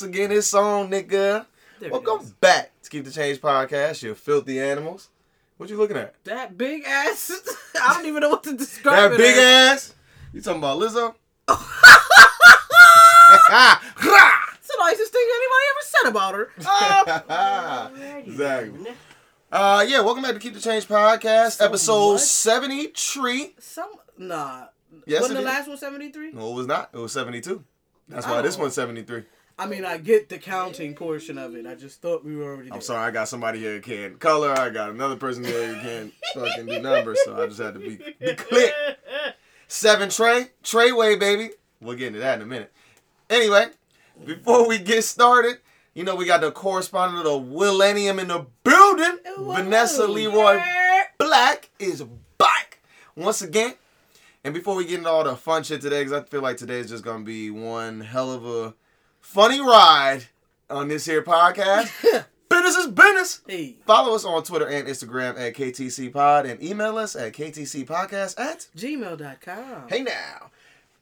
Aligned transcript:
once 0.00 0.14
again, 0.14 0.32
it's 0.32 0.54
on, 0.54 0.88
nigga. 0.90 1.44
There 1.78 1.90
Welcome 1.90 2.34
back 2.40 2.70
to 2.82 2.88
Keep 2.88 3.04
the 3.04 3.10
Change 3.10 3.38
podcast, 3.38 4.02
you 4.02 4.14
filthy 4.14 4.58
animals. 4.58 5.10
What 5.58 5.68
you 5.68 5.76
looking 5.76 5.98
at? 5.98 6.14
That 6.24 6.56
big 6.56 6.84
ass. 6.86 7.30
I 7.82 7.92
don't 7.92 8.06
even 8.06 8.22
know 8.22 8.30
what 8.30 8.42
to 8.44 8.56
describe 8.56 9.10
That 9.10 9.18
big 9.18 9.36
as. 9.36 9.90
ass? 9.90 9.94
You 10.32 10.40
talking 10.40 10.60
about 10.60 10.78
Lizzo? 10.78 11.14
It's 14.62 14.68
the 14.68 14.76
nicest 14.78 15.12
thing 15.12 15.26
anybody 15.34 15.64
ever 15.70 15.82
said 15.82 16.08
about 16.10 16.34
her. 16.34 16.48
Uh, 17.28 17.90
exactly. 18.24 18.92
Uh, 19.52 19.84
yeah, 19.86 20.00
welcome 20.00 20.22
back 20.22 20.32
to 20.32 20.38
Keep 20.38 20.54
the 20.54 20.60
Change 20.60 20.86
podcast, 20.88 21.58
So 21.58 21.66
episode 21.66 22.12
much? 22.14 22.22
73. 22.22 23.54
some 23.58 23.90
nah. 24.16 24.66
Yes, 25.06 25.20
Wasn't 25.22 25.36
the 25.36 25.40
is. 25.40 25.46
last 25.46 25.68
one 25.68 25.76
73? 25.76 26.32
No, 26.32 26.52
it 26.52 26.54
was 26.54 26.66
not. 26.66 26.88
It 26.94 26.98
was 26.98 27.12
72. 27.12 27.62
That's 28.08 28.26
why 28.26 28.40
this 28.40 28.56
Oh. 28.56 28.60
one's 28.60 28.72
73. 28.74 29.24
I 29.60 29.66
mean, 29.66 29.84
I 29.84 29.98
get 29.98 30.30
the 30.30 30.38
counting 30.38 30.94
portion 30.94 31.36
of 31.36 31.54
it. 31.54 31.66
I 31.66 31.74
just 31.74 32.00
thought 32.00 32.24
we 32.24 32.34
were 32.34 32.54
already. 32.54 32.72
I'm 32.72 32.80
sorry, 32.80 33.06
I 33.06 33.10
got 33.10 33.28
somebody 33.28 33.58
here 33.58 33.74
who 33.74 33.82
can 33.82 34.16
color. 34.16 34.58
I 34.58 34.70
got 34.70 34.88
another 34.88 35.16
person 35.16 35.44
here 35.44 35.74
who 35.74 35.80
can 35.82 36.12
fucking 36.32 36.64
do 36.64 36.80
numbers, 36.80 37.18
so 37.26 37.36
I 37.36 37.46
just 37.46 37.60
had 37.60 37.74
to 37.74 37.80
be, 37.80 37.98
be 38.18 38.34
clear. 38.36 38.72
Seven 39.68 40.08
Trey, 40.08 40.48
Treyway, 40.64 41.20
baby. 41.20 41.50
We'll 41.78 41.94
get 41.94 42.06
into 42.06 42.20
that 42.20 42.36
in 42.36 42.42
a 42.42 42.46
minute. 42.46 42.72
Anyway, 43.28 43.66
before 44.24 44.66
we 44.66 44.78
get 44.78 45.04
started, 45.04 45.58
you 45.92 46.04
know 46.04 46.14
we 46.14 46.24
got 46.24 46.40
the 46.40 46.52
correspondent 46.52 47.26
of 47.26 47.44
the 47.44 47.54
Millennium 47.54 48.18
in 48.18 48.28
the 48.28 48.46
building. 48.64 49.18
Ooh, 49.40 49.52
Vanessa. 49.52 50.06
Leroy 50.06 50.58
Black 51.18 51.68
is 51.78 52.02
back 52.38 52.80
once 53.14 53.42
again. 53.42 53.74
And 54.42 54.54
before 54.54 54.74
we 54.74 54.86
get 54.86 55.00
into 55.00 55.10
all 55.10 55.24
the 55.24 55.36
fun 55.36 55.64
shit 55.64 55.82
today, 55.82 56.02
because 56.02 56.14
I 56.14 56.24
feel 56.24 56.40
like 56.40 56.56
today 56.56 56.78
is 56.78 56.88
just 56.88 57.04
gonna 57.04 57.24
be 57.24 57.50
one 57.50 58.00
hell 58.00 58.32
of 58.32 58.46
a 58.46 58.74
funny 59.30 59.60
ride 59.60 60.22
on 60.68 60.88
this 60.88 61.04
here 61.06 61.22
podcast. 61.22 61.90
business 62.48 62.76
is 62.76 62.86
business. 62.88 63.40
Hey, 63.46 63.76
Follow 63.86 64.14
us 64.16 64.24
on 64.24 64.42
Twitter 64.42 64.66
and 64.66 64.88
Instagram 64.88 65.38
at 65.38 65.54
KTC 65.54 66.12
Pod 66.12 66.46
and 66.46 66.60
email 66.62 66.98
us 66.98 67.14
at 67.14 67.32
KTCPodcast 67.32 68.38
at 68.40 68.66
gmail.com. 68.76 69.88
Hey 69.88 70.02
now. 70.02 70.50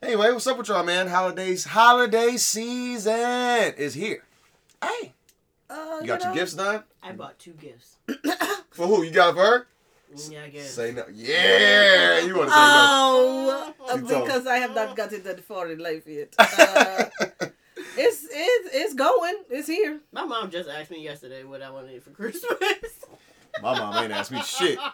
Anyway, 0.02 0.30
what's 0.30 0.46
up 0.46 0.58
with 0.58 0.68
y'all, 0.68 0.84
man? 0.84 1.08
Holidays, 1.08 1.64
holiday 1.64 2.36
season 2.36 3.74
is 3.78 3.94
here. 3.94 4.22
Hey, 4.82 5.14
Uh, 5.70 5.98
you 6.02 6.06
got 6.06 6.20
your 6.20 6.28
know, 6.28 6.34
gifts 6.34 6.52
done? 6.54 6.84
I 7.02 7.12
bought 7.12 7.38
two 7.38 7.52
gifts. 7.52 7.96
For 8.70 8.86
who? 8.86 9.02
You 9.04 9.10
got 9.10 9.30
it 9.30 9.34
for 9.36 9.42
her? 9.44 9.66
Yeah, 10.30 10.44
I 10.44 10.48
guess. 10.50 10.70
Say 10.70 10.92
no. 10.92 11.04
Yeah, 11.12 12.20
you 12.20 12.36
want 12.36 12.48
to 12.48 12.54
say 12.54 12.60
Oh, 12.60 13.74
uh, 13.88 13.96
She 13.96 14.02
told- 14.06 14.24
because 14.26 14.46
I 14.46 14.58
have 14.58 14.74
not 14.74 14.94
gotten 14.96 15.22
that 15.24 15.40
far 15.44 15.68
in 15.70 15.78
life 15.78 16.06
yet. 16.06 16.34
Uh, 16.38 17.47
it's 17.98 18.24
it's 18.30 18.74
it's 18.74 18.94
going. 18.94 19.34
It's 19.50 19.66
here. 19.68 20.00
My 20.12 20.24
mom 20.24 20.50
just 20.50 20.68
asked 20.68 20.90
me 20.90 21.02
yesterday 21.02 21.44
what 21.44 21.62
I 21.62 21.70
wanted 21.70 22.02
for 22.02 22.10
Christmas. 22.20 22.48
My 23.62 23.78
mom 23.78 24.02
ain't 24.04 24.12
asked 24.12 24.30
me 24.30 24.40
shit. 24.42 24.78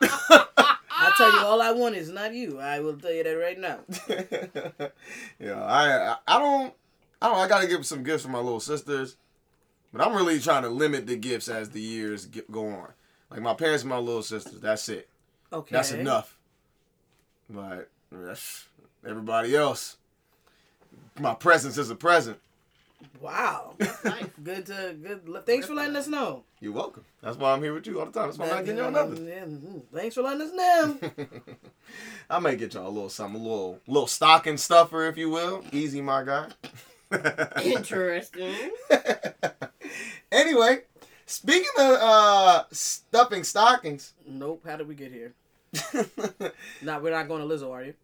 I 0.97 1.13
tell 1.17 1.33
you, 1.33 1.39
all 1.41 1.61
I 1.61 1.73
want 1.73 1.97
is 1.97 2.09
not 2.11 2.33
you. 2.35 2.59
I 2.61 2.81
will 2.81 2.97
tell 2.97 3.13
you 3.13 3.25
that 3.25 3.31
right 3.31 3.59
now. 3.59 3.81
yeah, 5.39 5.63
I 5.65 6.17
I 6.27 6.39
don't 6.39 6.73
I 7.21 7.29
don't 7.29 7.39
I 7.39 7.49
gotta 7.49 7.67
give 7.67 7.85
some 7.85 8.03
gifts 8.03 8.23
for 8.23 8.31
my 8.31 8.39
little 8.39 8.61
sisters, 8.61 9.17
but 9.93 10.01
I'm 10.01 10.15
really 10.15 10.39
trying 10.41 10.63
to 10.63 10.69
limit 10.69 11.07
the 11.07 11.17
gifts 11.17 11.49
as 11.49 11.71
the 11.71 11.81
years 11.81 12.27
get, 12.27 12.51
go 12.51 12.69
on. 12.69 12.89
Like 13.31 13.43
my 13.43 13.55
parents 13.55 13.83
and 13.83 13.91
my 13.91 13.99
little 13.99 14.23
sisters, 14.23 14.61
that's 14.61 14.89
it. 14.89 15.09
Okay. 15.53 15.73
That's 15.75 15.93
enough. 15.93 16.37
But 17.51 17.91
that's- 18.11 18.67
everybody 19.07 19.55
else, 19.55 19.97
my 21.19 21.35
presence 21.35 21.77
is 21.77 21.91
a 21.91 21.95
present. 21.95 22.39
Wow. 23.21 23.75
nice. 24.05 24.27
Good 24.43 24.67
to 24.67 24.97
good. 25.01 25.47
Thanks 25.47 25.67
for 25.67 25.75
letting 25.75 25.97
us 25.97 26.07
know. 26.09 26.45
You're 26.61 26.73
welcome. 26.73 27.05
That's 27.23 27.37
why 27.37 27.53
I'm 27.53 27.63
here 27.63 27.75
with 27.75 27.87
you 27.87 28.01
all 28.01 28.07
the 28.07 28.13
time. 28.13 28.29
That's 28.29 28.39
why 28.39 28.47
I'm 28.47 28.57
not 28.57 28.65
getting 28.65 28.79
y'all 28.79 28.91
nothing. 28.91 29.27
Yeah, 29.27 29.45
mhm. 29.45 29.83
Thanks 29.93 30.15
for 30.15 30.23
letting 30.23 30.43
us 30.43 30.53
know. 30.53 30.99
I 32.31 32.39
may 32.39 32.57
get 32.57 32.75
y'all 32.75 32.87
a 32.87 32.91
little 32.91 33.09
something, 33.09 33.41
a 33.41 33.45
little 33.45 33.81
little 33.87 34.07
stocking 34.07 34.57
stuffer, 34.57 35.07
if 35.07 35.17
you 35.17 35.31
will. 35.31 35.65
Easy, 35.73 36.01
my 36.01 36.25
guy. 36.25 36.49
Interesting. 37.65 38.71
anyway, 40.33 40.81
speaking 41.27 41.71
of 41.79 41.97
uh 42.01 42.65
stuffing 42.73 43.45
stockings, 43.45 44.15
nope. 44.27 44.63
How 44.67 44.77
did 44.77 44.89
we 44.89 44.95
get 44.95 45.13
here? 45.13 45.35
that 45.73 46.53
Nah, 46.83 46.99
we're 47.01 47.11
not 47.11 47.29
going 47.29 47.47
to 47.47 47.55
Lizzo, 47.55 47.71
are 47.73 47.85
you? 47.85 47.95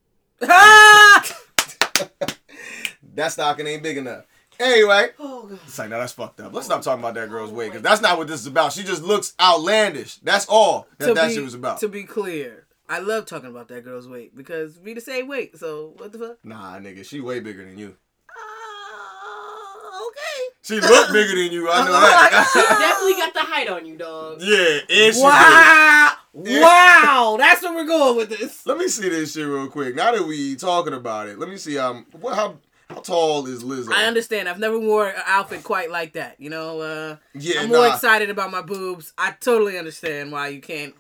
that 3.15 3.33
stocking 3.33 3.67
ain't 3.67 3.83
big 3.83 3.97
enough. 3.97 4.25
Anyway, 4.61 5.09
oh 5.19 5.47
god. 5.47 5.59
it's 5.65 5.79
like, 5.79 5.89
no, 5.89 5.99
that's 5.99 6.13
fucked 6.13 6.39
up. 6.41 6.53
Let's 6.53 6.67
stop 6.67 6.83
talking 6.83 7.01
about 7.03 7.15
that 7.15 7.31
girl's 7.31 7.51
weight 7.51 7.69
because 7.69 7.83
that's 7.83 8.03
not 8.03 8.19
what 8.19 8.29
this 8.29 8.41
is 8.41 8.47
about. 8.47 8.73
She 8.75 8.83
just 8.83 9.03
looks 9.03 9.35
outlandish. 9.41 10.17
That's 10.17 10.45
all 10.47 10.87
that 10.99 11.15
that 11.15 11.29
be, 11.29 11.35
shit 11.35 11.43
was 11.43 11.55
about. 11.55 11.81
To 11.81 11.89
be 11.89 12.05
clear, 12.05 12.67
I 12.87 12.99
love 12.99 13.25
talking 13.25 13.49
about 13.49 13.69
that 13.69 13.85
girl's 13.85 14.07
weight 14.07 14.37
because 14.37 14.79
we 14.79 14.93
the 14.93 15.01
same 15.01 15.29
weight. 15.29 15.57
So 15.57 15.95
what 15.97 16.13
the 16.13 16.19
fuck? 16.19 16.45
Nah, 16.45 16.79
nigga, 16.79 17.07
she 17.07 17.21
way 17.21 17.41
bigger 17.41 17.65
than 17.65 17.79
you. 17.79 17.97
Uh, 18.29 20.07
okay. 20.09 20.55
She 20.63 20.79
look 20.79 21.11
bigger 21.11 21.37
than 21.43 21.53
you. 21.53 21.71
I 21.71 21.79
know 21.87 21.93
that. 21.93 22.51
Definitely 22.81 23.15
got 23.15 23.33
the 23.33 23.41
height 23.41 23.69
on 23.71 23.87
you, 23.87 23.97
dog. 23.97 24.43
yeah, 24.43 24.81
and 24.91 25.15
she 25.15 25.23
Wow. 25.23 26.13
Yeah. 26.35 26.61
Wow. 26.61 27.37
That's 27.39 27.63
where 27.63 27.75
we're 27.75 27.87
going 27.87 28.17
with 28.17 28.29
this. 28.29 28.67
Let 28.67 28.77
me 28.77 28.89
see 28.89 29.09
this 29.09 29.33
shit 29.33 29.47
real 29.47 29.69
quick. 29.69 29.95
Now 29.95 30.13
that 30.13 30.27
we 30.27 30.55
talking 30.55 30.93
about 30.93 31.29
it, 31.29 31.39
let 31.39 31.49
me 31.49 31.57
see 31.57 31.79
um 31.79 32.05
what 32.13 32.35
how 32.35 32.59
how 32.91 33.01
tall 33.01 33.47
is 33.47 33.63
Lizzo? 33.65 33.93
I 33.93 34.05
understand. 34.07 34.49
I've 34.49 34.59
never 34.59 34.79
worn 34.79 35.11
an 35.11 35.23
outfit 35.27 35.63
quite 35.65 35.91
like 35.91 36.15
that. 36.15 36.37
You 36.39 36.51
know, 36.51 36.81
uh, 36.81 37.17
Yeah, 37.35 37.63
I'm 37.63 37.69
more 37.69 37.87
excited 37.87 38.31
about 38.31 38.51
my 38.51 38.63
boobs. 38.63 39.13
I 39.17 39.33
totally 39.41 39.79
understand 39.79 40.33
why 40.33 40.49
you 40.49 40.61
can't 40.61 40.95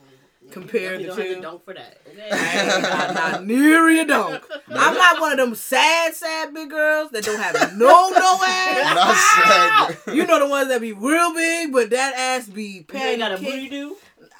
compare 0.50 0.94
You 0.94 1.10
the 1.10 1.16
don't 1.16 1.26
have 1.34 1.42
dunk 1.42 1.64
for 1.64 1.74
that. 1.74 2.00
Okay. 2.08 2.28
I 2.30 2.74
ain't 2.74 2.82
got 2.82 3.14
not 3.14 3.46
near 3.46 3.88
a 3.88 4.04
dunk. 4.04 4.44
I'm 4.68 4.94
not 4.94 5.20
one 5.20 5.32
of 5.32 5.38
them 5.38 5.54
sad, 5.54 6.14
sad 6.14 6.52
big 6.54 6.70
girls 6.70 7.10
that 7.10 7.24
don't 7.24 7.40
have 7.40 7.76
no 7.76 8.08
no 8.10 8.38
ass. 8.46 8.94
Not 8.94 9.96
sad. 9.96 9.96
You 10.14 10.26
know 10.26 10.38
the 10.38 10.48
ones 10.48 10.68
that 10.68 10.80
be 10.80 10.92
real 10.92 11.34
big, 11.34 11.72
but 11.72 11.90
that 11.90 12.14
ass 12.16 12.48
be 12.48 12.84
You 12.92 13.16
got 13.18 13.32
a 13.32 13.36
booty 13.38 13.68
do. 13.68 13.96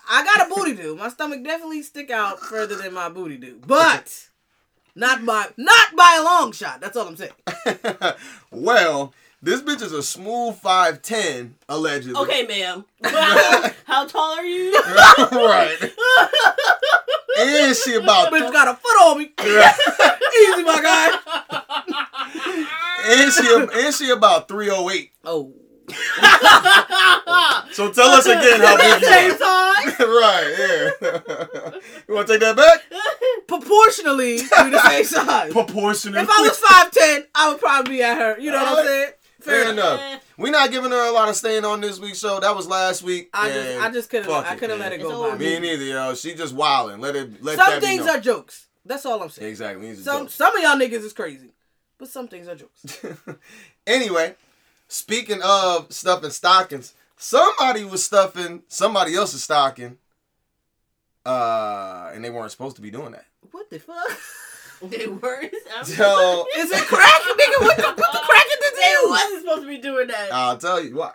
I 0.08 0.24
got 0.24 0.50
a 0.50 0.54
booty 0.54 0.74
do. 0.74 0.96
My 0.96 1.08
stomach 1.08 1.44
definitely 1.44 1.82
stick 1.82 2.10
out 2.10 2.40
further 2.40 2.74
than 2.76 2.92
my 2.92 3.08
booty 3.08 3.36
do, 3.36 3.60
but 3.64 4.29
not 4.94 5.24
by 5.24 5.46
not 5.56 5.96
by 5.96 6.18
a 6.20 6.24
long 6.24 6.52
shot. 6.52 6.80
That's 6.80 6.96
all 6.96 7.06
I'm 7.08 7.16
saying. 7.16 7.32
well, 8.50 9.12
this 9.42 9.62
bitch 9.62 9.82
is 9.82 9.92
a 9.92 10.02
smooth 10.02 10.56
five 10.56 11.02
ten 11.02 11.54
allegedly. 11.68 12.20
Okay, 12.20 12.46
ma'am. 12.46 12.84
How 13.84 14.06
tall 14.06 14.38
are 14.38 14.44
you? 14.44 14.72
right. 15.32 15.78
And 17.38 17.76
she 17.76 17.94
about 17.94 18.32
Bitch 18.32 18.52
got 18.52 18.68
a 18.68 18.74
foot 18.74 18.96
on 19.04 19.18
me. 19.18 19.24
Easy, 19.24 20.62
my 20.62 20.80
guy. 20.82 21.10
and 23.06 23.32
she 23.32 23.84
and 23.84 23.94
she 23.94 24.10
about 24.10 24.48
three 24.48 24.68
oh 24.70 24.90
eight. 24.90 25.12
Oh, 25.24 25.52
So 27.72 27.90
tell 27.92 28.08
us 28.10 28.26
again 28.26 28.60
how 28.60 28.76
big 28.76 29.00
you 29.00 29.32
are. 29.32 29.38
size. 29.38 30.00
right, 30.00 30.54
yeah. 30.58 31.70
you 32.08 32.14
want 32.14 32.26
to 32.26 32.32
take 32.34 32.40
that 32.40 32.56
back? 32.56 32.82
proportionally, 33.46 34.36
we 34.36 34.42
the 34.42 34.88
same 34.88 35.04
size. 35.04 35.52
Proportionally. 35.52 36.20
If 36.20 36.28
I 36.28 36.42
was 36.42 36.58
five 36.58 36.90
ten, 36.90 37.26
I 37.34 37.50
would 37.50 37.60
probably 37.60 37.96
be 37.96 38.02
at 38.02 38.16
her. 38.18 38.40
You 38.40 38.50
know 38.50 38.58
what 38.58 38.78
I'm 38.80 38.86
saying? 38.86 39.10
Fair 39.40 39.70
enough. 39.70 40.00
enough. 40.00 40.34
We're 40.36 40.52
not 40.52 40.70
giving 40.70 40.90
her 40.90 41.08
a 41.08 41.12
lot 41.12 41.28
of 41.28 41.36
staying 41.36 41.64
on 41.64 41.80
this 41.80 41.98
week's 41.98 42.18
show. 42.18 42.40
That 42.40 42.54
was 42.54 42.66
last 42.66 43.02
week. 43.02 43.30
I 43.32 43.50
just, 43.50 43.80
I 43.80 43.90
just 43.90 44.10
couldn't, 44.10 44.30
I 44.30 44.54
couldn't 44.56 44.78
man. 44.78 44.90
let 44.90 45.00
it 45.00 45.02
go 45.02 45.30
by. 45.30 45.38
Me 45.38 45.58
neither, 45.58 45.84
yo. 45.84 46.14
She 46.14 46.34
just 46.34 46.54
wilding. 46.54 47.00
Let 47.00 47.16
it. 47.16 47.42
Let 47.42 47.56
Some 47.56 47.70
that 47.70 47.82
things 47.82 48.04
known. 48.04 48.16
are 48.16 48.20
jokes. 48.20 48.66
That's 48.84 49.06
all 49.06 49.22
I'm 49.22 49.30
saying. 49.30 49.48
exactly. 49.48 49.94
Some, 49.94 50.22
jokes. 50.22 50.34
some 50.34 50.54
of 50.56 50.62
y'all 50.62 50.76
niggas 50.76 51.04
is 51.04 51.12
crazy, 51.12 51.52
but 51.98 52.08
some 52.08 52.28
things 52.28 52.48
are 52.48 52.56
jokes. 52.56 52.84
anyway, 53.86 54.34
speaking 54.90 55.40
of 55.42 55.92
stuffing 55.92 56.30
stockings, 56.30 56.92
somebody 57.16 57.84
was 57.84 58.04
stuffing 58.04 58.62
somebody 58.68 59.14
else's 59.14 59.42
stocking, 59.44 59.96
uh, 61.24 62.10
and 62.14 62.24
they 62.24 62.30
weren't 62.30 62.50
supposed 62.50 62.76
to 62.76 62.82
be 62.82 62.90
doing 62.90 63.12
that. 63.12 63.24
What 63.50 63.70
the 63.70 63.78
fuck? 63.78 63.96
They 64.82 65.06
weren't. 65.06 65.52
I'm- 65.76 65.84
So 65.84 66.46
Is 66.56 66.70
it 66.70 66.80
crack, 66.86 67.20
nigga? 67.20 67.60
What 67.60 67.76
the, 67.76 67.82
what 67.82 67.96
the 67.96 68.18
crack 68.22 68.44
in 68.50 68.58
the 68.60 68.76
They 68.76 68.92
deal? 68.92 69.10
wasn't 69.10 69.40
supposed 69.42 69.60
to 69.60 69.68
be 69.68 69.76
doing 69.76 70.08
that. 70.08 70.32
I'll 70.32 70.56
tell 70.56 70.82
you 70.82 70.94
why. 70.96 71.12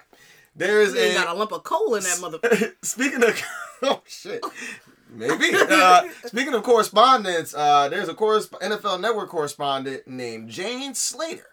There 0.55 0.83
is 0.83 0.93
a 0.93 1.15
got 1.15 1.29
a 1.29 1.33
lump 1.33 1.51
of 1.51 1.63
coal 1.63 1.95
in 1.95 2.03
that 2.03 2.21
mother. 2.21 2.37
speaking 2.83 3.23
of 3.23 3.41
oh 3.81 4.03
shit. 4.05 4.45
Maybe. 5.11 5.49
Uh, 5.55 6.03
speaking 6.27 6.53
of 6.53 6.61
correspondence, 6.61 7.55
uh, 7.55 7.89
there's 7.89 8.07
a 8.07 8.13
corresp- 8.13 8.51
NFL 8.61 9.01
Network 9.01 9.29
correspondent 9.29 10.07
named 10.07 10.49
Jane 10.49 10.93
Slater. 10.93 11.47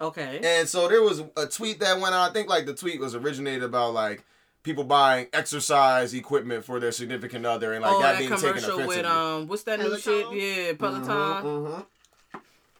Okay. 0.00 0.40
And 0.42 0.68
so 0.68 0.88
there 0.88 1.02
was 1.02 1.22
a 1.36 1.46
tweet 1.46 1.80
that 1.80 2.00
went 2.00 2.14
out. 2.14 2.30
I 2.30 2.32
think 2.32 2.48
like 2.48 2.66
the 2.66 2.74
tweet 2.74 3.00
was 3.00 3.14
originated 3.14 3.62
about 3.62 3.94
like 3.94 4.24
people 4.62 4.84
buying 4.84 5.28
exercise 5.32 6.12
equipment 6.12 6.64
for 6.64 6.80
their 6.80 6.92
significant 6.92 7.46
other 7.46 7.72
and 7.72 7.82
like 7.82 7.92
oh, 7.92 8.02
that, 8.02 8.12
that 8.12 8.18
being 8.18 8.30
taken 8.30 8.48
commercial 8.48 8.74
offensively. 8.74 8.96
with 8.98 9.06
um, 9.06 9.46
what's 9.46 9.62
that 9.62 9.80
new 9.80 9.98
shit? 9.98 10.26
Yeah, 10.32 10.72
Peloton. 10.78 11.06
Mhm. 11.08 11.86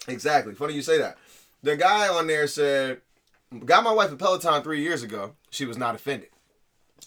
Exactly. 0.09 0.55
Funny 0.55 0.75
you 0.75 0.83
say 0.83 0.99
that. 0.99 1.17
The 1.63 1.77
guy 1.77 2.09
on 2.09 2.27
there 2.27 2.47
said, 2.47 3.01
"Got 3.65 3.85
my 3.85 3.93
wife 3.93 4.13
a 4.13 4.17
Peloton 4.17 4.63
three 4.63 4.83
years 4.83 5.03
ago. 5.03 5.35
She 5.51 5.65
was 5.65 5.79
not 5.79 5.95
offended." 5.95 6.29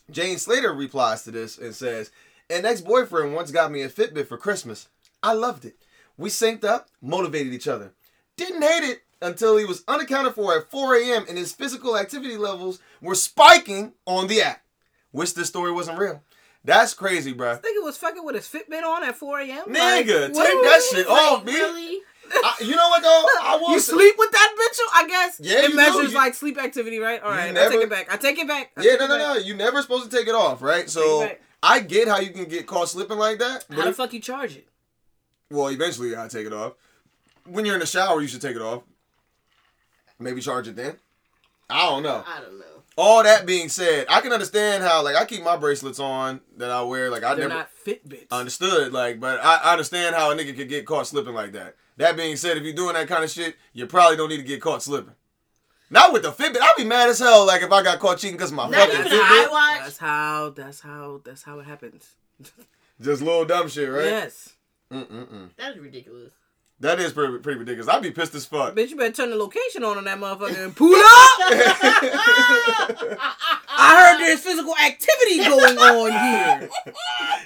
Jane 0.10 0.38
Slater 0.38 0.74
replies 0.74 1.24
to 1.24 1.32
this 1.32 1.58
and 1.58 1.76
says, 1.76 2.10
"An 2.50 2.66
ex-boyfriend 2.66 3.36
once 3.36 3.52
got 3.52 3.72
me 3.72 3.84
a 3.84 3.90
Fitbit 3.90 4.28
for 4.28 4.38
Christmas. 4.38 4.88
I 5.22 5.34
loved 5.34 5.66
it. 5.66 5.76
We 6.18 6.30
synced 6.30 6.64
up, 6.64 6.90
motivated 7.02 7.54
each 7.54 7.68
other. 7.68 7.94
Didn't 8.38 8.62
hate 8.62 8.84
it 8.84 9.04
until 9.22 9.58
he 9.58 9.66
was 9.66 9.84
unaccounted 9.88 10.34
for 10.34 10.56
at 10.58 10.70
4 10.72 10.96
a.m. 10.96 11.26
and 11.28 11.38
his 11.38 11.52
physical 11.52 11.98
activity 11.98 12.38
levels 12.38 12.80
were 13.02 13.16
spiking 13.16 13.94
on 14.06 14.28
the 14.28 14.42
app. 14.42 14.62
Wish 15.12 15.34
this 15.34 15.48
story 15.48 15.72
wasn't 15.72 15.98
real. 16.00 16.22
That's 16.64 16.94
crazy, 16.94 17.34
bruh. 17.34 17.62
Nigga 17.62 17.84
was 17.84 17.98
fucking 17.98 18.24
with 18.24 18.36
his 18.36 18.48
Fitbit 18.48 18.84
on 18.84 19.04
at 19.04 19.16
4 19.16 19.40
a.m. 19.40 19.66
Nigga, 19.68 19.74
Like, 19.74 20.06
take 20.06 20.36
what? 20.36 20.64
that 20.64 20.82
shit 20.92 21.08
off, 21.08 21.38
Like, 21.38 21.46
B. 21.46 21.52
really? 21.54 22.00
I- 22.32 22.56
you 22.62 22.76
know 22.76 22.90
what 22.90 23.02
though? 23.02 23.26
I 23.42 23.58
will 23.60 23.72
You 23.72 23.80
say- 23.80 23.94
sleep 23.94 24.16
with 24.18 24.32
that 24.32 24.56
bitch? 24.60 24.80
I 24.94 25.08
guess. 25.08 25.40
Yeah, 25.42 25.64
it 25.66 25.72
do. 25.72 25.76
measures 25.76 26.14
like 26.14 26.36
sleep 26.36 26.58
activity, 26.62 27.00
right? 27.00 27.22
All 27.24 27.30
right, 27.32 27.38
right, 27.38 27.50
I 27.50 27.52
never- 27.52 27.74
take 27.74 27.82
it 27.84 27.90
back. 27.90 28.14
I 28.14 28.18
take 28.18 28.38
it 28.38 28.48
back. 28.48 28.72
I 28.78 28.84
Yeah, 28.84 28.96
no, 28.96 29.08
no, 29.08 29.18
no. 29.18 29.34
You 29.36 29.54
never 29.56 29.82
supposed 29.82 30.10
to 30.12 30.16
take 30.18 30.28
it 30.28 30.36
off, 30.36 30.62
right? 30.62 30.90
So. 30.90 31.30
I 31.62 31.82
get 31.82 32.08
how 32.08 32.20
you 32.20 32.30
can 32.32 32.46
get 32.46 32.68
caught 32.68 32.88
slipping 32.88 33.18
like 33.18 33.40
that. 33.40 33.66
How 33.70 33.76
But 33.76 33.86
the 33.86 33.92
fuck 33.94 34.14
you 34.14 34.22
charge 34.22 34.56
it? 34.56 34.66
well, 35.52 35.68
eventually 35.68 36.16
I 36.16 36.30
take 36.30 36.48
it 36.48 36.54
off. 36.54 36.72
When 37.46 37.66
you're 37.66 37.74
in 37.74 37.82
the 37.82 37.86
shower, 37.86 38.22
you 38.22 38.30
should 38.30 38.42
take 38.42 38.56
it 38.56 38.62
off. 38.62 38.84
Maybe 40.20 40.42
charge 40.42 40.68
it 40.68 40.76
then. 40.76 40.98
I 41.70 41.86
don't 41.90 42.04
know. 42.04 42.24
I 42.28 42.42
don't 42.42 42.60
know. 42.60 42.66
All 42.98 43.24
that 43.24 43.46
being 43.46 43.70
said, 43.70 44.08
I 44.10 44.20
can 44.20 44.34
understand 44.34 44.84
how 44.84 45.04
like 45.04 45.16
I 45.16 45.24
keep 45.26 45.44
my 45.44 45.56
bracelets 45.56 46.00
on 46.00 46.42
that 46.58 46.70
I 46.72 46.82
wear. 46.82 47.10
Like 47.10 47.24
I 47.24 47.36
They're 47.36 47.48
never 47.48 47.60
not 47.62 47.70
Fitbits. 47.86 48.28
understood. 48.32 48.92
Like, 48.92 49.20
but 49.20 49.40
I, 49.42 49.56
I 49.64 49.72
understand 49.72 50.16
how 50.16 50.32
a 50.32 50.36
nigga 50.36 50.56
could 50.56 50.68
get 50.68 50.86
caught 50.86 51.08
slipping 51.08 51.34
like 51.34 51.54
that. 51.54 51.76
That 51.98 52.18
being 52.18 52.36
said, 52.36 52.58
if 52.58 52.64
you're 52.64 52.74
doing 52.74 52.94
that 52.94 53.08
kind 53.08 53.24
of 53.24 53.30
shit, 53.30 53.56
you 53.74 53.86
probably 53.88 54.18
don't 54.18 54.30
need 54.30 54.38
to 54.38 54.44
get 54.44 54.62
caught 54.62 54.84
slipping. 54.84 55.14
Not 55.90 56.12
with 56.14 56.24
the 56.24 56.32
Fitbit. 56.32 56.58
I'd 56.62 56.74
be 56.78 56.84
mad 56.84 57.10
as 57.10 57.20
hell. 57.20 57.46
Like 57.48 57.62
if 57.62 57.72
I 57.72 57.82
got 57.84 58.00
caught 58.00 58.18
cheating 58.18 58.36
because 58.38 58.52
my 58.52 58.68
Not 58.70 58.90
fucking 58.90 59.06
even 59.06 59.12
Fitbit. 59.20 59.48
iWatch. 59.48 59.80
That's 59.84 59.98
how. 59.98 60.50
That's 60.50 60.82
how. 60.82 61.22
That's 61.24 61.44
how 61.44 61.60
it 61.60 61.66
happens. 61.66 62.10
Just 63.02 63.22
little 63.22 63.46
dumb 63.46 63.70
shit, 63.70 63.90
right? 63.90 64.06
Yes, 64.06 64.54
Mm-mm-mm. 64.92 65.50
That 65.58 65.74
is 65.76 65.80
ridiculous. 65.80 66.32
That 66.82 67.00
is 67.02 67.12
pretty, 67.12 67.40
pretty 67.40 67.60
ridiculous. 67.60 67.90
I'd 67.94 68.02
be 68.02 68.12
pissed 68.12 68.34
as 68.36 68.46
fuck. 68.46 68.74
bitch. 68.74 68.90
You 68.90 68.96
better 68.96 69.12
turn 69.12 69.32
the 69.32 69.36
location 69.36 69.84
on 69.84 69.98
on 69.98 70.06
that 70.06 70.18
motherfucker 70.18 70.64
and 70.64 70.74
pull 70.74 70.94
up. 70.96 71.04
I 73.82 73.96
heard 73.98 74.20
there's 74.26 74.40
physical 74.40 74.74
activity 74.78 75.38
going 75.40 75.78
on 75.78 76.12
here. 76.12 76.70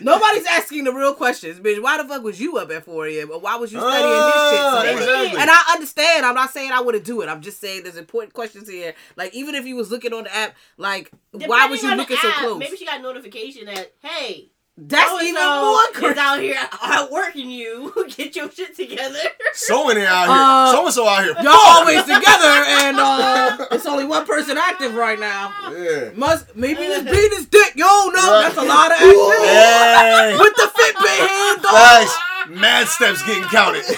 Nobody's 0.02 0.46
asking 0.48 0.84
the 0.84 0.94
real 0.94 1.14
questions, 1.14 1.60
bitch. 1.60 1.82
Why 1.82 1.98
the 2.02 2.08
fuck 2.08 2.24
was 2.24 2.40
you 2.40 2.58
up 2.58 2.72
at 2.72 2.86
4 2.86 3.08
a.m. 3.08 3.32
or 3.32 3.40
why 3.40 3.56
was 3.56 3.72
you 3.74 3.80
studying 3.80 4.04
Ah, 4.06 4.82
this 4.84 4.92
shit? 5.00 5.00
exactly. 5.08 5.42
And 5.42 5.50
I 5.50 5.64
understand. 5.74 6.26
I'm 6.26 6.36
not 6.36 6.52
saying 6.52 6.72
I 6.72 6.82
wouldn't 6.82 7.04
do 7.06 7.22
it. 7.22 7.28
I'm 7.30 7.42
just 7.42 7.60
saying 7.60 7.84
there's 7.84 7.98
important 7.98 8.34
questions 8.34 8.70
here. 8.70 8.94
Like 9.16 9.34
even 9.34 9.56
if 9.56 9.66
you 9.66 9.76
was 9.76 9.92
looking 9.92 10.14
on 10.14 10.24
the 10.26 10.36
app, 10.36 10.56
like 10.78 11.12
why 11.32 11.68
was 11.68 11.82
Depending 11.82 11.84
you 11.84 11.92
on 11.92 11.98
the 11.98 12.04
looking 12.04 12.18
so 12.18 12.32
close? 12.34 12.60
Maybe 12.60 12.78
she 12.78 12.86
got 12.86 13.02
notification 13.02 13.66
that 13.66 13.94
hey, 14.02 14.50
That's 14.76 15.08
so-and-so 15.08 15.28
even 15.28 15.44
more 15.44 15.82
is 15.84 15.88
crazy. 15.94 16.20
out 16.20 16.40
here 16.40 16.58
outworking 16.82 17.52
you. 17.52 17.94
Get 18.18 18.36
your 18.36 18.50
shit 18.50 18.76
together. 18.76 19.20
So 19.54 19.86
many 19.88 20.02
out 20.02 20.26
here. 20.26 20.36
Uh, 20.36 20.72
so 20.72 20.86
and 20.86 20.94
so 20.94 21.08
out 21.08 21.24
here. 21.24 21.36
Y'all 21.44 21.54
always 21.54 22.02
together, 22.02 22.64
and 22.82 22.98
uh, 23.00 23.68
it's 23.72 23.86
only 23.86 24.06
one 24.06 24.26
person 24.26 24.58
active 24.58 24.96
right 24.96 25.20
now. 25.20 25.54
Yeah. 25.72 26.10
Must 26.16 26.56
maybe 26.56 26.80
this 26.82 27.04
beat 27.04 27.32
his 27.38 27.46
dick. 27.46 27.74
Yo, 27.76 27.86
no, 27.86 28.10
Right. 28.14 28.42
that's 28.44 28.58
a 28.58 28.64
lot 28.64 28.90
of 28.92 28.98
activity. 28.98 29.48
Hey. 29.48 30.38
With 30.40 30.56
the 30.56 30.72
Fitbit 30.74 31.28
hand, 31.28 31.62
dog. 31.62 31.74
Nice. 31.74 32.18
Mad 32.50 32.88
steps 32.88 33.22
getting 33.28 33.44
counted. 33.44 33.84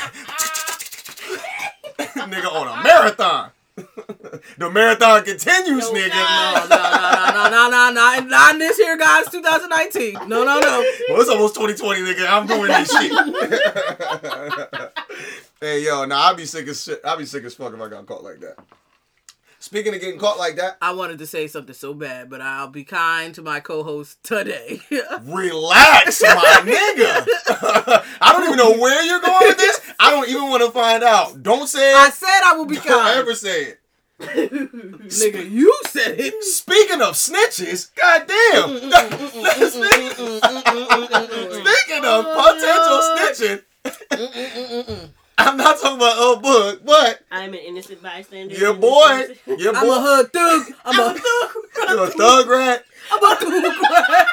nigga 2.28 2.52
on 2.52 2.68
a 2.68 2.84
marathon. 2.84 3.52
the 4.58 4.70
marathon 4.72 5.24
continues, 5.26 5.92
No, 5.92 6.00
nigga. 6.00 6.70
no. 6.70 6.76
No, 7.36 7.50
no, 7.50 7.70
no, 7.70 7.70
no, 7.70 7.70
no, 7.70 7.92
no, 7.92 8.20
no, 8.22 8.26
not 8.28 8.58
this 8.58 8.78
here, 8.78 8.98
guys. 8.98 9.26
2019. 9.30 10.14
No, 10.30 10.44
no, 10.46 10.60
no. 10.60 10.86
Well, 11.10 11.22
it's 11.22 11.30
almost 11.30 11.56
2020, 11.56 12.02
nigga. 12.02 12.28
I'm 12.30 12.48
doing 12.48 12.68
this 12.72 12.90
shit. 12.98 13.12
hey, 15.60 15.84
yo, 15.84 16.06
nah, 16.06 16.30
I'd 16.30 16.38
be 16.38 16.46
sick 16.46 16.68
as 16.68 16.84
shit. 16.84 17.02
I'd 17.04 17.18
be 17.18 17.26
sick 17.26 17.44
as 17.44 17.56
fuck 17.56 17.74
if 17.74 17.82
I 17.82 17.90
got 17.90 18.06
caught 18.06 18.24
like 18.24 18.40
that. 18.40 18.58
Speaking 19.66 19.96
of 19.96 20.00
getting 20.00 20.20
caught 20.20 20.38
like 20.38 20.58
that, 20.58 20.78
I 20.80 20.92
wanted 20.94 21.18
to 21.18 21.26
say 21.26 21.48
something 21.48 21.74
so 21.74 21.96
bad, 21.96 22.30
but 22.30 22.40
I'll 22.40 22.68
be 22.68 22.84
kind 22.84 23.34
to 23.34 23.42
my 23.42 23.60
co-host 23.60 24.24
today. 24.24 24.80
relax, 25.24 26.22
my 26.22 26.62
nigga. 26.62 27.26
I 28.22 28.32
don't 28.32 28.44
even 28.44 28.58
know 28.58 28.80
where 28.80 29.04
you're 29.04 29.22
going 29.22 29.48
with 29.48 29.58
this. 29.58 29.82
I 30.00 30.12
don't 30.12 30.30
even 30.30 30.50
want 30.50 30.64
to 30.64 30.70
find 30.70 31.04
out. 31.04 31.42
Don't 31.42 31.66
say 31.68 31.96
I 31.96 32.12
said 32.12 32.42
I 32.46 32.54
will 32.56 32.68
be 32.68 32.76
Don't 32.76 32.86
kind. 32.86 33.18
ever 33.18 33.34
say 33.34 33.64
it. 33.64 33.80
Nigga, 34.20 35.50
you 35.50 35.76
said 35.88 36.20
it. 36.20 36.44
Speaking 36.44 37.02
of 37.02 37.16
snitches, 37.16 37.90
goddamn. 37.96 38.70
Speaking 41.50 42.06
of 42.06 42.24
potential 42.38 43.02
snitching, 43.18 45.10
I'm 45.38 45.58
not 45.58 45.80
talking 45.80 45.98
about 45.98 46.18
old 46.18 46.42
book, 46.42 46.86
but 46.86 47.22
I'm 47.32 47.54
an 47.54 47.60
innocent 47.60 48.02
bystander. 48.02 48.56
your 48.56 48.74
boy, 48.74 49.28
your 49.46 49.74
boy. 49.74 49.80
I'm 49.80 49.90
a 49.90 50.02
hood 50.02 50.34
thug. 50.34 50.74
I'm 50.86 51.00
I'm 51.00 51.00
a, 51.00 51.12
a 51.12 51.14
thug. 51.14 51.52
you're 51.90 52.04
a 52.04 52.08
thug 52.12 52.48
rat. 52.48 52.86
I'm 53.12 53.24
a 53.24 53.36
thug 53.36 53.82
rat. 53.82 54.28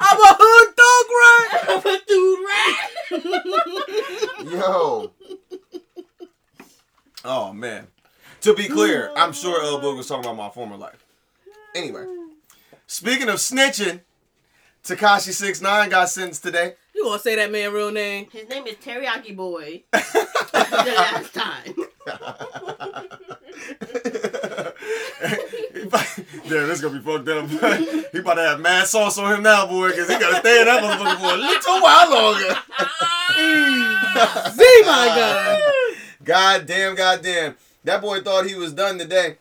I'm 0.00 0.20
a 0.20 0.36
hood 0.40 0.74
thug 0.76 1.08
rat. 1.20 1.50
I'm 1.68 1.86
a 1.86 1.98
dude 2.06 2.40
rat. 4.46 4.52
Yo. 4.52 5.12
Oh 7.24 7.52
man. 7.52 7.86
To 8.42 8.52
be 8.54 8.68
clear, 8.68 9.10
I'm 9.16 9.32
sure 9.32 9.62
El 9.62 9.80
Boog 9.80 9.96
was 9.96 10.06
talking 10.06 10.26
about 10.26 10.36
my 10.36 10.50
former 10.50 10.76
life. 10.76 11.02
Anyway, 11.74 12.04
speaking 12.86 13.30
of 13.30 13.36
snitching, 13.36 14.00
Tekashi 14.84 15.32
69 15.32 15.88
got 15.88 16.10
sentenced 16.10 16.42
today. 16.42 16.74
You 16.94 17.04
gonna 17.04 17.18
say 17.18 17.34
that 17.36 17.50
man 17.50 17.72
real 17.72 17.90
name? 17.90 18.28
His 18.30 18.48
name 18.48 18.66
is 18.66 18.76
Teriyaki 18.76 19.34
Boy. 19.36 19.82
the 19.92 20.94
last 20.96 21.34
time. 21.34 21.74
Damn, 26.48 26.68
this 26.68 26.80
gonna 26.80 26.98
be 26.98 27.04
fucked 27.04 27.28
up. 27.28 27.48
he 28.12 28.18
about 28.18 28.34
to 28.34 28.42
have 28.42 28.60
mad 28.60 28.86
sauce 28.86 29.18
on 29.18 29.34
him 29.34 29.42
now, 29.42 29.66
boy, 29.66 29.88
because 29.90 30.08
he 30.08 30.18
gotta 30.18 30.36
stay 30.36 30.60
in 30.60 30.66
that 30.66 30.82
motherfucker 30.82 31.20
for 31.20 31.34
a 31.34 31.38
little 31.38 31.80
while 31.80 32.10
longer. 32.10 32.54
See 34.52 34.82
my 34.82 35.06
God. 35.16 35.62
God 36.22 36.66
damn, 36.66 36.94
god 36.94 37.22
damn. 37.22 37.56
That 37.82 38.00
boy 38.00 38.20
thought 38.20 38.46
he 38.46 38.54
was 38.54 38.72
done 38.72 38.98
today. 38.98 39.36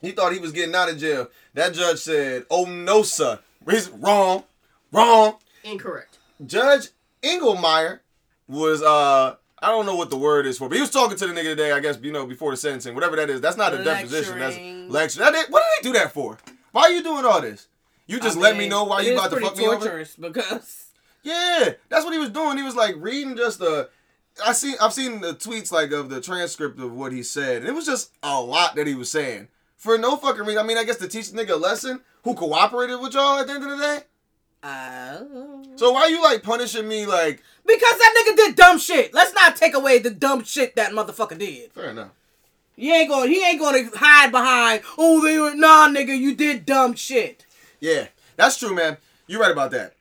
He 0.00 0.12
thought 0.12 0.32
he 0.32 0.38
was 0.38 0.52
getting 0.52 0.74
out 0.74 0.88
of 0.90 0.98
jail. 0.98 1.28
That 1.54 1.74
judge 1.74 1.98
said, 1.98 2.44
oh 2.50 2.64
no, 2.66 3.02
sir. 3.02 3.40
He's 3.68 3.88
wrong. 3.90 4.44
Wrong. 4.92 5.36
Incorrect. 5.64 6.07
Judge 6.44 6.88
Engelmayer 7.22 8.00
was 8.46 8.82
uh 8.82 9.36
I 9.60 9.68
don't 9.70 9.86
know 9.86 9.96
what 9.96 10.10
the 10.10 10.16
word 10.16 10.46
is 10.46 10.58
for, 10.58 10.68
but 10.68 10.76
he 10.76 10.80
was 10.80 10.90
talking 10.90 11.16
to 11.16 11.26
the 11.26 11.32
nigga 11.32 11.44
today, 11.44 11.72
I 11.72 11.80
guess, 11.80 11.98
you 12.00 12.12
know, 12.12 12.26
before 12.26 12.52
the 12.52 12.56
sentencing, 12.56 12.94
whatever 12.94 13.16
that 13.16 13.28
is. 13.28 13.40
That's 13.40 13.56
not 13.56 13.74
a 13.74 13.82
deposition. 13.82 14.38
That's 14.38 14.54
Lecturing. 14.54 14.88
lecture. 14.88 15.18
That 15.20 15.34
is- 15.34 15.50
what 15.50 15.62
did 15.82 15.84
they 15.92 15.92
do 15.92 15.98
that 15.98 16.12
for? 16.12 16.38
Why 16.72 16.82
are 16.82 16.90
you 16.92 17.02
doing 17.02 17.24
all 17.24 17.40
this? 17.40 17.66
You 18.06 18.20
just 18.20 18.38
I 18.38 18.40
let 18.40 18.56
me 18.56 18.68
know 18.68 18.84
why 18.84 19.00
you 19.00 19.14
about 19.14 19.30
to 19.30 19.40
fuck 19.40 19.56
me 19.56 19.66
over? 19.66 19.76
torturous 19.84 20.14
because 20.16 20.86
Yeah, 21.22 21.70
that's 21.88 22.04
what 22.04 22.12
he 22.14 22.18
was 22.20 22.30
doing. 22.30 22.56
He 22.56 22.62
was 22.62 22.76
like 22.76 22.94
reading 22.98 23.36
just 23.36 23.58
the. 23.58 23.90
I 24.46 24.52
see. 24.52 24.76
I've 24.80 24.92
seen 24.92 25.20
the 25.20 25.34
tweets 25.34 25.72
like 25.72 25.90
of 25.90 26.08
the 26.08 26.20
transcript 26.20 26.78
of 26.78 26.92
what 26.94 27.12
he 27.12 27.22
said, 27.24 27.58
and 27.58 27.66
it 27.68 27.72
was 27.74 27.84
just 27.84 28.12
a 28.22 28.40
lot 28.40 28.76
that 28.76 28.86
he 28.86 28.94
was 28.94 29.10
saying 29.10 29.48
for 29.76 29.98
no 29.98 30.16
fucking 30.16 30.42
reason. 30.44 30.58
I 30.58 30.62
mean, 30.66 30.78
I 30.78 30.84
guess 30.84 30.96
to 30.98 31.08
teach 31.08 31.32
the 31.32 31.44
nigga 31.44 31.50
a 31.54 31.56
lesson 31.56 32.00
who 32.22 32.34
cooperated 32.34 33.00
with 33.00 33.14
y'all 33.14 33.40
at 33.40 33.46
the 33.48 33.52
end 33.54 33.64
of 33.64 33.70
the 33.70 33.76
day. 33.76 33.98
Uh, 34.62 35.18
So 35.76 35.92
why 35.92 36.06
you 36.06 36.22
like 36.22 36.42
punishing 36.42 36.88
me? 36.88 37.06
Like, 37.06 37.42
because 37.66 37.98
that 37.98 38.14
nigga 38.26 38.36
did 38.36 38.56
dumb 38.56 38.78
shit. 38.78 39.14
Let's 39.14 39.34
not 39.34 39.56
take 39.56 39.74
away 39.74 39.98
the 39.98 40.10
dumb 40.10 40.44
shit 40.44 40.76
that 40.76 40.92
motherfucker 40.92 41.38
did. 41.38 41.72
fair 41.72 41.90
enough. 41.90 42.10
He 42.76 42.92
ain't 42.94 43.08
going. 43.08 43.28
He 43.30 43.44
ain't 43.44 43.58
going 43.58 43.90
to 43.90 43.96
hide 43.98 44.30
behind. 44.30 44.82
Oh, 44.96 45.20
they 45.20 45.38
were 45.38 45.54
nah, 45.54 45.88
nigga. 45.88 46.16
You 46.16 46.34
did 46.34 46.64
dumb 46.64 46.94
shit. 46.94 47.44
Yeah, 47.80 48.06
that's 48.36 48.56
true, 48.56 48.74
man. 48.74 48.98
You're 49.26 49.40
right 49.40 49.50
about 49.50 49.72
that. 49.72 49.94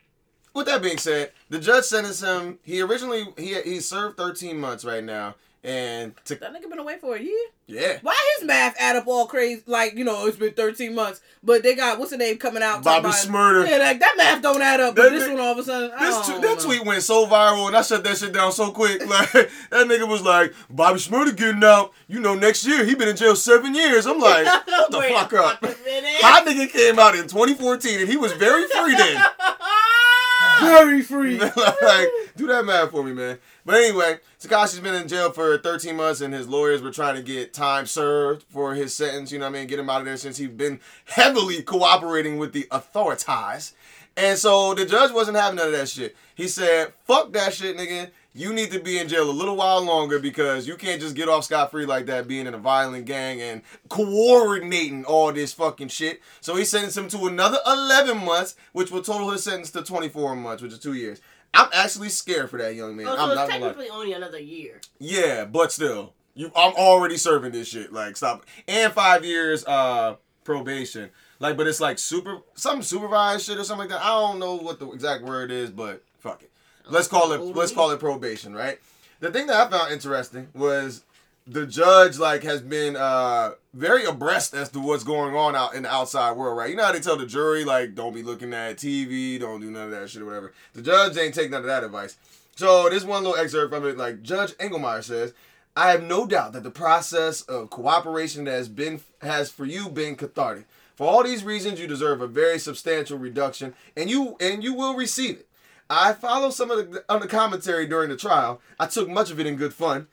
With 0.54 0.68
that 0.68 0.82
being 0.84 0.98
said, 1.00 1.32
the 1.50 1.60
judge 1.60 1.86
sentenced 1.86 2.24
him. 2.24 2.60
He 2.64 2.82
originally 2.82 3.26
he 3.38 3.60
he 3.62 3.80
served 3.80 4.18
13 4.18 4.60
months 4.60 4.86
right 4.86 5.04
now, 5.04 5.36
and 5.64 6.14
to 6.26 6.36
That 6.36 6.54
nigga 6.54 6.70
been 6.70 6.80
away 6.80 6.98
for 7.00 7.16
a 7.16 7.22
year. 7.22 7.48
yeah, 7.66 7.98
Why 8.02 8.16
his 8.38 8.48
math 8.48 8.76
add 8.80 8.96
up 8.96 9.08
all 9.08 9.26
crazy? 9.26 9.64
Like 9.66 9.96
you 9.96 10.04
know, 10.06 10.26
it's 10.28 10.38
been 10.38 10.54
13 10.54 10.94
months, 10.96 11.20
but 11.44 11.64
they 11.64 11.76
got 11.76 11.98
what's 12.00 12.12
the 12.12 12.18
name 12.18 12.38
coming 12.38 12.62
out? 12.64 12.84
Bobby 12.84 13.10
Shmurda. 13.10 13.68
Yeah, 13.68 13.78
like 13.78 14.00
that 14.00 14.14
math 14.18 14.42
don't 14.42 14.62
add 14.62 14.80
up. 14.80 14.96
But 14.96 15.10
this 15.12 15.28
ni- 15.28 15.34
one 15.34 15.42
all 15.42 15.52
of 15.54 15.58
a 15.58 15.64
sudden, 15.64 15.92
This 16.00 16.28
don't 16.28 16.42
t- 16.42 16.48
that 16.48 16.60
tweet 16.60 16.86
went 16.86 17.04
so 17.04 17.26
viral, 17.26 17.68
and 17.68 17.76
I 17.76 17.82
shut 17.82 18.04
that 18.04 18.18
shit 18.18 18.32
down 18.34 18.52
so 18.52 18.72
quick. 18.72 19.02
Like 19.08 19.32
that 19.32 19.88
nigga 19.88 20.08
was 20.08 20.22
like, 20.22 20.54
"Bobby 20.70 21.00
Shmurda 21.00 21.36
getting 21.36 21.64
out. 21.64 21.92
You 22.08 22.20
know, 22.20 22.36
next 22.36 22.66
year 22.66 22.86
he 22.86 22.94
been 22.96 23.08
in 23.10 23.16
jail 23.16 23.36
seven 23.36 23.74
years." 23.76 24.06
I'm 24.06 24.20
like, 24.20 24.46
"What 24.68 24.92
the 24.92 25.00
Wait 25.00 25.14
fuck 25.14 25.34
up?" 25.34 25.60
fucking 25.60 25.84
minute. 25.84 26.14
My 26.22 26.44
nigga 26.46 26.70
came 26.72 27.00
out 27.00 27.16
in 27.16 27.24
2014, 27.24 28.00
and 28.02 28.08
he 28.10 28.16
was 28.18 28.32
very 28.34 28.66
free 28.68 28.96
then. 28.96 29.24
very 30.62 31.02
free. 31.02 31.38
like, 31.40 32.08
do 32.36 32.48
that 32.48 32.64
math 32.66 32.92
for 32.92 33.04
me, 33.04 33.14
man. 33.14 33.38
But 33.66 33.76
anyway, 33.76 34.20
Tekashi's 34.40 34.80
been 34.80 34.94
in 34.94 35.08
jail 35.08 35.32
for 35.32 35.58
13 35.58 35.96
months, 35.96 36.22
and 36.22 36.32
his 36.32 36.48
lawyers 36.48 36.84
were 36.84 36.92
trying 36.92 37.16
to 37.16 37.24
get 37.24 37.56
time 37.56 37.88
served 37.88 38.44
for 38.44 38.76
his 38.76 38.94
sentence. 38.94 39.32
You 39.32 39.40
know 39.40 39.46
what 39.46 39.56
I 39.56 39.60
mean? 39.60 39.68
Get 39.68 39.80
him 39.80 39.90
out 39.90 40.02
of 40.02 40.06
there 40.06 40.16
since 40.16 40.38
he's 40.38 40.50
been 40.50 40.80
heavily 41.06 41.64
cooperating 41.64 42.38
with 42.38 42.54
the 42.54 42.68
authorities. 42.70 43.74
And 44.16 44.38
so 44.38 44.76
the 44.76 44.86
judge 44.86 45.12
wasn't 45.12 45.38
having 45.38 45.58
none 45.58 45.68
of 45.68 45.74
that 45.74 45.90
shit. 45.90 46.16
He 46.36 46.48
said, 46.48 46.94
"Fuck 47.06 47.34
that 47.34 47.54
shit, 47.54 47.78
nigga. 47.78 48.12
You 48.34 48.54
need 48.54 48.72
to 48.72 48.80
be 48.80 49.00
in 49.00 49.08
jail 49.08 49.28
a 49.28 49.32
little 49.32 49.56
while 49.56 49.82
longer 49.82 50.20
because 50.20 50.68
you 50.68 50.76
can't 50.76 51.02
just 51.02 51.16
get 51.16 51.28
off 51.28 51.46
scot 51.46 51.72
free 51.72 51.88
like 51.88 52.06
that, 52.06 52.28
being 52.28 52.46
in 52.46 52.54
a 52.54 52.60
violent 52.60 53.06
gang 53.06 53.42
and 53.42 53.64
coordinating 53.90 55.04
all 55.06 55.32
this 55.34 55.54
fucking 55.54 55.88
shit." 55.88 56.22
So 56.42 56.56
he 56.56 56.64
sentenced 56.64 56.98
him 56.98 57.10
to 57.10 57.26
another 57.26 57.58
11 57.66 58.24
months, 58.24 58.56
which 58.72 58.92
will 58.92 59.02
total 59.02 59.32
his 59.32 59.44
sentence 59.44 59.72
to 59.72 59.82
24 59.82 60.36
months, 60.36 60.62
which 60.62 60.74
is 60.74 60.80
two 60.80 60.94
years. 60.94 61.22
I'm 61.54 61.70
actually 61.74 62.10
scared 62.10 62.50
for 62.50 62.58
that 62.58 62.76
young 62.76 62.96
man. 62.96 63.08
Oh, 63.08 63.12
I'm 63.12 63.18
so 63.30 63.36
not 63.36 63.36
gonna 63.36 63.44
lie. 63.48 63.68
technically 63.70 63.90
only 63.90 64.14
another 64.14 64.40
year. 64.40 64.82
Yeah, 65.00 65.46
but 65.46 65.72
still, 65.72 66.14
you 66.36 66.52
I'm 66.56 66.74
already 66.76 67.18
serving 67.18 67.52
this 67.52 67.68
shit. 67.68 67.92
Like 67.92 68.18
stop. 68.18 68.46
And 68.68 68.94
five 68.94 69.26
years 69.26 69.66
uh 69.66 70.16
probation. 70.44 71.10
Like, 71.40 71.56
but 71.58 71.68
it's 71.68 71.80
like 71.80 72.00
super 72.00 72.40
some 72.56 72.82
supervised 72.82 73.46
shit 73.46 73.58
or 73.58 73.64
something 73.64 73.90
like 73.90 74.00
that. 74.00 74.06
I 74.06 74.10
don't 74.10 74.40
know 74.40 74.56
what 74.56 74.80
the 74.80 74.90
exact 74.92 75.24
word 75.24 75.52
is, 75.52 75.70
but 75.70 76.04
fuck 76.20 76.42
it. 76.42 76.52
Let's 76.90 77.08
call 77.08 77.32
it 77.34 77.42
let's 77.42 77.72
call 77.72 77.92
it 77.92 78.00
probation, 78.00 78.56
right? 78.56 78.80
The 79.20 79.32
thing 79.32 79.48
that 79.48 79.56
I 79.56 79.70
found 79.70 79.92
interesting 79.92 80.48
was 80.54 81.04
the 81.48 81.66
judge 81.66 82.20
like 82.20 82.44
has 82.44 82.62
been 82.62 82.96
uh 82.96 83.52
very 83.74 84.04
abreast 84.04 84.54
as 84.54 84.70
to 84.70 84.80
what's 84.80 85.04
going 85.04 85.36
on 85.36 85.56
out 85.56 85.74
in 85.76 85.84
the 85.84 85.92
outside 85.92 86.36
world, 86.36 86.58
right? 86.58 86.70
You 86.70 86.76
know 86.76 86.86
how 86.86 86.92
they 86.92 87.00
tell 87.00 87.18
the 87.18 87.26
jury 87.26 87.64
like 87.64 87.96
don't 87.96 88.14
be 88.14 88.24
looking 88.24 88.54
at 88.54 88.78
TV, 88.78 89.40
don't 89.40 89.62
do 89.62 89.72
none 89.72 89.86
of 89.86 89.92
that 89.92 90.10
shit 90.10 90.22
or 90.22 90.26
whatever. 90.26 90.54
The 90.74 90.82
judge 90.82 91.18
ain't 91.18 91.34
take 91.34 91.52
none 91.52 91.62
of 91.62 91.68
that 91.68 91.84
advice. 91.84 92.18
So 92.56 92.90
this 92.90 93.04
one 93.04 93.24
little 93.24 93.38
excerpt 93.38 93.72
from 93.72 93.86
it, 93.86 93.98
like 93.98 94.24
Judge 94.24 94.52
Engelmayer 94.54 95.04
says, 95.04 95.34
I 95.76 95.92
have 95.92 96.02
no 96.02 96.26
doubt 96.26 96.54
that 96.54 96.64
the 96.64 96.72
process 96.72 97.42
of 97.44 97.70
cooperation 97.70 98.46
that 98.46 98.54
has 98.54 98.68
been 98.68 99.00
has 99.22 99.52
for 99.52 99.64
you 99.64 99.90
been 99.90 100.16
cathartic. 100.16 100.66
For 100.96 101.08
all 101.08 101.24
these 101.24 101.44
reasons, 101.44 101.80
you 101.80 101.86
deserve 101.86 102.20
a 102.20 102.28
very 102.28 102.58
substantial 102.58 103.20
reduction, 103.20 103.76
and 103.96 104.10
you 104.10 104.36
and 104.40 104.64
you 104.64 104.74
will 104.74 104.96
receive 104.96 105.36
it. 105.38 105.48
I 105.88 106.14
followed 106.14 106.54
some 106.54 106.72
of 106.72 106.92
the, 106.92 107.06
of 107.08 107.22
the 107.22 107.28
commentary 107.28 107.86
during 107.86 108.10
the 108.10 108.18
trial. 108.18 108.60
I 108.80 108.88
took 108.88 109.08
much 109.08 109.30
of 109.30 109.40
it 109.40 109.46
in 109.46 109.56
good 109.56 109.74
fun. 109.74 110.08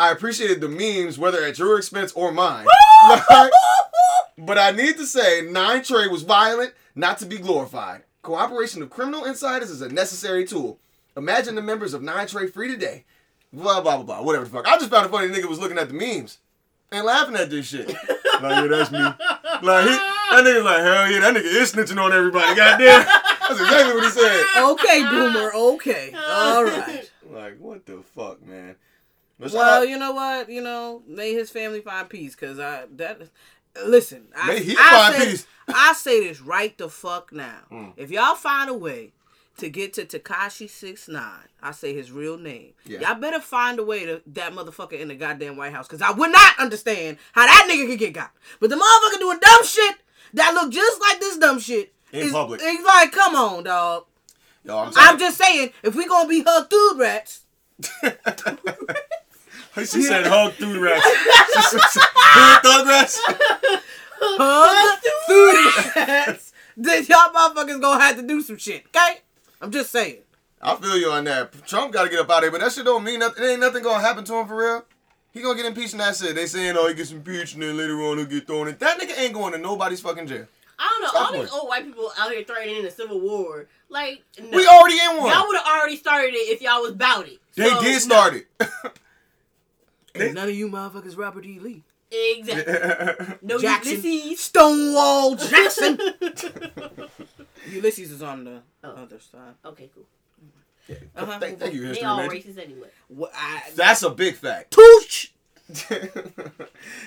I 0.00 0.12
appreciated 0.12 0.62
the 0.62 0.68
memes, 0.68 1.18
whether 1.18 1.44
at 1.44 1.58
your 1.58 1.76
expense 1.76 2.12
or 2.12 2.32
mine. 2.32 2.66
Right? 3.08 3.50
But 4.38 4.56
I 4.56 4.70
need 4.70 4.96
to 4.96 5.04
say, 5.04 5.42
Nine 5.42 5.82
Trey 5.82 6.06
was 6.06 6.22
violent, 6.22 6.72
not 6.94 7.18
to 7.18 7.26
be 7.26 7.36
glorified. 7.36 8.04
Cooperation 8.22 8.80
of 8.80 8.88
criminal 8.88 9.26
insiders 9.26 9.68
is 9.68 9.82
a 9.82 9.90
necessary 9.90 10.46
tool. 10.46 10.78
Imagine 11.14 11.56
the 11.56 11.60
members 11.60 11.92
of 11.92 12.00
Nine 12.02 12.26
Trey 12.26 12.46
free 12.46 12.68
today. 12.68 13.04
Blah 13.52 13.82
blah 13.82 13.96
blah 13.96 14.04
blah. 14.04 14.22
Whatever 14.22 14.46
the 14.46 14.50
fuck. 14.50 14.66
I 14.66 14.78
just 14.78 14.90
found 14.90 15.04
it 15.04 15.12
funny. 15.12 15.28
The 15.28 15.38
nigga 15.38 15.48
was 15.48 15.58
looking 15.58 15.76
at 15.76 15.88
the 15.88 15.94
memes 15.94 16.38
and 16.90 17.04
laughing 17.04 17.36
at 17.36 17.50
this 17.50 17.66
shit. 17.66 17.88
like 17.88 17.98
yeah, 18.42 18.66
that's 18.66 18.90
me. 18.90 18.98
Like 18.98 19.18
he, 19.84 19.92
that 19.92 20.42
nigga's 20.42 20.64
like 20.64 20.80
hell 20.80 21.10
yeah, 21.10 21.20
that 21.20 21.34
nigga 21.34 21.44
is 21.44 21.72
snitching 21.74 22.02
on 22.02 22.14
everybody. 22.14 22.54
Goddamn. 22.54 23.04
That's 23.06 23.60
exactly 23.60 23.94
what 23.94 24.04
he 24.04 24.10
said. 24.10 24.44
Okay, 24.56 25.02
boomer. 25.02 25.52
Okay. 25.54 26.14
All 26.28 26.64
right. 26.64 27.10
Like 27.30 27.58
what 27.58 27.84
the 27.84 28.02
fuck, 28.14 28.42
man. 28.46 28.76
Well, 29.40 29.84
you 29.84 29.98
know 29.98 30.12
what? 30.12 30.50
You 30.50 30.60
know, 30.60 31.02
may 31.06 31.32
his 31.32 31.50
family 31.50 31.80
find 31.80 32.08
peace, 32.08 32.34
cause 32.34 32.58
I 32.58 32.84
that. 32.96 33.22
Listen, 33.86 34.26
I, 34.36 34.48
May 34.48 34.62
he 34.64 34.76
I 34.76 34.90
find 34.90 35.14
say, 35.14 35.30
peace. 35.30 35.46
I 35.68 35.92
say 35.92 36.26
this 36.28 36.40
right 36.40 36.76
the 36.76 36.88
fuck 36.88 37.32
now. 37.32 37.60
Mm. 37.70 37.92
If 37.96 38.10
y'all 38.10 38.34
find 38.34 38.68
a 38.68 38.74
way 38.74 39.12
to 39.58 39.70
get 39.70 39.92
to 39.94 40.04
Tekashi 40.04 40.68
Six 40.68 41.06
Nine, 41.08 41.46
I 41.62 41.70
say 41.70 41.94
his 41.94 42.10
real 42.10 42.36
name. 42.36 42.72
Yeah. 42.84 43.00
Y'all 43.00 43.20
better 43.20 43.40
find 43.40 43.78
a 43.78 43.84
way 43.84 44.04
to 44.06 44.22
that 44.26 44.52
motherfucker 44.52 44.98
in 44.98 45.06
the 45.08 45.14
goddamn 45.14 45.56
White 45.56 45.72
House, 45.72 45.86
cause 45.86 46.02
I 46.02 46.10
would 46.10 46.32
not 46.32 46.58
understand 46.58 47.18
how 47.32 47.46
that 47.46 47.68
nigga 47.70 47.86
could 47.88 47.98
get 48.00 48.12
got. 48.12 48.32
But 48.58 48.70
the 48.70 48.76
motherfucker 48.76 49.20
doing 49.20 49.38
dumb 49.40 49.64
shit 49.64 49.96
that 50.34 50.52
look 50.54 50.72
just 50.72 51.00
like 51.00 51.20
this 51.20 51.36
dumb 51.38 51.60
shit 51.60 51.92
In 52.12 52.22
is- 52.26 52.32
public. 52.32 52.60
It's 52.62 52.84
like, 52.84 53.12
come 53.12 53.36
on, 53.36 53.62
dog. 53.64 54.06
Yo, 54.64 54.76
I'm, 54.76 54.92
I'm 54.96 55.18
just 55.18 55.38
saying, 55.38 55.70
if 55.84 55.94
we 55.94 56.06
gonna 56.08 56.28
be 56.28 56.42
hug 56.46 56.68
dude 56.68 56.98
rats. 56.98 57.42
she 59.86 60.02
said 60.02 60.26
hug 60.26 60.52
through 60.54 60.74
the 60.74 60.80
rats. 60.80 61.06
She 61.06 61.62
said, 61.62 61.80
Hood 62.14 62.62
thug 62.62 62.86
rats. 62.86 63.20
hug 64.20 64.98
foodie 65.28 65.94
rest. 66.26 66.54
then 66.76 67.04
y'all 67.06 67.32
motherfuckers 67.32 67.80
gonna 67.80 68.02
have 68.02 68.16
to 68.16 68.22
do 68.22 68.40
some 68.42 68.56
shit, 68.58 68.84
okay? 68.88 69.20
I'm 69.60 69.70
just 69.70 69.90
saying. 69.90 70.18
I 70.62 70.76
feel 70.76 70.96
you 70.98 71.10
on 71.10 71.24
that. 71.24 71.52
Trump 71.66 71.92
got 71.92 72.04
to 72.04 72.10
get 72.10 72.20
up 72.20 72.30
out 72.30 72.38
of 72.38 72.42
here, 72.44 72.50
but 72.50 72.60
that 72.60 72.72
shit 72.72 72.84
don't 72.84 73.02
mean 73.02 73.20
nothing. 73.20 73.42
There 73.42 73.52
ain't 73.52 73.60
nothing 73.60 73.82
gonna 73.82 74.02
happen 74.02 74.24
to 74.24 74.34
him 74.34 74.46
for 74.46 74.56
real. 74.56 74.84
He 75.32 75.40
gonna 75.42 75.56
get 75.56 75.64
impeached 75.66 75.92
and 75.92 76.00
that's 76.00 76.20
it. 76.22 76.34
They 76.34 76.46
saying, 76.46 76.74
oh, 76.76 76.88
he 76.88 76.94
gets 76.94 77.12
impeached 77.12 77.54
and 77.54 77.62
then 77.62 77.76
later 77.76 78.00
on 78.02 78.18
he'll 78.18 78.26
get 78.26 78.46
thrown 78.46 78.68
in. 78.68 78.76
That 78.78 78.98
nigga 79.00 79.18
ain't 79.18 79.32
going 79.32 79.52
to 79.52 79.58
nobody's 79.58 80.00
fucking 80.00 80.26
jail. 80.26 80.46
I 80.78 80.88
don't 80.88 81.02
know. 81.02 81.08
Stop 81.08 81.26
all 81.34 81.40
these 81.40 81.50
it. 81.50 81.54
old 81.54 81.68
white 81.68 81.84
people 81.84 82.10
out 82.18 82.30
here 82.32 82.42
threatening 82.42 82.84
a 82.84 82.90
civil 82.90 83.20
war. 83.20 83.66
Like, 83.90 84.22
no. 84.40 84.56
We 84.56 84.66
already 84.66 84.94
in 84.98 85.18
one. 85.18 85.30
Y'all 85.30 85.46
would 85.46 85.56
have 85.56 85.66
already 85.66 85.96
started 85.96 86.32
it 86.34 86.48
if 86.52 86.62
y'all 86.62 86.80
was 86.82 86.92
about 86.92 87.26
it. 87.26 87.38
they 87.54 87.68
So, 87.68 87.80
did 87.82 87.92
no. 87.92 87.98
start 87.98 88.34
it. 88.34 88.46
Ain't 90.14 90.34
none 90.34 90.48
of 90.48 90.54
you 90.54 90.68
motherfuckers 90.68 91.16
Robert 91.16 91.44
E. 91.46 91.58
Lee. 91.60 91.82
Exactly. 92.10 93.36
No 93.42 93.58
Jackson. 93.58 93.92
Ulysses. 94.02 94.40
Stonewall 94.40 95.36
Jackson. 95.36 95.98
Ulysses 97.70 98.10
is 98.12 98.22
on 98.22 98.44
the 98.44 98.62
Oh. 98.82 98.90
other 98.90 99.20
side. 99.20 99.54
Okay, 99.64 99.90
cool. 99.94 100.06
Uh-huh. 101.16 101.38
thank, 101.38 101.60
thank 101.60 101.72
you, 101.74 101.92
They 101.94 102.02
all 102.02 102.16
major. 102.16 102.48
racist 102.48 102.58
anyway. 102.58 102.88
What, 103.08 103.30
I, 103.34 103.62
That's 103.76 104.02
a 104.02 104.10
big 104.10 104.34
fact. 104.34 104.72
Tooch. 104.72 105.32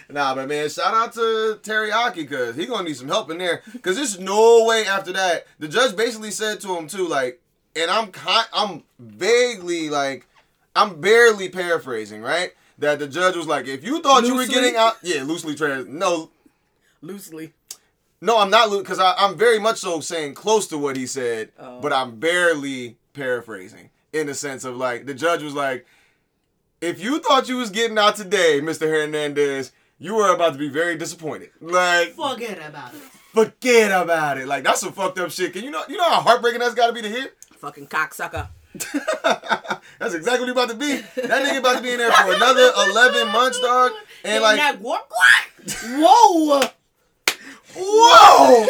nah, 0.09 0.33
but 0.35 0.47
man, 0.47 0.69
shout 0.69 0.93
out 0.93 1.11
to 1.13 1.59
Teriyaki 1.61 2.15
because 2.15 2.55
he 2.55 2.65
gonna 2.65 2.87
need 2.87 2.95
some 2.95 3.09
help 3.09 3.29
in 3.29 3.37
there. 3.39 3.61
Cause 3.81 3.97
there's 3.97 4.19
no 4.19 4.63
way 4.63 4.85
after 4.85 5.11
that. 5.13 5.47
The 5.59 5.67
judge 5.67 5.97
basically 5.97 6.31
said 6.31 6.61
to 6.61 6.77
him 6.77 6.87
too, 6.87 7.07
like, 7.07 7.41
and 7.75 7.91
I'm 7.91 8.11
kind, 8.11 8.47
I'm 8.53 8.83
vaguely 8.99 9.89
like, 9.89 10.27
I'm 10.77 11.01
barely 11.01 11.49
paraphrasing, 11.49 12.21
right? 12.21 12.53
That 12.79 12.99
the 12.99 13.07
judge 13.07 13.35
was 13.35 13.47
like, 13.47 13.67
if 13.67 13.83
you 13.83 14.01
thought 14.01 14.25
you 14.25 14.35
were 14.35 14.45
getting 14.47 14.75
out, 14.75 14.95
yeah, 15.03 15.23
loosely 15.23 15.55
trans, 15.55 15.87
no, 15.87 16.29
Loosely. 17.01 17.51
No, 18.21 18.39
I'm 18.39 18.49
not 18.49 18.69
loose 18.69 18.83
because 18.83 18.99
I'm 18.99 19.37
very 19.37 19.59
much 19.59 19.77
so 19.79 19.99
saying 19.99 20.33
close 20.35 20.65
to 20.67 20.77
what 20.77 20.95
he 20.95 21.05
said, 21.05 21.51
Oh. 21.59 21.81
but 21.81 21.91
I'm 21.91 22.15
barely 22.19 22.95
paraphrasing 23.13 23.89
in 24.13 24.27
the 24.27 24.33
sense 24.33 24.63
of 24.63 24.77
like 24.77 25.05
the 25.05 25.13
judge 25.13 25.43
was 25.43 25.53
like, 25.53 25.85
if 26.79 27.01
you 27.03 27.19
thought 27.19 27.49
you 27.49 27.57
was 27.57 27.69
getting 27.69 27.97
out 27.97 28.15
today, 28.15 28.59
Mr. 28.61 28.87
Hernandez, 28.89 29.71
you 29.99 30.15
were 30.15 30.33
about 30.33 30.53
to 30.53 30.59
be 30.59 30.69
very 30.69 30.95
disappointed. 30.97 31.49
Like, 31.61 32.13
Forget 32.13 32.59
about 32.65 32.93
it. 32.93 33.01
forget 33.33 33.91
about 33.91 34.37
it. 34.37 34.47
Like 34.47 34.63
that's 34.63 34.79
some 34.79 34.93
fucked 34.93 35.19
up 35.19 35.29
shit. 35.31 35.51
Can 35.53 35.63
you 35.65 35.71
know 35.71 35.83
you 35.89 35.97
know 35.97 36.09
how 36.09 36.21
heartbreaking 36.21 36.59
that's 36.61 36.75
got 36.75 36.87
to 36.87 36.93
be 36.93 37.01
to 37.01 37.09
hear? 37.09 37.29
Fucking 37.57 37.87
cocksucker. 37.87 38.47
that's 39.99 40.13
exactly 40.15 40.39
what 40.39 40.45
he 40.45 40.51
about 40.51 40.69
to 40.69 40.75
be. 40.75 40.97
That 41.27 41.45
nigga 41.45 41.59
about 41.59 41.77
to 41.77 41.83
be 41.83 41.91
in 41.91 41.97
there 41.99 42.11
for 42.11 42.33
another 42.33 42.71
11 42.89 43.27
months, 43.31 43.59
dog. 43.59 43.91
And 44.23 44.41
like, 44.41 44.57
that 44.57 44.81
guac 44.81 45.01
guac. 45.09 45.99
Whoa! 46.01 46.59
whoa! 47.75 48.67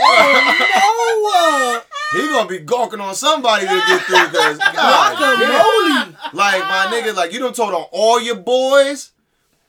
Oh, 0.00 1.82
He 2.12 2.18
gonna 2.28 2.48
be 2.48 2.58
gawking 2.60 3.00
on 3.00 3.14
somebody 3.14 3.66
to 3.66 3.72
get 3.72 4.02
through 4.02 4.28
because 4.28 4.58
God, 4.58 6.16
like 6.32 6.60
my 6.62 6.88
nigga, 6.90 7.14
like 7.14 7.32
you 7.32 7.38
done 7.38 7.52
told 7.52 7.74
on 7.74 7.86
all 7.92 8.20
your 8.20 8.36
boys, 8.36 9.12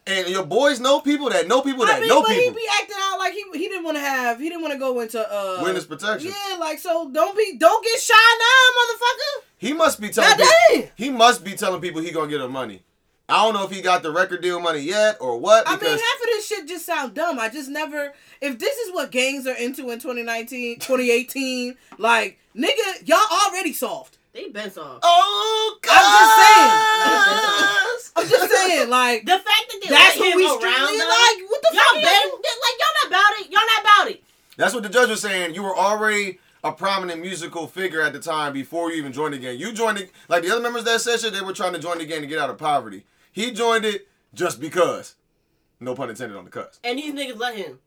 and 0.09 0.27
your 0.27 0.45
boys 0.45 0.79
know 0.79 0.99
people 0.99 1.29
that 1.29 1.47
know 1.47 1.61
people 1.61 1.85
that 1.85 1.97
I 1.97 1.99
mean, 1.99 2.09
know 2.09 2.21
but 2.21 2.31
he 2.31 2.49
be 2.49 2.65
acting 2.81 2.95
out 2.99 3.19
like 3.19 3.33
he 3.33 3.43
he 3.53 3.67
didn't 3.67 3.83
want 3.83 3.97
to 3.97 4.01
have 4.01 4.39
he 4.39 4.49
didn't 4.49 4.61
want 4.61 4.73
to 4.73 4.79
go 4.79 4.99
into 4.99 5.19
uh 5.19 5.61
Witness 5.63 5.85
protection. 5.85 6.31
Yeah, 6.31 6.57
like 6.57 6.79
so 6.79 7.09
don't 7.11 7.37
be 7.37 7.57
don't 7.57 7.83
get 7.83 7.99
shy 7.99 8.13
now, 8.15 8.81
motherfucker. 8.81 9.45
He 9.57 9.73
must 9.73 10.01
be 10.01 10.09
telling 10.09 10.37
people, 10.37 10.91
he 10.95 11.09
must 11.09 11.43
be 11.43 11.53
telling 11.53 11.81
people 11.81 12.01
he 12.01 12.11
gonna 12.11 12.29
get 12.29 12.41
her 12.41 12.49
money. 12.49 12.83
I 13.29 13.43
don't 13.43 13.53
know 13.53 13.63
if 13.63 13.71
he 13.71 13.81
got 13.81 14.01
the 14.01 14.11
record 14.11 14.41
deal 14.41 14.59
money 14.59 14.79
yet 14.79 15.17
or 15.21 15.37
what. 15.37 15.63
I 15.67 15.77
mean, 15.77 15.91
half 15.91 15.91
of 15.99 16.25
this 16.25 16.47
shit 16.47 16.67
just 16.67 16.85
sound 16.85 17.13
dumb. 17.13 17.39
I 17.39 17.49
just 17.49 17.69
never. 17.69 18.13
If 18.41 18.57
this 18.57 18.75
is 18.77 18.93
what 18.93 19.11
gangs 19.11 19.45
are 19.45 19.55
into 19.55 19.91
in 19.91 19.99
2019, 19.99 20.79
2018, 20.79 21.75
like 21.99 22.39
nigga, 22.55 23.07
y'all 23.07 23.19
already 23.45 23.73
soft. 23.73 24.17
They 24.39 24.49
been 24.49 24.71
soft. 24.71 25.01
oh 25.03 25.77
God, 25.81 25.99
I'm 25.99 26.11
just 26.19 26.35
saying. 26.39 28.13
I'm 28.15 28.27
just 28.29 28.51
saying, 28.53 28.89
like 28.89 29.25
The 29.25 29.31
fact 29.33 29.45
that 29.45 29.79
they 29.81 29.87
that's 29.89 30.17
let 30.17 30.19
what 30.19 30.31
him 30.31 30.37
we 30.37 30.45
around 30.45 30.97
them, 30.97 31.07
like. 31.07 31.49
What 31.49 31.61
the 31.61 31.69
y'all 31.73 31.83
fuck? 31.83 32.41
been 32.41 32.57
like 32.63 32.77
y'all 32.79 32.95
not 33.03 33.07
about 33.07 33.39
it. 33.39 33.51
Y'all 33.51 33.61
not 33.61 33.81
about 33.81 34.11
it. 34.11 34.23
That's 34.57 34.73
what 34.73 34.83
the 34.83 34.89
judge 34.89 35.09
was 35.09 35.21
saying. 35.21 35.55
You 35.55 35.63
were 35.63 35.75
already 35.77 36.39
a 36.63 36.71
prominent 36.71 37.21
musical 37.21 37.67
figure 37.67 38.01
at 38.01 38.13
the 38.13 38.19
time 38.19 38.53
before 38.53 38.91
you 38.91 38.97
even 38.97 39.13
joined 39.13 39.33
the 39.33 39.37
gang. 39.39 39.57
You 39.57 39.71
joined 39.71 39.97
it 39.97 40.11
like 40.27 40.43
the 40.43 40.51
other 40.51 40.61
members 40.61 40.81
of 40.81 40.85
that 40.87 40.99
session. 41.01 41.33
They 41.33 41.41
were 41.41 41.53
trying 41.53 41.73
to 41.73 41.79
join 41.79 41.97
the 41.97 42.05
gang 42.05 42.21
to 42.21 42.27
get 42.27 42.39
out 42.39 42.49
of 42.49 42.57
poverty. 42.57 43.05
He 43.31 43.51
joined 43.51 43.85
it 43.85 44.07
just 44.33 44.59
because. 44.59 45.15
No 45.79 45.95
pun 45.95 46.09
intended 46.09 46.37
on 46.37 46.43
the 46.45 46.51
cuss. 46.51 46.79
And 46.83 46.97
these 46.99 47.13
niggas 47.13 47.37
let 47.39 47.55
him. 47.55 47.79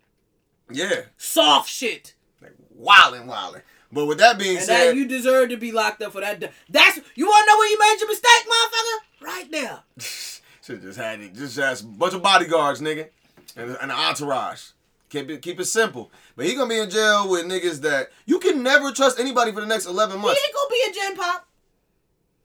Yeah, 0.70 1.02
Soft 1.18 1.68
shit. 1.68 2.14
like 2.40 2.52
wildin', 2.80 3.26
wildin'. 3.26 3.60
But 3.92 4.06
with 4.06 4.18
that 4.18 4.38
being 4.38 4.56
And 4.56 4.64
said, 4.64 4.88
that 4.88 4.96
you 4.96 5.06
deserve 5.06 5.50
to 5.50 5.56
be 5.56 5.70
locked 5.70 6.00
up 6.02 6.12
for 6.12 6.22
that. 6.22 6.40
That's 6.70 7.00
you 7.14 7.26
want 7.26 7.44
to 7.44 7.52
know 7.52 7.58
where 7.58 7.70
you 7.70 7.78
made 7.78 7.96
your 8.00 8.08
mistake, 8.08 8.46
motherfucker? 8.48 9.26
Right 9.26 9.50
there. 9.50 9.80
should 10.62 10.80
just 10.82 10.98
had 10.98 11.20
it. 11.20 11.34
Just 11.34 11.56
has 11.58 11.82
a 11.82 11.86
bunch 11.86 12.14
of 12.14 12.22
bodyguards, 12.22 12.80
nigga, 12.80 13.08
and, 13.56 13.70
and 13.70 13.90
an 13.90 13.90
entourage. 13.90 14.70
Keep 15.10 15.28
it, 15.28 15.42
keep 15.42 15.60
it 15.60 15.66
simple. 15.66 16.10
But 16.36 16.46
he 16.46 16.54
gonna 16.54 16.70
be 16.70 16.78
in 16.78 16.88
jail 16.88 17.28
with 17.28 17.44
niggas 17.44 17.82
that 17.82 18.08
you 18.24 18.38
can 18.38 18.62
never 18.62 18.92
trust 18.92 19.20
anybody 19.20 19.52
for 19.52 19.60
the 19.60 19.66
next 19.66 19.84
eleven 19.84 20.20
months. 20.20 20.40
He 20.40 20.46
ain't 20.46 20.54
gonna 20.54 20.70
be 20.70 20.82
in 20.86 20.94
Gen 20.94 21.16
Pop. 21.22 21.46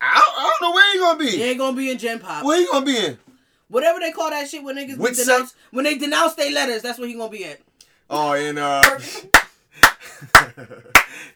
I 0.02 0.14
don't, 0.14 0.34
I 0.38 0.44
don't 0.60 0.62
know 0.70 0.76
where 0.76 0.94
he 0.94 1.00
gonna 1.00 1.20
be. 1.20 1.38
He 1.38 1.44
ain't 1.44 1.60
gonna 1.60 1.78
be 1.78 1.90
in 1.90 1.98
Gen 1.98 2.20
Pop. 2.20 2.44
Where 2.44 2.60
he 2.60 2.68
gonna 2.68 2.86
be 2.86 2.98
in? 2.98 3.18
Whatever 3.70 4.00
they 4.00 4.12
call 4.12 4.30
that 4.30 4.50
shit 4.50 4.64
when 4.64 4.76
niggas 4.76 4.98
be 4.98 5.24
denounce, 5.24 5.56
when 5.72 5.86
they 5.86 5.98
denounce 5.98 6.36
their 6.36 6.52
letters, 6.52 6.82
that's 6.82 7.00
where 7.00 7.08
he 7.08 7.14
gonna 7.14 7.30
be 7.30 7.46
at. 7.46 7.60
Oh, 8.10 8.34
in 8.34 8.58
uh, 8.58 8.82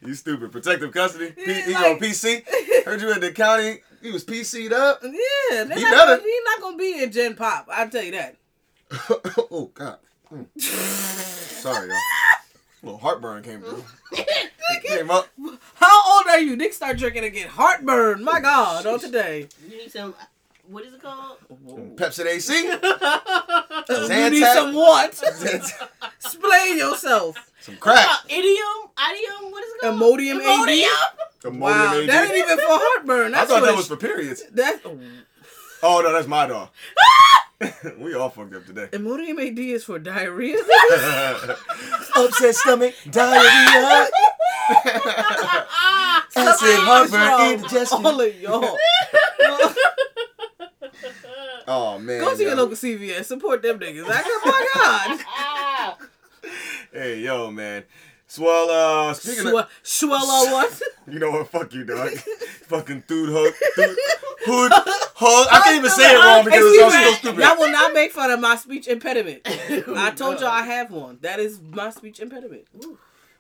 you 0.06 0.14
stupid. 0.16 0.52
Protective 0.52 0.92
custody. 0.92 1.32
P- 1.32 1.44
Yeah, 1.46 1.66
he 1.66 1.74
like- 1.74 1.86
on 1.86 2.00
PC. 2.00 2.84
Heard 2.86 3.02
you 3.02 3.12
at 3.12 3.22
the 3.22 3.32
county. 3.32 3.80
He 4.02 4.12
was 4.12 4.24
PC'd 4.26 4.74
up. 4.74 5.00
Yeah, 5.04 5.64
they're 5.64 5.78
He 5.78 5.84
not 5.84 5.92
better. 5.92 6.18
Gonna, 6.18 6.22
he 6.24 6.40
not 6.46 6.62
gonna 6.62 6.78
be 6.78 7.04
in 7.04 7.12
Gen 7.12 7.36
Pop. 7.36 7.68
I'll 7.72 7.90
tell 7.90 8.04
you 8.04 8.12
that. 8.14 8.36
oh 9.52 9.70
God. 9.74 9.98
Mm. 10.34 10.48
Sorry, 10.60 11.88
y'all. 11.88 11.98
A 11.98 12.86
little 12.86 13.00
heartburn 13.00 13.44
came 13.44 13.62
through. 13.62 13.84
It 14.74 14.84
came 14.84 15.12
up. 15.12 15.28
How 15.76 16.14
old 16.18 16.28
are 16.30 16.40
you? 16.40 16.56
Nick 16.56 16.72
start 16.74 16.98
drinking 16.98 17.26
and 17.26 17.34
get 17.34 17.48
heartburn. 17.50 18.24
My 18.24 18.40
God, 18.40 18.86
on 18.86 19.00
today. 19.00 19.50
You 19.70 19.78
need 19.78 19.92
some. 19.92 20.16
What 20.68 20.86
is 20.86 20.94
it 20.94 21.02
called? 21.02 21.38
Pepcid 21.98 22.26
AC. 22.26 22.54
You 23.90 24.30
need 24.30 24.44
some 24.46 24.74
what? 24.74 25.12
Zantac. 25.12 25.90
Explain 26.16 26.78
yourself. 26.78 27.51
Some 27.62 27.78
crack. 27.78 28.08
Uh, 28.10 28.15
idiom? 28.30 28.89
Idiom? 28.97 29.52
What 29.52 29.63
is 29.63 29.71
it 29.74 29.82
called? 29.82 30.00
Imodium 30.02 30.36
AD? 30.38 30.41
Imodium? 30.43 31.60
Wow, 31.60 31.93
Imodium 31.93 32.08
that 32.08 32.24
ain't 32.30 32.38
even 32.38 32.58
for 32.58 32.65
heartburn. 32.67 33.34
I 33.36 33.45
thought 33.45 33.62
that 33.62 33.74
it- 33.74 33.78
was 33.78 33.88
for 33.88 33.97
periods. 33.97 34.43
That 34.52 34.82
Oh 35.84 36.02
no, 36.02 36.12
that's 36.13 36.28
my 36.28 36.45
dog. 36.47 36.69
we 38.00 38.13
all 38.15 38.30
fucked 38.30 38.56
up 38.56 38.65
today. 38.65 38.88
Imodium 38.91 39.39
AD 39.39 39.58
is 39.60 39.84
for 39.84 40.00
diarrhea. 40.00 40.58
Upset 42.15 42.56
stomach, 42.56 42.95
diarrhea, 43.10 44.10
acid, 46.36 46.80
heartburn, 46.80 47.52
indigestion. 47.54 48.06
All 48.06 48.19
of 48.21 48.36
y'all. 48.41 48.78
Oh 51.67 52.00
man. 52.00 52.21
Go 52.21 52.36
to 52.36 52.41
your 52.43 52.56
local 52.56 52.76
CVS. 52.76 53.26
Support 53.26 53.62
them 53.62 53.80
niggas. 53.80 54.08
Like, 54.08 54.24
oh 54.26 54.41
my 54.45 54.67
God. 54.74 55.19
Hey 56.91 57.19
yo, 57.19 57.51
man. 57.51 57.84
Swell. 58.27 58.69
Uh, 58.69 59.13
speaking 59.13 59.47
of, 59.47 59.67
Swe- 59.84 60.08
Swella 60.10 60.51
what? 60.51 60.82
you 61.08 61.19
know 61.19 61.32
what? 61.32 61.47
Fuck 61.49 61.73
you, 61.73 61.84
dog. 61.84 62.10
Fucking 62.67 63.04
dude 63.08 63.30
hook, 63.30 63.56
dude, 63.75 63.97
hood, 64.45 64.71
hug. 65.15 65.47
I 65.51 65.62
can't 65.63 65.77
even 65.77 65.89
say 65.91 66.13
it 66.13 66.17
wrong 66.17 66.45
because 66.45 66.63
it 66.65 66.80
sounds 66.80 66.93
so 66.93 67.13
stupid. 67.13 67.41
Y'all 67.43 67.58
will 67.58 67.71
not 67.71 67.93
make 67.93 68.12
fun 68.12 68.32
of 68.32 68.39
my 68.39 68.56
speech 68.56 68.88
impediment. 68.88 69.41
I 69.45 70.12
told 70.15 70.39
y'all 70.39 70.49
I 70.49 70.63
have 70.63 70.91
one. 70.91 71.17
That 71.21 71.39
is 71.39 71.60
my 71.62 71.89
speech 71.91 72.19
impediment. 72.19 72.67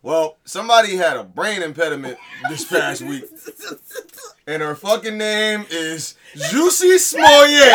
Well, 0.01 0.37
somebody 0.45 0.95
had 0.95 1.15
a 1.15 1.23
brain 1.23 1.61
impediment 1.61 2.17
this 2.49 2.65
past 2.65 3.01
week, 3.01 3.23
and 4.47 4.61
her 4.61 4.75
fucking 4.75 5.17
name 5.17 5.65
is 5.69 6.15
Juicy 6.49 6.97
Smollett, 6.97 7.73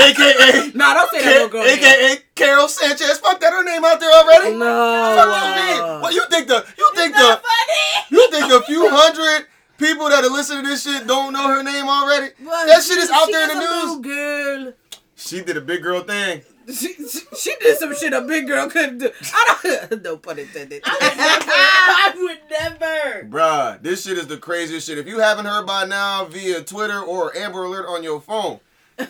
aka 0.00 0.70
Nah, 0.74 0.94
don't 0.94 1.10
say 1.10 1.20
that 1.22 1.32
little 1.32 1.48
girl. 1.48 1.62
aka 1.64 2.18
Karol 2.34 2.68
Sanchez. 2.68 3.18
Fuck 3.18 3.40
that, 3.40 3.52
her 3.52 3.62
name 3.64 3.84
out 3.84 4.00
there 4.00 4.10
already. 4.12 4.56
No. 4.56 5.14
Fuck 5.16 5.28
that 5.28 5.76
name. 5.92 6.00
What 6.02 6.14
you 6.14 6.24
think 6.28 6.48
the 6.48 6.64
you 6.76 6.90
think 6.96 7.14
the 7.14 7.20
Not 7.22 7.42
funny. 7.42 8.06
you 8.10 8.30
think 8.30 8.52
a 8.52 8.62
few 8.66 8.88
hundred 8.90 9.46
people 9.78 10.08
that 10.08 10.24
are 10.24 10.30
listening 10.30 10.64
to 10.64 10.68
this 10.70 10.82
shit 10.84 11.06
don't 11.06 11.32
know 11.32 11.48
her 11.48 11.62
name 11.62 11.86
already? 11.88 12.32
But 12.40 12.66
that 12.66 12.82
shit 12.82 12.98
is 12.98 13.10
out 13.10 13.28
there 13.30 13.44
in 13.44 13.50
is 13.50 13.54
the 13.56 13.60
a 13.60 13.70
news. 13.70 13.84
little 13.84 14.00
girl. 14.00 14.72
She 15.16 15.42
did 15.42 15.56
a 15.56 15.60
big 15.60 15.82
girl 15.82 16.00
thing. 16.02 16.42
She, 16.66 16.94
she, 16.94 17.20
she 17.36 17.54
did 17.60 17.76
some 17.78 17.94
shit 17.94 18.12
a 18.14 18.22
big 18.22 18.46
girl 18.46 18.68
couldn't 18.70 18.98
do. 18.98 19.10
I 19.34 19.86
don't. 19.90 20.02
No 20.02 20.16
pun 20.16 20.38
intended. 20.38 20.82
I 20.86 22.12
would 22.16 22.38
never. 22.50 23.28
Bruh, 23.28 23.82
this 23.82 24.04
shit 24.04 24.16
is 24.18 24.26
the 24.26 24.38
craziest 24.38 24.86
shit. 24.86 24.96
If 24.98 25.06
you 25.06 25.18
haven't 25.20 25.44
heard 25.46 25.66
by 25.66 25.84
now 25.84 26.24
via 26.24 26.62
Twitter 26.62 27.00
or 27.00 27.36
Amber 27.36 27.64
Alert 27.64 27.86
on 27.86 28.02
your 28.02 28.20
phone, 28.20 28.60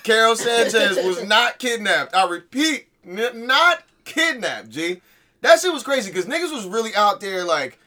Karol 0.02 0.34
Sanchez 0.37 0.96
was 0.96 1.22
not 1.28 1.58
kidnapped. 1.60 2.14
I 2.14 2.26
repeat, 2.28 2.88
n- 3.06 3.46
not 3.46 3.82
kidnapped, 4.04 4.70
G. 4.70 5.00
That 5.40 5.60
shit 5.60 5.72
was 5.72 5.82
crazy 5.82 6.10
because 6.10 6.26
niggas 6.26 6.52
was 6.52 6.66
really 6.66 6.94
out 6.94 7.20
there 7.20 7.44
like 7.44 7.78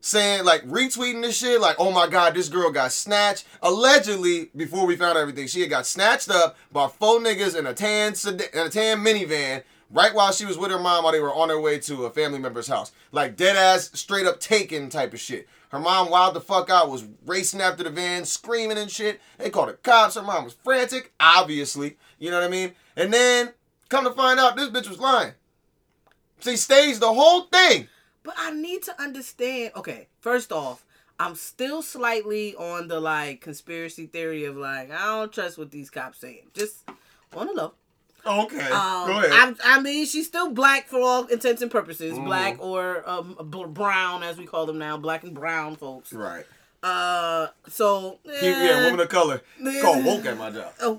saying, 0.00 0.44
like 0.44 0.62
retweeting 0.66 1.22
this 1.22 1.36
shit, 1.36 1.60
like, 1.60 1.76
oh 1.78 1.90
my 1.90 2.06
god, 2.06 2.34
this 2.34 2.48
girl 2.48 2.70
got 2.70 2.92
snatched. 2.92 3.44
Allegedly, 3.62 4.50
before 4.56 4.86
we 4.86 4.96
found 4.96 5.18
everything, 5.18 5.46
she 5.46 5.60
had 5.60 5.70
got 5.70 5.86
snatched 5.86 6.30
up 6.30 6.56
by 6.72 6.88
four 6.88 7.18
niggas 7.20 7.56
in 7.56 7.66
a 7.66 7.74
tan 7.74 8.14
in 8.24 8.66
a 8.66 8.70
tan 8.70 8.98
minivan 8.98 9.62
right 9.90 10.14
while 10.14 10.32
she 10.32 10.44
was 10.44 10.56
with 10.56 10.70
her 10.70 10.78
mom 10.78 11.04
while 11.04 11.12
they 11.12 11.20
were 11.20 11.34
on 11.34 11.48
their 11.48 11.60
way 11.60 11.78
to 11.80 12.04
a 12.04 12.10
family 12.10 12.38
member's 12.38 12.68
house. 12.68 12.92
Like 13.12 13.36
dead 13.36 13.56
ass, 13.56 13.90
straight 13.94 14.26
up 14.26 14.40
taken 14.40 14.88
type 14.88 15.12
of 15.12 15.20
shit. 15.20 15.48
Her 15.70 15.78
mom 15.78 16.10
wild 16.10 16.34
the 16.34 16.40
fuck 16.40 16.68
out, 16.68 16.90
was 16.90 17.04
racing 17.26 17.60
after 17.60 17.84
the 17.84 17.90
van, 17.90 18.24
screaming 18.24 18.78
and 18.78 18.90
shit. 18.90 19.20
They 19.38 19.50
called 19.50 19.68
the 19.68 19.74
cops. 19.74 20.16
Her 20.16 20.22
mom 20.22 20.44
was 20.44 20.56
frantic, 20.64 21.12
obviously. 21.20 21.96
You 22.18 22.30
know 22.30 22.40
what 22.40 22.46
I 22.46 22.50
mean? 22.50 22.72
And 22.96 23.12
then, 23.12 23.50
come 23.90 24.04
to 24.04 24.12
find 24.12 24.40
out, 24.40 24.56
this 24.56 24.70
bitch 24.70 24.88
was 24.88 24.98
lying. 24.98 25.32
She 26.40 26.56
staged 26.56 27.00
the 27.00 27.12
whole 27.12 27.42
thing. 27.42 27.88
But 28.22 28.34
I 28.38 28.50
need 28.52 28.82
to 28.84 29.02
understand. 29.02 29.72
Okay, 29.76 30.08
first 30.20 30.52
off, 30.52 30.84
I'm 31.18 31.34
still 31.34 31.82
slightly 31.82 32.54
on 32.54 32.88
the 32.88 32.98
like 33.00 33.40
conspiracy 33.42 34.06
theory 34.06 34.44
of 34.46 34.56
like 34.56 34.90
I 34.90 35.04
don't 35.06 35.32
trust 35.32 35.58
what 35.58 35.70
these 35.70 35.90
cops 35.90 36.18
saying. 36.18 36.48
Just 36.54 36.88
on 37.36 37.46
the 37.48 37.52
low. 37.52 37.72
Okay, 38.26 38.58
Um, 38.70 39.06
go 39.06 39.18
ahead. 39.18 39.56
I, 39.64 39.76
I 39.76 39.80
mean, 39.80 40.04
she's 40.04 40.26
still 40.26 40.50
black 40.50 40.88
for 40.88 41.00
all 41.00 41.24
intents 41.26 41.62
and 41.62 41.70
purposes. 41.70 42.18
Mhm. 42.18 42.26
Black 42.26 42.56
or 42.62 43.02
um, 43.08 43.34
brown, 43.72 44.22
as 44.22 44.36
we 44.36 44.44
call 44.46 44.66
them 44.66 44.78
now, 44.78 44.98
black 44.98 45.22
and 45.22 45.34
brown 45.34 45.76
folks. 45.76 46.12
right. 46.12 46.44
Uh, 46.82 47.48
so 47.68 48.18
Keep, 48.24 48.42
yeah, 48.42 48.84
woman 48.84 49.00
of 49.00 49.10
color. 49.10 49.42
Yeah. 49.60 49.82
Called 49.82 50.04
woke 50.04 50.24
at 50.24 50.38
my 50.38 50.50
job. 50.50 50.72
Oh, 50.80 50.98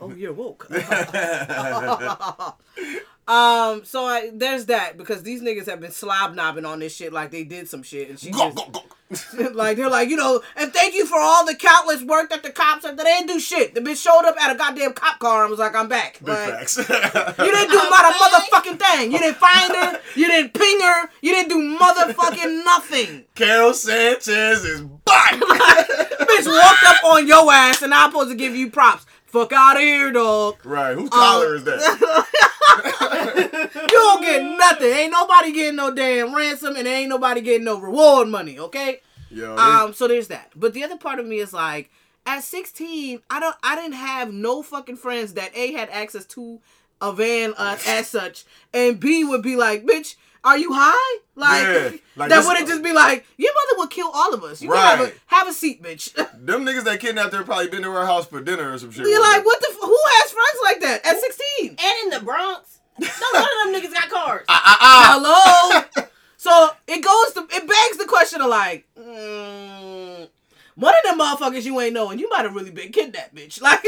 oh, 0.00 0.12
you're 0.14 0.32
woke. 0.32 0.66
Um, 3.28 3.84
so 3.84 4.04
I, 4.04 4.30
there's 4.32 4.66
that 4.66 4.96
because 4.96 5.24
these 5.24 5.42
niggas 5.42 5.66
have 5.66 5.80
been 5.80 5.90
slob 5.90 6.34
knobbing 6.34 6.64
on 6.64 6.78
this 6.78 6.94
shit 6.94 7.12
like 7.12 7.32
they 7.32 7.42
did 7.42 7.68
some 7.68 7.82
shit, 7.82 8.08
and 8.08 8.18
she 8.20 8.30
Go, 8.30 8.52
just, 8.52 8.56
go, 8.56 8.70
go. 8.70 8.82
like 9.52 9.76
they're 9.76 9.90
like, 9.90 10.08
you 10.08 10.16
know, 10.16 10.42
and 10.56 10.72
thank 10.72 10.94
you 10.94 11.06
for 11.06 11.18
all 11.18 11.44
the 11.46 11.54
countless 11.54 12.02
work 12.02 12.30
that 12.30 12.42
the 12.42 12.50
cops 12.50 12.84
have. 12.84 12.96
They 12.96 13.04
didn't 13.04 13.26
do 13.28 13.38
shit. 13.40 13.74
The 13.74 13.80
bitch 13.80 14.02
showed 14.02 14.24
up 14.26 14.36
at 14.40 14.54
a 14.54 14.58
goddamn 14.58 14.92
cop 14.94 15.18
car 15.18 15.42
and 15.42 15.50
was 15.50 15.58
like, 15.60 15.74
"I'm 15.76 15.88
back." 15.88 16.18
Big 16.20 16.28
Like, 16.28 16.50
facts. 16.50 16.76
you 16.78 16.84
didn't 16.84 17.70
do 17.70 17.76
not 17.76 18.14
a 18.14 18.18
motherfucking 18.18 18.78
thing. 18.80 19.12
You 19.12 19.18
didn't 19.18 19.36
find 19.38 19.72
her. 19.74 20.00
You 20.16 20.26
didn't 20.26 20.54
ping 20.54 20.80
her. 20.80 21.08
You 21.20 21.32
didn't 21.32 21.48
do 21.50 21.78
motherfucking 21.78 22.64
nothing. 22.64 23.24
Karol 23.36 23.74
Sanchez 23.74 24.64
is 24.64 24.80
back. 24.82 25.34
bitch 25.34 26.46
walked 26.46 26.84
up 26.84 27.04
on 27.04 27.26
your 27.28 27.52
ass, 27.52 27.82
and 27.82 27.94
I'm 27.94 28.10
supposed 28.10 28.30
to 28.30 28.36
give 28.36 28.56
you 28.56 28.70
props. 28.70 29.05
Fuck 29.26 29.52
out 29.52 29.76
of 29.76 29.82
here, 29.82 30.12
dog. 30.12 30.56
right. 30.64 30.94
Whose 30.96 31.10
collar 31.10 31.56
is 31.56 31.64
that? 31.64 32.26
You 32.76 33.88
don't 33.88 34.22
get 34.22 34.42
nothing. 34.42 34.88
Ain't 34.88 35.12
nobody 35.12 35.52
getting 35.52 35.76
no 35.76 35.92
damn 35.94 36.34
ransom, 36.34 36.76
and 36.76 36.86
ain't 36.86 37.08
nobody 37.08 37.40
getting 37.40 37.64
no 37.64 37.78
reward 37.80 38.28
money. 38.28 38.58
Okay. 38.58 39.00
Yo, 39.30 39.56
Um, 39.56 39.92
so 39.94 40.06
there's 40.08 40.28
that. 40.28 40.50
But 40.54 40.72
the 40.74 40.84
other 40.84 40.96
part 40.96 41.18
of 41.18 41.26
me 41.26 41.38
is 41.38 41.52
like, 41.52 41.90
at 42.26 42.42
16, 42.42 43.20
I 43.30 43.40
don't, 43.40 43.56
I 43.62 43.76
didn't 43.76 43.94
have 43.94 44.32
no 44.32 44.62
fucking 44.62 44.96
friends 44.96 45.34
that 45.34 45.50
a 45.56 45.72
had 45.72 45.88
access 45.90 46.24
to 46.26 46.60
a 47.00 47.12
van 47.12 47.54
uh, 47.56 47.76
as 47.86 48.08
such, 48.08 48.44
and 48.72 48.98
b 49.00 49.24
would 49.24 49.42
be 49.42 49.56
like, 49.56 49.84
bitch, 49.86 50.16
are 50.46 50.56
you 50.56 50.70
high? 50.72 51.18
Like, 51.34 51.62
Yeah, 51.62 51.90
like 52.16 52.30
that 52.30 52.46
wouldn't 52.46 52.66
just 52.68 52.82
be 52.82 52.92
like, 52.92 53.26
your 53.36 53.52
mother 53.52 53.78
would 53.80 53.90
kill 53.90 54.10
all 54.14 54.32
of 54.32 54.42
us. 54.44 54.62
You 54.62 54.68
can 54.70 54.78
have 54.78 55.00
a 55.00 55.04
Right. 55.04 55.14
have 55.26 55.48
a 55.48 55.52
seat, 55.52 55.82
bitch. 55.82 56.14
them 56.46 56.64
niggas 56.64 56.84
that 56.84 57.00
kidnapped 57.00 57.34
her 57.34 57.42
probably 57.42 57.68
been 57.68 57.82
to 57.82 57.90
her 57.92 58.06
house 58.06 58.26
for 58.26 58.40
dinner 58.40 58.72
or 58.72 58.78
some 58.78 58.90
shit. 58.90 59.06
You're 59.06 59.20
like, 59.20 59.44
what 59.44 59.60
the? 59.60 59.68
F- 59.70 59.76
who 59.82 59.98
has 60.14 60.30
friends 60.30 60.58
like 60.64 60.80
that 60.80 61.04
at 61.06 61.20
16? 61.20 61.68
And 61.70 61.78
in 62.04 62.10
the 62.18 62.24
Bronx, 62.24 62.78
no, 62.98 63.06
none 63.34 63.44
of 63.44 63.72
them 63.72 63.74
niggas 63.82 63.92
got 63.92 64.08
cars. 64.08 64.44
Ah, 64.48 64.62
ah, 64.64 64.78
ah. 64.80 65.84
Hello. 65.94 66.06
so 66.38 66.70
it 66.86 67.02
goes 67.04 67.32
to 67.34 67.54
it 67.56 67.68
begs 67.68 67.98
the 67.98 68.06
question 68.08 68.40
of 68.40 68.48
like, 68.48 68.86
mm, 68.98 70.28
one 70.76 70.94
of 70.94 71.02
them 71.04 71.18
motherfuckers 71.18 71.64
you 71.64 71.80
ain't 71.80 71.94
knowing, 71.94 72.18
you 72.18 72.28
might 72.30 72.42
have 72.42 72.54
really 72.54 72.70
been 72.70 72.92
kidnapped, 72.92 73.34
bitch. 73.34 73.60
Like, 73.62 73.84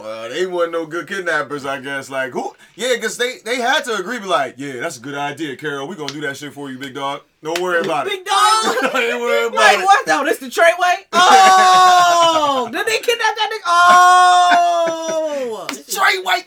Well, 0.00 0.28
they 0.30 0.46
wasn't 0.46 0.72
no 0.72 0.86
good 0.86 1.06
kidnappers, 1.08 1.66
I 1.66 1.80
guess. 1.80 2.08
Like 2.08 2.32
who? 2.32 2.54
Yeah, 2.76 2.96
cause 2.98 3.18
they 3.18 3.38
they 3.44 3.56
had 3.56 3.84
to 3.84 3.96
agree. 3.96 4.18
Be 4.18 4.26
like, 4.26 4.54
yeah, 4.56 4.80
that's 4.80 4.96
a 4.98 5.00
good 5.00 5.16
idea, 5.16 5.56
Karol. 5.56 5.88
We 5.88 5.96
gonna 5.96 6.12
do 6.12 6.20
that 6.22 6.36
shit 6.36 6.52
for 6.52 6.70
you, 6.70 6.78
big 6.78 6.94
dog. 6.94 7.22
Don't 7.42 7.60
worry 7.60 7.80
about 7.84 8.06
it. 8.06 8.10
big 8.10 8.24
dog. 8.24 8.76
Don't 8.92 9.20
worry 9.20 9.46
about 9.46 9.72
it. 9.72 9.76
Wait, 9.76 9.82
it. 9.82 9.84
what? 9.84 10.06
No, 10.06 10.24
this 10.24 10.38
the 10.38 10.46
Treyway? 10.46 11.04
Oh, 11.12 12.68
did 12.72 12.86
they 12.86 12.98
kidnap 12.98 13.36
that 13.36 13.50
nigga? 13.52 13.62
Oh, 13.66 15.66
Trey 15.88 16.22
White. 16.22 16.46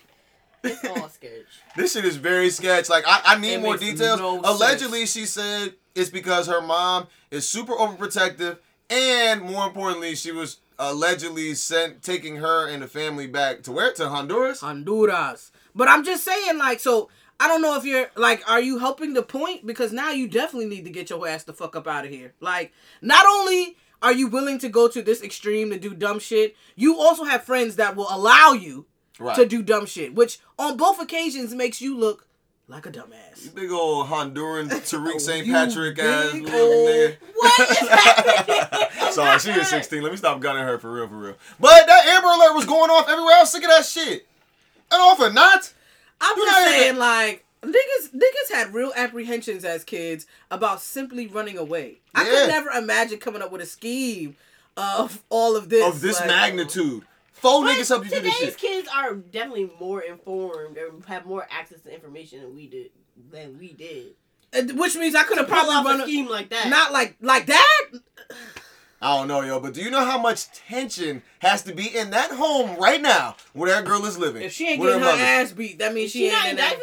It's 0.64 0.84
all 0.86 1.10
sketch. 1.10 1.32
This 1.76 1.94
shit 1.94 2.04
is 2.04 2.18
very 2.18 2.50
sketch. 2.50 2.90
Like 2.90 3.06
I, 3.08 3.22
I 3.26 3.40
need 3.40 3.54
It 3.54 3.62
more 3.62 3.78
details. 3.78 4.20
no 4.20 4.42
Allegedly, 4.44 5.06
she 5.06 5.26
said 5.26 5.74
it's 5.96 6.10
because 6.10 6.48
her 6.48 6.62
mom 6.62 7.08
is 7.32 7.48
super 7.48 7.74
overprotective, 7.74 8.58
and 8.92 9.42
more 9.42 9.66
importantly, 9.66 10.14
she 10.16 10.32
was 10.32 10.58
allegedly 10.78 11.54
sent 11.56 12.02
taking 12.04 12.36
her 12.38 12.68
and 12.68 12.84
the 12.84 12.88
family 12.88 13.28
back 13.28 13.64
to 13.64 13.72
where 13.72 13.94
to 13.94 14.10
Honduras. 14.10 14.60
Honduras. 14.62 15.52
But 15.74 15.88
I'm 15.88 16.04
just 16.04 16.24
saying, 16.24 16.58
like, 16.58 16.80
so 16.80 17.10
I 17.40 17.48
don't 17.48 17.62
know 17.62 17.76
if 17.78 17.86
you're 17.86 18.10
like, 18.16 18.48
are 18.50 18.60
you 18.62 18.80
helping 18.80 19.14
the 19.14 19.24
point? 19.24 19.66
Because 19.66 19.94
now 19.94 20.12
you 20.12 20.28
definitely 20.28 20.68
need 20.68 20.86
to 20.86 20.92
get 20.92 21.10
your 21.10 21.28
ass 21.28 21.44
the 21.44 21.54
fuck 21.54 21.76
up 21.76 21.88
out 21.88 22.06
of 22.06 22.12
here. 22.12 22.34
Like, 22.40 22.74
not 23.02 23.26
only 23.26 23.78
are 24.02 24.12
you 24.12 24.28
willing 24.28 24.60
to 24.60 24.70
go 24.70 24.88
to 24.88 25.02
this 25.02 25.22
extreme 25.24 25.70
to 25.70 25.80
do 25.80 25.94
dumb 25.94 26.20
shit, 26.20 26.56
you 26.76 27.00
also 27.00 27.24
have 27.24 27.44
friends 27.44 27.78
that 27.78 27.96
will 27.96 28.08
allow 28.10 28.52
you 28.54 28.86
Right. 29.20 29.36
to 29.36 29.46
do 29.46 29.62
dumb 29.62 29.86
shit, 29.86 30.16
which 30.16 30.40
on 30.58 30.78
both 30.78 31.00
occasions 31.00 31.54
makes 31.54 31.80
you 31.80 31.96
look 31.96 32.26
like 32.72 32.86
a 32.86 32.92
dumbass. 32.92 33.44
You 33.44 33.52
Big 33.52 33.72
old 33.72 34.08
Honduran 34.08 34.70
Tariq 34.70 35.20
St. 35.20 35.46
Patrick 35.46 36.00
ass 36.00 36.34
little 36.34 36.50
nigga. 36.50 37.18
What 37.36 37.70
is 37.72 37.78
happening? 37.90 39.12
Sorry, 39.12 39.40
she 39.40 39.52
is 39.52 39.68
16. 39.68 40.02
Let 40.02 40.12
me 40.12 40.18
stop 40.18 40.40
gunning 40.40 40.64
her 40.64 40.78
for 40.80 40.94
real, 40.94 41.08
for 41.08 41.16
real. 41.16 41.36
But 41.60 41.86
that 41.88 42.06
Amber 42.08 42.28
Alert 42.28 42.56
was 42.56 42.66
going 42.66 42.90
off 42.90 43.10
everywhere. 43.10 43.36
I 43.36 43.40
was 43.42 43.52
sick 43.52 43.64
of 43.64 43.70
that 43.70 43.86
shit. 43.86 44.28
And 44.92 45.02
off 45.02 45.20
or 45.20 45.32
not, 45.32 45.74
I'm 46.22 46.38
You 46.38 46.46
just 46.46 46.66
saying, 46.66 46.98
like, 46.98 47.46
niggas, 47.64 48.14
niggas 48.14 48.54
had 48.54 48.74
real 48.74 48.94
apprehensions 48.96 49.66
as 49.66 49.84
kids 49.84 50.28
about 50.50 50.82
simply 50.82 51.28
running 51.28 51.58
away. 51.58 51.98
I 52.16 52.24
could 52.24 52.48
never 52.48 52.70
imagine 52.70 53.18
coming 53.20 53.42
up 53.42 53.52
with 53.52 53.62
a 53.62 53.66
scheme 53.66 54.36
of 54.78 55.22
all 55.30 55.56
of 55.58 55.70
this. 55.70 55.86
of 55.88 56.00
this 56.02 56.20
like- 56.20 56.28
magnitude. 56.28 57.04
Four 57.42 57.64
But 57.64 57.76
niggas 57.76 57.90
help 57.90 58.04
you 58.06 58.12
do 58.12 58.20
this 58.22 58.36
today's 58.36 58.52
shit. 58.52 58.58
kids 58.60 58.90
are 58.96 59.16
definitely 59.16 59.72
more 59.80 60.02
informed 60.02 60.78
and 60.78 61.04
have 61.06 61.26
more 61.26 61.48
access 61.50 61.82
to 61.82 61.94
information 61.94 62.42
than 62.42 62.56
we 62.56 62.68
did. 62.68 62.92
Than 63.32 63.58
we 63.58 63.74
did. 63.74 64.14
And- 64.54 64.80
Which 64.80 64.96
means 64.96 65.16
I 65.16 65.24
could 65.24 65.38
have 65.40 65.48
probably 65.48 65.74
run 65.90 66.02
a 66.02 66.04
a, 66.04 66.08
scheme 66.08 66.28
like 66.28 66.50
that. 66.50 66.70
not 66.70 66.92
like 66.92 67.16
like 67.22 67.48
that. 67.48 67.88
I 69.04 69.18
don't 69.18 69.28
know, 69.28 69.42
yo, 69.42 69.60
but 69.60 69.74
do 69.74 69.82
you 69.82 69.90
know 69.90 70.06
how 70.06 70.20
much 70.20 70.52
tension 70.52 71.24
has 71.40 71.64
to 71.64 71.74
be 71.74 71.88
in 71.98 72.12
that 72.12 72.30
home 72.32 72.78
right 72.80 73.02
now 73.02 73.36
where 73.54 73.72
that 73.72 73.84
girl 73.86 74.06
is 74.06 74.20
living? 74.20 74.44
If 74.44 74.54
she 74.54 74.68
ain't 74.68 74.80
getting 74.80 75.00
her 75.00 75.06
mother? 75.06 75.18
ass 75.24 75.52
beat, 75.52 75.80
that 75.80 75.96
means 75.96 76.12
she, 76.12 76.30
she 76.30 76.36
ain't 76.36 76.44
in 76.44 76.50
in 76.52 76.56
that. 76.58 76.78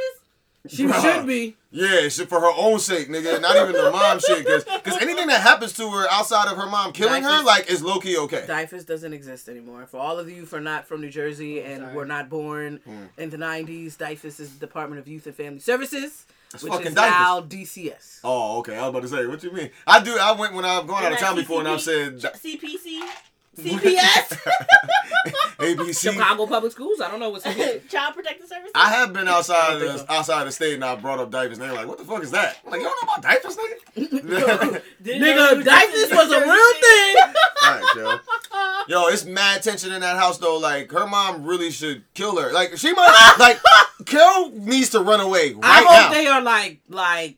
Diapers. 0.67 0.77
She 0.77 0.85
Bruh. 0.87 1.03
should 1.17 1.27
be. 1.27 1.57
Yeah, 1.71 2.09
shit 2.09 2.29
for 2.29 2.41
her 2.41 2.51
own 2.57 2.79
sake, 2.79 3.09
nigga. 3.09 3.41
Not 3.41 3.57
even 3.57 3.73
the 3.73 3.91
mom 3.91 4.19
shit, 4.21 4.39
because 4.39 4.65
because 4.65 5.01
anything 5.03 5.27
that 5.29 5.41
happens 5.43 5.73
to 5.75 5.89
her 5.91 6.07
outside 6.11 6.51
of 6.51 6.57
her 6.57 6.67
mom 6.67 6.93
killing 6.93 7.23
her, 7.23 7.43
like, 7.45 7.71
is 7.71 7.83
low 7.83 7.99
key 8.01 8.17
okay. 8.17 8.45
DYFS 8.49 8.87
doesn't 8.87 9.13
exist 9.13 9.49
anymore. 9.49 9.87
For 9.87 9.99
all 9.99 10.19
of 10.19 10.29
you 10.31 10.45
who 10.47 10.57
are 10.57 10.61
not 10.61 10.87
from 10.87 11.01
New 11.01 11.11
Jersey 11.11 11.61
and 11.61 11.83
sorry. 11.83 11.95
were 11.95 12.07
not 12.07 12.29
born 12.31 12.81
Hmm. 12.85 13.05
in 13.19 13.31
the 13.31 13.37
90s, 13.37 13.97
DYFS 13.97 14.41
is 14.41 14.55
the 14.55 14.59
Department 14.67 14.99
of 15.01 15.07
Youth 15.09 15.27
and 15.27 15.35
Family 15.37 15.61
Services, 15.61 16.25
That's 16.53 16.65
which 16.65 16.73
fucking 16.73 16.89
is 16.89 16.95
diapers. 16.95 17.13
now 17.19 17.41
DCS. 17.43 18.21
Oh, 18.25 18.59
okay. 18.61 18.77
I 18.77 18.81
was 18.81 18.89
about 18.91 19.03
to 19.03 19.09
say, 19.09 19.27
what 19.27 19.43
you 19.45 19.53
mean? 19.53 19.71
I 19.87 20.03
do. 20.03 20.17
I 20.19 20.33
went 20.33 20.55
when 20.55 20.65
I've 20.65 20.87
gone 20.87 21.05
out 21.05 21.13
of 21.13 21.19
town 21.19 21.37
before, 21.37 21.61
and 21.61 21.69
I've 21.69 21.83
said 21.83 22.19
CPC, 22.21 23.01
CPS, 23.59 24.39
ABC. 25.59 26.13
Chicago 26.13 26.47
Public 26.47 26.73
Schools? 26.73 27.01
I 27.01 27.11
don't 27.11 27.19
know 27.21 27.31
what's 27.31 27.45
CPS. 27.45 27.89
Child 27.91 28.15
Protective 28.15 28.47
Services. 28.49 28.73
I 28.75 28.91
have 28.91 29.13
been 29.13 29.27
outside 29.29 29.75
of 29.75 29.81
the, 29.81 30.13
outside 30.13 30.41
of 30.43 30.47
the 30.47 30.53
state, 30.53 30.75
and 30.75 30.85
I 30.85 30.95
brought 30.97 31.19
up 31.19 31.31
diapers, 31.31 31.59
and 31.59 31.67
they 31.67 31.71
were 31.73 31.77
like, 31.79 31.89
"What 31.89 31.99
the 31.99 32.05
fuck 32.05 32.23
is 32.23 32.31
that?" 32.31 32.59
I'm 32.65 32.71
like, 32.73 32.81
you 32.81 32.87
don't 32.87 33.03
know 33.07 33.13
about 33.15 33.23
diapers, 33.23 33.57
nigga? 33.57 34.83
Didn't 35.03 35.23
Nigga, 35.23 35.65
diapers 35.65 36.11
was 36.11 36.33
a 36.33 36.41
real 36.41 36.75
thing. 36.81 37.17
Alright, 37.65 37.85
yo. 37.97 38.19
Yo, 38.89 39.07
it's 39.09 39.25
mad 39.25 39.63
tension 39.63 39.93
in 39.93 40.01
that 40.01 40.17
house 40.17 40.39
though. 40.39 40.59
Like 40.59 40.91
her 40.93 41.07
mom 41.07 41.45
really 41.45 41.71
should 41.71 42.05
kill 42.15 42.41
her. 42.41 42.53
Like 42.53 42.77
she 42.79 42.93
might 42.95 43.35
like 43.39 43.59
Karol 44.07 44.51
needs 44.51 44.91
to 44.91 45.01
run 45.01 45.21
away 45.21 45.53
right 45.55 45.65
I 45.65 45.79
hope 45.79 46.11
now. 46.13 46.17
they 46.17 46.27
are 46.27 46.41
like 46.41 46.81
like 46.89 47.37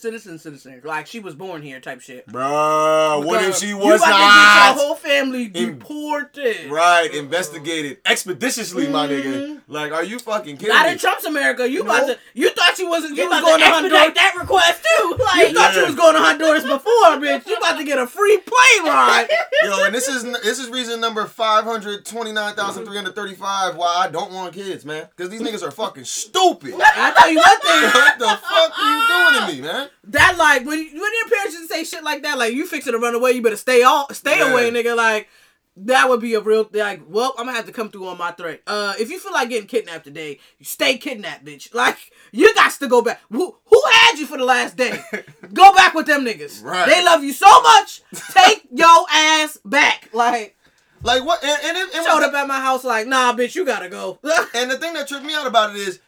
citizen 0.00 0.38
citizen. 0.38 0.80
like 0.84 1.06
she 1.06 1.20
was 1.20 1.34
born 1.34 1.62
here 1.62 1.78
type 1.80 2.00
shit. 2.00 2.26
Bruh, 2.28 3.24
what 3.24 3.40
if 3.40 3.46
Because 3.46 3.60
she 3.60 3.68
you 3.68 3.76
was 3.78 4.00
about 4.00 4.06
to 4.06 4.10
not? 4.18 4.74
get 4.74 4.76
your 4.76 4.86
whole 4.86 4.94
family 4.96 5.44
In- 5.54 5.78
deported. 5.78 6.70
Right, 6.70 7.14
investigated 7.14 7.98
expeditiously, 8.06 8.88
my 8.88 9.06
Mhm. 9.06 9.22
nigga. 9.22 9.60
Like, 9.68 9.92
are 9.92 10.02
you 10.02 10.18
fucking 10.18 10.56
kidding 10.56 10.74
Not 10.74 10.86
me? 10.86 10.92
in 10.92 10.98
Trump's 10.98 11.24
America. 11.24 11.68
You 11.70 11.82
about 11.82 12.06
to 12.06 12.18
you 12.34 12.50
thought 12.50 12.78
you 12.78 12.88
wasn't 12.88 13.16
you 13.16 13.24
You 13.24 13.28
was 13.28 13.38
about 13.38 13.46
going 13.48 13.60
to 13.60 13.64
to 13.66 13.70
expedite 13.70 14.00
Honduras. 14.00 14.14
that 14.14 14.34
request 14.40 14.82
too. 14.84 15.16
Like, 15.24 15.36
You 15.36 15.44
Like, 15.44 15.54
thought 15.54 15.74
you 15.74 15.80
Yeah. 15.82 15.86
was 15.86 15.94
going 15.94 16.14
to 16.14 16.20
Honduras 16.20 16.62
before, 16.64 17.10
bitch. 17.20 17.46
You 17.46 17.56
about 17.56 17.76
to 17.78 17.84
get 17.84 17.98
a 17.98 18.06
free 18.06 18.38
plane 18.38 18.84
ride. 18.92 19.28
Yo, 19.62 19.84
and 19.84 19.94
this 19.94 20.08
is 20.08 20.24
this 20.42 20.58
is 20.58 20.68
reason 20.70 21.00
number 21.00 21.26
five 21.26 21.64
hundred 21.64 22.04
twenty 22.06 22.32
nine 22.32 22.54
thousand 22.54 22.84
three 22.86 22.96
hundred 22.96 23.14
thirty 23.14 23.34
five 23.34 23.76
why 23.76 23.94
I 23.98 24.08
don't 24.08 24.32
want 24.32 24.54
kids, 24.54 24.84
man. 24.84 25.06
Because 25.14 25.30
these 25.30 25.40
niggas 25.42 25.62
are 25.62 25.70
fucking 25.70 26.04
stupid. 26.04 26.74
I 26.80 27.12
tell 27.16 27.30
you 27.30 27.36
one 27.36 27.60
thing. 27.60 28.00
what 28.00 28.18
the 28.18 28.26
fuck 28.28 28.78
are 28.78 28.90
you 28.90 29.08
doing 29.08 29.46
to 29.48 29.54
me, 29.54 29.60
man? 29.68 29.89
That 30.04 30.36
like 30.38 30.64
when 30.64 30.78
when 30.78 30.92
your 30.92 31.28
parents 31.28 31.54
just 31.56 31.68
say 31.70 31.84
shit 31.84 32.02
like 32.04 32.22
that, 32.22 32.38
like 32.38 32.54
you 32.54 32.66
fixing 32.66 32.92
to 32.92 32.98
run 32.98 33.14
away, 33.14 33.32
you 33.32 33.42
better 33.42 33.56
stay 33.56 33.82
off, 33.82 34.14
stay 34.14 34.38
Yeah. 34.38 34.52
away, 34.52 34.70
nigga. 34.70 34.96
Like 34.96 35.28
that 35.76 36.08
would 36.08 36.20
be 36.20 36.34
a 36.34 36.40
real 36.40 36.68
like. 36.72 37.02
Well, 37.08 37.34
I'm 37.38 37.46
gonna 37.46 37.56
have 37.56 37.66
to 37.66 37.72
come 37.72 37.90
through 37.90 38.06
on 38.08 38.18
my 38.18 38.32
threat. 38.32 38.60
Uh, 38.66 38.94
if 38.98 39.10
you 39.10 39.18
feel 39.18 39.32
like 39.32 39.48
getting 39.50 39.68
kidnapped 39.68 40.04
today, 40.04 40.38
you 40.58 40.64
stay 40.64 40.96
kidnapped, 40.98 41.44
bitch. 41.44 41.72
Like 41.74 41.98
you 42.32 42.52
got 42.54 42.72
to 42.72 42.88
go 42.88 43.02
back. 43.02 43.20
Who 43.30 43.56
who 43.64 43.82
had 43.92 44.18
you 44.18 44.26
for 44.26 44.36
the 44.38 44.44
last 44.44 44.76
day? 44.76 45.00
go 45.52 45.72
back 45.74 45.94
with 45.94 46.06
them 46.06 46.24
niggas. 46.24 46.62
Right. 46.64 46.88
They 46.88 47.04
love 47.04 47.22
you 47.24 47.32
so 47.32 47.62
much. 47.62 48.02
Take 48.34 48.66
your 48.72 49.06
ass 49.10 49.58
back. 49.64 50.08
Like 50.12 50.56
Like 51.02 51.24
what? 51.24 51.42
And, 51.44 51.58
and, 51.64 51.76
it- 51.76 51.94
and 51.94 52.04
showed 52.06 52.22
up 52.22 52.34
at 52.34 52.46
my 52.48 52.60
house 52.60 52.84
like, 52.84 53.06
nah, 53.06 53.32
bitch, 53.34 53.54
you 53.54 53.64
gotta 53.64 53.88
go. 53.88 54.18
And 54.54 54.70
the 54.70 54.76
thing 54.78 54.92
that 54.94 55.08
tripped 55.08 55.24
me 55.24 55.34
out 55.34 55.46
about 55.46 55.70
it 55.70 55.76
is, 55.76 56.00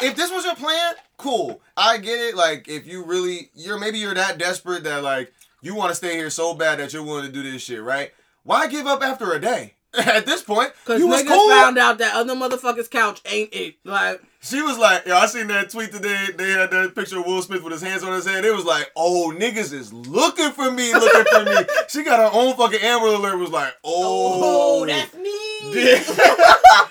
if 0.00 0.14
this 0.14 0.30
was 0.30 0.44
your 0.44 0.54
plan, 0.54 0.94
cool. 1.20 1.60
I 1.76 1.98
get 1.98 2.18
it. 2.18 2.36
Like, 2.36 2.68
if 2.68 2.86
you 2.86 3.04
really, 3.04 3.50
you're 3.54 3.78
maybe 3.78 3.98
you're 3.98 4.14
that 4.14 4.38
desperate 4.38 4.84
that 4.84 5.02
like 5.02 5.32
you 5.62 5.74
want 5.74 5.90
to 5.90 5.94
stay 5.94 6.14
here 6.16 6.30
so 6.30 6.54
bad 6.54 6.78
that 6.80 6.92
you're 6.92 7.04
willing 7.04 7.26
to 7.26 7.32
do 7.32 7.42
this 7.42 7.62
shit, 7.62 7.82
right? 7.82 8.12
Why 8.42 8.66
give 8.66 8.86
up 8.86 9.02
after 9.02 9.32
a 9.32 9.40
day? 9.40 9.74
At 9.98 10.24
this 10.24 10.40
point, 10.40 10.72
Cause 10.84 11.00
you 11.00 11.08
was 11.08 11.22
niggas 11.22 11.26
cool. 11.26 11.48
found 11.48 11.76
out 11.76 11.98
that 11.98 12.14
other 12.14 12.34
motherfucker's 12.36 12.86
couch 12.86 13.20
ain't 13.24 13.52
it. 13.52 13.74
Like 13.84 14.22
She 14.40 14.62
was 14.62 14.78
like, 14.78 15.04
yo, 15.04 15.16
I 15.16 15.26
seen 15.26 15.48
that 15.48 15.68
tweet 15.70 15.90
today. 15.90 16.28
They 16.36 16.50
had 16.52 16.70
that 16.70 16.94
picture 16.94 17.18
of 17.18 17.26
Will 17.26 17.42
Smith 17.42 17.64
with 17.64 17.72
his 17.72 17.82
hands 17.82 18.04
on 18.04 18.12
his 18.12 18.24
head. 18.24 18.44
It 18.44 18.54
was 18.54 18.64
like, 18.64 18.88
oh, 18.94 19.34
niggas 19.36 19.72
is 19.72 19.92
looking 19.92 20.52
for 20.52 20.70
me, 20.70 20.92
looking 20.94 21.24
for 21.32 21.44
me. 21.44 21.56
She 21.88 22.04
got 22.04 22.20
her 22.20 22.38
own 22.38 22.54
fucking 22.56 22.78
Amber 22.80 23.06
Alert. 23.08 23.36
Was 23.38 23.50
like, 23.50 23.74
oh, 23.82 24.84
oh, 24.84 24.86
that's 24.86 25.12
me. 25.16 25.96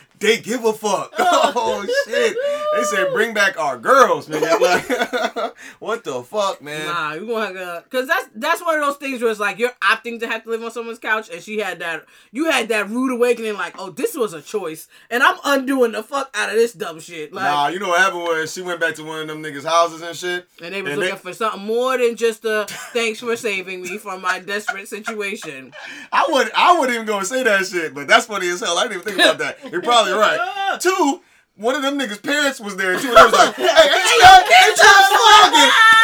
They 0.19 0.37
give 0.39 0.65
a 0.65 0.73
fuck. 0.73 1.13
Oh 1.51 1.83
shit! 2.05 2.37
They 2.75 2.83
said 2.83 3.11
bring 3.11 3.33
back 3.33 3.59
our 3.59 3.77
girls, 3.77 4.27
nigga. 4.27 4.59
Like, 4.59 5.55
what 5.79 6.03
the 6.03 6.21
fuck, 6.23 6.61
man? 6.61 6.85
Nah, 6.85 7.13
you 7.13 7.25
gonna 7.27 7.45
have 7.47 7.83
to, 7.83 7.89
cause 7.89 8.07
that's 8.07 8.27
that's 8.35 8.61
one 8.61 8.75
of 8.75 8.81
those 8.85 8.97
things 8.97 9.21
where 9.21 9.31
it's 9.31 9.39
like 9.39 9.57
you're 9.57 9.71
opting 9.83 10.19
to 10.19 10.27
have 10.27 10.43
to 10.43 10.49
live 10.49 10.63
on 10.63 10.69
someone's 10.71 10.99
couch, 10.99 11.29
and 11.31 11.41
she 11.41 11.59
had 11.59 11.79
that, 11.79 12.05
you 12.31 12.45
had 12.51 12.69
that 12.69 12.89
rude 12.89 13.13
awakening, 13.15 13.53
like, 13.53 13.75
oh, 13.79 13.89
this 13.89 14.15
was 14.15 14.33
a 14.33 14.41
choice, 14.41 14.87
and 15.09 15.23
I'm 15.23 15.37
undoing 15.43 15.93
the 15.93 16.03
fuck 16.03 16.29
out 16.35 16.49
of 16.49 16.55
this 16.55 16.73
dumb 16.73 16.99
shit, 16.99 17.33
like, 17.33 17.45
Nah, 17.45 17.67
you 17.69 17.79
know 17.79 17.89
what 17.89 17.99
happened 17.99 18.21
was 18.23 18.53
she 18.53 18.61
went 18.61 18.79
back 18.79 18.95
to 18.95 19.03
one 19.03 19.21
of 19.21 19.27
them 19.27 19.41
niggas' 19.41 19.63
houses 19.65 20.01
and 20.01 20.15
shit. 20.15 20.47
and 20.61 20.73
they 20.73 20.81
was 20.81 20.91
and 20.91 20.99
looking 20.99 21.15
they- 21.15 21.21
for 21.21 21.33
something 21.33 21.63
more 21.65 21.97
than 21.97 22.15
just 22.15 22.45
a 22.45 22.65
thanks 22.93 23.19
for 23.21 23.35
saving 23.35 23.81
me 23.81 23.97
from 23.97 24.21
my 24.21 24.39
desperate 24.39 24.87
situation. 24.87 25.73
I 26.11 26.25
would 26.29 26.51
I 26.55 26.77
wouldn't 26.77 26.93
even 26.95 27.07
go 27.07 27.17
and 27.17 27.25
say 27.27 27.41
that 27.43 27.65
shit, 27.65 27.93
but 27.95 28.07
that's 28.07 28.25
funny 28.27 28.47
as 28.49 28.59
hell. 28.59 28.77
I 28.77 28.83
didn't 28.83 29.01
even 29.01 29.05
think 29.05 29.19
about 29.19 29.37
that. 29.39 29.71
You're 29.71 29.81
probably 29.81 30.08
right. 30.17 30.79
Two, 30.81 31.21
one 31.55 31.75
of 31.75 31.81
them 31.81 31.99
niggas' 31.99 32.23
parents 32.23 32.59
was 32.59 32.75
there 32.77 32.97
too. 32.97 33.09
And 33.09 33.17
they 33.17 33.23
was 33.23 33.33
like, 33.33 33.55
hey, 33.55 33.63
ain't 33.63 33.69
you 33.69 34.19
that, 34.23 34.39
ain't 34.47 34.77
you 34.77 34.83
that 34.83 35.49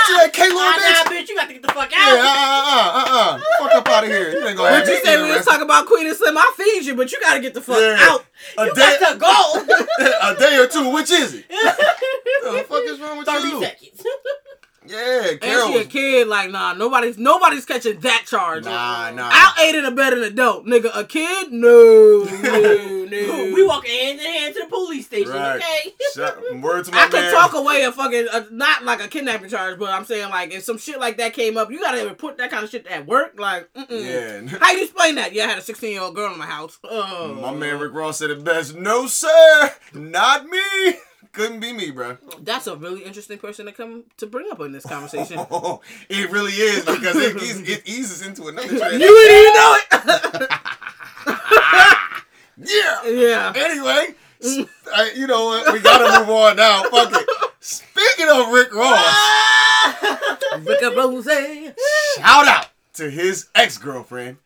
ain't 0.06 0.10
you 0.10 0.16
that 0.18 0.34
K 0.34 0.50
Nah, 0.50 0.56
Lord 0.56 0.76
nah, 0.76 0.82
bitch? 0.82 1.24
bitch, 1.24 1.30
you 1.30 1.36
got 1.36 1.48
to 1.48 1.54
get 1.54 1.62
the 1.62 1.70
fuck 1.70 1.90
out. 1.96 2.14
Yeah, 2.14 2.22
uh, 2.22 2.28
uh, 2.28 2.92
uh, 3.00 3.38
uh, 3.38 3.42
fuck 3.60 3.74
up 3.76 3.88
out 3.88 4.04
of 4.04 4.10
here. 4.10 4.32
You 4.32 4.46
ain't 4.48 4.58
gonna 4.58 4.70
have 4.70 4.86
But 4.86 4.92
you 4.94 5.00
said 5.04 5.24
we 5.24 5.32
was 5.32 5.46
talking 5.46 5.64
about 5.64 5.86
Queen 5.88 6.06
and 6.08 6.16
Slim. 6.16 6.38
I 6.38 6.54
feed 6.58 6.86
you, 6.86 6.96
but 6.96 7.12
you 7.12 7.20
gotta 7.22 7.40
get 7.40 7.54
the 7.54 7.62
fuck 7.62 7.80
Yeah. 7.80 7.98
out. 8.00 8.26
A 8.58 8.66
You 8.68 8.74
day, 8.76 8.98
got 9.00 9.14
to 9.14 9.20
go. 9.20 10.06
a 10.22 10.36
day 10.38 10.58
or 10.58 10.68
two. 10.68 10.90
Which 10.94 11.10
is 11.12 11.34
it? 11.36 11.46
What 11.50 12.54
the 12.54 12.64
fuck 12.68 12.84
is 12.86 13.00
wrong 13.00 13.18
with 13.18 13.28
30 13.28 13.48
you? 13.48 13.60
seconds. 13.62 14.04
Yeah, 14.88 15.28
And 15.32 15.42
Karol. 15.42 15.72
she 15.72 15.78
a 15.80 15.86
kid, 15.86 16.28
like, 16.28 16.52
nah, 16.52 16.74
nobody's 16.74 17.18
nobody's 17.18 17.66
catching 17.66 18.00
that 18.02 18.26
charge. 18.28 18.66
nah, 18.66 19.12
nah. 19.12 19.30
I'll 19.32 19.64
aid 19.66 19.76
and 19.76 19.88
abet 19.88 20.14
an 20.14 20.24
adult, 20.24 20.66
nigga. 20.66 20.92
A 20.94 21.04
kid? 21.04 21.52
No, 21.52 22.24
no, 22.24 23.06
no. 23.06 23.52
we 23.54 23.66
walk 23.66 23.86
hand 23.88 24.20
in 24.20 24.26
hand 24.26 24.54
to 24.56 24.62
the 24.62 24.68
police 24.68 25.06
station, 25.06 25.32
Right. 25.34 25.56
okay? 25.58 25.94
Shut, 26.16 26.56
word 26.62 26.86
to 26.86 26.92
my 26.92 26.98
I 26.98 27.02
man. 27.04 27.12
can 27.12 27.32
talk 27.34 27.54
away 27.54 27.84
a 27.84 27.92
fucking 27.92 28.28
uh, 28.32 28.46
not 28.52 28.84
like 28.84 29.02
a 29.04 29.08
kidnapping 29.08 29.50
charge, 29.50 29.78
but 29.80 29.90
I'm 29.90 30.06
saying 30.06 30.30
like 30.30 30.54
if 30.54 30.64
some 30.64 30.78
shit 30.78 31.00
like 31.00 31.18
that 31.18 31.34
came 31.34 31.58
up, 31.58 31.72
you 31.72 31.80
gotta 31.80 32.06
report 32.08 32.38
that 32.38 32.52
kind 32.52 32.64
of 32.64 32.70
shit 32.70 32.86
at 32.88 33.06
work. 33.08 33.40
Like, 33.40 33.72
mm-mm. 33.74 33.88
Yeah. 34.50 34.58
How 34.60 34.72
you 34.72 34.84
explain 34.84 35.16
that? 35.16 35.34
Yeah, 35.34 35.46
I 35.46 35.48
had 35.50 35.58
a 35.58 35.62
16 35.62 35.92
year 35.92 36.02
old 36.02 36.16
girl 36.16 36.32
in 36.32 36.40
my 36.40 36.46
house. 36.46 36.78
Oh. 36.84 37.34
My 37.42 37.54
man 37.54 37.80
Rick 37.80 37.94
Ross 37.94 38.20
said 38.20 38.30
it 38.30 38.44
best. 38.44 38.76
No, 38.76 39.08
sir, 39.08 39.74
not 39.94 40.46
me. 40.48 40.60
Couldn't 41.36 41.60
be 41.60 41.74
me, 41.74 41.92
bro. 41.92 42.18
That's 42.42 42.66
a 42.66 42.76
really 42.78 43.04
interesting 43.04 43.38
person 43.38 43.66
to 43.66 43.74
come 43.74 44.06
to 44.18 44.26
bring 44.26 44.50
up 44.52 44.60
in 44.62 44.72
this 44.72 44.86
conversation. 44.86 45.38
Oh, 45.52 45.82
it 46.10 46.32
really 46.32 46.54
is 46.54 46.86
because 46.86 47.18
it, 47.18 47.36
eas- 47.36 47.68
it 47.70 47.82
eases 47.86 48.26
into 48.26 48.48
another 48.48 48.68
train. 48.80 48.94
you 48.94 49.00
didn't 49.00 49.42
even 49.42 49.54
know 49.54 49.78
it. 49.92 50.50
yeah. 52.58 53.06
yeah. 53.06 53.54
Anyway, 53.56 54.16
you 55.16 55.28
know 55.28 55.46
what? 55.46 55.74
We 55.74 55.80
gotta 55.82 56.20
move 56.22 56.30
on 56.30 56.56
now. 56.56 56.84
Fuck 56.84 57.12
it. 57.14 57.30
Speaking 57.60 58.30
of 58.30 58.50
Rick 58.54 58.74
Ross, 58.74 59.16
Rick 60.60 60.82
Rose. 60.96 61.26
shout 62.18 62.48
out 62.48 62.68
to 62.94 63.10
his 63.10 63.48
ex 63.56 63.78
girlfriend, 63.78 64.38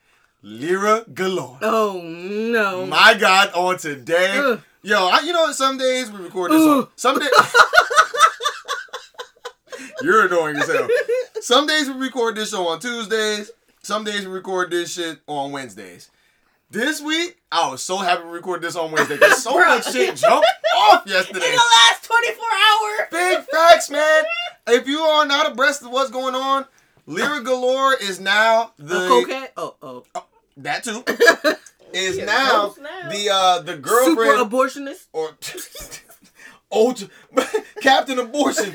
Lira 0.41 1.05
Galore. 1.13 1.59
Oh 1.61 2.01
no. 2.03 2.85
My 2.87 3.13
God, 3.13 3.51
on 3.53 3.77
today, 3.77 4.37
Ugh. 4.39 4.61
Yo, 4.81 5.07
I, 5.07 5.19
you 5.21 5.33
know? 5.33 5.51
Some 5.51 5.77
days 5.77 6.09
we 6.11 6.23
record 6.23 6.51
this. 6.51 6.61
On, 6.61 6.87
some 6.95 7.19
days. 7.19 7.29
You're 10.01 10.27
annoying 10.27 10.55
as 10.55 10.71
hell. 10.71 10.87
Some 11.41 11.67
days 11.67 11.89
we 11.89 11.95
record 11.95 12.35
this 12.35 12.51
show 12.51 12.67
on 12.67 12.79
Tuesdays. 12.79 13.51
Some 13.81 14.05
days 14.05 14.25
we 14.25 14.31
record 14.31 14.71
this 14.71 14.93
shit 14.93 15.19
on 15.27 15.51
Wednesdays. 15.51 16.09
This 16.71 17.01
week, 17.01 17.41
I 17.51 17.69
was 17.69 17.81
so 17.81 17.97
happy 17.97 18.21
to 18.21 18.27
record 18.27 18.61
this 18.61 18.75
on 18.75 18.91
Wednesday 18.91 19.15
because 19.15 19.43
so 19.43 19.53
much 19.55 19.91
shit 19.91 20.15
jumped 20.15 20.47
off 20.77 21.05
yesterday. 21.05 21.45
In 21.45 21.51
the 21.51 21.57
last 21.57 22.03
24 22.03 22.45
hours. 22.45 23.07
Big 23.11 23.39
facts, 23.49 23.89
man. 23.89 24.23
If 24.67 24.87
you 24.87 24.99
are 24.99 25.25
not 25.25 25.51
abreast 25.51 25.81
of 25.81 25.91
what's 25.91 26.11
going 26.11 26.35
on, 26.35 26.65
Lira 27.05 27.41
Galore 27.41 27.95
is 27.95 28.19
now 28.19 28.71
the 28.77 28.95
A 28.95 29.09
cokehead? 29.09 29.49
Oh, 29.57 29.75
oh, 29.81 30.03
oh. 30.15 30.25
that 30.57 30.83
too 30.83 31.03
is 31.93 32.17
now 32.17 32.73
now. 32.81 33.09
the 33.09 33.29
uh 33.31 33.59
the 33.61 33.73
Super 33.73 33.81
girlfriend 34.15 34.51
abortionist? 34.51 35.07
or 35.13 35.37
old 36.71 37.09
Captain 37.81 38.19
Abortion. 38.19 38.73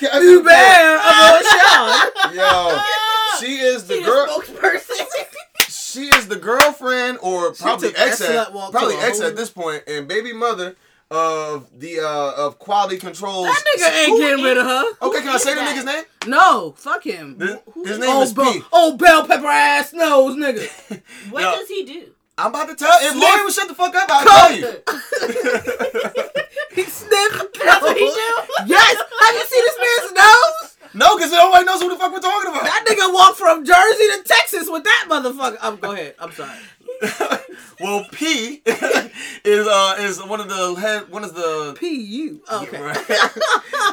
Captain 0.00 0.22
You 0.22 0.42
bear 0.42 0.96
abortion. 0.96 2.34
Yo, 2.36 2.78
she 3.40 3.56
is 3.58 3.86
the 3.86 3.94
She 3.96 4.02
girl. 4.02 4.26
spokesperson. 4.28 5.06
She 5.68 6.02
is 6.08 6.28
the 6.28 6.36
girlfriend, 6.36 7.18
or 7.22 7.54
probably 7.54 7.88
ex 7.96 8.20
at 8.20 8.50
probably 8.50 8.96
ex 8.96 9.20
at 9.20 9.34
this 9.36 9.48
point, 9.50 9.82
and 9.86 10.06
baby 10.06 10.32
mother 10.32 10.76
of 11.10 11.68
the 11.78 12.00
uh 12.00 12.32
of 12.36 12.58
quality 12.58 12.98
controls. 12.98 13.46
That 13.46 13.62
nigga 13.78 14.06
ain't 14.08 14.18
getting 14.20 14.44
rid 14.44 14.58
of 14.58 14.66
her. 14.66 14.84
Okay, 15.02 15.20
can 15.20 15.28
I 15.28 15.36
say 15.38 15.54
the 15.54 15.60
nigga's 15.60 15.84
name? 15.84 16.04
No, 16.26 16.74
fuck 16.76 17.04
him. 17.04 17.38
This- 17.38 17.58
Who- 17.72 17.84
his 17.84 17.98
name 17.98 18.10
oh, 18.12 18.22
is 18.22 18.34
bell, 18.34 18.52
P. 18.52 18.60
oh, 18.72 18.96
bell 18.96 19.26
pepper 19.26 19.46
ass 19.46 19.92
nose, 19.92 20.34
nigga. 20.36 20.68
What 21.30 21.42
Yo. 21.42 21.52
does 21.52 21.68
he 21.68 21.84
do? 21.84 22.12
I'm 22.38 22.50
about 22.50 22.68
to 22.68 22.74
tell. 22.74 22.92
If 23.00 23.14
Lori 23.14 23.44
would 23.44 23.52
shut 23.52 23.68
the 23.68 23.74
fuck 23.74 23.94
up, 23.94 24.08
I'll 24.10 24.24
tell 24.24 24.52
you. 24.56 24.66
he 26.74 26.82
sniffed. 26.84 27.58
That's 27.64 27.82
what 27.82 27.96
he 27.96 28.04
do? 28.04 28.32
Yes. 28.66 28.96
Have 29.20 29.34
you 29.34 29.46
seen 29.46 29.64
this 29.64 29.78
man's 29.80 30.12
nose? 30.12 30.76
no, 30.94 31.16
because 31.16 31.32
nobody 31.32 31.64
knows 31.64 31.80
who 31.80 31.88
the 31.88 31.96
fuck 31.96 32.12
we're 32.12 32.20
talking 32.20 32.50
about. 32.50 32.64
That 32.64 32.84
nigga 32.86 33.12
walked 33.12 33.38
from 33.38 33.64
Jersey 33.64 34.06
to 34.16 34.22
Texas 34.24 34.68
with 34.70 34.84
that 34.84 35.06
motherfucker. 35.08 35.56
Um, 35.62 35.76
go 35.76 35.92
ahead. 35.92 36.14
I'm 36.18 36.32
sorry. 36.32 36.58
well, 37.80 38.06
P 38.12 38.62
is 39.44 39.66
uh 39.66 39.96
is 40.00 40.22
one 40.22 40.40
of 40.40 40.48
the 40.48 40.74
head 40.80 41.10
one 41.10 41.24
of 41.24 41.34
the 41.34 41.74
P 41.78 41.88
U. 42.00 42.42
Okay. 42.50 42.80
Right. 42.80 43.04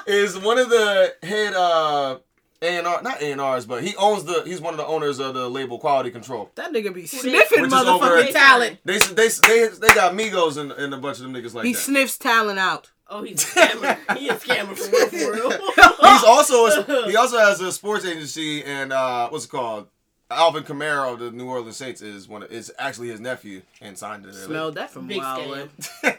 is 0.08 0.38
one 0.38 0.58
of 0.58 0.70
the 0.70 1.14
head 1.24 1.54
uh 1.54 2.20
A 2.64 2.78
and 2.78 2.88
R 2.88 3.02
not 3.02 3.22
A 3.22 3.32
and 3.32 3.42
R's, 3.42 3.66
but 3.66 3.84
he 3.84 3.96
owns 3.98 4.24
the 4.24 4.44
he's 4.46 4.62
one 4.62 4.74
of 4.74 4.78
the 4.78 4.86
owners 4.86 5.20
of 5.20 5.34
the 5.34 5.50
label 5.50 5.80
Quality 5.80 6.12
Control. 6.12 6.50
That 6.56 6.72
nigga 6.72 6.94
be 6.94 7.06
sniffing 7.06 7.62
Which 7.64 7.72
is 7.72 7.74
over- 7.74 8.06
motherfucking 8.06 8.32
talent. 8.32 8.80
They 8.86 9.00
they 9.00 9.28
they 9.28 9.68
they 9.68 9.88
got 9.94 10.14
Migos 10.14 10.58
and, 10.58 10.72
and 10.72 10.94
a 10.94 10.98
bunch 10.98 11.18
of 11.20 11.24
them 11.24 11.34
niggas 11.34 11.54
like 11.54 11.66
He 11.66 11.74
that. 11.74 11.80
sniffs 11.80 12.18
talent 12.18 12.60
out. 12.60 12.92
Oh, 13.10 13.22
he's 13.24 13.44
a 13.44 13.46
scammer. 13.60 14.18
he 14.18 14.30
a 14.30 14.34
scammer 14.36 14.76
for 14.76 14.90
real, 14.90 15.08
for 15.10 15.34
real. 15.34 15.52
He's 16.14 16.24
also 16.24 16.66
a, 16.66 17.10
he 17.10 17.16
also 17.16 17.38
has 17.38 17.60
a 17.62 17.72
sports 17.72 18.06
agency 18.06 18.64
and 18.64 18.92
uh 18.94 19.30
what's 19.30 19.46
it 19.46 19.50
called? 19.52 19.88
Alvin 20.32 20.64
Kamara 20.64 21.14
of 21.14 21.20
the 21.20 21.30
New 21.32 21.46
Orleans 21.48 21.76
Saints 21.78 22.02
is 22.02 22.28
one 22.28 22.42
of, 22.44 22.52
is 22.52 22.72
actually 22.80 23.10
his 23.10 23.20
nephew 23.20 23.62
and 23.82 23.96
signed 23.98 24.24
to 24.24 24.30
their 24.32 24.40
label. 24.42 24.50
Smelled 24.54 24.76
that 24.76 24.90
from 24.90 25.08
Big 25.08 25.18
Wild 25.18 25.70
scam. 25.80 26.18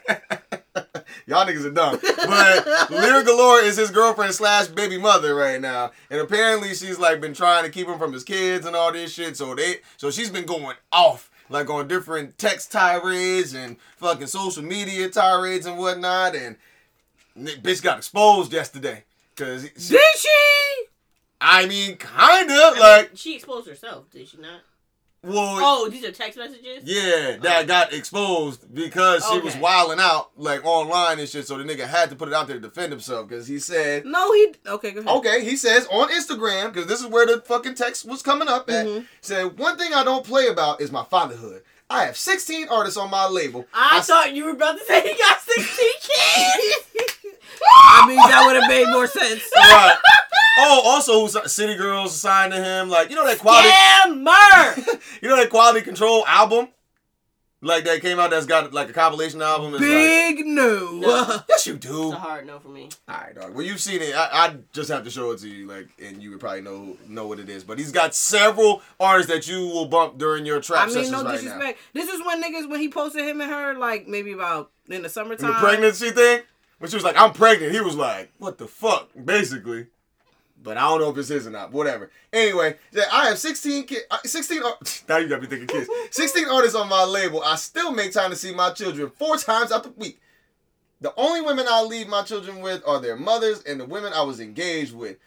Y'all 1.27 1.45
niggas 1.45 1.65
are 1.65 1.71
dumb. 1.71 1.99
But 2.01 2.89
Lira 2.91 3.23
Galore 3.23 3.59
is 3.61 3.77
his 3.77 3.91
girlfriend 3.91 4.33
slash 4.33 4.67
baby 4.67 4.97
mother 4.97 5.35
right 5.35 5.59
now. 5.61 5.91
And 6.09 6.19
apparently 6.19 6.69
she's 6.75 6.97
like 6.99 7.21
been 7.21 7.33
trying 7.33 7.63
to 7.63 7.69
keep 7.69 7.87
him 7.87 7.97
from 7.99 8.13
his 8.13 8.23
kids 8.23 8.65
and 8.65 8.75
all 8.75 8.91
this 8.91 9.13
shit. 9.13 9.37
So 9.37 9.55
they 9.55 9.77
so 9.97 10.11
she's 10.11 10.29
been 10.29 10.45
going 10.45 10.75
off. 10.91 11.29
Like 11.49 11.69
on 11.69 11.87
different 11.87 12.37
text 12.37 12.71
tirades 12.71 13.53
and 13.53 13.77
fucking 13.97 14.27
social 14.27 14.63
media 14.63 15.09
tirades 15.09 15.65
and 15.67 15.77
whatnot. 15.77 16.35
And 16.35 16.55
bitch 17.37 17.83
got 17.83 17.97
exposed 17.99 18.51
yesterday. 18.51 19.03
Cause 19.35 19.63
she- 19.77 19.93
Did 19.93 20.01
she? 20.17 20.29
I 21.41 21.65
mean 21.67 21.97
kinda 21.97 22.13
I 22.17 22.71
mean, 22.71 22.79
like 22.79 23.11
she 23.15 23.35
exposed 23.35 23.67
herself, 23.67 24.09
did 24.11 24.27
she 24.27 24.37
not? 24.37 24.61
Well 25.25 25.57
Oh, 25.61 25.89
these 25.89 26.03
are 26.05 26.11
text 26.11 26.37
messages. 26.37 26.81
Yeah, 26.83 27.37
that 27.41 27.67
got 27.67 27.93
exposed 27.93 28.73
because 28.73 29.25
she 29.31 29.39
was 29.39 29.53
Okay. 29.53 29.61
wilding 29.61 29.99
out 29.99 30.31
like 30.37 30.63
online 30.65 31.19
and 31.19 31.27
shit. 31.27 31.47
So 31.47 31.57
the 31.57 31.63
nigga 31.63 31.87
had 31.87 32.09
to 32.11 32.15
put 32.15 32.27
it 32.27 32.33
out 32.33 32.47
there 32.47 32.55
to 32.57 32.61
defend 32.61 32.91
himself 32.91 33.27
because 33.27 33.47
he 33.47 33.59
said, 33.59 34.05
No, 34.05 34.31
he. 34.33 34.53
Okay, 34.67 34.91
go 34.91 35.01
ahead. 35.01 35.15
okay, 35.17 35.43
he 35.43 35.55
says 35.57 35.87
on 35.91 36.09
Instagram 36.09 36.71
because 36.73 36.87
this 36.87 36.99
is 37.01 37.07
where 37.07 37.25
the 37.25 37.41
fucking 37.41 37.75
text 37.75 38.05
was 38.05 38.21
coming 38.21 38.47
up 38.47 38.69
at. 38.69 38.85
Mhm. 38.85 39.05
Said 39.21 39.57
one 39.57 39.77
thing 39.77 39.93
I 39.93 40.03
don't 40.03 40.25
play 40.25 40.47
about 40.47 40.79
is 40.81 40.91
my 40.91 41.03
fatherhood. 41.03 41.63
I 41.89 42.05
have 42.05 42.17
16 42.17 42.67
artists 42.69 42.97
on 42.97 43.11
my 43.11 43.27
label. 43.27 43.65
I 43.73 44.01
thought 44.01 44.33
you 44.33 44.45
were 44.45 44.51
about 44.51 44.77
to 44.79 44.85
say 44.85 45.01
he 45.01 45.17
got 45.21 45.39
16 45.41 45.89
kids. 46.01 47.11
I 47.71 48.05
mean, 48.07 48.17
that 48.17 48.43
would 48.45 48.55
have 48.61 48.69
made 48.69 48.87
more 48.89 49.07
sense. 49.07 49.43
Right. 49.55 49.95
Oh, 50.57 50.81
also 50.85 51.27
City 51.47 51.75
Girls 51.75 52.15
signed 52.15 52.53
to 52.53 52.63
him. 52.63 52.89
Like 52.89 53.09
you 53.09 53.15
know 53.15 53.25
that 53.25 53.39
quality, 53.39 53.67
Scammer. 53.69 55.01
you 55.21 55.27
know 55.27 55.35
that 55.35 55.49
quality 55.49 55.81
control 55.81 56.25
album, 56.27 56.69
like 57.61 57.83
that 57.83 57.99
came 58.01 58.19
out. 58.19 58.29
That's 58.29 58.45
got 58.45 58.73
like 58.73 58.89
a 58.89 58.93
compilation 58.93 59.41
album. 59.41 59.73
It's 59.73 59.81
like, 59.81 59.89
Big 59.89 60.45
no. 60.45 60.91
No. 60.93 61.41
yes, 61.49 61.67
you 61.67 61.75
do. 61.75 62.07
It's 62.07 62.15
a 62.15 62.19
hard 62.19 62.47
no 62.47 62.59
for 62.59 62.69
me. 62.69 62.89
All 63.09 63.15
right, 63.15 63.35
dog. 63.35 63.53
Well, 63.53 63.65
you've 63.65 63.81
seen 63.81 64.01
it. 64.01 64.15
I, 64.15 64.29
I 64.31 64.55
just 64.71 64.89
have 64.89 65.03
to 65.03 65.09
show 65.09 65.31
it 65.31 65.39
to 65.39 65.49
you, 65.49 65.67
like, 65.67 65.89
and 66.01 66.21
you 66.23 66.31
would 66.31 66.39
probably 66.39 66.61
know 66.61 66.95
know 67.07 67.27
what 67.27 67.39
it 67.39 67.49
is. 67.49 67.63
But 67.63 67.77
he's 67.77 67.91
got 67.91 68.15
several 68.15 68.81
artists 68.99 69.31
that 69.31 69.47
you 69.47 69.67
will 69.67 69.87
bump 69.87 70.17
during 70.17 70.45
your 70.45 70.61
trap 70.61 70.83
I 70.83 70.85
mean, 70.85 70.93
sessions 70.93 71.11
no 71.11 71.23
right 71.23 71.33
disrespect. 71.33 71.79
This 71.93 72.09
is 72.09 72.25
when 72.25 72.41
niggas 72.41 72.69
when 72.69 72.79
he 72.79 72.87
posted 72.87 73.25
him 73.25 73.41
and 73.41 73.51
her 73.51 73.73
like 73.73 74.07
maybe 74.07 74.31
about 74.31 74.71
in 74.87 75.01
the 75.01 75.09
summertime. 75.09 75.47
In 75.47 75.53
the 75.53 75.59
pregnancy 75.59 76.11
thing, 76.11 76.41
when 76.79 76.89
she 76.89 76.95
was 76.95 77.03
like, 77.03 77.19
"I'm 77.19 77.33
pregnant," 77.33 77.73
he 77.73 77.81
was 77.81 77.95
like, 77.95 78.31
"What 78.37 78.57
the 78.57 78.67
fuck?" 78.67 79.09
Basically. 79.23 79.87
But 80.61 80.77
I 80.77 80.81
don't 80.89 80.99
know 80.99 81.09
if 81.11 81.17
it's 81.17 81.27
his 81.27 81.45
or 81.45 81.51
not. 81.51 81.71
Whatever. 81.71 82.09
Anyway, 82.33 82.77
yeah, 82.91 83.03
I 83.11 83.27
have 83.27 83.37
16 83.37 83.83
kids. 83.85 84.01
Uh, 84.09 84.17
16. 84.25 84.63
ar- 84.63 84.77
Now 85.07 85.17
you 85.17 85.27
got 85.27 85.41
me 85.41 85.47
thinking 85.47 85.67
kids. 85.67 85.87
16 86.09 86.47
artists 86.49 86.75
on 86.75 86.89
my 86.89 87.03
label. 87.03 87.43
I 87.43 87.55
still 87.55 87.91
make 87.91 88.11
time 88.13 88.31
to 88.31 88.35
see 88.35 88.51
my 88.51 88.71
children 88.71 89.11
four 89.15 89.37
times 89.37 89.71
out 89.71 89.83
the 89.83 89.91
week. 89.91 90.19
The 91.01 91.13
only 91.17 91.41
women 91.41 91.67
I 91.69 91.83
leave 91.83 92.07
my 92.07 92.23
children 92.23 92.61
with 92.61 92.81
are 92.87 92.99
their 92.99 93.15
mothers 93.15 93.61
and 93.63 93.79
the 93.79 93.85
women 93.85 94.11
I 94.13 94.23
was 94.23 94.39
engaged 94.39 94.95
with. 94.95 95.17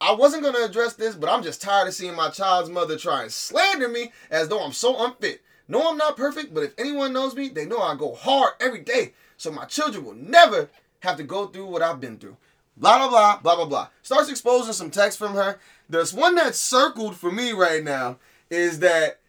I 0.00 0.12
wasn't 0.12 0.44
gonna 0.44 0.60
address 0.64 0.92
this, 0.92 1.16
but 1.16 1.30
I'm 1.30 1.42
just 1.42 1.62
tired 1.62 1.88
of 1.88 1.94
seeing 1.94 2.14
my 2.14 2.28
child's 2.28 2.70
mother 2.70 2.96
try 2.96 3.22
and 3.22 3.32
slander 3.32 3.88
me 3.88 4.12
as 4.30 4.48
though 4.48 4.62
I'm 4.62 4.72
so 4.72 5.04
unfit. 5.04 5.40
No, 5.66 5.88
I'm 5.90 5.96
not 5.96 6.16
perfect, 6.16 6.54
but 6.54 6.62
if 6.62 6.74
anyone 6.78 7.12
knows 7.12 7.34
me, 7.34 7.48
they 7.48 7.66
know 7.66 7.80
I 7.80 7.96
go 7.96 8.14
hard 8.14 8.52
every 8.60 8.82
day. 8.82 9.14
So 9.36 9.50
my 9.50 9.64
children 9.64 10.04
will 10.04 10.14
never 10.14 10.68
have 11.06 11.16
to 11.16 11.24
go 11.24 11.46
through 11.46 11.66
what 11.66 11.82
I've 11.82 12.00
been 12.00 12.18
through. 12.18 12.36
Blah 12.76 12.98
blah 12.98 13.08
blah 13.08 13.38
blah 13.38 13.56
blah 13.56 13.64
blah. 13.64 13.88
Starts 14.02 14.28
exposing 14.28 14.72
some 14.74 14.90
text 14.90 15.18
from 15.18 15.34
her. 15.34 15.58
There's 15.88 16.12
one 16.12 16.34
that's 16.34 16.60
circled 16.60 17.16
for 17.16 17.30
me 17.30 17.52
right 17.52 17.82
now 17.82 18.18
is 18.50 18.80
that 18.80 19.20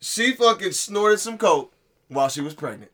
she 0.00 0.32
fucking 0.32 0.72
snorted 0.72 1.18
some 1.18 1.38
coke 1.38 1.72
while 2.08 2.28
she 2.28 2.40
was 2.40 2.54
pregnant. 2.54 2.92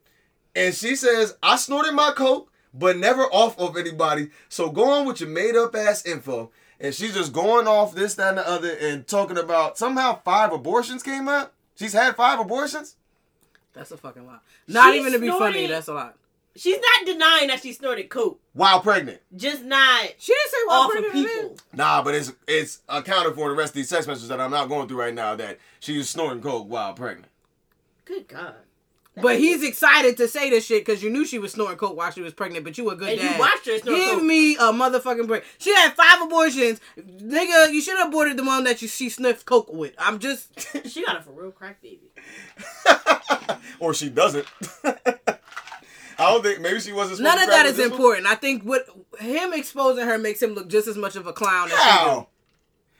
And 0.55 0.75
she 0.75 0.97
says, 0.97 1.37
I 1.43 1.57
snorted 1.57 1.93
my 1.93 2.13
coke, 2.13 2.51
but 2.73 2.97
never 2.97 3.23
off 3.23 3.59
of 3.59 3.77
anybody. 3.77 4.31
So 4.49 4.71
go 4.71 4.91
on 4.91 5.07
with 5.07 5.21
your 5.21 5.29
made 5.29 5.57
up 5.57 5.75
ass 5.75 6.05
info. 6.07 6.51
And 6.81 6.95
she's 6.95 7.15
just 7.15 7.33
going 7.33 7.67
off 7.67 7.95
this, 7.95 8.15
that, 8.15 8.31
and 8.31 8.39
the 8.39 8.49
other, 8.49 8.71
and 8.81 9.07
talking 9.07 9.37
about 9.37 9.77
somehow 9.77 10.21
five 10.25 10.51
abortions 10.51 11.03
came 11.03 11.29
up. 11.29 11.53
She's 11.77 11.93
had 11.93 12.17
five 12.17 12.41
abortions. 12.41 12.97
That's 13.75 13.91
a 13.91 13.97
fucking 13.99 14.27
lot. 14.27 14.43
Not 14.67 14.93
She 14.95 15.01
even 15.01 15.13
to 15.13 15.19
be 15.19 15.29
funny, 15.29 15.67
that's 15.67 15.89
a 15.89 15.95
lot. 15.95 16.17
She's 16.57 16.79
not 16.79 17.07
denying 17.07 17.49
that 17.49 17.63
she 17.63 17.73
snorted 17.73 18.09
coke, 18.09 18.41
While 18.55 18.81
pregnant. 18.81 19.21
just 19.37 19.63
not 19.65 20.03
She 20.19 20.33
didn't 20.33 20.51
say 20.51 20.57
well 20.67 20.83
off 20.83 20.91
of 20.97 21.01
pregnant 21.05 21.29
people. 21.29 21.57
Nah, 21.73 22.03
but 22.03 22.15
it's 22.15 22.33
it's 22.49 22.81
accounted 22.89 23.35
for 23.35 23.49
in 23.51 23.57
the 23.57 23.59
rest 23.59 23.71
of 23.71 23.77
these 23.77 23.89
text 23.89 24.09
messages 24.09 24.29
that 24.29 24.41
I'm 24.41 24.51
not 24.51 24.69
going 24.69 24.89
through 24.89 24.99
right 25.01 25.15
now 25.15 25.37
that 25.37 25.59
she 25.79 25.97
was 25.97 26.09
snorting 26.11 26.43
coke 26.43 26.69
while 26.69 26.93
pregnant. 26.95 27.29
Good 28.05 28.27
God. 28.29 28.55
But 29.23 29.39
he's 29.39 29.63
excited 29.63 30.17
to 30.17 30.29
say 30.29 30.49
this 30.51 30.65
shit 30.65 30.85
because 30.85 31.03
you 31.03 31.11
knew 31.11 31.27
she 31.27 31.39
was 31.39 31.53
snorting 31.53 31.77
coke 31.77 31.95
while 31.97 32.11
she 32.11 32.23
was 32.23 32.33
pregnant, 32.33 32.65
but 32.65 32.79
you 32.79 32.89
a 32.91 32.97
good 32.97 33.11
And 33.11 33.21
you 33.21 33.29
dad. 33.29 33.39
watched 33.41 33.67
her 33.67 33.77
snort 33.79 33.97
Give 33.99 34.15
coke. 34.15 34.23
me 34.23 34.55
a 34.57 34.73
motherfucking 34.73 35.27
break. 35.27 35.45
She 35.59 35.75
had 35.75 35.93
five 35.93 36.23
abortions. 36.23 36.81
Nigga, 36.99 37.71
you 37.73 37.83
should 37.83 37.99
have 37.99 38.09
aborted 38.09 38.39
the 38.39 38.45
one 38.45 38.65
that 38.65 38.81
you 38.81 38.89
she 38.89 39.09
sniffed 39.11 39.45
coke 39.45 39.71
with. 39.73 39.93
I'm 39.99 40.19
just 40.21 40.49
She 40.89 41.05
got 41.05 41.19
a 41.19 41.23
for 41.23 41.33
real 41.33 41.51
crack 41.51 41.83
baby. 41.83 42.11
or 43.79 43.93
she 43.95 44.09
doesn't. 44.09 44.47
I 46.21 46.31
don't 46.31 46.43
think 46.43 46.61
maybe 46.61 46.81
she 46.81 46.93
wasn't. 46.93 47.21
none 47.21 47.39
of 47.39 47.47
crack 47.47 47.65
that 47.65 47.67
with 47.67 47.79
one. 47.79 47.91
important. 47.91 48.27
I 48.27 48.35
think 48.35 48.63
what 48.63 48.87
him 49.19 49.55
exposing 49.55 50.05
her 50.05 50.19
makes 50.19 50.43
him 50.43 50.51
look 50.51 50.69
just 50.69 50.87
as 50.87 50.97
much 50.97 51.17
of 51.17 51.27
a 51.27 51.33
clown 51.33 51.67
as 51.67 51.71
she 51.71 51.77
do. 51.77 51.83
How? 51.83 52.29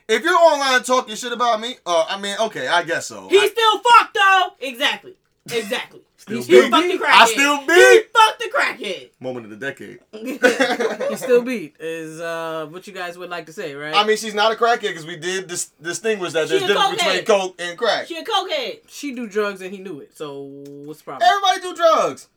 If 0.07 0.23
you're 0.23 0.35
online 0.35 0.81
talking 0.83 1.15
shit 1.15 1.31
about 1.31 1.61
me, 1.61 1.75
uh, 1.85 2.05
I 2.09 2.19
mean, 2.19 2.35
okay, 2.39 2.67
I 2.67 2.83
guess 2.83 3.05
so. 3.05 3.29
He 3.29 3.39
I, 3.39 3.47
still 3.47 3.79
fucked 3.79 4.15
though. 4.15 4.67
Exactly. 4.67 5.15
Exactly. 5.45 6.01
Still 6.17 6.37
he 6.37 6.43
still 6.43 6.63
beat. 6.63 6.71
fucked 6.71 6.87
the 6.87 6.97
crackhead. 6.97 7.13
I 7.13 7.25
still 7.27 7.57
beat. 7.59 7.73
He 7.73 7.97
beat. 7.99 8.11
fucked 8.11 8.39
the 8.39 8.49
crackhead. 8.49 9.09
moment 9.19 9.45
of 9.45 9.51
the 9.51 9.57
decade. 9.57 9.99
he 11.09 11.15
still 11.15 11.43
beat 11.43 11.75
is 11.79 12.19
uh 12.19 12.67
what 12.71 12.87
you 12.87 12.93
guys 12.93 13.17
would 13.19 13.29
like 13.29 13.45
to 13.45 13.53
say, 13.53 13.75
right? 13.75 13.93
I 13.95 14.03
mean, 14.05 14.17
she's 14.17 14.33
not 14.33 14.51
a 14.51 14.55
crackhead 14.55 14.81
because 14.81 15.05
we 15.05 15.17
did 15.17 15.47
dis- 15.47 15.71
distinguish 15.81 16.33
that 16.33 16.47
She 16.47 16.57
there's 16.57 16.63
a 16.63 16.73
difference 16.73 17.03
between 17.03 17.25
coke 17.25 17.61
and 17.61 17.77
crack. 17.77 18.07
She 18.07 18.17
a 18.17 18.23
cokehead. 18.23 18.79
she 18.87 19.13
do 19.13 19.27
drugs 19.27 19.61
and 19.61 19.71
he 19.71 19.79
knew 19.79 19.99
it. 19.99 20.17
So 20.17 20.41
what's 20.41 21.01
the 21.01 21.05
problem? 21.05 21.29
Everybody 21.29 21.61
do 21.61 21.75
drugs. 21.75 22.27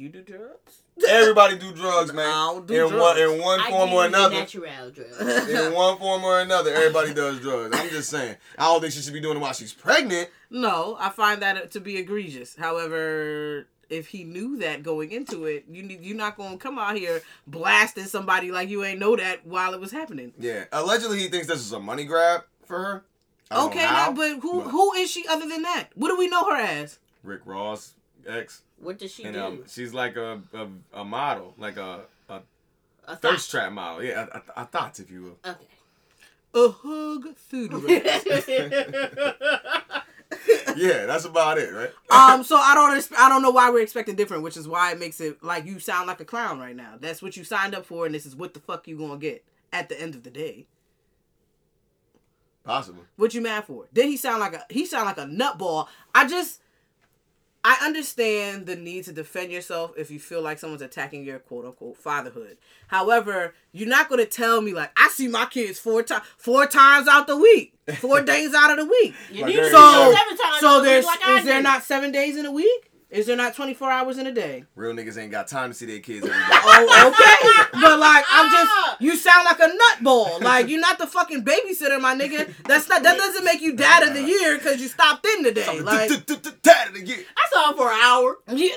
You 0.00 0.08
do 0.08 0.22
drugs? 0.22 0.80
Everybody 1.06 1.58
do 1.58 1.72
drugs, 1.72 2.14
man. 2.14 2.24
I 2.24 2.52
don't 2.54 2.66
do 2.66 2.86
in 2.88 2.98
one 2.98 3.18
in 3.18 3.38
one 3.38 3.60
form 3.68 3.90
give 3.90 3.98
or 3.98 4.04
you 4.04 4.10
the 4.10 4.16
another. 4.16 4.34
natural 4.34 4.90
drugs. 4.90 5.20
In 5.50 5.74
one 5.74 5.98
form 5.98 6.24
or 6.24 6.40
another, 6.40 6.72
everybody 6.72 7.12
does 7.12 7.38
drugs. 7.40 7.78
I'm 7.78 7.90
just 7.90 8.08
saying. 8.08 8.36
I 8.56 8.64
don't 8.64 8.80
think 8.80 8.94
she 8.94 9.02
should 9.02 9.12
be 9.12 9.20
doing 9.20 9.36
it 9.36 9.40
while 9.40 9.52
she's 9.52 9.74
pregnant. 9.74 10.30
No, 10.48 10.96
I 10.98 11.10
find 11.10 11.42
that 11.42 11.70
to 11.72 11.80
be 11.80 11.98
egregious. 11.98 12.56
However, 12.56 13.66
if 13.90 14.06
he 14.06 14.24
knew 14.24 14.56
that 14.60 14.82
going 14.82 15.12
into 15.12 15.44
it, 15.44 15.66
you 15.70 15.82
need 15.82 16.02
you're 16.02 16.16
not 16.16 16.38
gonna 16.38 16.56
come 16.56 16.78
out 16.78 16.96
here 16.96 17.20
blasting 17.46 18.06
somebody 18.06 18.50
like 18.50 18.70
you 18.70 18.82
ain't 18.82 19.00
know 19.00 19.16
that 19.16 19.46
while 19.46 19.74
it 19.74 19.80
was 19.80 19.92
happening. 19.92 20.32
Yeah. 20.38 20.64
Allegedly, 20.72 21.18
he 21.18 21.28
thinks 21.28 21.46
this 21.46 21.60
is 21.60 21.72
a 21.72 21.78
money 21.78 22.06
grab 22.06 22.44
for 22.64 22.78
her. 22.78 23.04
I 23.50 23.66
Okay, 23.66 23.80
now, 23.80 24.12
but 24.12 24.38
who 24.38 24.62
but 24.62 24.70
who 24.70 24.94
is 24.94 25.10
she 25.10 25.26
other 25.28 25.46
than 25.46 25.60
that? 25.60 25.88
What 25.94 26.08
do 26.08 26.16
we 26.16 26.26
know 26.26 26.48
her 26.48 26.56
as? 26.56 26.98
Rick 27.22 27.42
Ross 27.44 27.92
ex, 28.26 28.62
What 28.80 28.98
does 28.98 29.12
she 29.12 29.24
and 29.24 29.34
do? 29.34 29.40
um, 29.40 29.64
she's 29.68 29.92
like 29.92 30.16
a, 30.16 30.40
a 30.54 31.00
a 31.00 31.04
model, 31.04 31.54
like 31.58 31.76
a 31.76 32.00
a 32.28 32.40
A 33.06 33.16
thirst 33.16 33.50
trap 33.50 33.72
model. 33.72 34.02
Yeah, 34.02 34.26
a, 34.32 34.38
a, 34.38 34.62
a 34.62 34.66
thought, 34.66 34.98
if 34.98 35.10
you 35.10 35.22
will. 35.22 35.36
Okay. 35.44 35.66
A 36.54 36.68
hug 36.68 37.36
food. 37.36 37.72
Yeah, 40.76 41.06
that's 41.06 41.24
about 41.24 41.58
it, 41.58 41.72
right? 41.72 41.90
um, 42.10 42.44
so 42.44 42.56
I 42.56 42.74
don't 42.74 43.08
I 43.18 43.28
don't 43.28 43.42
know 43.42 43.50
why 43.50 43.70
we're 43.70 43.82
expecting 43.82 44.14
different, 44.14 44.42
which 44.42 44.56
is 44.56 44.68
why 44.68 44.92
it 44.92 44.98
makes 44.98 45.20
it 45.20 45.42
like 45.42 45.66
you 45.66 45.80
sound 45.80 46.06
like 46.06 46.20
a 46.20 46.24
clown 46.24 46.58
right 46.58 46.74
now. 46.74 46.94
That's 46.98 47.20
what 47.20 47.36
you 47.36 47.44
signed 47.44 47.74
up 47.74 47.84
for, 47.84 48.06
and 48.06 48.14
this 48.14 48.24
is 48.24 48.36
what 48.36 48.54
the 48.54 48.60
fuck 48.60 48.86
you 48.88 48.96
gonna 48.96 49.18
get 49.18 49.44
at 49.72 49.88
the 49.88 50.00
end 50.00 50.14
of 50.14 50.22
the 50.22 50.30
day. 50.30 50.66
Possible. 52.64 53.04
What 53.16 53.34
you 53.34 53.40
mad 53.40 53.64
for? 53.64 53.86
Then 53.92 54.08
he 54.08 54.16
sound 54.16 54.40
like 54.40 54.54
a 54.54 54.64
he 54.70 54.86
sound 54.86 55.06
like 55.06 55.18
a 55.18 55.26
nutball. 55.26 55.88
I 56.14 56.26
just 56.26 56.60
I 57.62 57.78
understand 57.84 58.64
the 58.66 58.74
need 58.76 59.04
to 59.04 59.12
defend 59.12 59.52
yourself 59.52 59.92
if 59.98 60.10
you 60.10 60.18
feel 60.18 60.40
like 60.40 60.58
someone's 60.58 60.80
attacking 60.82 61.24
your 61.24 61.38
quote 61.38 61.66
unquote 61.66 61.96
fatherhood. 61.98 62.56
However, 62.88 63.54
you're 63.72 63.88
not 63.88 64.08
gonna 64.08 64.24
tell 64.24 64.60
me 64.62 64.72
like 64.72 64.90
I 64.96 65.08
see 65.08 65.28
my 65.28 65.44
kids 65.46 65.78
four 65.78 66.02
times 66.02 66.24
four 66.38 66.66
times 66.66 67.06
out 67.06 67.26
the 67.26 67.36
week, 67.36 67.74
four 67.96 68.20
days 68.22 68.54
out 68.54 68.70
of 68.70 68.78
the 68.78 68.86
week. 68.86 69.14
You 69.30 69.42
Like 69.42 69.50
need 69.50 69.56
to 69.56 69.60
there 69.62 69.70
see 69.70 69.76
you 69.76 69.82
her 69.82 70.10
go. 70.10 70.14
seven 70.16 70.36
times 70.38 70.60
So 70.60 70.82
there's 70.82 71.04
like 71.04 71.22
I 71.22 71.38
is 71.40 71.44
there 71.44 71.62
not 71.62 71.84
seven 71.84 72.12
days 72.12 72.36
in 72.36 72.46
a 72.46 72.52
week? 72.52 72.89
Is 73.10 73.26
there 73.26 73.36
not 73.36 73.56
24 73.56 73.90
hours 73.90 74.18
in 74.18 74.26
a 74.28 74.32
day? 74.32 74.64
Real 74.76 74.94
niggas 74.94 75.18
ain't 75.18 75.32
got 75.32 75.48
time 75.48 75.70
to 75.70 75.74
see 75.74 75.84
their 75.86 75.98
kids 75.98 76.24
every 76.24 76.30
day. 76.30 76.46
Oh, 76.62 77.08
okay. 77.08 77.78
but 77.80 77.98
like, 77.98 78.24
I'm 78.30 78.46
ah! 78.46 78.86
just, 78.90 79.00
you 79.02 79.16
sound 79.16 79.44
like 79.44 79.58
a 79.58 79.68
nutball. 79.68 80.40
Like, 80.40 80.68
you're 80.68 80.80
not 80.80 80.98
the 80.98 81.06
fucking 81.06 81.44
babysitter, 81.44 82.00
my 82.00 82.14
nigga. 82.14 82.52
That's 82.64 82.88
not, 82.88 83.02
that 83.02 83.16
doesn't 83.16 83.44
make 83.44 83.60
you 83.60 83.74
dad 83.74 84.04
of 84.04 84.14
the 84.14 84.22
year 84.22 84.56
because 84.56 84.80
you 84.80 84.86
stopped 84.86 85.26
in 85.26 85.44
today. 85.44 85.80
Like, 85.80 86.10
Tatted 86.62 86.96
again. 86.96 87.24
I 87.36 87.48
saw 87.52 87.70
her 87.70 87.76
for 87.76 87.90
an 87.90 87.98
hour. 88.00 88.38
yeah, 88.48 88.76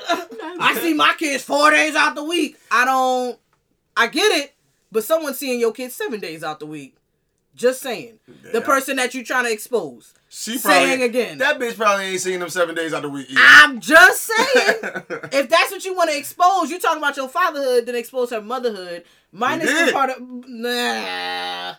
I 0.59 0.79
see 0.81 0.93
my 0.93 1.13
kids 1.17 1.43
four 1.43 1.69
days 1.69 1.95
out 1.95 2.15
the 2.15 2.23
week. 2.23 2.57
I 2.71 2.85
don't, 2.85 3.39
I 3.95 4.07
get 4.07 4.31
it, 4.43 4.55
but 4.91 5.03
someone's 5.03 5.37
seeing 5.37 5.59
your 5.59 5.71
kids 5.71 5.93
seven 5.93 6.19
days 6.19 6.43
out 6.43 6.59
the 6.59 6.65
week. 6.65 6.95
Just 7.55 7.81
saying. 7.81 8.19
The 8.51 8.61
person 8.61 8.95
that 8.97 9.13
you're 9.13 9.23
trying 9.23 9.45
to 9.45 9.51
expose. 9.51 10.13
She 10.29 10.57
Saying 10.57 11.03
again. 11.03 11.37
That 11.37 11.59
bitch 11.59 11.75
probably 11.77 12.05
ain't 12.05 12.21
seen 12.21 12.39
them 12.39 12.49
seven 12.49 12.73
days 12.73 12.91
out 12.91 13.05
of 13.05 13.11
the 13.11 13.15
week 13.15 13.29
either. 13.29 13.39
I'm 13.43 13.79
just 13.79 14.21
saying. 14.21 14.77
if 15.31 15.49
that's 15.49 15.71
what 15.71 15.85
you 15.85 15.95
want 15.95 16.09
to 16.09 16.17
expose, 16.17 16.71
you 16.71 16.79
talking 16.79 16.97
about 16.97 17.15
your 17.15 17.29
fatherhood, 17.29 17.85
then 17.85 17.95
expose 17.95 18.31
her 18.31 18.41
motherhood. 18.41 19.03
Minus 19.31 19.69
the 19.69 19.91
part 19.91 20.09
of 20.09 20.17
nah. 20.19 21.75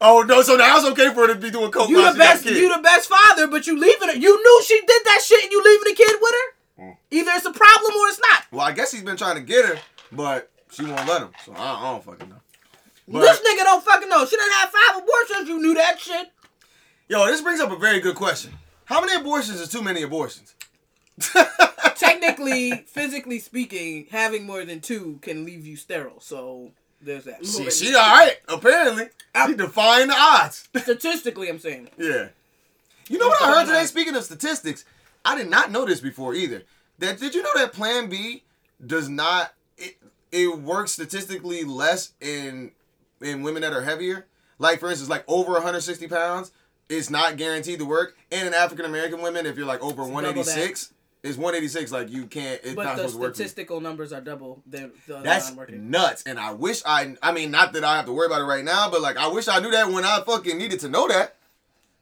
oh 0.00 0.22
no, 0.22 0.42
so 0.42 0.56
now 0.56 0.76
it's 0.76 0.86
okay 0.88 1.12
for 1.12 1.26
her 1.26 1.34
to 1.34 1.34
be 1.34 1.50
doing 1.50 1.70
coke 1.70 1.90
You 1.90 2.12
the 2.12 2.18
best. 2.18 2.44
You 2.46 2.74
the 2.74 2.82
best 2.82 3.08
father, 3.08 3.46
but 3.46 3.66
you 3.66 3.78
leaving 3.78 4.08
her. 4.08 4.16
You 4.16 4.42
knew 4.42 4.62
she 4.64 4.80
did 4.80 5.02
that 5.04 5.20
shit, 5.22 5.42
and 5.42 5.52
you 5.52 5.62
leaving 5.62 5.92
the 5.92 5.96
kid 5.96 6.16
with 6.20 6.32
her. 6.32 6.84
Mm. 6.84 6.96
Either 7.10 7.30
it's 7.34 7.46
a 7.46 7.52
problem 7.52 7.94
or 7.94 8.08
it's 8.08 8.20
not. 8.20 8.44
Well, 8.50 8.66
I 8.66 8.72
guess 8.72 8.92
he's 8.92 9.02
been 9.02 9.16
trying 9.16 9.36
to 9.36 9.42
get 9.42 9.66
her, 9.66 9.78
but 10.12 10.50
she 10.70 10.84
won't 10.84 11.06
let 11.06 11.22
him. 11.22 11.30
So 11.44 11.52
I, 11.54 11.74
I 11.74 11.92
don't 11.92 12.04
fucking 12.04 12.28
know. 12.28 12.36
But, 13.08 13.20
this 13.20 13.38
nigga 13.40 13.64
don't 13.64 13.84
fucking 13.84 14.08
know. 14.08 14.24
She 14.26 14.36
done 14.36 14.50
had 14.50 14.68
five 14.68 15.02
abortions. 15.02 15.48
You 15.48 15.60
knew 15.60 15.74
that 15.74 15.98
shit. 15.98 16.30
yo, 17.08 17.26
this 17.26 17.40
brings 17.40 17.60
up 17.60 17.70
a 17.70 17.76
very 17.76 18.00
good 18.00 18.14
question. 18.14 18.52
How 18.84 19.00
many 19.00 19.20
abortions 19.20 19.60
is 19.60 19.68
too 19.68 19.82
many 19.82 20.02
abortions? 20.02 20.54
Technically, 21.96 22.72
physically 22.86 23.38
speaking, 23.38 24.06
having 24.10 24.46
more 24.46 24.64
than 24.64 24.80
two 24.80 25.18
can 25.22 25.44
leave 25.44 25.66
you 25.66 25.76
sterile. 25.76 26.20
So 26.20 26.72
there's 27.00 27.24
that. 27.24 27.44
She, 27.44 27.70
she 27.70 27.94
all 27.94 28.00
right, 28.00 28.36
apparently. 28.48 29.06
She 29.46 29.54
defying 29.54 30.08
the 30.08 30.16
odds. 30.16 30.68
Statistically, 30.76 31.48
I'm 31.48 31.58
saying. 31.58 31.88
Yeah. 31.98 32.28
You 33.08 33.18
know 33.18 33.28
what 33.28 33.42
I 33.42 33.54
heard 33.54 33.66
today? 33.66 33.84
Speaking 33.86 34.14
of 34.14 34.24
statistics, 34.24 34.84
I 35.24 35.36
did 35.36 35.50
not 35.50 35.70
know 35.70 35.84
this 35.84 36.00
before 36.00 36.34
either. 36.34 36.62
That 36.98 37.18
did 37.18 37.34
you 37.34 37.42
know 37.42 37.50
that 37.56 37.72
Plan 37.72 38.08
B 38.08 38.42
does 38.84 39.08
not 39.08 39.52
it 39.76 39.96
it 40.30 40.58
works 40.58 40.92
statistically 40.92 41.64
less 41.64 42.12
in 42.20 42.70
in 43.20 43.42
women 43.42 43.62
that 43.62 43.72
are 43.72 43.82
heavier. 43.82 44.26
Like 44.58 44.80
for 44.80 44.88
instance, 44.90 45.08
like 45.10 45.24
over 45.28 45.52
160 45.52 46.06
pounds, 46.08 46.52
it's 46.88 47.08
not 47.10 47.36
guaranteed 47.36 47.78
to 47.78 47.84
work. 47.86 48.16
And 48.30 48.46
in 48.48 48.54
African 48.54 48.84
American 48.84 49.22
women, 49.22 49.46
if 49.46 49.56
you're 49.56 49.66
like 49.66 49.82
over 49.82 50.02
double 50.02 50.12
186, 50.12 50.92
it's 51.22 51.36
186. 51.36 51.92
Like 51.92 52.10
you 52.10 52.26
can't. 52.26 52.60
It's 52.64 52.74
But 52.74 52.84
not 52.84 52.96
the 52.96 53.02
supposed 53.02 53.14
to 53.16 53.20
work. 53.20 53.34
statistical 53.34 53.80
numbers 53.80 54.12
are 54.12 54.20
double 54.20 54.62
than 54.66 54.92
the 55.06 55.18
That's 55.20 55.48
non-working. 55.48 55.90
nuts. 55.90 56.22
And 56.24 56.38
I 56.38 56.52
wish 56.52 56.82
I, 56.84 57.14
I 57.22 57.32
mean, 57.32 57.50
not 57.50 57.72
that 57.74 57.84
I 57.84 57.96
have 57.96 58.06
to 58.06 58.12
worry 58.12 58.26
about 58.26 58.40
it 58.40 58.44
right 58.44 58.64
now, 58.64 58.90
but 58.90 59.00
like, 59.00 59.16
I 59.16 59.28
wish 59.28 59.46
I 59.48 59.60
knew 59.60 59.70
that 59.70 59.88
when 59.88 60.04
I 60.04 60.20
fucking 60.26 60.56
needed 60.58 60.80
to 60.80 60.88
know 60.88 61.08
that. 61.08 61.36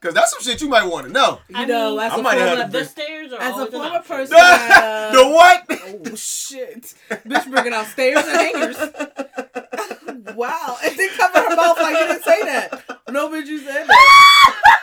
Cause 0.01 0.15
that's 0.15 0.31
some 0.31 0.41
shit 0.43 0.61
you 0.63 0.69
might 0.69 0.85
want 0.85 1.09
to 1.09 1.13
know. 1.13 1.41
You 1.49 1.57
I 1.57 1.65
know, 1.65 1.97
mean, 1.97 2.07
as 2.07 2.13
I 2.13 2.19
a 2.19 2.23
might 2.23 2.39
have 2.39 2.49
former, 2.51 2.63
had 2.63 2.71
the 2.73 2.85
stairs 2.85 3.33
are 3.33 3.41
as 3.41 3.51
a 3.51 3.53
always 3.55 3.71
former 3.73 3.89
option. 3.97 4.17
person, 4.17 4.37
that, 4.37 5.11
uh, 5.13 5.17
the 5.17 5.29
what? 5.29 6.07
oh 6.13 6.15
shit, 6.15 6.95
bitch, 7.11 7.51
bringing 7.51 7.73
out 7.73 7.87
stairs 7.87 8.25
and 8.25 8.37
hangers. 8.37 8.77
wow, 10.35 10.77
and 10.85 10.97
then 10.97 11.09
cover 11.17 11.39
her 11.41 11.57
mouth 11.57 11.79
like 11.79 11.97
you 11.99 12.07
didn't 12.09 12.23
say 12.25 12.43
that. 12.45 12.85
No, 13.11 13.29
bitch, 13.29 13.47
you 13.47 13.59
said 13.59 13.87
that. 13.87 14.65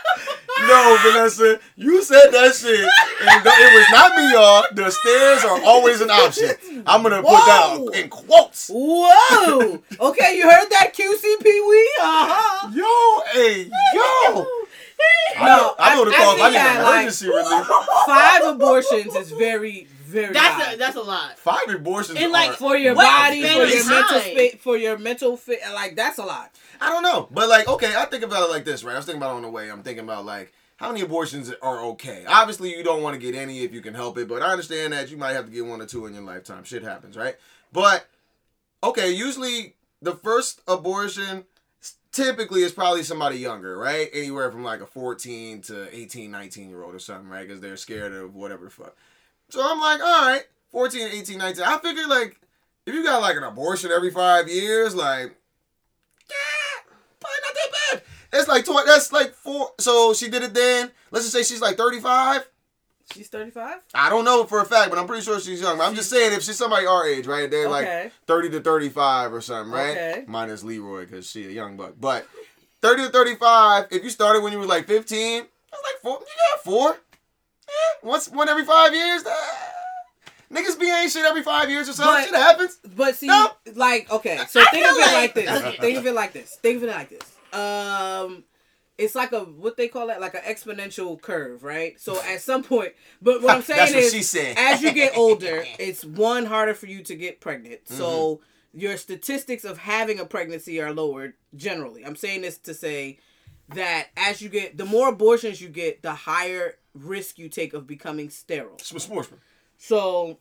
No, 0.68 0.98
Vanessa, 1.04 1.60
you 1.76 2.02
said 2.02 2.30
that 2.32 2.56
shit, 2.56 2.80
and 2.80 3.44
th- 3.44 3.56
it 3.60 3.74
was 3.76 3.88
not 3.92 4.16
me, 4.16 4.32
y'all. 4.32 4.64
The 4.74 4.90
stairs 4.90 5.44
are 5.44 5.62
always 5.66 6.00
an 6.00 6.10
option. 6.10 6.50
I'm 6.88 7.04
gonna 7.04 7.18
put 7.22 7.26
Whoa. 7.32 7.90
that 7.92 8.00
in 8.02 8.10
quotes. 8.10 8.70
Whoa! 8.74 9.84
Okay, 10.00 10.38
you 10.38 10.50
heard 10.50 10.70
that 10.70 10.94
QC 10.96 11.44
Pee 11.44 11.62
Wee? 11.68 11.92
Uh 12.02 12.28
huh. 12.30 12.70
Yo, 12.74 13.42
hey, 13.42 13.64
yo. 13.94 14.48
I 15.38 15.40
No, 15.40 15.46
know, 15.46 15.76
I 15.78 15.96
know 15.96 16.06
the 16.06 16.12
I- 16.12 16.14
I 16.14 16.18
call. 16.24 16.42
I 16.42 16.50
need 16.50 16.58
an 16.58 16.84
like- 16.84 16.94
emergency 16.96 17.28
relief. 17.28 17.68
Five 18.06 18.44
abortions 18.46 19.16
is 19.16 19.32
very, 19.32 19.88
very 20.16 20.34
That's 20.34 20.64
high. 20.64 20.74
a, 20.74 20.78
that's 20.78 20.96
a 20.96 21.02
lot. 21.02 21.38
Five 21.38 21.68
abortions. 21.70 22.18
And, 22.20 22.32
like, 22.32 22.52
are- 22.52 22.54
for 22.56 22.76
your 22.78 22.96
What 22.96 23.04
body, 23.06 23.42
span 23.42 23.58
for 23.58 23.64
of 23.64 23.70
your 23.70 23.90
mental 23.90 24.20
time? 24.20 24.36
fit, 24.36 24.60
for 24.62 24.78
your 24.78 24.98
mental 24.98 25.38
fit, 25.38 25.60
like 25.74 25.96
that's 25.96 26.18
a 26.18 26.24
lot. 26.24 26.52
I 26.82 26.90
don't 26.90 27.04
know, 27.04 27.28
but 27.32 27.48
like, 27.50 27.68
okay, 27.68 27.94
I 27.96 28.06
think 28.06 28.24
about 28.24 28.50
it 28.50 28.52
like 28.52 28.66
this, 28.66 28.84
right? 28.84 28.94
I 28.94 28.98
was 28.98 29.06
thinking 29.06 29.22
about 29.22 29.34
it 29.34 29.38
on 29.38 29.42
the 29.44 29.50
way. 29.50 29.70
I'm 29.70 29.84
thinking 29.84 30.04
about 30.04 30.26
like 30.26 30.54
how 30.78 30.90
many 30.90 31.02
abortions 31.02 31.54
are 31.62 31.82
okay. 31.82 32.26
Obviously, 32.28 32.76
you 32.76 32.84
don't 32.84 33.02
want 33.04 33.14
to 33.14 33.20
get 33.20 33.36
any 33.40 33.60
if 33.64 33.74
you 33.74 33.82
can 33.82 33.94
help 33.94 34.18
it, 34.18 34.28
but 34.28 34.42
I 34.42 34.52
understand 34.52 34.94
that 34.94 35.10
you 35.12 35.18
might 35.18 35.34
have 35.34 35.46
to 35.46 35.52
get 35.52 35.66
one 35.66 35.82
or 35.82 35.86
two 35.86 36.06
in 36.06 36.14
your 36.14 36.24
lifetime. 36.24 36.64
Shit 36.64 36.84
happens, 36.84 37.16
right? 37.16 37.36
But 37.72 38.08
okay, 38.84 39.12
usually 39.12 39.76
the 40.02 40.14
first 40.16 40.62
abortion 40.68 41.46
typically 42.12 42.62
is 42.64 42.72
probably 42.72 43.04
somebody 43.04 43.38
younger, 43.38 43.78
right? 43.78 44.10
Anywhere 44.14 44.52
from 44.52 44.64
like 44.64 44.82
a 44.82 44.86
14 44.86 45.62
to 45.64 45.94
18, 45.96 46.32
19 46.32 46.70
year 46.70 46.84
old 46.84 46.96
or 46.96 47.00
something, 47.00 47.30
right? 47.30 47.48
Because 47.48 47.62
they're 47.62 47.78
scared 47.78 48.14
of 48.14 48.36
whatever 48.36 48.66
the 48.66 48.72
fuck. 48.72 48.96
So 49.50 49.62
I'm 49.64 49.80
like, 49.80 50.02
all 50.02 50.28
right, 50.32 50.44
14, 50.72 51.08
18, 51.14 51.38
19. 51.38 51.64
I 51.64 51.78
figured 51.80 52.08
like 52.08 52.40
if 52.86 52.94
you 52.94 53.04
got 53.04 53.22
like 53.22 53.36
an 53.38 53.44
abortion 53.44 53.92
every 53.92 54.12
five 54.12 54.48
years, 54.50 54.96
like 54.96 55.36
yeah, 56.30 56.92
probably 57.20 57.38
not 57.44 57.54
that 57.56 57.72
bad. 57.92 58.02
That's 58.32 58.48
like 58.48 58.66
tw- 58.66 58.86
that's 58.86 59.12
like 59.12 59.34
four. 59.34 59.72
So 59.80 60.14
she 60.14 60.30
did 60.30 60.44
it 60.44 60.54
then. 60.54 60.92
Let's 61.12 61.26
just 61.26 61.34
say 61.34 61.44
she's 61.44 61.62
like 61.62 61.78
35. 61.78 62.48
She's 63.14 63.28
thirty 63.28 63.52
five. 63.52 63.78
I 63.94 64.10
don't 64.10 64.26
know 64.26 64.46
for 64.46 64.60
a 64.62 64.66
fact, 64.66 64.90
but 64.90 64.98
I'm 64.98 65.06
pretty 65.06 65.24
sure 65.24 65.40
she's 65.40 65.62
young. 65.62 65.78
But 65.78 65.88
I'm 65.88 65.94
just 65.96 66.10
saying 66.10 66.34
if 66.34 66.42
she's 66.42 66.58
somebody 66.58 66.88
our 66.88 67.06
age, 67.08 67.28
right? 67.28 67.50
They're 67.50 67.68
Okay. 67.68 68.04
like 68.06 68.14
30 68.26 68.50
to 68.50 68.62
35 68.62 69.32
or 69.32 69.42
something, 69.42 69.72
right? 69.72 69.92
Okay. 69.92 70.24
Minus 70.28 70.64
Leroy 70.64 71.06
because 71.06 71.30
she 71.30 71.46
a 71.46 71.50
young 71.52 71.78
buck. 71.78 71.94
But 72.00 72.26
30 72.82 73.04
to 73.06 73.10
35, 73.12 73.86
if 73.92 74.04
you 74.04 74.10
started 74.10 74.42
when 74.42 74.52
you 74.54 74.60
were 74.60 74.66
like 74.66 74.88
15, 74.88 75.44
that's 75.72 75.84
like 75.84 76.02
four. 76.02 76.20
You 76.20 76.26
got 76.56 76.64
four. 76.64 76.98
Once 78.04 78.30
one 78.30 78.50
every 78.50 78.66
five 78.66 78.94
years. 78.94 79.24
Uh, 79.26 79.36
niggas 80.52 80.80
be 80.80 80.90
ain't 80.90 81.12
shit 81.12 81.26
every 81.26 81.44
five 81.44 81.70
years 81.70 81.90
or 81.90 81.94
something. 81.94 82.14
But- 82.16 82.26
shit 82.26 82.36
happens. 82.36 82.80
But 82.96 83.16
see, 83.16 83.28
No. 83.28 83.52
like, 83.76 84.12
okay, 84.12 84.38
so 84.50 84.64
think 84.72 84.86
of 84.86 84.96
it 84.98 85.14
like, 85.14 85.34
this. 85.34 85.76
Think 85.80 85.98
of 85.98 86.06
it 86.06 86.14
like 86.14 86.34
this. 86.34 86.56
Think 86.62 86.78
of 86.78 86.84
it 86.84 86.88
like 86.92 87.10
this. 87.10 87.60
Um, 87.60 88.44
it's 88.98 89.16
like 89.16 89.32
a 89.34 89.42
what 89.42 89.76
they 89.78 89.88
call 89.88 90.10
it, 90.10 90.22
like 90.22 90.36
an 90.36 90.42
exponential 90.42 91.20
curve, 91.22 91.64
right? 91.64 92.00
So 92.00 92.22
at 92.22 92.42
some 92.42 92.64
point, 92.64 92.94
but 93.22 93.42
what 93.42 93.56
I'm 93.56 93.62
saying 93.64 93.94
what 93.94 94.04
is, 94.04 94.36
as 94.58 94.82
you 94.82 94.92
get 94.94 95.18
older, 95.18 95.64
it's 95.80 96.06
one 96.06 96.46
harder 96.46 96.74
for 96.74 96.86
you 96.88 97.04
to 97.04 97.16
get 97.16 97.42
pregnant. 97.42 97.82
So 97.86 98.36
Mm-hmm. 98.76 98.80
your 98.80 98.98
statistics 98.98 99.64
of 99.66 99.78
having 99.80 100.20
a 100.20 100.26
pregnancy 100.26 100.82
are 100.82 100.94
lowered 100.94 101.34
generally. 101.56 102.06
I'm 102.06 102.16
saying 102.16 102.42
this 102.42 102.58
to 102.60 102.74
say 102.74 103.20
that 103.70 104.08
as 104.16 104.42
you 104.42 104.50
get, 104.50 104.78
the 104.78 104.86
more 104.86 105.10
abortions 105.10 105.62
you 105.62 105.70
get, 105.70 106.02
the 106.02 106.14
higher 106.14 106.78
risk 106.94 107.38
you 107.38 107.50
take 107.50 107.74
of 107.74 107.88
becoming 107.88 108.30
sterile. 108.30 108.78
Sportsman. 108.80 109.40
So 109.78 110.38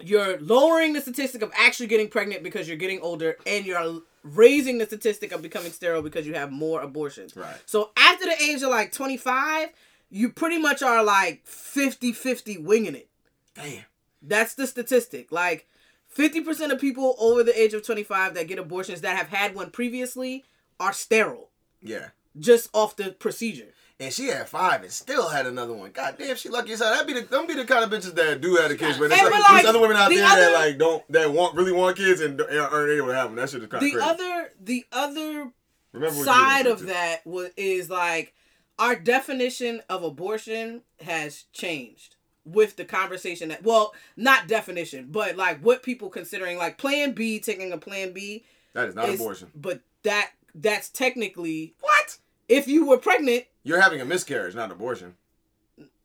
you're 0.00 0.38
lowering 0.40 0.92
the 0.92 1.00
statistic 1.00 1.42
of 1.42 1.50
actually 1.56 1.88
getting 1.88 2.08
pregnant 2.08 2.42
because 2.42 2.68
you're 2.68 2.76
getting 2.76 3.00
older, 3.00 3.36
and 3.46 3.66
you're 3.66 4.02
raising 4.22 4.78
the 4.78 4.86
statistic 4.86 5.32
of 5.32 5.42
becoming 5.42 5.72
sterile 5.72 6.02
because 6.02 6.26
you 6.26 6.34
have 6.34 6.50
more 6.50 6.80
abortions. 6.80 7.36
Right. 7.36 7.56
So 7.66 7.90
after 7.96 8.24
the 8.24 8.40
age 8.42 8.62
of 8.62 8.70
like 8.70 8.92
25, 8.92 9.70
you 10.10 10.28
pretty 10.30 10.58
much 10.58 10.82
are 10.82 11.02
like 11.02 11.46
50 11.46 12.12
50 12.12 12.58
winging 12.58 12.94
it. 12.94 13.08
Damn. 13.54 13.84
That's 14.22 14.54
the 14.54 14.66
statistic. 14.66 15.32
Like 15.32 15.66
50% 16.16 16.70
of 16.70 16.80
people 16.80 17.16
over 17.18 17.42
the 17.42 17.58
age 17.60 17.74
of 17.74 17.84
25 17.84 18.34
that 18.34 18.46
get 18.46 18.58
abortions 18.58 19.00
that 19.00 19.16
have 19.16 19.28
had 19.28 19.54
one 19.54 19.70
previously 19.70 20.44
are 20.78 20.92
sterile 20.92 21.48
Yeah. 21.82 22.08
just 22.38 22.70
off 22.72 22.96
the 22.96 23.10
procedure. 23.12 23.68
And 24.00 24.12
she 24.12 24.26
had 24.28 24.48
five 24.48 24.82
and 24.82 24.90
still 24.90 25.28
had 25.28 25.46
another 25.46 25.74
one. 25.74 25.92
God 25.92 26.16
damn, 26.18 26.34
she 26.34 26.48
lucky 26.48 26.72
as 26.72 26.80
hell. 26.80 26.92
That 26.92 27.06
be 27.06 27.12
the 27.12 27.20
them 27.22 27.46
be 27.46 27.54
the 27.54 27.64
kind 27.64 27.84
of 27.84 27.90
bitches 27.90 28.14
that 28.16 28.40
do 28.40 28.56
have 28.56 28.70
the 28.70 28.76
kids, 28.76 28.98
but 28.98 29.10
there's, 29.10 29.22
like, 29.22 29.32
like, 29.32 29.48
there's 29.62 29.66
other 29.66 29.80
women 29.80 29.96
out 29.96 30.08
the 30.08 30.16
there 30.16 30.26
that 30.28 30.52
like 30.54 30.78
don't 30.78 31.12
that 31.12 31.30
want 31.30 31.54
really 31.54 31.70
want 31.72 31.96
kids 31.96 32.20
and, 32.20 32.40
aren't 32.40 32.90
able 32.90 33.06
to 33.08 33.14
have 33.14 33.28
them. 33.28 33.36
That 33.36 33.50
shit 33.50 33.62
is 33.62 33.68
kind 33.68 33.74
of 33.74 33.80
The 33.82 33.90
crazy. 33.92 34.04
other 34.08 34.50
the 34.60 34.84
other 34.90 35.52
Remember 35.92 36.24
side 36.24 36.66
of 36.66 36.78
did 36.80 36.88
that 36.88 37.24
was 37.26 37.50
is 37.56 37.90
like 37.90 38.34
our 38.78 38.96
definition 38.96 39.82
of 39.88 40.02
abortion 40.02 40.82
has 41.04 41.44
changed 41.52 42.16
with 42.44 42.74
the 42.74 42.84
conversation 42.84 43.50
that 43.50 43.62
well 43.62 43.92
not 44.16 44.48
definition 44.48 45.06
but 45.12 45.36
like 45.36 45.60
what 45.60 45.82
people 45.84 46.08
considering 46.08 46.58
like 46.58 46.76
plan 46.76 47.12
b 47.12 47.38
taking 47.38 47.70
a 47.72 47.78
plan 47.78 48.12
b 48.12 48.42
That 48.72 48.88
is 48.88 48.94
not 48.96 49.08
is- 49.10 49.20
abortion. 49.20 49.48
but 49.54 49.80
that 50.02 50.30
that's 50.54 50.88
technically 50.88 51.74
What? 51.80 52.18
if 52.48 52.66
you 52.68 52.86
were 52.86 52.98
pregnant 52.98 53.44
You're 53.64 53.80
having 53.80 54.00
a 54.00 54.04
miscarriage, 54.04 54.54
not 54.54 54.66
an 54.66 54.72
abortion. 54.72 55.14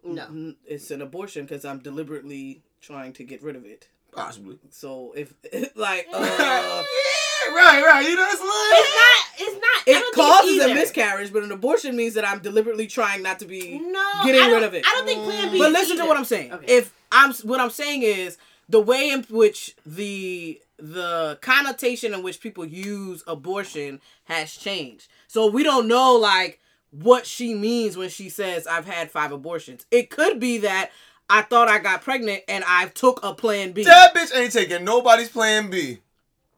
No. 0.04 0.54
it's 0.66 0.89
an 0.91 1.02
abortion 1.02 1.43
because 1.45 1.66
i'm 1.66 1.80
deliberately 1.80 2.62
trying 2.82 3.12
to 3.14 3.24
get 3.26 3.43
rid 3.43 3.56
of 3.58 3.66
it 3.66 3.89
Possibly. 4.14 4.58
so 4.70 5.14
if 5.18 5.34
like 5.76 6.08
uh, 6.14 6.20
yeah, 6.20 7.54
right, 7.54 7.84
right. 7.86 8.08
You 8.08 8.16
know, 8.16 8.24
it's 8.32 8.36
It's 8.36 8.41
like, 8.41 8.48
not. 8.95 9.26
It's 9.39 9.54
not. 9.54 9.64
I 9.64 9.84
it 9.86 9.93
don't 10.00 10.16
think 10.16 10.28
causes 10.28 10.66
a 10.66 10.74
miscarriage 10.74 11.34
but 11.34 11.43
an 11.43 11.52
abortion 11.52 11.95
means 11.98 12.14
that 12.14 12.26
i'm 12.28 12.39
deliberately 12.39 12.88
trying 12.88 13.22
not 13.22 13.39
to 13.39 13.45
be 13.45 13.80
No, 13.80 14.10
getting 14.24 14.50
rid 14.50 14.64
of 14.64 14.74
it. 14.74 14.86
I 14.88 14.91
don't 14.95 15.06
think 15.06 15.24
Plan 15.26 15.52
B. 15.52 15.60
But 15.60 15.68
is 15.70 15.74
listen 15.74 15.98
to 15.98 16.06
what 16.06 16.16
I'm 16.18 16.26
saying. 16.26 16.54
Okay. 16.54 16.78
If 16.78 16.93
I'm 17.12 17.34
what 17.43 17.60
I'm 17.60 17.70
saying 17.70 18.04
is 18.04 18.38
the 18.70 18.80
way 18.82 19.10
in 19.10 19.24
which 19.30 19.76
the 19.86 20.60
the 20.78 21.38
connotation 21.42 22.14
in 22.14 22.24
which 22.24 22.40
people 22.40 22.66
use 22.66 23.24
abortion 23.28 24.00
has 24.26 24.56
changed. 24.56 25.08
So 25.28 25.48
we 25.48 25.64
don't 25.64 25.88
know 25.88 26.16
like 26.16 26.60
what 26.92 27.26
she 27.26 27.54
means 27.54 27.98
when 27.98 28.10
she 28.10 28.30
says 28.30 28.68
I've 28.68 28.86
had 28.86 29.12
five 29.12 29.32
abortions. 29.32 29.86
It 29.92 30.10
could 30.10 30.40
be 30.40 30.60
that 30.60 30.92
I 31.30 31.42
thought 31.42 31.68
I 31.68 31.80
got 31.80 32.02
pregnant 32.02 32.44
and 32.48 32.64
I 32.68 32.88
took 32.88 33.20
a 33.24 33.34
plan 33.34 33.72
B. 33.72 33.84
that 33.84 34.16
bitch 34.16 34.36
ain't 34.38 34.54
taking 34.54 34.84
nobody's 34.86 35.30
plan 35.30 35.70
B. 35.70 36.00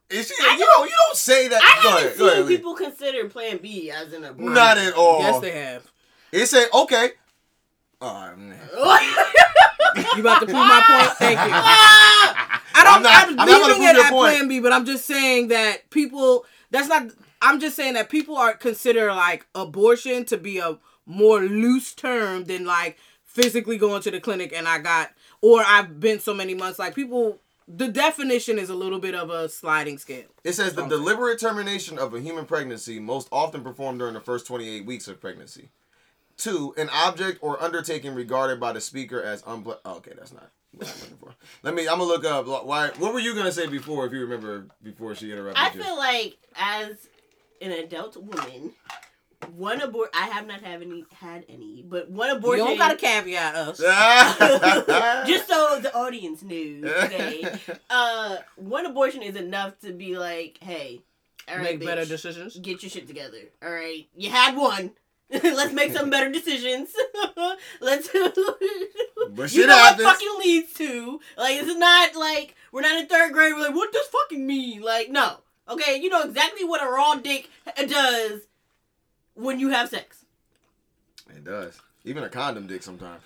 Is 0.10 0.28
she? 0.28 0.34
I 0.42 0.54
you 0.54 0.66
don't. 0.66 0.90
You 0.90 0.96
don't 1.08 1.18
say 1.18 1.48
that. 1.50 1.62
I 1.62 1.84
go 1.84 1.90
haven't 1.90 2.06
ahead. 2.06 2.18
Go 2.18 2.26
seen 2.26 2.34
ahead. 2.34 2.46
Lee. 2.48 2.58
people 2.58 2.74
consider 2.76 3.30
Plan 3.30 3.58
B 3.58 3.92
as 3.92 4.12
an 4.12 4.24
abortion. 4.24 4.54
Not 4.56 4.78
at 4.80 4.94
all. 4.94 5.20
Yes, 5.20 5.40
they 5.40 5.52
have. 5.52 5.92
It 6.32 6.46
said 6.48 6.68
okay. 6.74 7.12
Oh 8.02 8.34
man. 8.36 8.60
You 10.16 10.22
about 10.22 10.39
to 10.39 10.45
prove 10.45 10.56
my 10.58 10.84
point? 10.88 11.18
Thank 11.18 11.39
you. 11.39 11.52
I 11.54 12.84
don't. 12.84 12.95
I'm 12.97 13.04
not- 13.04 13.28
I'm, 13.30 13.39
I'm 13.39 13.47
leaving 13.47 13.84
it 13.84 13.95
at 13.97 14.12
point. 14.12 14.34
Plan 14.36 14.47
B, 14.47 14.60
but 14.60 14.72
I'm 14.72 14.86
just 14.86 15.06
saying 15.06 15.50
that 15.50 15.89
people. 15.89 16.45
That's 16.72 16.88
not. 16.88 17.08
I'm 17.41 17.60
just 17.60 17.76
saying 17.76 17.95
that 17.95 18.10
people 18.10 18.38
are 18.38 18.54
consider 18.54 19.14
like 19.14 19.45
abortion 19.56 20.26
to 20.26 20.38
be 20.38 20.60
a 20.60 20.78
more 21.06 21.39
loose 21.41 21.93
term 21.93 22.45
than 22.45 22.66
like 22.66 22.97
physically 23.26 23.78
going 23.78 24.02
to 24.04 24.12
the 24.12 24.20
clinic 24.20 24.54
and 24.56 24.68
I 24.68 24.80
got 24.80 25.12
or 25.41 25.64
I've 25.66 26.00
been 26.00 26.20
so 26.20 26.34
many 26.34 26.54
months. 26.54 26.80
Like 26.80 26.95
people, 26.95 27.39
the 27.68 27.88
definition 27.88 28.60
is 28.60 28.70
a 28.70 28.76
little 28.76 29.00
bit 29.00 29.16
of 29.16 29.30
a 29.30 29.50
sliding 29.50 29.97
scale. 29.97 30.28
It 30.43 30.54
says 30.54 30.74
the 30.76 30.86
deliberate 30.88 31.39
termination 31.39 31.97
of 31.97 32.14
a 32.14 32.20
human 32.20 32.45
pregnancy, 32.45 33.00
most 33.00 33.28
often 33.32 33.64
performed 33.64 34.00
during 34.00 34.14
the 34.14 34.22
first 34.22 34.45
28 34.47 34.86
weeks 34.86 35.08
of 35.08 35.20
pregnancy. 35.20 35.70
Two, 36.40 36.74
an 36.78 36.90
object 36.94 37.40
or 37.42 37.62
undertaking 37.62 38.16
regarded 38.16 38.62
by 38.62 38.72
the 38.72 38.80
speaker 38.80 39.22
as 39.22 39.42
unple. 39.44 39.78
Oh, 39.84 39.98
okay, 39.98 40.14
that's 40.18 40.32
not 40.32 40.50
what 40.72 40.88
I'm 40.88 41.02
looking 41.02 41.18
for. 41.18 41.36
Let 41.64 41.76
me. 41.76 41.82
I'm 41.90 41.98
gonna 42.00 42.06
look 42.06 42.24
up. 42.24 42.48
Why? 42.66 42.92
What 42.98 43.14
were 43.14 43.20
you 43.20 43.36
gonna 43.36 43.52
say 43.52 43.68
before? 43.68 44.06
If 44.06 44.14
you 44.14 44.22
remember, 44.22 44.68
before 44.82 45.16
she 45.16 45.34
interrupted 45.34 45.62
I 45.62 45.74
you. 45.74 45.84
feel 45.84 45.98
like 45.98 46.38
as 46.56 47.10
an 47.62 47.74
adult 47.74 48.16
woman, 48.16 48.72
one 49.54 49.82
abort. 49.82 50.12
I 50.16 50.28
have 50.28 50.48
not 50.48 50.62
have 50.62 50.82
any 50.82 51.04
had 51.14 51.44
any, 51.50 51.84
but 51.86 52.10
one 52.10 52.30
abortion. 52.30 52.66
You 52.66 52.74
abortion. 52.74 52.80
don't 52.80 53.00
got 53.00 53.00
to 53.00 53.06
caveat 53.06 53.56
us. 53.56 55.28
just 55.28 55.48
so 55.50 55.80
the 55.82 55.94
audience 55.94 56.42
knew, 56.42 56.88
okay? 56.88 57.54
Uh, 57.90 58.38
one 58.56 58.86
abortion 58.86 59.22
is 59.22 59.36
enough 59.36 59.78
to 59.80 59.92
be 59.92 60.18
like, 60.18 60.60
hey, 60.62 61.02
all 61.50 61.58
right, 61.58 61.80
Make 61.80 61.86
better 61.86 62.06
decisions. 62.06 62.58
Get 62.58 62.84
your 62.84 62.90
shit 62.90 63.08
together. 63.08 63.40
All 63.64 63.72
right, 63.72 64.08
you 64.16 64.30
had 64.30 64.56
one. 64.56 64.92
Let's 65.44 65.74
make 65.74 65.94
some 65.94 66.10
better 66.10 66.32
decisions. 66.32 66.90
Let's. 67.82 68.10
But 69.32 69.54
you 69.54 69.68
know 69.68 69.78
happens. 69.78 70.04
what 70.04 70.16
fucking 70.16 70.40
leads 70.40 70.74
to. 70.74 71.20
Like, 71.38 71.62
it's 71.62 71.78
not 71.78 72.16
like 72.16 72.56
we're 72.72 72.82
not 72.82 73.00
in 73.00 73.06
third 73.08 73.32
grade. 73.32 73.54
We're 73.54 73.68
like, 73.68 73.76
what 73.76 73.94
does 73.94 74.08
fucking 74.08 74.46
mean? 74.46 74.82
Like, 74.82 75.10
no. 75.10 75.38
Okay, 75.70 76.00
you 76.02 76.10
know 76.10 76.24
exactly 76.24 76.66
what 76.66 76.82
a 76.82 76.90
raw 76.90 77.16
dick 77.16 77.48
does 77.88 78.42
when 79.36 79.60
you 79.60 79.70
have 79.70 79.90
sex. 79.90 80.26
It 81.30 81.44
does. 81.44 81.80
Even 82.04 82.24
a 82.24 82.30
condom 82.30 82.66
dick 82.66 82.82
sometimes. 82.82 83.22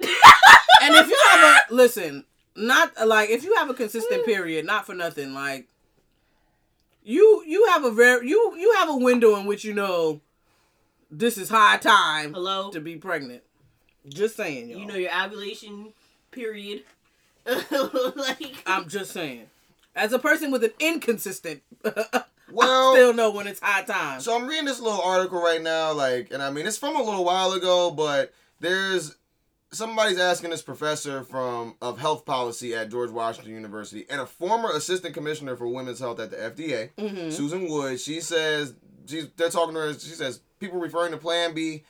and 0.00 0.94
if 0.94 1.08
you 1.08 1.18
have 1.30 1.64
a 1.70 1.74
listen, 1.74 2.24
not 2.54 2.92
like 3.06 3.30
if 3.30 3.42
you 3.42 3.54
have 3.56 3.70
a 3.70 3.74
consistent 3.74 4.22
mm. 4.22 4.26
period, 4.26 4.66
not 4.66 4.84
for 4.84 4.94
nothing, 4.94 5.32
like 5.32 5.68
you 7.04 7.42
you 7.46 7.66
have 7.66 7.84
a 7.84 7.90
very 7.90 8.28
you 8.28 8.54
you 8.56 8.74
have 8.78 8.88
a 8.88 8.96
window 8.96 9.36
in 9.36 9.46
which 9.46 9.64
you 9.64 9.74
know 9.74 10.20
this 11.10 11.36
is 11.36 11.48
high 11.48 11.76
time 11.76 12.32
Hello. 12.32 12.70
to 12.70 12.80
be 12.80 12.96
pregnant. 12.96 13.42
Just 14.08 14.36
saying, 14.36 14.70
y'all. 14.70 14.80
You 14.80 14.86
know 14.86 14.94
your 14.94 15.10
ovulation 15.14 15.92
period. 16.30 16.84
like 17.46 18.62
I'm 18.66 18.88
just 18.88 19.12
saying. 19.12 19.46
As 19.94 20.12
a 20.12 20.18
person 20.18 20.50
with 20.50 20.64
an 20.64 20.72
inconsistent, 20.80 21.62
Well, 22.52 22.92
I 22.92 22.94
still 22.94 23.14
know 23.14 23.30
when 23.30 23.46
it's 23.46 23.60
high 23.60 23.82
time. 23.82 24.20
So 24.20 24.36
I'm 24.36 24.46
reading 24.46 24.66
this 24.66 24.80
little 24.80 25.00
article 25.00 25.40
right 25.42 25.62
now, 25.62 25.92
like, 25.92 26.32
and 26.32 26.42
I 26.42 26.50
mean, 26.50 26.66
it's 26.66 26.78
from 26.78 26.96
a 26.96 27.02
little 27.02 27.24
while 27.24 27.52
ago, 27.52 27.90
but 27.90 28.32
there's 28.60 29.16
somebody's 29.72 30.18
asking 30.18 30.50
this 30.50 30.62
professor 30.62 31.24
from 31.24 31.74
of 31.82 31.98
health 31.98 32.24
policy 32.24 32.74
at 32.74 32.90
George 32.90 33.10
Washington 33.10 33.52
University 33.54 34.06
and 34.10 34.20
a 34.20 34.26
former 34.26 34.70
assistant 34.70 35.14
commissioner 35.14 35.56
for 35.56 35.66
women's 35.66 35.98
health 35.98 36.20
at 36.20 36.30
the 36.30 36.36
FDA, 36.36 36.90
Mm-hmm. 36.98 37.30
Susan 37.30 37.68
Wood. 37.68 38.00
She 38.00 38.20
says 38.20 38.74
she's 39.06 39.28
they're 39.36 39.48
talking 39.50 39.74
to 39.74 39.80
her. 39.80 39.92
She 39.94 40.10
says 40.10 40.40
people 40.60 40.78
referring 40.78 41.12
to 41.12 41.18
Plan 41.18 41.54
B 41.54 41.84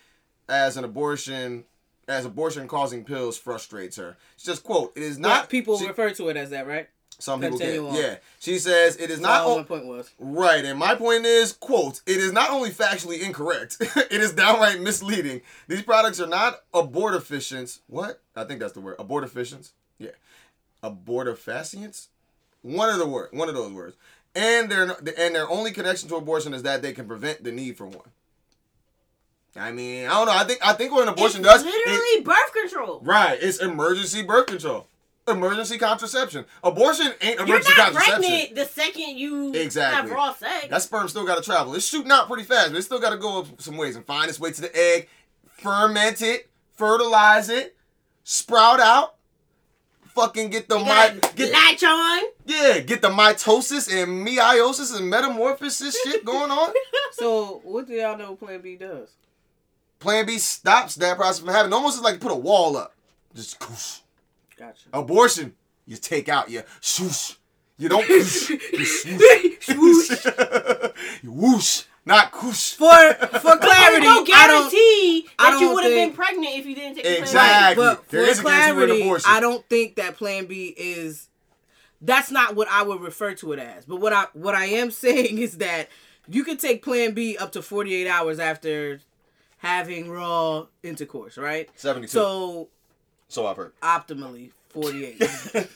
as 0.49 0.76
an 0.76 0.85
abortion. 0.85 1.64
As 2.09 2.24
abortion 2.24 2.66
causing 2.66 3.05
pills 3.05 3.39
frustrates 3.39 3.97
her. 3.97 4.16
She 4.37 4.47
says, 4.47 4.59
"quote 4.59 4.93
It 4.97 5.05
is 5.05 5.18
Not 5.18 5.28
not 5.28 5.49
people 5.49 5.78
she- 5.78 5.87
refer 5.87 6.11
to 6.11 6.28
it 6.30 6.37
as 6.37 6.51
that, 6.51 6.66
right? 6.66 6.89
Some 7.18 7.40
people 7.40 7.58
Continue 7.58 7.82
get 7.82 7.88
on. 7.90 7.94
yeah. 7.96 8.16
She 8.40 8.58
says 8.58 8.96
it 8.96 9.10
is 9.10 9.20
not 9.20 9.42
all 9.42 9.52
o- 9.52 9.56
my 9.58 9.62
point 9.64 9.86
was. 9.86 10.10
Right, 10.18 10.64
and 10.64 10.78
my 10.78 10.94
point 10.96 11.24
is, 11.24 11.52
quote, 11.52 12.00
it 12.06 12.16
is 12.16 12.32
not 12.32 12.50
only 12.50 12.70
factually 12.70 13.20
incorrect, 13.22 13.76
it 13.80 14.12
is 14.20 14.32
downright 14.32 14.80
misleading. 14.80 15.40
These 15.68 15.82
products 15.82 16.20
are 16.20 16.26
not 16.26 16.62
abortifacients. 16.74 17.78
What? 17.86 18.20
I 18.34 18.44
think 18.44 18.58
that's 18.60 18.72
the 18.72 18.80
word. 18.80 18.96
Abortifacients? 18.98 19.70
Yeah. 19.98 20.10
Abortifacients? 20.82 22.08
One 22.62 22.88
of 22.88 22.98
the 22.98 23.06
word, 23.06 23.28
one 23.32 23.48
of 23.48 23.54
those 23.54 23.72
words. 23.72 23.96
And 24.34 24.70
their 24.70 24.84
and 25.18 25.34
their 25.34 25.48
only 25.50 25.72
connection 25.72 26.08
to 26.08 26.16
abortion 26.16 26.54
is 26.54 26.62
that 26.62 26.80
they 26.82 26.92
can 26.92 27.06
prevent 27.06 27.44
the 27.44 27.52
need 27.52 27.76
for 27.76 27.86
one. 27.86 28.08
I 29.54 29.70
mean, 29.70 30.06
I 30.06 30.10
don't 30.14 30.26
know. 30.26 30.32
I 30.32 30.44
think 30.44 30.60
I 30.66 30.72
think 30.72 30.92
what 30.92 31.02
an 31.02 31.10
abortion 31.10 31.40
it's 31.44 31.48
does. 31.48 31.62
it- 31.62 31.66
literally 31.66 32.22
birth 32.24 32.52
control. 32.52 33.00
right, 33.04 33.38
it's 33.40 33.58
emergency 33.58 34.22
birth 34.22 34.46
control. 34.46 34.86
Emergency 35.29 35.79
contraception. 35.79 36.45
Abortion 36.64 37.12
ain't 37.20 37.37
You're 37.39 37.47
emergency 37.47 37.73
not 37.79 37.93
contraception. 37.93 38.23
pregnant 38.25 38.55
the 38.57 38.64
second 38.64 39.16
you 39.18 39.55
Exactly. 39.55 39.97
have 39.97 40.11
raw 40.11 40.33
sex. 40.35 40.66
That 40.68 40.83
sperm 40.83 41.09
still 41.09 41.25
got 41.25 41.37
to 41.37 41.43
travel. 41.43 41.75
It's 41.77 41.87
shooting 41.87 42.11
out 42.11 42.27
pretty 42.27 42.43
fast, 42.43 42.70
but 42.73 42.79
it 42.79 42.83
still 42.83 42.99
got 42.99 43.11
to 43.11 43.16
go 43.18 43.41
up 43.41 43.61
some 43.62 43.77
ways 43.77 43.95
and 43.95 44.05
find 44.05 44.29
its 44.29 44.41
way 44.41 44.51
to 44.51 44.61
the 44.61 44.77
egg, 44.77 45.09
ferment 45.59 46.23
it, 46.23 46.51
fertilize 46.75 47.49
it, 47.51 47.77
sprout 48.25 48.81
out, 48.81 49.14
fucking 50.09 50.51
get 50.51 50.68
the 50.68 50.79
You 50.79 51.20
get 51.37 51.53
latch 51.53 51.85
on. 51.85 52.23
yeah, 52.47 52.81
get 52.81 53.01
the 53.01 53.09
mitosis 53.11 53.89
and 53.93 54.27
meiosis 54.27 54.97
and 54.99 55.09
metamorphosis 55.09 55.97
shit 56.03 56.25
going 56.25 56.51
on. 56.51 56.73
So, 57.12 57.61
what 57.62 57.87
do 57.87 57.93
y'all 57.93 58.18
know 58.18 58.35
Plan 58.35 58.61
B 58.61 58.75
does? 58.75 59.11
Plan 60.01 60.27
B 60.27 60.39
stops 60.39 60.97
that 60.97 61.16
process 61.16 61.39
from 61.39 61.49
happening. 61.55 61.75
Almost 61.75 62.03
like 62.03 62.14
you 62.14 62.20
put 62.20 62.33
a 62.33 62.35
wall 62.35 62.77
up. 62.77 62.95
Just 63.37 63.61
whoosh. 63.70 64.01
Gotcha. 64.66 64.88
abortion. 64.92 65.54
You 65.86 65.96
take 65.96 66.28
out 66.28 66.50
your 66.50 66.62
swoosh. 66.80 67.34
You 67.78 67.88
don't 67.88 68.08
whoosh. 68.08 68.50
You 68.50 68.84
swoosh. 69.60 70.24
you 71.22 71.32
whoosh, 71.32 71.82
not 72.06 72.30
whoosh. 72.42 72.74
For 72.74 73.14
for 73.40 73.58
clarity, 73.58 74.06
no 74.06 74.10
I 74.10 74.24
don't. 74.24 74.26
guarantee 74.26 75.26
I 75.38 75.50
that 75.50 75.60
you 75.60 75.66
don't 75.66 75.74
would 75.74 75.84
have 75.84 75.92
been 75.92 76.12
pregnant 76.12 76.54
if 76.56 76.66
you 76.66 76.74
didn't 76.76 76.94
take 76.96 77.04
the 77.04 77.10
plan. 77.10 77.22
Exactly. 77.22 77.84
But 77.84 78.08
There 78.08 78.24
for 78.24 78.30
is 78.30 78.38
a 78.38 78.42
guarantee 78.44 78.72
with 78.76 78.86
clarity, 78.88 79.02
abortion. 79.02 79.30
I 79.30 79.40
don't 79.40 79.68
think 79.68 79.96
that 79.96 80.16
Plan 80.16 80.46
B 80.46 80.72
is. 80.76 81.28
That's 82.00 82.30
not 82.30 82.54
what 82.56 82.68
I 82.68 82.82
would 82.82 83.00
refer 83.00 83.34
to 83.34 83.52
it 83.52 83.58
as. 83.58 83.84
But 83.84 83.96
what 84.00 84.12
I 84.12 84.26
what 84.34 84.54
I 84.54 84.66
am 84.66 84.90
saying 84.92 85.38
is 85.38 85.58
that 85.58 85.88
you 86.28 86.44
can 86.44 86.56
take 86.58 86.84
Plan 86.84 87.14
B 87.14 87.36
up 87.36 87.50
to 87.52 87.62
forty 87.62 87.94
eight 87.94 88.08
hours 88.08 88.38
after 88.38 89.00
having 89.58 90.10
raw 90.10 90.66
intercourse, 90.82 91.38
right? 91.38 91.68
72. 91.76 92.08
So 92.08 92.68
So 93.33 93.47
I've 93.47 93.57
heard. 93.57 93.72
optimally 93.83 94.51
forty 94.68 95.07
eight. 95.07 95.18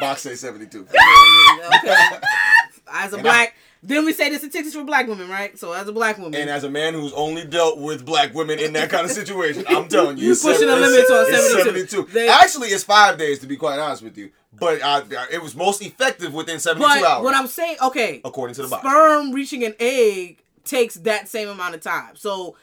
Box 0.00 0.22
say 0.22 0.36
72. 0.36 0.86
okay. 0.86 1.96
As 2.92 3.12
a 3.12 3.16
And 3.16 3.22
black, 3.24 3.56
then 3.82 4.04
we 4.04 4.12
say 4.12 4.30
this 4.30 4.38
statistics 4.40 4.74
for 4.76 4.84
black 4.84 5.08
women, 5.08 5.28
right? 5.28 5.58
So 5.58 5.72
as 5.72 5.88
a 5.88 5.92
black 5.92 6.18
woman, 6.18 6.40
And 6.40 6.48
as 6.48 6.62
a 6.62 6.70
man 6.70 6.94
who's 6.94 7.12
only 7.12 7.44
dealt 7.44 7.78
with 7.78 8.06
black 8.06 8.32
women 8.32 8.60
in 8.60 8.72
that 8.74 8.88
kind 8.90 9.04
of 9.04 9.10
situation, 9.10 9.64
I'm 9.68 9.88
telling 9.88 10.16
you, 10.18 10.26
You 10.26 10.32
it's 10.32 10.42
pushing 10.42 10.60
seven- 10.68 10.80
the 10.80 10.86
limits 10.88 11.10
on 11.10 11.26
it's 11.28 11.52
72. 11.64 11.96
72. 11.98 12.12
They- 12.12 12.28
Actually, 12.28 12.68
it's 12.68 12.84
five 12.84 13.18
days 13.18 13.40
to 13.40 13.46
be 13.48 13.56
quite 13.56 13.80
honest 13.80 14.02
with 14.04 14.16
you, 14.16 14.30
but 14.58 14.80
I, 14.82 15.02
it 15.32 15.42
was 15.42 15.56
most 15.56 15.82
effective 15.82 16.32
within 16.32 16.60
72 16.60 16.86
but 16.86 17.02
hours, 17.04 17.24
what 17.24 17.34
I'm 17.34 17.48
saying, 17.48 17.76
okay, 17.82 18.20
according 18.24 18.54
to 18.54 18.62
the 18.62 18.68
box. 18.68 18.82
sperm 18.82 19.32
reaching 19.32 19.64
an 19.64 19.74
egg 19.80 20.38
takes 20.64 20.94
that 20.94 21.28
same 21.28 21.48
amount 21.48 21.74
of 21.74 21.80
time. 21.80 22.14
So 22.14 22.56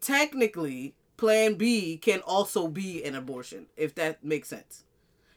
technically, 0.00 0.94
Plan 1.20 1.56
B 1.56 1.98
can 1.98 2.20
also 2.20 2.66
be 2.66 3.04
an 3.04 3.14
abortion, 3.14 3.66
if 3.76 3.94
that 3.96 4.24
makes 4.24 4.48
sense. 4.48 4.84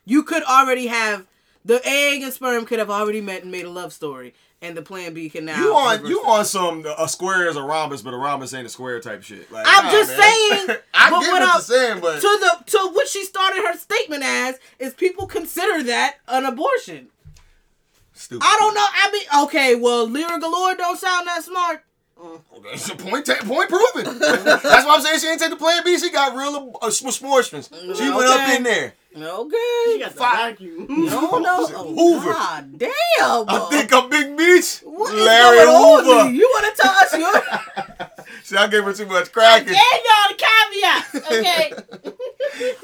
You 0.05 0.23
could 0.23 0.41
already 0.43 0.88
have 0.88 1.27
the 1.65 1.81
egg 1.86 2.21
and 2.21 2.31
sperm 2.31 2.65
could 2.65 2.79
have 2.79 2.89
already 2.89 3.19
met 3.19 3.43
and 3.43 3.51
made 3.51 3.65
a 3.65 3.69
love 3.69 3.91
story, 3.91 4.34
and 4.61 4.77
the 4.77 4.81
Plan 4.81 5.13
B 5.13 5.29
can 5.29 5.43
now. 5.43 5.61
You 5.61 5.75
on 5.75 6.05
you 6.05 6.21
that. 6.23 6.29
on 6.29 6.45
some 6.45 6.86
a 6.97 7.09
square 7.09 7.49
is 7.49 7.57
a 7.57 7.61
rhombus, 7.61 8.01
but 8.01 8.13
a 8.13 8.17
rhombus 8.17 8.53
ain't 8.53 8.65
a 8.65 8.69
square 8.69 9.01
type 9.01 9.23
shit. 9.23 9.51
Like, 9.51 9.65
I'm 9.67 9.84
nah, 9.84 9.91
just 9.91 10.17
man. 10.17 10.21
saying, 10.21 10.77
I 10.93 11.09
get 11.09 11.31
what 11.34 11.41
you're 11.41 11.61
saying, 11.61 11.99
but 11.99 12.21
to 12.21 12.21
the 12.21 12.63
to 12.71 12.89
what 12.93 13.09
she 13.09 13.25
started 13.25 13.57
her 13.65 13.77
statement 13.77 14.23
as 14.23 14.59
is 14.79 14.93
people 14.93 15.27
consider 15.27 15.84
that 15.84 16.15
an 16.29 16.45
abortion. 16.45 17.09
stupid. 18.13 18.45
I 18.45 18.55
don't 18.57 18.73
know. 18.73 18.86
I 18.89 19.11
mean, 19.11 19.43
okay, 19.47 19.75
well, 19.75 20.07
Lira 20.07 20.39
Galore 20.39 20.75
don't 20.77 20.97
sound 20.97 21.27
that 21.27 21.43
smart. 21.43 21.84
It's 22.72 22.89
a 22.89 22.95
point, 22.95 23.26
ta- 23.26 23.36
point 23.43 23.70
proven. 23.70 24.18
That's 24.20 24.64
why 24.86 24.95
I'm 24.95 25.01
saying 25.01 25.20
she 25.20 25.28
ain't 25.28 25.39
take 25.39 25.49
the 25.49 25.55
plan 25.57 25.84
B. 25.84 25.97
She 25.99 26.09
got 26.11 26.36
real 26.36 26.78
uh, 26.82 26.88
abortions. 26.88 27.70
She 27.74 28.09
went 28.09 28.28
up 28.28 28.49
in 28.49 28.64
there. 28.64 28.93
Okay. 29.16 29.84
She 29.93 29.99
got 29.99 30.11
the 30.14 30.18
Fine. 30.18 30.36
vacuum. 30.51 30.88
No, 30.89 31.38
no. 31.39 31.68
Shit, 31.68 31.76
Oh, 31.80 31.93
Hoover. 31.93 32.32
God 32.34 32.78
damn. 32.80 32.89
I 33.47 33.68
think 33.70 33.93
I'm 33.93 34.09
Big 34.09 34.36
Beach. 34.38 34.80
What 34.84 35.14
is 35.14 35.26
Larry 35.26 35.57
going 35.66 36.05
Hoover. 36.05 36.24
here? 36.24 36.34
You 36.34 36.49
want 36.53 36.76
to 36.76 36.82
tell 36.82 36.91
us 36.95 37.18
your? 37.18 38.07
See, 38.43 38.55
I 38.57 38.68
gave 38.68 38.84
her 38.86 38.93
too 38.93 39.05
much 39.05 39.28
I 39.28 39.30
cracking. 39.30 39.68
gave 39.68 39.76
y'all 39.76 40.30
the 40.30 40.36
caveats, 41.11 41.16
okay? 41.32 41.74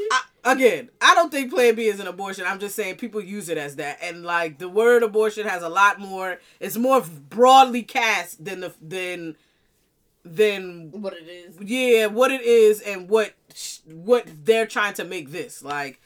Again, 0.45 0.89
I 1.01 1.15
don't 1.15 1.31
think 1.31 1.51
Plan 1.51 1.75
B 1.75 1.85
is 1.87 1.99
an 1.99 2.07
abortion. 2.07 2.45
I'm 2.47 2.59
just 2.59 2.75
saying 2.75 2.95
people 2.95 3.21
use 3.21 3.49
it 3.49 3.57
as 3.57 3.75
that, 3.75 3.99
and 4.01 4.23
like 4.23 4.57
the 4.57 4.69
word 4.69 5.03
abortion 5.03 5.47
has 5.47 5.63
a 5.63 5.69
lot 5.69 5.99
more. 5.99 6.39
It's 6.59 6.77
more 6.77 7.01
broadly 7.01 7.83
cast 7.83 8.43
than 8.43 8.61
the 8.61 8.73
than 8.81 9.35
than 10.25 10.91
what 10.91 11.13
it 11.13 11.27
is. 11.27 11.55
yeah 11.61 12.05
what 12.05 12.29
it 12.29 12.41
is 12.41 12.81
and 12.81 13.09
what 13.09 13.33
what 13.85 14.27
they're 14.43 14.65
trying 14.67 14.93
to 14.93 15.05
make 15.05 15.31
this 15.31 15.63
like 15.63 15.99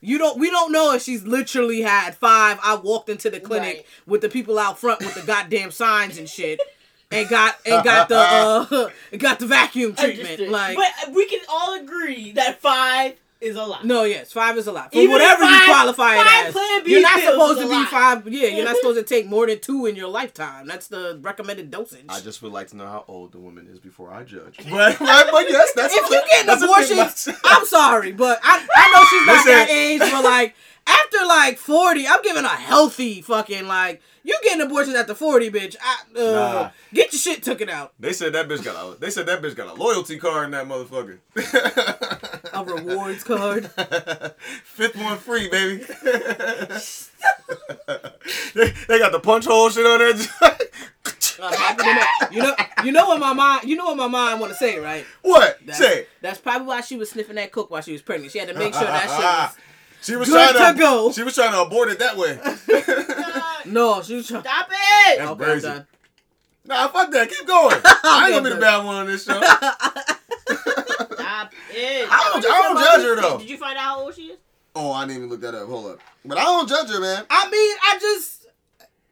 you 0.00 0.16
don't 0.16 0.38
we 0.38 0.48
don't 0.50 0.72
know 0.72 0.94
if 0.94 1.02
she's 1.02 1.24
literally 1.24 1.82
had 1.82 2.14
five 2.14 2.58
i 2.64 2.74
walked 2.74 3.10
into 3.10 3.28
the 3.28 3.38
clinic 3.38 3.76
Right. 3.76 3.86
with 4.06 4.20
the 4.22 4.28
people 4.30 4.58
out 4.58 4.78
front 4.78 5.00
with 5.00 5.14
the 5.14 5.20
goddamn 5.22 5.70
signs 5.70 6.16
and 6.16 6.26
shit 6.28 6.58
and 7.10 7.28
got 7.28 7.56
and 7.66 7.84
got 7.84 8.08
the 8.08 8.16
uh 8.18 8.88
got 9.18 9.38
the 9.38 9.46
vacuum 9.46 9.94
treatment 9.94 10.28
Understood. 10.30 10.48
like 10.50 10.76
but 10.76 11.14
we 11.14 11.26
can 11.26 11.40
all 11.48 11.78
agree 11.78 12.32
that 12.32 12.60
five 12.62 13.16
is 13.40 13.54
a 13.56 13.62
lot. 13.64 13.84
no 13.84 14.02
yes 14.04 14.32
five 14.32 14.56
is 14.58 14.66
a 14.66 14.72
lot 14.72 14.90
for 14.92 14.98
Even 14.98 15.12
whatever 15.12 15.44
if 15.44 15.50
you 15.50 15.56
five- 15.58 15.66
qualify 15.66 16.14
it 16.16 16.24
five 16.26 16.46
as 16.46 16.52
Plan 16.52 16.84
B 16.84 16.90
you're 16.92 17.02
not 17.02 17.20
supposed 17.20 17.58
to 17.60 17.64
be 17.68 17.72
lot. 17.74 17.88
five 17.88 18.28
yeah 18.28 18.48
you're 18.48 18.64
not 18.64 18.76
supposed 18.80 18.98
to 18.98 19.04
take 19.04 19.26
more 19.26 19.46
than 19.46 19.60
two 19.60 19.86
in 19.86 19.94
your 19.96 20.08
lifetime 20.08 20.66
that's 20.66 20.88
the 20.88 21.18
recommended 21.22 21.70
dosage 21.70 22.04
I 22.08 22.20
just 22.20 22.42
would 22.42 22.52
like 22.52 22.68
to 22.68 22.76
know 22.76 22.86
how 22.86 23.04
old 23.06 23.32
the 23.32 23.38
woman 23.38 23.68
is 23.70 23.78
before 23.78 24.12
I 24.12 24.24
judge. 24.24 24.56
But, 24.70 24.98
but, 24.98 25.28
but 25.30 25.48
yes, 25.48 25.72
that's 25.76 25.94
if 25.94 26.10
you 26.10 26.20
get 26.30 26.46
that's 26.46 26.62
a 26.62 26.66
big 26.66 26.70
abortions, 26.74 27.26
much. 27.28 27.36
I'm 27.44 27.64
sorry, 27.66 28.12
but 28.12 28.40
I, 28.42 28.66
I 28.76 28.92
know 28.92 29.04
she's 29.08 29.26
not 29.26 29.32
Listen. 29.36 29.52
that 29.52 29.70
age, 29.70 30.00
but 30.00 30.24
like 30.24 30.54
after 30.86 31.18
like 31.26 31.58
40, 31.58 32.06
I'm 32.08 32.22
giving 32.22 32.44
a 32.44 32.48
healthy 32.48 33.20
fucking 33.22 33.66
like 33.66 34.00
you 34.28 34.38
getting 34.42 34.60
abortions 34.60 34.94
after 34.94 35.14
40, 35.14 35.50
bitch. 35.50 35.76
I, 35.82 36.02
uh, 36.18 36.22
Nah. 36.32 36.70
Get 36.92 37.12
your 37.14 37.18
shit 37.20 37.42
taken 37.42 37.70
out. 37.70 37.94
They 37.98 38.12
said 38.12 38.34
that 38.34 38.46
bitch 38.46 38.62
got 38.62 38.76
a. 38.76 38.98
They 39.00 39.08
said 39.08 39.24
that 39.26 39.40
bitch 39.40 39.56
got 39.56 39.68
a 39.68 39.80
loyalty 39.80 40.18
card 40.18 40.44
in 40.44 40.50
that 40.50 40.66
motherfucker. 40.68 41.18
A 42.52 42.64
rewards 42.64 43.24
card. 43.24 43.70
Fifth 44.64 44.96
one 44.96 45.16
free, 45.16 45.48
baby. 45.48 45.82
they, 48.54 48.72
they 48.88 48.98
got 48.98 49.12
the 49.12 49.20
punch 49.22 49.46
hole 49.46 49.70
shit 49.70 49.86
on 49.86 49.98
there. 49.98 50.12
To 51.38 51.44
know. 51.44 52.02
You 52.32 52.42
know, 52.42 52.54
you 52.84 52.90
know 52.90 53.06
what 53.06 53.20
my 53.20 53.32
mind, 53.32 53.68
you 53.68 53.76
know 53.76 53.84
what 53.84 53.96
my 53.96 54.08
mind 54.08 54.40
want 54.40 54.52
to 54.52 54.58
say, 54.58 54.80
right? 54.80 55.06
what? 55.22 55.56
That's, 55.64 55.78
Say. 55.78 56.06
that's 56.20 56.40
probably 56.40 56.66
why 56.66 56.80
she 56.80 56.96
was 56.96 57.10
sniffing 57.10 57.36
that 57.36 57.52
cook 57.52 57.70
while 57.70 57.80
she 57.80 57.92
was 57.92 58.02
pregnant. 58.02 58.32
She 58.32 58.40
had 58.40 58.48
to 58.48 58.54
make 58.54 58.74
sure 58.74 58.82
that 58.82 59.02
shit 59.02 59.10
was. 59.20 59.56
She 60.02 60.16
was 60.16 60.28
Good 60.28 60.56
trying 60.56 60.74
to 60.74 60.80
go. 60.80 61.12
She 61.12 61.22
was 61.22 61.36
trying 61.36 61.52
to 61.52 61.62
abort 61.62 61.90
it 61.90 62.00
that 62.00 62.16
way. 62.16 62.38
God, 63.68 63.74
No, 63.74 64.02
she 64.02 64.14
was. 64.16 64.26
Trying, 64.28 64.42
Stop 64.42 64.68
it! 64.70 65.18
That's 65.18 65.30
okay, 65.30 65.44
crazy. 65.44 65.68
I'm 65.68 65.74
done. 65.76 65.86
nah, 66.66 66.88
fuck 66.88 67.10
that. 67.12 67.28
Keep 67.30 67.46
going. 67.46 67.76
I 67.84 68.24
ain't 68.26 68.34
gonna 68.36 68.48
be 68.48 68.54
the 68.54 68.60
bad 68.60 68.84
one 68.84 68.96
on 68.96 69.06
this 69.06 69.24
show. 69.24 69.40
Stop 69.40 71.52
it! 71.70 72.08
I 72.10 72.30
don't, 72.32 72.44
I 72.44 72.62
don't 72.62 72.78
judge 72.78 73.02
her 73.06 73.16
though. 73.20 73.38
Did 73.38 73.50
you 73.50 73.56
find 73.56 73.76
out 73.78 73.84
how 73.84 74.00
old 74.00 74.14
she 74.14 74.22
is? 74.22 74.38
Oh, 74.74 74.92
I 74.92 75.02
didn't 75.04 75.16
even 75.18 75.28
look 75.30 75.40
that 75.40 75.54
up. 75.54 75.68
Hold 75.68 75.92
up. 75.92 75.98
But 76.24 76.38
I 76.38 76.44
don't 76.44 76.68
judge 76.68 76.88
her, 76.90 77.00
man. 77.00 77.24
I 77.30 77.48
mean, 77.50 77.76
I 77.84 77.98
just. 78.00 78.34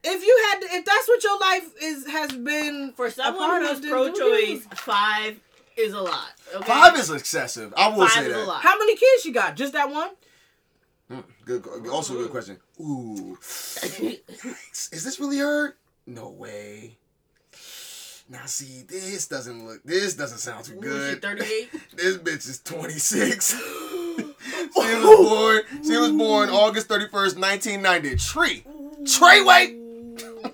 If 0.08 0.24
you 0.24 0.46
had, 0.50 0.60
to, 0.60 0.66
if 0.76 0.84
that's 0.84 1.08
what 1.08 1.24
your 1.24 1.36
life 1.40 1.68
is 1.82 2.06
has 2.06 2.30
been 2.30 2.92
For 2.96 3.06
a 3.06 3.10
someone 3.10 3.48
part 3.48 3.62
who's 3.62 3.78
of, 3.78 3.82
then 3.82 3.90
do 3.92 3.98
you. 3.98 4.12
pro-choice, 4.60 4.66
five 4.78 5.40
is 5.76 5.94
a 5.94 6.00
lot. 6.00 6.28
Okay? 6.54 6.64
Five 6.64 6.96
is 6.96 7.10
excessive. 7.10 7.74
I 7.76 7.88
will 7.88 8.06
Five 8.06 8.10
say 8.12 8.26
is 8.26 8.32
that. 8.34 8.44
a 8.44 8.46
lot. 8.46 8.62
How 8.62 8.78
many 8.78 8.94
kids 8.94 9.22
she 9.22 9.32
got? 9.32 9.56
Just 9.56 9.72
that 9.72 9.90
one? 9.90 10.10
Mm, 11.10 11.24
Good. 11.44 11.88
Also, 11.88 12.14
a 12.14 12.22
good 12.22 12.30
question. 12.30 12.58
Ooh, 12.80 13.38
is 13.42 15.04
this 15.04 15.20
really 15.20 15.38
her? 15.38 15.76
No 16.06 16.30
way. 16.30 16.98
Now, 18.28 18.46
see, 18.46 18.82
this 18.88 19.28
doesn't 19.28 19.66
look. 19.66 19.82
This 19.84 20.14
doesn't 20.14 20.38
sound 20.38 20.64
too 20.64 20.74
good. 20.80 21.22
38. 21.22 21.70
This 21.96 22.16
bitch 22.18 22.48
is 22.48 22.58
26. 22.60 23.50
she 23.54 23.56
was 24.74 25.28
born. 25.28 25.62
She 25.84 25.96
was 25.96 26.10
born 26.10 26.50
August 26.50 26.88
31st, 26.88 27.38
1990. 27.38 28.16
Tree. 28.16 28.64
Treyway. 29.04 29.82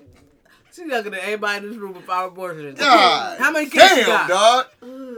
She's 0.71 0.85
younger 0.85 1.09
than 1.09 1.19
everybody 1.19 1.65
in 1.65 1.71
this 1.71 1.79
room 1.79 1.93
with 1.93 2.03
five 2.05 2.31
abortions. 2.31 2.79
God. 2.79 3.39
How 3.39 3.51
many 3.51 3.65
kids 3.69 3.89
Damn, 3.89 3.97
you 3.99 4.05
got? 4.05 4.27
dog. 4.29 4.65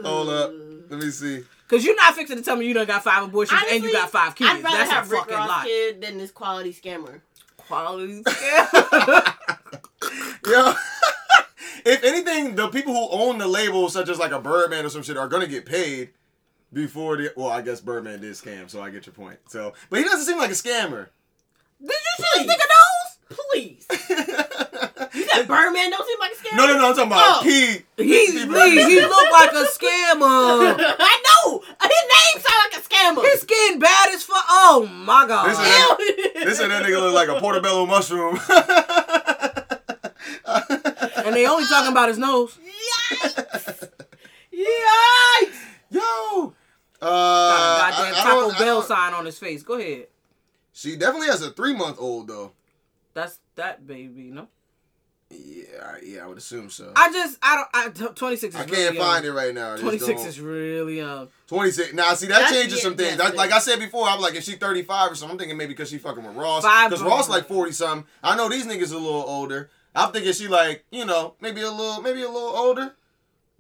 Hold 0.04 0.30
up. 0.30 0.52
Let 0.90 1.00
me 1.00 1.10
see. 1.12 1.44
Because 1.68 1.84
you're 1.86 1.96
not 1.96 2.14
fixing 2.16 2.38
to 2.38 2.44
tell 2.44 2.56
me 2.56 2.68
you 2.68 2.74
done 2.74 2.86
got 2.86 3.04
five 3.04 3.24
abortions 3.24 3.60
and 3.72 3.84
you 3.84 3.92
got 3.92 4.10
five 4.12 4.36
kids. 4.36 4.50
I'd 4.52 4.64
rather 4.64 4.78
That's 4.78 4.92
have 4.92 5.08
a 5.08 5.10
Rick 5.10 5.20
fucking 5.22 5.36
Ross 5.36 5.48
lot. 5.50 5.66
kid 5.66 6.02
than 6.02 6.18
this 6.20 6.32
quality 6.32 6.72
scammer. 6.74 7.22
Quality 7.58 8.22
scale. 8.28 8.68
Yo. 10.48 10.74
if 11.86 12.04
anything, 12.04 12.56
the 12.56 12.68
people 12.70 12.94
who 12.94 13.08
own 13.12 13.38
the 13.40 13.48
label, 13.48 13.90
such 13.90 14.10
as 14.10 14.20
like 14.20 14.32
a 14.32 14.40
Birdman 14.40 14.86
or 14.86 14.90
some 14.90 15.02
shit, 15.04 15.18
are 15.18 15.28
gonna 15.28 15.48
get 15.48 15.66
paid 15.66 16.12
before 16.72 17.18
the. 17.18 17.34
Well, 17.36 17.50
I 17.50 17.62
guess 17.62 17.82
Birdman 17.82 18.22
did 18.22 18.34
scam, 18.34 18.70
so 18.70 18.82
I 18.82 18.92
get 18.92 19.06
your 19.08 19.14
point. 19.14 19.40
So, 19.48 19.74
but 19.90 19.98
he 20.00 20.06
doesn't 20.06 20.26
seem 20.26 20.38
like 20.38 20.52
a 20.52 20.54
scammer. 20.54 21.08
Did 21.82 21.90
you 21.90 21.98
see 22.18 22.24
Please. 22.36 22.46
this 22.48 22.56
nigga 22.56 22.68
nose? 22.70 23.40
Please. 23.52 23.88
You 25.14 25.24
said 25.28 25.48
Birdman 25.48 25.92
don't 25.92 26.06
seem 26.06 26.20
like 26.20 26.32
a 26.34 26.36
scammer? 26.36 26.58
No, 26.58 26.68
no, 26.68 26.74
no. 26.78 26.90
I'm 26.90 26.96
talking 26.96 27.08
about 27.12 27.38
Oh. 27.40 27.42
P. 27.44 27.50
He, 27.96 28.04
he, 28.04 28.32
he 28.32 28.46
looked 28.46 29.32
like 29.32 29.52
a 29.54 29.64
scammer. 29.64 30.76
I 30.78 31.22
know! 31.46 31.60
His 31.82 31.90
name 31.92 32.44
sound 32.44 32.60
like 32.72 32.76
a 32.80 32.82
scammer! 32.88 33.24
His 33.32 33.42
skin 33.42 33.80
bad 33.80 34.10
as 34.14 34.24
fuck. 34.24 34.44
Oh 34.50 34.88
my 34.92 35.26
god. 35.28 35.50
This 35.50 35.60
is- 35.60 35.66
They 36.46 36.54
said 36.54 36.70
that 36.72 36.84
nigga 36.84 37.00
look 37.00 37.14
like 37.14 37.30
a 37.30 37.40
portobello 37.40 37.86
mushroom. 37.86 38.40
and 41.26 41.36
they 41.36 41.48
only 41.48 41.66
talking 41.68 41.92
about 41.92 42.10
his 42.10 42.18
nose. 42.18 42.58
Yikes! 43.12 43.90
Yikes! 44.54 45.56
Yo. 45.90 46.54
Uh, 47.02 47.06
Got 47.08 47.90
a 47.90 47.92
goddamn 47.92 48.16
I- 48.16 48.20
I 48.20 48.24
Taco 48.24 48.50
I 48.52 48.60
Bell 48.60 48.80
don't- 48.80 48.88
sign 48.88 49.14
on 49.14 49.26
his 49.26 49.38
face. 49.40 49.64
Go 49.64 49.76
ahead. 49.76 50.08
She 50.74 50.96
definitely 50.96 51.28
has 51.28 51.42
a 51.42 51.52
three 51.52 51.74
month 51.74 51.98
old 52.00 52.28
though. 52.28 52.52
That's 53.14 53.40
that 53.56 53.88
baby, 53.88 54.24
no? 54.32 54.48
Yeah, 55.32 55.66
I- 55.96 56.00
yeah, 56.04 56.24
I 56.24 56.28
would 56.28 56.38
assume 56.38 56.70
so. 56.70 56.94
I 56.96 57.12
just 57.12 57.38
I 57.42 57.56
don't 57.56 57.68
I 57.74 57.90
t- 58.08 58.14
26 58.14 58.54
is 58.56 58.62
I 58.62 58.64
really 58.66 58.76
can't 58.78 58.96
young. 58.96 59.04
find 59.06 59.26
it 59.26 59.32
right 59.34 59.54
now. 59.54 59.76
26 59.76 60.20
don't- 60.22 60.28
is 60.30 60.40
really 60.40 60.98
young. 60.98 61.28
26. 61.48 61.94
Now, 61.94 62.14
see, 62.14 62.28
that 62.28 62.34
That's- 62.42 62.52
changes 62.54 62.78
yeah, 62.78 62.84
some 62.84 62.96
things. 62.96 63.18
yes, 63.18 63.18
That- 63.18 63.36
like. 63.36 63.52
I 63.52 63.60
said 63.60 63.80
before, 63.80 64.08
I'm 64.08 64.22
like, 64.22 64.36
if 64.36 64.44
she's 64.44 64.58
35 64.58 65.12
or 65.12 65.16
something, 65.16 65.34
I'm 65.34 65.40
thinking 65.40 65.58
maybe 65.58 65.74
because 65.74 65.90
she 65.90 65.98
fucking 65.98 66.24
with 66.24 66.36
Ross. 66.36 66.64
Five 66.64 66.92
Because 66.92 67.04
Ross 67.04 67.28
like 67.28 67.48
40 67.48 67.72
something. 67.72 68.08
I 68.24 68.36
know 68.36 68.50
these 68.50 68.66
niggas 68.68 68.92
a 68.94 68.98
little 68.98 69.24
older. 69.28 69.70
I'm 69.96 70.12
thinking 70.12 70.32
she 70.34 70.48
like, 70.48 70.86
you 70.92 71.06
know, 71.06 71.34
maybe 71.42 71.62
a 71.62 71.72
little, 71.72 72.02
maybe 72.02 72.22
a 72.22 72.30
little 72.30 72.50
older. 72.50 72.94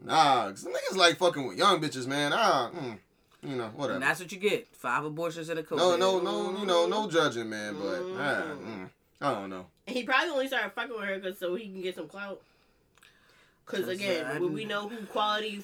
Nah, 0.03 0.49
'cause 0.49 0.61
some 0.61 0.73
niggas 0.73 0.97
like 0.97 1.17
fucking 1.17 1.47
with 1.47 1.57
young 1.57 1.81
bitches, 1.81 2.05
man. 2.05 2.31
Ah, 2.33 2.69
mm, 2.75 2.99
you 3.41 3.55
know, 3.55 3.67
whatever. 3.75 3.93
And 3.95 4.03
that's 4.03 4.19
what 4.19 4.31
you 4.31 4.37
get. 4.37 4.67
Five 4.75 5.03
abortions 5.05 5.49
in 5.49 5.57
a 5.57 5.63
COVID. 5.63 5.77
No, 5.77 5.95
no, 5.95 6.19
no, 6.19 6.59
you 6.59 6.65
know, 6.65 6.85
no 6.87 7.09
judging, 7.09 7.49
man. 7.49 7.73
But 7.75 8.01
Mm. 8.01 8.17
ah, 8.19 8.43
mm, 8.67 8.89
I 9.25 9.33
don't 9.33 9.49
know. 9.49 9.65
And 9.87 9.95
he 9.95 10.03
probably 10.03 10.29
only 10.29 10.47
started 10.47 10.71
fucking 10.73 10.91
with 10.95 11.05
her 11.05 11.19
cause 11.19 11.37
so 11.39 11.55
he 11.55 11.65
can 11.65 11.81
get 11.81 11.95
some 11.95 12.07
clout. 12.07 12.41
Cause 13.65 13.79
Cause, 13.81 13.89
again, 13.89 14.41
when 14.41 14.53
we 14.53 14.65
know 14.65 14.87
who 14.87 15.03
quality, 15.07 15.63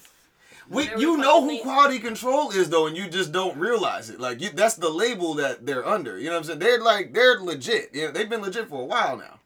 We, 0.69 0.89
you 0.97 1.17
know 1.17 1.43
who 1.47 1.59
quality 1.61 1.99
control 1.99 2.49
is 2.51 2.69
though, 2.69 2.87
and 2.87 2.97
you 2.97 3.07
just 3.07 3.31
don't 3.31 3.57
realize 3.57 4.09
it. 4.09 4.19
Like 4.19 4.41
you, 4.41 4.49
that's 4.49 4.75
the 4.75 4.89
label 4.89 5.35
that 5.35 5.65
they're 5.65 5.87
under. 5.87 6.17
You 6.17 6.25
know 6.25 6.31
what 6.31 6.37
I'm 6.39 6.43
saying? 6.45 6.59
They're 6.59 6.81
like 6.81 7.13
they're 7.13 7.39
legit. 7.39 7.93
You 7.93 8.07
know, 8.07 8.11
they've 8.11 8.29
been 8.29 8.41
legit 8.41 8.67
for 8.69 8.81
a 8.81 8.85
while 8.85 9.17
now. 9.17 9.39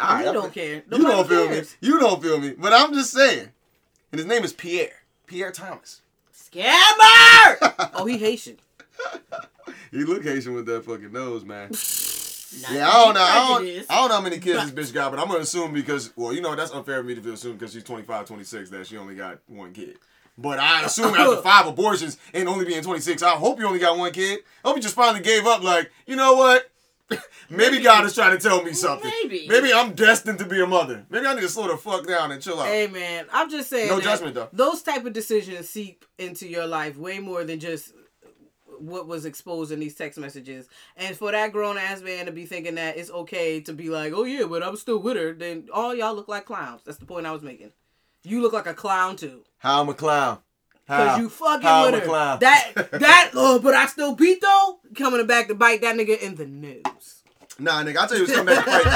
Alright, 0.00 0.20
you 0.22 0.26
I'm- 0.26 0.34
don't 0.34 0.52
care. 0.52 0.82
You 0.90 0.98
don't 1.02 1.28
feel 1.28 1.46
cares. 1.46 1.76
me. 1.80 1.88
You 1.88 2.00
don't 2.00 2.20
feel 2.22 2.40
me. 2.40 2.54
But 2.58 2.72
I'm 2.72 2.92
just 2.94 3.12
saying. 3.12 3.50
And 4.12 4.18
his 4.18 4.26
name 4.26 4.42
is 4.42 4.52
Pierre. 4.52 5.02
Pierre 5.28 5.52
Thomas. 5.52 6.02
scammer. 6.34 7.90
Oh, 7.94 8.04
he 8.06 8.18
Haitian. 8.18 8.56
He 9.92 10.04
look 10.04 10.22
Haitian 10.24 10.54
with 10.54 10.66
that 10.66 10.84
fucking 10.84 11.12
nose, 11.12 11.44
man. 11.44 11.70
Not 12.62 12.72
Yeah, 12.72 12.88
I 12.88 12.92
don't 13.04 13.14
know. 13.14 13.20
I 13.20 13.34
don't. 13.34 13.86
I 13.90 13.94
don't 13.96 14.08
know 14.08 14.14
how 14.14 14.20
many 14.20 14.38
kids 14.38 14.70
this 14.72 14.90
bitch 14.90 14.94
got, 14.94 15.10
but 15.10 15.20
I'm 15.20 15.28
gonna 15.28 15.40
assume 15.40 15.72
because, 15.72 16.12
well, 16.16 16.32
you 16.32 16.40
know, 16.40 16.54
that's 16.54 16.72
unfair 16.72 16.98
for 16.98 17.04
me 17.04 17.14
to 17.14 17.32
assume 17.32 17.52
because 17.52 17.72
she's 17.72 17.84
25, 17.84 18.26
26 18.26 18.70
that 18.70 18.86
she 18.86 18.96
only 18.96 19.14
got 19.14 19.38
one 19.46 19.72
kid. 19.72 19.98
But 20.36 20.58
I 20.58 20.84
assume 20.84 21.14
after 21.14 21.36
five 21.42 21.66
abortions 21.66 22.16
and 22.32 22.48
only 22.48 22.64
being 22.64 22.82
26, 22.82 23.22
I 23.22 23.30
hope 23.30 23.58
you 23.58 23.66
only 23.66 23.78
got 23.78 23.98
one 23.98 24.12
kid. 24.12 24.40
I 24.64 24.68
hope 24.68 24.76
you 24.76 24.82
just 24.82 24.94
finally 24.94 25.22
gave 25.22 25.46
up. 25.46 25.62
Like, 25.62 25.90
you 26.06 26.16
know 26.16 26.34
what? 26.34 26.70
Maybe, 27.10 27.72
Maybe. 27.72 27.84
God 27.84 28.04
is 28.04 28.14
trying 28.14 28.36
to 28.36 28.42
tell 28.42 28.62
me 28.62 28.72
something. 28.72 29.10
Maybe. 29.22 29.46
Maybe 29.48 29.72
I'm 29.72 29.92
destined 29.94 30.38
to 30.38 30.46
be 30.46 30.60
a 30.60 30.66
mother. 30.66 31.04
Maybe 31.10 31.26
I 31.26 31.34
need 31.34 31.40
to 31.40 31.48
slow 31.48 31.68
the 31.68 31.76
fuck 31.76 32.06
down 32.06 32.30
and 32.30 32.40
chill 32.40 32.60
out. 32.60 32.68
Hey 32.68 32.86
man, 32.86 33.26
I'm 33.32 33.50
just 33.50 33.68
saying. 33.68 33.88
No 33.88 34.00
judgment, 34.00 34.34
though. 34.34 34.48
Those 34.52 34.82
type 34.82 35.04
of 35.04 35.12
decisions 35.12 35.68
seep 35.68 36.04
into 36.18 36.46
your 36.46 36.66
life 36.66 36.96
way 36.96 37.18
more 37.18 37.44
than 37.44 37.58
just 37.58 37.92
what 38.80 39.06
was 39.06 39.24
exposed 39.24 39.72
in 39.72 39.80
these 39.80 39.94
text 39.94 40.18
messages. 40.18 40.68
And 40.96 41.16
for 41.16 41.30
that 41.32 41.52
grown 41.52 41.78
ass 41.78 42.00
man 42.02 42.26
to 42.26 42.32
be 42.32 42.46
thinking 42.46 42.74
that 42.76 42.96
it's 42.96 43.10
okay 43.10 43.60
to 43.62 43.72
be 43.72 43.90
like, 43.90 44.12
oh 44.14 44.24
yeah, 44.24 44.44
but 44.46 44.62
I'm 44.62 44.76
still 44.76 44.98
with 44.98 45.16
her, 45.16 45.32
then 45.32 45.68
all 45.72 45.94
y'all 45.94 46.14
look 46.14 46.28
like 46.28 46.44
clowns. 46.46 46.82
That's 46.84 46.98
the 46.98 47.06
point 47.06 47.26
I 47.26 47.32
was 47.32 47.42
making. 47.42 47.72
You 48.24 48.42
look 48.42 48.52
like 48.52 48.66
a 48.66 48.74
clown 48.74 49.16
too. 49.16 49.44
How 49.58 49.80
I'm 49.82 49.88
a 49.88 49.94
clown. 49.94 50.38
Cause 50.86 51.18
you 51.20 51.28
fucking 51.28 51.62
How 51.62 51.84
with 51.86 51.94
I'm 51.94 52.00
a 52.00 52.00
her. 52.00 52.06
clown. 52.06 52.38
That 52.40 52.72
that 52.92 53.30
oh, 53.34 53.60
but 53.60 53.74
I 53.74 53.86
still 53.86 54.14
beat 54.16 54.40
though. 54.40 54.80
Coming 54.96 55.24
back 55.26 55.46
to 55.48 55.54
bite 55.54 55.80
that 55.82 55.94
nigga 55.96 56.18
in 56.20 56.34
the 56.34 56.46
nose. 56.46 57.22
Nah, 57.60 57.82
nigga, 57.84 57.98
I'll 57.98 58.08
tell 58.08 58.16
you 58.18 58.24
what's 58.24 58.34
coming 58.34 58.54
back 58.56 58.64
to 58.64 58.70
fight. 58.70 58.86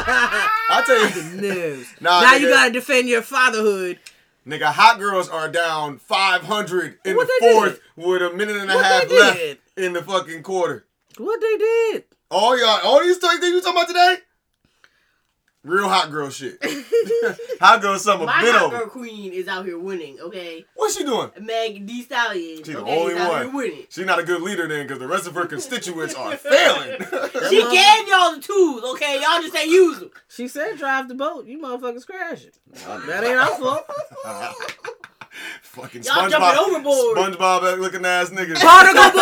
I 0.71 0.83
tell 0.87 1.01
you 1.05 1.41
the 1.41 1.49
nose. 1.55 1.87
Nah, 2.01 2.21
now 2.23 2.33
nigga. 2.33 2.41
you 2.41 2.49
gotta 2.49 2.73
defend 2.73 3.09
your 3.09 3.23
fatherhood. 3.23 4.01
Nigga, 4.47 4.65
hot 4.73 4.99
girls 4.99 5.29
are 5.29 5.49
down 5.49 5.99
500 5.99 6.99
in 7.05 7.17
What 7.17 7.27
the 7.29 7.33
fourth 7.41 7.81
with 7.97 8.23
a 8.23 8.31
minute 8.35 8.57
and 8.57 8.71
a 8.71 8.75
What 8.75 8.85
half 8.85 9.11
left 9.11 9.39
did? 9.39 9.59
In 9.77 9.93
the 9.93 10.03
fucking 10.03 10.43
quarter. 10.43 10.87
What 11.19 11.41
they 11.41 11.57
did? 11.57 12.05
All 12.31 12.59
y'all, 12.59 12.81
all 12.85 13.01
these 13.01 13.19
things 13.19 13.41
that 13.41 13.49
you 13.49 13.61
talking 13.61 13.77
about 13.77 13.89
today? 13.89 14.17
Real 15.65 15.89
hot 15.89 16.11
girl 16.11 16.29
shit. 16.29 16.59
hot 17.61 17.81
girl 17.81 17.99
summer 17.99 18.27
My 18.27 18.43
been 18.43 18.53
hot 18.55 18.63
over. 18.65 18.79
girl 18.81 18.87
queen 18.89 19.33
is 19.33 19.49
out 19.49 19.65
here 19.65 19.79
winning. 19.79 20.21
Okay, 20.21 20.65
What's 20.75 20.97
she 20.97 21.05
doing? 21.05 21.31
Meg 21.41 21.87
Thee 21.87 22.03
Stallion. 22.03 22.63
She 22.63 22.73
the 22.75 22.85
only 22.85 23.15
is 23.15 23.29
one. 23.29 23.53
winning. 23.55 23.87
She 23.89 24.05
not 24.05 24.19
a 24.19 24.25
good 24.25 24.43
leader 24.43 24.69
then 24.69 24.87
because 24.87 24.99
the 24.99 25.07
rest 25.09 25.27
of 25.27 25.35
her 25.35 25.47
constituents 25.47 26.15
are 26.15 26.37
failing. 26.37 27.01
She 27.49 27.63
gave 27.73 28.09
y'all 28.09 28.35
the 28.35 28.41
tools. 28.43 28.85
Okay, 28.95 29.15
y'all 29.23 29.41
just 29.41 29.57
ain't 29.57 29.71
use 29.71 30.01
them. 30.01 30.11
She 30.29 30.49
said 30.49 30.77
drive 30.77 31.09
the 31.09 31.15
boat. 31.15 31.47
You 31.47 31.59
motherfuckers 31.61 32.07
crashing. 32.07 32.51
That 33.07 33.25
ain't 33.25 33.39
our 33.39 33.57
fault. 33.59 33.87
Fucking 35.63 36.03
Y'all 36.03 36.15
SpongeBob, 36.15 36.31
jumping 36.31 36.59
overboard. 36.75 37.17
SpongeBob 37.19 37.79
looking 37.81 38.05
ass 38.05 38.31
niggas. 38.31 38.57
Particle 38.61 39.11
boy. 39.11 39.21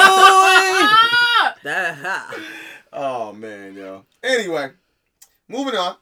Oh 2.93 3.33
man, 3.33 3.75
yo. 3.75 4.05
Anyway, 4.23 4.71
moving 5.49 5.75
on. 5.77 5.97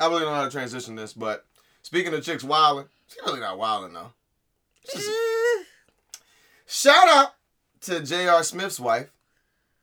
I 0.00 0.06
really 0.08 0.20
don't 0.22 0.30
know 0.30 0.34
how 0.34 0.44
to 0.44 0.50
transition 0.50 0.96
this, 0.96 1.12
but 1.12 1.44
speaking 1.82 2.12
of 2.12 2.24
chicks 2.24 2.42
wilding, 2.42 2.86
she 3.06 3.20
really 3.24 3.40
not 3.40 3.58
wilding 3.58 3.92
though. 3.92 4.12
She's- 4.90 5.08
Shout 6.66 7.08
out 7.08 7.34
to 7.82 8.00
J.R. 8.00 8.42
Smith's 8.42 8.80
wife. 8.80 9.10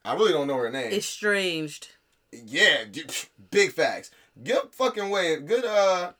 I 0.03 0.13
really 0.15 0.33
don't 0.33 0.47
know 0.47 0.57
her 0.57 0.69
name. 0.71 0.91
Estranged. 0.91 1.89
yeah, 2.31 2.83
big 3.51 3.71
facts. 3.71 4.11
Good 4.43 4.63
fucking 4.71 5.09
way. 5.09 5.39
Good 5.39 5.63
uh, 5.63 6.11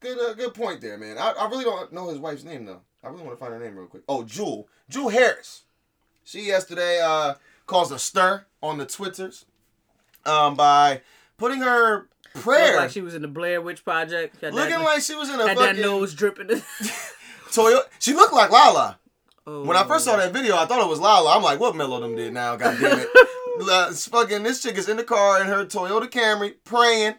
good 0.00 0.18
uh, 0.18 0.34
good 0.34 0.54
point 0.54 0.80
there, 0.80 0.96
man. 0.98 1.18
I, 1.18 1.32
I 1.32 1.48
really 1.48 1.64
don't 1.64 1.92
know 1.92 2.08
his 2.08 2.18
wife's 2.18 2.44
name 2.44 2.64
though. 2.64 2.80
I 3.06 3.10
really 3.10 3.22
want 3.22 3.38
to 3.38 3.44
find 3.44 3.52
her 3.52 3.60
name 3.60 3.76
real 3.76 3.86
quick. 3.86 4.02
Oh, 4.08 4.24
Jewel. 4.24 4.68
Jewel 4.88 5.10
Harris. 5.10 5.62
She 6.24 6.42
yesterday 6.42 7.00
uh 7.00 7.34
caused 7.66 7.92
a 7.92 7.98
stir 7.98 8.46
on 8.62 8.78
the 8.78 8.86
Twitters 8.86 9.44
um 10.24 10.56
by 10.56 11.02
putting 11.36 11.60
her 11.60 12.08
Looked 12.34 12.44
prayer 12.44 12.76
like 12.76 12.90
she 12.90 13.00
was 13.00 13.14
in 13.14 13.22
the 13.22 13.28
Blair 13.28 13.62
Witch 13.62 13.84
Project. 13.84 14.40
Had 14.40 14.54
looking 14.54 14.78
that, 14.78 14.84
like 14.84 15.02
she 15.02 15.14
was 15.14 15.30
in 15.30 15.38
a 15.38 15.46
had 15.46 15.56
that 15.56 15.66
fucking 15.68 15.82
nose 15.82 16.14
dripping. 16.14 16.48
Toyota. 17.52 17.82
She 18.00 18.12
looked 18.12 18.34
like 18.34 18.50
Lala. 18.50 18.98
oh. 19.46 19.64
When 19.64 19.76
I 19.76 19.84
first 19.84 20.04
saw 20.04 20.16
that 20.16 20.32
video, 20.32 20.56
I 20.56 20.66
thought 20.66 20.84
it 20.84 20.88
was 20.88 20.98
Lala. 21.00 21.36
I'm 21.36 21.42
like, 21.42 21.60
what 21.60 21.76
Melo 21.76 22.00
them 22.00 22.16
did 22.16 22.32
now? 22.34 22.56
God 22.56 22.76
damn 22.80 22.98
it. 22.98 23.08
Uh, 23.62 23.92
fucking 23.92 24.42
this 24.42 24.62
chick 24.62 24.76
is 24.76 24.88
in 24.88 24.96
the 24.96 25.04
car 25.04 25.40
in 25.40 25.46
her 25.46 25.64
Toyota 25.64 26.10
Camry 26.10 26.54
praying, 26.64 27.14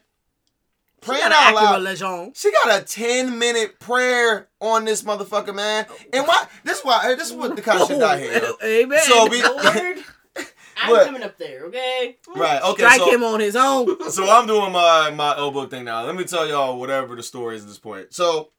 praying 1.02 1.24
out 1.26 1.54
loud. 1.56 1.82
Acura 1.82 2.38
She 2.38 2.52
got 2.52 2.82
a 2.82 2.86
10 2.86 3.38
minute 3.40 3.80
prayer 3.80 4.48
on 4.60 4.86
this 4.86 5.04
motherfucker, 5.04 5.54
man. 5.56 5.86
And 6.14 6.28
why? 6.28 6.48
This 6.64 6.80
is 6.80 6.86
why. 6.86 7.14
This 7.16 7.30
is 7.30 7.34
what 7.34 7.56
the 7.56 7.62
kind 7.62 7.82
of 7.82 7.88
shit 7.88 8.02
I 8.02 8.20
hate. 8.20 8.42
yo. 8.42 8.56
Amen. 8.64 9.00
So 9.04 9.28
we- 9.28 9.44
Lord, 9.44 9.98
I'm 10.80 10.92
What? 10.92 11.06
coming 11.06 11.24
up 11.24 11.38
there. 11.38 11.66
Okay. 11.66 12.18
Right. 12.36 12.62
Okay. 12.62 12.84
Strike 12.84 13.00
so, 13.00 13.12
him 13.12 13.24
on 13.24 13.40
his 13.40 13.56
own. 13.56 13.88
so 14.12 14.30
I'm 14.30 14.46
doing 14.48 14.72
my 14.72 15.10
my 15.12 15.36
elbow 15.36 15.66
thing 15.68 15.86
now. 15.86 16.06
Let 16.06 16.16
me 16.16 16.24
tell 16.24 16.48
y'all 16.48 16.80
whatever 16.80 17.16
the 17.16 17.24
story 17.24 17.56
is 17.56 17.64
at 17.64 17.68
this 17.68 17.80
point. 17.80 18.14
So 18.14 18.50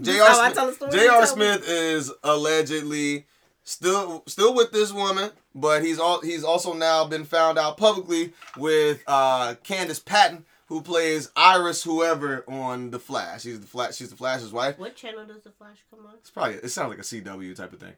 J.R. 0.00 0.28
how 0.28 0.42
Smith, 0.42 0.54
tell 0.54 0.68
a 0.68 0.74
story, 0.74 0.92
J.R. 0.92 1.26
Smith 1.26 1.68
is 1.68 2.12
allegedly 2.22 3.26
still 3.64 4.22
still 4.26 4.54
with 4.54 4.70
this 4.72 4.92
woman, 4.92 5.30
but 5.54 5.84
he's 5.84 5.98
all 5.98 6.20
he's 6.20 6.44
also 6.44 6.72
now 6.72 7.04
been 7.04 7.24
found 7.24 7.58
out 7.58 7.76
publicly 7.76 8.32
with 8.56 9.02
uh 9.06 9.54
Candice 9.64 10.04
Patton, 10.04 10.44
who 10.66 10.80
plays 10.82 11.30
Iris 11.36 11.82
whoever 11.82 12.44
on 12.48 12.90
The 12.90 12.98
Flash. 12.98 13.42
She's 13.42 13.60
the 13.60 13.66
Flash. 13.66 13.96
She's 13.96 14.10
the 14.10 14.16
Flash's 14.16 14.52
wife. 14.52 14.78
What 14.78 14.96
channel 14.96 15.24
does 15.26 15.42
the 15.42 15.50
Flash 15.50 15.78
come 15.90 16.06
on? 16.06 16.14
It's 16.20 16.30
probably 16.30 16.54
it 16.54 16.70
sounds 16.70 16.90
like 16.90 16.98
a 16.98 17.02
CW 17.02 17.54
type 17.54 17.72
of 17.72 17.80
thing. 17.80 17.94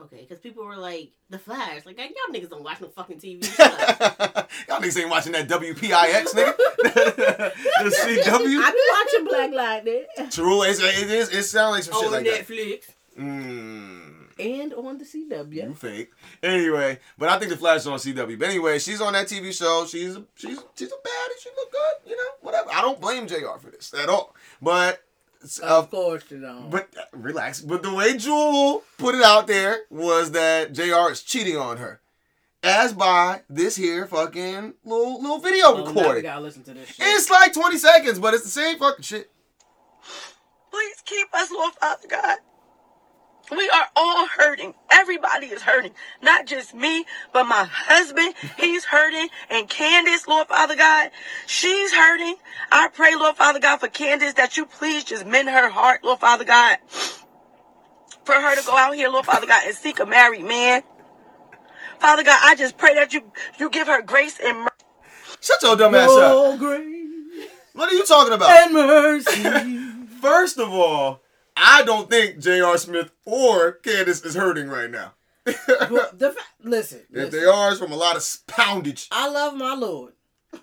Okay, 0.00 0.22
because 0.22 0.40
people 0.40 0.64
were 0.64 0.76
like, 0.76 1.12
the 1.30 1.38
Flash. 1.38 1.86
Like, 1.86 1.98
y'all 1.98 2.08
niggas 2.32 2.50
don't 2.50 2.64
watch 2.64 2.80
no 2.80 2.88
fucking 2.88 3.18
TV. 3.20 3.46
Y'all 4.68 4.80
niggas 4.80 5.00
ain't 5.00 5.08
watching 5.08 5.32
that 5.32 5.48
WPIX 5.48 6.24
nigga. 6.34 6.56
the 6.82 7.94
CW. 8.24 8.60
I 8.60 8.70
be 8.72 9.22
watching 9.22 9.24
Black 9.28 9.52
Lightning 9.52 10.04
True, 10.30 10.64
it's, 10.64 10.80
it 10.80 11.10
is. 11.10 11.28
It 11.32 11.44
sounds 11.44 11.74
like 11.74 11.82
some 11.84 12.02
shit 12.02 12.10
like 12.10 12.24
that. 12.24 12.46
Netflix. 12.46 12.90
Mm. 13.16 14.03
And 14.38 14.72
on 14.74 14.98
the 14.98 15.04
CW. 15.04 15.52
You 15.54 15.74
fake. 15.74 16.10
Anyway, 16.42 16.98
but 17.18 17.28
I 17.28 17.38
think 17.38 17.50
the 17.50 17.56
Flash 17.56 17.80
is 17.80 17.86
on 17.86 17.98
CW. 17.98 18.38
But 18.38 18.48
anyway, 18.48 18.78
she's 18.78 19.00
on 19.00 19.12
that 19.14 19.26
TV 19.26 19.52
show. 19.56 19.86
She's 19.86 20.16
she's 20.34 20.58
she's 20.76 20.88
a 20.92 20.96
baddie. 20.96 21.40
She 21.42 21.50
look 21.56 21.72
good. 21.72 22.10
You 22.10 22.16
know, 22.16 22.30
whatever. 22.42 22.70
I 22.72 22.80
don't 22.80 23.00
blame 23.00 23.26
Jr. 23.26 23.58
for 23.60 23.70
this 23.70 23.92
at 23.94 24.08
all. 24.08 24.34
But 24.62 25.02
uh, 25.62 25.66
Of 25.78 25.90
course 25.90 26.24
you 26.30 26.40
don't. 26.40 26.70
but 26.70 26.88
uh, 26.98 27.02
relax. 27.12 27.60
But 27.60 27.82
the 27.82 27.92
way 27.94 28.16
Jewel 28.16 28.82
put 28.98 29.14
it 29.14 29.22
out 29.22 29.46
there 29.46 29.78
was 29.90 30.30
that 30.32 30.72
Jr. 30.72 31.10
is 31.10 31.22
cheating 31.22 31.56
on 31.56 31.76
her, 31.76 32.00
as 32.62 32.92
by 32.92 33.42
this 33.50 33.76
here 33.76 34.06
fucking 34.06 34.74
little 34.84 35.20
little 35.20 35.38
video 35.38 35.66
Oh, 35.66 35.74
now 35.76 35.82
we 35.82 35.88
recording. 36.00 36.22
gotta 36.22 36.40
listen 36.40 36.62
to 36.64 36.74
this 36.74 36.88
shit. 36.88 37.06
It's 37.06 37.28
like 37.30 37.52
20 37.52 37.76
seconds, 37.78 38.18
but 38.18 38.32
it's 38.34 38.44
the 38.44 38.50
same 38.50 38.78
fucking 38.78 39.02
shit. 39.02 39.30
Please 40.70 40.96
keep 41.04 41.28
us, 41.34 41.50
Lord 41.52 41.72
Father 41.74 42.08
God. 42.08 42.38
We 43.50 43.68
are 43.70 43.86
all 43.96 44.26
hurting. 44.26 44.74
Everybody 44.90 45.48
is 45.48 45.62
hurting. 45.62 45.92
Not 46.22 46.46
just 46.46 46.74
me, 46.74 47.04
but 47.32 47.44
my 47.44 47.64
husband. 47.70 48.34
He's 48.58 48.84
hurting. 48.84 49.28
And 49.50 49.68
Candice, 49.68 50.26
Lord 50.26 50.48
Father 50.48 50.76
God, 50.76 51.10
she's 51.46 51.92
hurting. 51.92 52.36
I 52.72 52.88
pray, 52.88 53.14
Lord 53.16 53.36
Father 53.36 53.60
God, 53.60 53.78
for 53.80 53.88
Candice 53.88 54.34
that 54.36 54.56
you 54.56 54.66
please 54.66 55.04
just 55.04 55.26
mend 55.26 55.48
her 55.48 55.68
heart, 55.68 56.04
Lord 56.04 56.20
Father 56.20 56.44
God. 56.44 56.78
For 58.24 58.34
her 58.34 58.56
to 58.56 58.62
go 58.66 58.76
out 58.76 58.94
here, 58.94 59.08
Lord 59.10 59.26
Father 59.26 59.46
God, 59.46 59.62
and 59.66 59.74
seek 59.76 60.00
a 60.00 60.06
married 60.06 60.44
man. 60.44 60.82
Father 62.00 62.24
God, 62.24 62.38
I 62.42 62.54
just 62.56 62.76
pray 62.78 62.94
that 62.94 63.12
you 63.12 63.22
you 63.58 63.70
give 63.70 63.86
her 63.88 64.02
grace 64.02 64.38
and 64.42 64.58
mercy. 64.58 64.70
Shut 65.40 65.62
your 65.62 65.76
dumb 65.76 65.94
ass 65.94 66.16
up. 66.16 66.58
Grace 66.58 67.50
What 67.74 67.92
are 67.92 67.94
you 67.94 68.04
talking 68.06 68.32
about? 68.32 68.50
and 68.50 68.74
mercy. 68.74 70.06
First 70.20 70.58
of 70.58 70.70
all, 70.72 71.20
I 71.56 71.82
don't 71.84 72.10
think 72.10 72.38
J.R. 72.40 72.76
Smith 72.78 73.10
or 73.24 73.78
Candice 73.82 74.24
is 74.24 74.34
hurting 74.34 74.68
right 74.68 74.90
now. 74.90 75.14
The 75.44 76.34
fa- 76.36 76.42
listen, 76.68 77.00
if 77.10 77.16
listen. 77.16 77.30
they 77.40 77.46
are, 77.46 77.70
it's 77.70 77.78
from 77.80 77.92
a 77.92 77.96
lot 77.96 78.16
of 78.16 78.22
poundage. 78.46 79.08
I 79.12 79.28
love 79.28 79.54
my 79.54 79.74
Lord, 79.74 80.14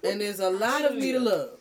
and 0.03 0.19
there's 0.21 0.39
a 0.39 0.49
lot 0.49 0.83
of 0.85 0.95
me 0.95 1.11
to 1.11 1.19
love. 1.19 1.59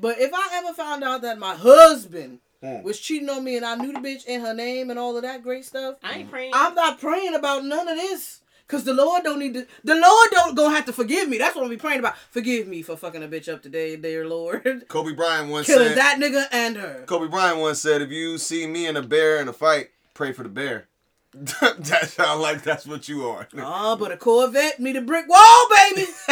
But 0.00 0.18
if 0.18 0.32
I 0.34 0.48
ever 0.54 0.74
found 0.74 1.04
out 1.04 1.22
that 1.22 1.38
my 1.38 1.54
husband 1.54 2.40
Mm. 2.62 2.82
was 2.84 2.98
cheating 2.98 3.28
on 3.28 3.44
me 3.44 3.58
and 3.58 3.66
I 3.66 3.74
knew 3.74 3.92
the 3.92 3.98
bitch 3.98 4.24
and 4.26 4.42
her 4.42 4.54
name 4.54 4.88
and 4.88 4.98
all 4.98 5.14
of 5.14 5.22
that 5.24 5.42
great 5.42 5.66
stuff, 5.66 5.96
I 6.02 6.20
ain't 6.20 6.30
praying. 6.30 6.52
I'm 6.54 6.74
not 6.74 6.98
praying 6.98 7.34
about 7.34 7.62
none 7.66 7.86
of 7.86 7.96
this. 7.96 8.40
Cause 8.68 8.82
the 8.82 8.94
Lord 8.94 9.22
don't 9.22 9.38
need 9.38 9.54
to. 9.54 9.66
The 9.84 9.94
Lord 9.94 10.28
don't 10.32 10.56
gonna 10.56 10.74
have 10.74 10.86
to 10.86 10.92
forgive 10.92 11.28
me. 11.28 11.38
That's 11.38 11.54
what 11.54 11.62
I'm 11.62 11.70
be 11.70 11.76
praying 11.76 12.00
about. 12.00 12.18
Forgive 12.18 12.66
me 12.66 12.82
for 12.82 12.96
fucking 12.96 13.22
a 13.22 13.28
bitch 13.28 13.52
up 13.52 13.62
today, 13.62 13.94
dear 13.94 14.26
Lord. 14.26 14.84
Kobe 14.88 15.12
Bryant 15.12 15.50
once 15.50 15.66
Killing 15.66 15.88
said. 15.88 15.98
that 15.98 16.18
nigga 16.18 16.46
and 16.50 16.76
her. 16.76 17.04
Kobe 17.06 17.28
Bryant 17.28 17.58
once 17.60 17.80
said, 17.80 18.02
"If 18.02 18.10
you 18.10 18.38
see 18.38 18.66
me 18.66 18.86
and 18.86 18.98
a 18.98 19.02
bear 19.02 19.40
in 19.40 19.46
a 19.46 19.52
fight, 19.52 19.90
pray 20.14 20.32
for 20.32 20.42
the 20.42 20.48
bear." 20.48 20.88
that 21.32 22.08
sounds 22.08 22.40
like 22.40 22.62
that's 22.62 22.86
what 22.86 23.08
you 23.08 23.28
are. 23.28 23.46
Oh, 23.56 23.94
but 23.94 24.10
a 24.10 24.16
Corvette 24.16 24.80
need 24.80 24.96
a 24.96 25.02
brick 25.02 25.28
wall, 25.28 25.66
baby. 25.70 26.06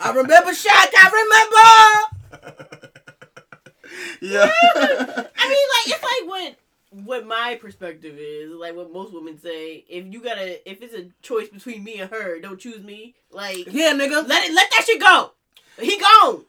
I 0.00 0.12
remember 0.14 0.52
Shaq. 0.52 0.90
I 0.96 2.06
remember. 2.30 2.54
yeah. 4.20 4.48
I 5.36 5.48
mean, 5.48 5.66
like 5.74 5.86
it's 5.88 6.02
like 6.04 6.28
what 6.28 6.56
what 7.04 7.26
my 7.26 7.58
perspective 7.60 8.16
is, 8.18 8.50
like 8.52 8.74
what 8.74 8.92
most 8.92 9.12
women 9.12 9.38
say. 9.40 9.84
If 9.88 10.06
you 10.12 10.22
gotta, 10.22 10.68
if 10.70 10.82
it's 10.82 10.94
a 10.94 11.08
choice 11.22 11.48
between 11.48 11.84
me 11.84 12.00
and 12.00 12.10
her, 12.10 12.38
don't 12.40 12.58
choose 12.58 12.82
me. 12.82 13.14
Like 13.30 13.66
Yeah, 13.72 13.92
nigga. 13.92 14.26
let 14.26 14.44
it, 14.44 14.54
let 14.54 14.70
that 14.70 14.84
shit 14.86 15.00
go. 15.00 15.32
He 15.80 15.98
gone 15.98 16.44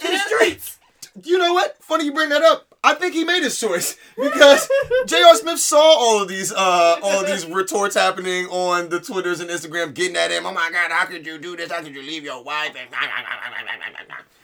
to 0.00 0.06
the 0.08 0.18
streets. 0.18 0.78
you 1.24 1.38
know 1.38 1.52
what? 1.52 1.82
Funny 1.82 2.04
you 2.04 2.12
bring 2.12 2.28
that 2.30 2.42
up. 2.42 2.66
I 2.82 2.94
think 2.94 3.12
he 3.12 3.24
made 3.24 3.42
his 3.42 3.60
choice 3.60 3.96
because 4.16 4.66
J.R. 5.06 5.34
Smith 5.34 5.58
saw 5.58 5.78
all 5.78 6.22
of 6.22 6.28
these 6.28 6.50
uh 6.52 6.96
all 7.02 7.20
of 7.20 7.26
these 7.26 7.44
retorts 7.60 7.94
happening 7.94 8.46
on 8.46 8.88
the 8.88 9.00
Twitters 9.00 9.40
and 9.40 9.50
Instagram 9.50 9.92
getting 9.92 10.16
at 10.16 10.30
him. 10.30 10.46
Oh 10.46 10.52
my 10.52 10.70
god, 10.72 10.90
how 10.90 11.04
could 11.04 11.26
you 11.26 11.38
do 11.38 11.56
this? 11.56 11.70
How 11.70 11.82
could 11.82 11.94
you 11.94 12.02
leave 12.02 12.24
your 12.24 12.42
wife? 12.42 12.74
And 12.74 12.88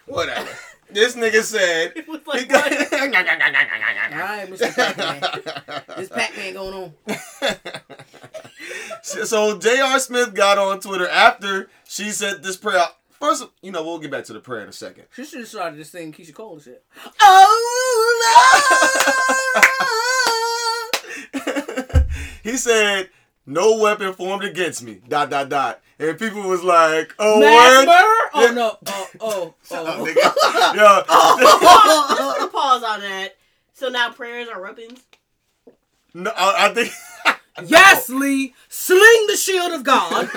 whatever. 0.06 0.48
This 0.90 1.14
nigga 1.16 1.42
said 1.42 1.92
It 1.96 2.06
was 2.08 2.20
like 2.26 2.50
what? 2.50 2.72
All 2.92 4.18
right, 4.18 4.48
Mr. 4.48 4.74
Pac-Man. 4.74 5.82
This 5.96 6.08
Pac-Man 6.08 6.54
going 6.54 6.74
on. 6.74 6.94
so 9.02 9.58
J.R. 9.58 9.98
Smith 9.98 10.34
got 10.34 10.58
on 10.58 10.80
Twitter 10.80 11.08
after 11.08 11.68
she 11.86 12.10
said 12.10 12.42
this 12.42 12.56
prayer. 12.56 12.84
First, 13.18 13.46
you 13.62 13.72
know, 13.72 13.82
we'll 13.82 13.98
get 13.98 14.10
back 14.10 14.24
to 14.24 14.32
the 14.34 14.40
prayer 14.40 14.62
in 14.62 14.68
a 14.68 14.72
second. 14.72 15.04
She 15.14 15.24
should 15.24 15.40
have 15.40 15.48
started 15.48 15.78
this 15.78 15.90
thing 15.90 16.12
Keyshia 16.12 16.34
Cole 16.34 16.54
and 16.54 16.62
shit. 16.62 16.84
Oh, 17.20 17.72
he 22.42 22.56
said, 22.58 23.08
"No 23.46 23.78
weapon 23.78 24.12
formed 24.12 24.44
against 24.44 24.82
me." 24.82 25.00
Dot 25.08 25.30
dot 25.30 25.48
dot. 25.48 25.80
And 25.98 26.18
people 26.18 26.42
was 26.42 26.62
like, 26.62 27.14
"Oh, 27.18 27.40
word." 27.40 27.86
murder? 27.86 28.25
Oh 28.38 28.44
Yeah. 28.44 28.50
no! 28.52 28.76
Oh 28.86 29.08
oh 29.20 29.54
Oh, 29.70 29.84
oh! 29.86 30.04
nigga. 30.04 31.06
Pause, 31.06 32.18
just 32.18 32.40
to 32.40 32.46
pause 32.48 32.82
on 32.82 33.00
that. 33.00 33.36
So 33.74 33.88
now 33.88 34.10
prayers 34.12 34.48
are 34.48 34.60
weapons. 34.60 35.00
no, 36.14 36.30
I, 36.36 36.66
I 36.70 36.74
think. 36.74 36.92
yes, 37.68 38.08
Lee, 38.08 38.54
sling 38.68 39.26
the 39.28 39.36
shield 39.36 39.72
of 39.72 39.84
God. 39.84 40.28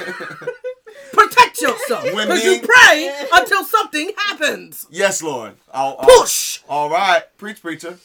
Protect 1.14 1.62
yourself, 1.62 2.04
because 2.04 2.44
you 2.44 2.60
pray 2.62 3.14
until 3.34 3.64
something 3.64 4.12
happens. 4.18 4.86
Yes, 4.90 5.22
Lord. 5.24 5.56
I'll, 5.74 5.98
I'll- 6.00 6.06
Push. 6.20 6.60
All 6.70 6.90
right, 6.90 7.24
preach, 7.38 7.62
preacher. 7.62 7.98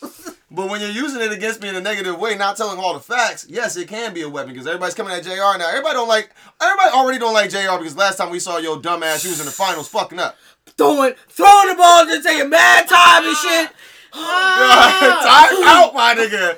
But 0.51 0.71
when 0.71 0.81
you're 0.81 0.91
using 0.91 1.21
it 1.21 1.33
against 1.33 1.61
me 1.61 1.69
in 1.69 1.75
a 1.75 1.81
negative 1.81 2.19
way, 2.19 2.37
not 2.37 2.57
telling 2.57 2.79
all 2.79 2.95
the 2.95 3.01
facts, 3.01 3.47
yes, 3.49 3.77
it 3.77 3.89
can 3.89 4.15
be 4.15 4.23
a 4.23 4.29
weapon 4.29 4.53
because 4.53 4.67
everybody's 4.67 4.95
coming 4.95 5.13
at 5.13 5.23
Jr. 5.25 5.31
now. 5.59 5.69
Everybody 5.69 5.95
don't 5.95 6.09
like. 6.09 6.31
Everybody 6.63 6.91
already 6.93 7.19
don't 7.19 7.35
like 7.35 7.51
Jr. 7.51 7.77
because 7.79 7.97
last 7.97 8.17
time 8.19 8.31
we 8.31 8.39
saw 8.39 8.59
your 8.59 8.81
dumb 8.81 9.03
ass, 9.03 9.23
she 9.23 9.29
was 9.29 9.41
in 9.41 9.47
the 9.47 9.53
finals 9.53 9.89
fucking 9.89 10.19
up. 10.19 10.37
Throwing, 10.79 11.15
throwing 11.29 11.69
the 11.69 11.75
ball, 11.75 12.07
just 12.07 12.27
taking 12.27 12.49
mad 12.49 12.89
time 12.89 13.25
and 13.27 13.37
shit. 13.37 13.71
Time 14.15 15.65
out, 15.67 15.93
my 15.93 16.15
nigga. 16.17 16.57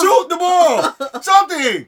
Shoot 0.00 0.28
the 0.28 0.36
ball. 0.36 1.20
Something. 1.22 1.86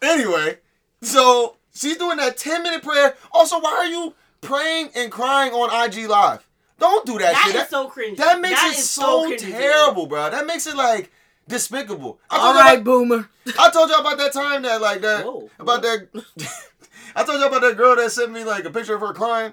Anyway, 0.00 0.58
so 1.02 1.56
she's 1.74 1.96
doing 1.96 2.16
that 2.18 2.36
10 2.36 2.62
minute 2.62 2.82
prayer. 2.82 3.14
Also, 3.32 3.60
why 3.60 3.72
are 3.72 3.86
you 3.86 4.14
praying 4.40 4.90
and 4.94 5.10
crying 5.10 5.52
on 5.52 5.70
IG 5.90 6.08
Live? 6.08 6.46
Don't 6.78 7.06
do 7.06 7.18
that, 7.18 7.32
That 7.32 7.42
shit. 7.46 7.54
is 7.54 7.60
That, 7.62 7.70
so 7.70 7.88
cringy. 7.88 8.16
that 8.16 8.40
makes 8.40 8.60
That 8.60 8.72
it 8.72 8.78
is 8.78 8.90
so 8.90 9.30
cringy. 9.30 9.38
terrible, 9.50 10.06
bro. 10.06 10.30
That 10.30 10.46
makes 10.46 10.66
it 10.66 10.76
like 10.76 11.12
despicable. 11.48 12.18
I 12.30 12.36
All 12.36 12.42
told, 12.42 12.54
y'all 12.56 12.64
right, 12.64 12.74
about, 12.74 12.84
boomer. 12.84 13.28
I 13.58 13.70
told 13.70 13.90
y'all 13.90 14.00
about 14.00 14.18
that 14.18 14.32
time 14.32 14.62
that 14.62 14.80
like 14.80 15.00
that 15.02 15.24
Whoa. 15.24 15.48
about 15.58 15.82
that. 15.82 16.08
I 17.16 17.22
told 17.24 17.38
y'all 17.38 17.48
about 17.48 17.60
that 17.62 17.76
girl 17.76 17.94
that 17.96 18.10
sent 18.10 18.32
me 18.32 18.42
like 18.44 18.64
a 18.64 18.70
picture 18.70 18.94
of 18.96 19.00
her 19.02 19.12
crying. 19.12 19.52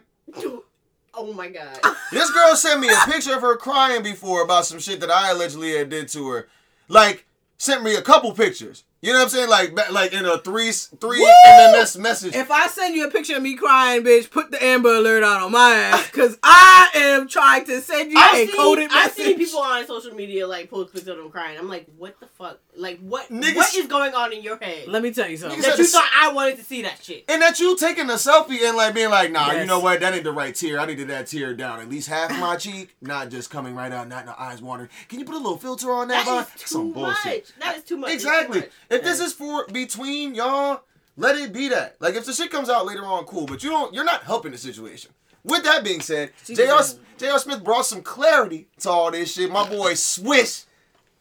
Oh 1.13 1.34
my 1.34 1.49
god. 1.49 1.78
This 2.11 2.32
girl 2.32 2.55
sent 2.55 2.80
me 2.80 2.89
a 2.89 2.97
picture 3.11 3.36
of 3.36 3.41
her 3.41 3.55
crying 3.57 4.01
before 4.01 4.41
about 4.43 4.65
some 4.65 4.80
shit 4.80 4.99
that 5.01 5.11
I 5.11 5.30
allegedly 5.32 5.74
had 5.78 5.89
did 5.89 6.07
to 6.09 6.28
her. 6.30 6.47
Like, 6.88 7.26
sent 7.57 7.84
me 7.84 7.95
a 7.95 8.01
couple 8.01 8.32
pictures. 8.34 8.84
You 9.04 9.14
know 9.14 9.20
what 9.20 9.24
I'm 9.24 9.30
saying? 9.30 9.49
Like, 9.49 9.91
like 9.91 10.14
in 10.14 10.26
a 10.26 10.38
three 10.38 10.72
three 10.72 11.20
Woo! 11.20 11.28
MMS 11.47 11.97
message. 11.97 12.36
If 12.36 12.52
I 12.52 12.68
send 12.68 12.95
you 12.95 13.08
a 13.08 13.10
picture 13.12 13.36
of 13.36 13.41
me 13.41 13.56
crying, 13.56 14.04
bitch, 14.04 14.30
put 14.30 14.52
the 14.52 14.64
Amber 14.64 14.93
Alert 14.93 15.24
out 15.24 15.41
on 15.41 15.52
my 15.52 15.72
ass, 15.72 16.12
cause 16.12 16.38
I 16.43 16.89
am 16.93 17.28
trying 17.28 17.66
to 17.66 17.82
send 17.82 18.12
you 18.12 18.20
a 18.20 18.22
I've 18.22 18.52
coded 18.56 18.91
seen, 18.91 18.97
I've 18.99 19.08
message. 19.08 19.26
seen 19.26 19.38
people 19.38 19.60
on 19.60 19.88
social 19.88 20.14
media 20.14 20.45
like 20.45 20.70
post 20.70 20.93
pictures 20.93 21.10
of 21.10 21.18
them 21.18 21.32
crying. 21.32 21.58
I'm 21.58 21.68
like, 21.68 21.88
what 21.97 22.20
the 22.20 22.28
fuck? 22.28 22.60
Like, 22.82 22.99
what? 22.99 23.29
Niggas- 23.29 23.55
what 23.55 23.75
is 23.75 23.88
going 23.88 24.13
on 24.15 24.34
in 24.34 24.41
your 24.41 24.57
head? 24.57 24.88
Let 24.88 25.03
me 25.03 25.11
tell 25.11 25.29
you 25.29 25.38
something. 25.38 25.61
That 25.61 25.77
you 25.77 25.84
the- 25.86 25.89
thought 25.89 26.09
I 26.19 26.32
wanted 26.34 26.57
to 26.57 26.63
see 26.63 26.82
that 26.82 26.99
shit. 27.03 27.25
and 27.29 27.41
that 27.41 27.59
you 27.59 27.77
taking 27.77 28.09
a 28.09 28.13
selfie 28.13 28.61
and 28.67 28.75
like 28.75 28.93
being 28.95 29.09
like, 29.11 29.32
nah, 29.32 29.51
you 29.51 29.65
know 29.65 29.79
what? 29.79 29.99
That 29.99 30.13
ain't 30.13 30.23
the 30.23 30.32
right 30.32 30.53
tear. 30.55 30.79
I 30.79 30.86
needed 30.86 31.07
that 31.09 31.27
tear 31.27 31.53
down 31.53 31.79
at 31.79 31.88
least 31.89 32.09
half 32.09 32.32
my 32.39 32.55
cheek, 32.57 32.95
not 33.01 33.29
just 33.29 33.49
coming 33.51 33.75
right 33.75 33.91
out, 33.91 34.07
not 34.07 34.25
the 34.25 34.41
eyes 34.41 34.61
watering. 34.61 34.89
Can 35.07 35.19
you 35.19 35.25
put 35.25 35.36
a 35.36 35.38
little 35.38 35.57
filter 35.57 35.91
on 35.91 36.07
that? 36.07 36.25
That 36.25 36.47
bud? 36.47 36.55
is 36.55 36.61
too 36.63 36.67
Some 36.67 36.91
bullshit. 36.91 37.25
much. 37.25 37.43
That 37.59 37.77
is 37.77 37.84
too 37.84 37.97
much. 37.97 38.11
It's 38.11 38.23
too 38.23 38.29
Exactly. 38.29 38.59
much. 38.61 38.69
If 38.89 39.03
this 39.03 39.19
is 39.19 39.32
for 39.34 39.67
between 39.67 40.34
y'all, 40.36 40.82
let 41.17 41.36
it 41.38 41.53
be 41.53 41.67
that. 41.69 41.97
Like 41.99 42.15
if 42.15 42.25
the 42.25 42.34
shit 42.34 42.49
comes 42.51 42.69
out 42.69 42.86
later 42.86 43.05
on, 43.05 43.25
cool. 43.25 43.45
But 43.45 43.63
you 43.63 43.69
don't. 43.69 43.93
You're 43.93 44.03
not 44.03 44.23
helping 44.23 44.51
the 44.53 44.57
situation. 44.57 45.11
With 45.43 45.63
that 45.63 45.84
being 45.84 46.01
said, 46.01 46.32
She 46.45 46.55
Jr. 46.55 46.63
doesn't. 46.63 46.99
Jr. 47.17 47.38
Smith 47.38 47.63
brought 47.63 47.86
some 47.86 48.01
clarity 48.01 48.67
to 48.79 48.89
all 48.89 49.11
this 49.11 49.34
shit. 49.34 49.51
My 49.51 49.67
boy 49.69 49.93
Swish 49.95 50.63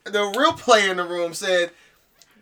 the 0.04 0.32
real 0.36 0.52
player 0.52 0.90
in 0.90 0.96
the 0.96 1.04
room 1.04 1.34
said, 1.34 1.70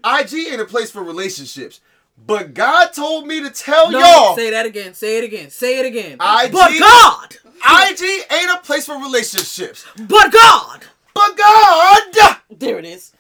IG 0.04 0.32
ain't 0.34 0.60
a 0.60 0.64
place 0.64 0.90
for 0.90 1.02
relationships. 1.02 1.80
But 2.26 2.52
God 2.54 2.88
told 2.92 3.26
me 3.26 3.40
to 3.42 3.50
tell 3.50 3.90
No, 3.92 4.00
y'all, 4.00 4.36
say 4.36 4.50
that 4.50 4.66
again. 4.66 4.92
Say 4.94 5.18
it 5.18 5.24
again. 5.24 5.50
Say 5.50 5.78
it 5.78 5.86
again. 5.86 6.12
IG 6.14 6.52
but 6.52 6.72
God, 6.78 7.36
IG 7.64 8.02
ain't 8.30 8.50
a 8.50 8.58
place 8.62 8.86
for 8.86 8.96
relationships. 8.98 9.84
but 9.96 10.32
God, 10.32 10.84
But 11.14 11.36
God 11.36 12.38
there 12.50 12.78
it 12.78 12.84
is. 12.84 13.12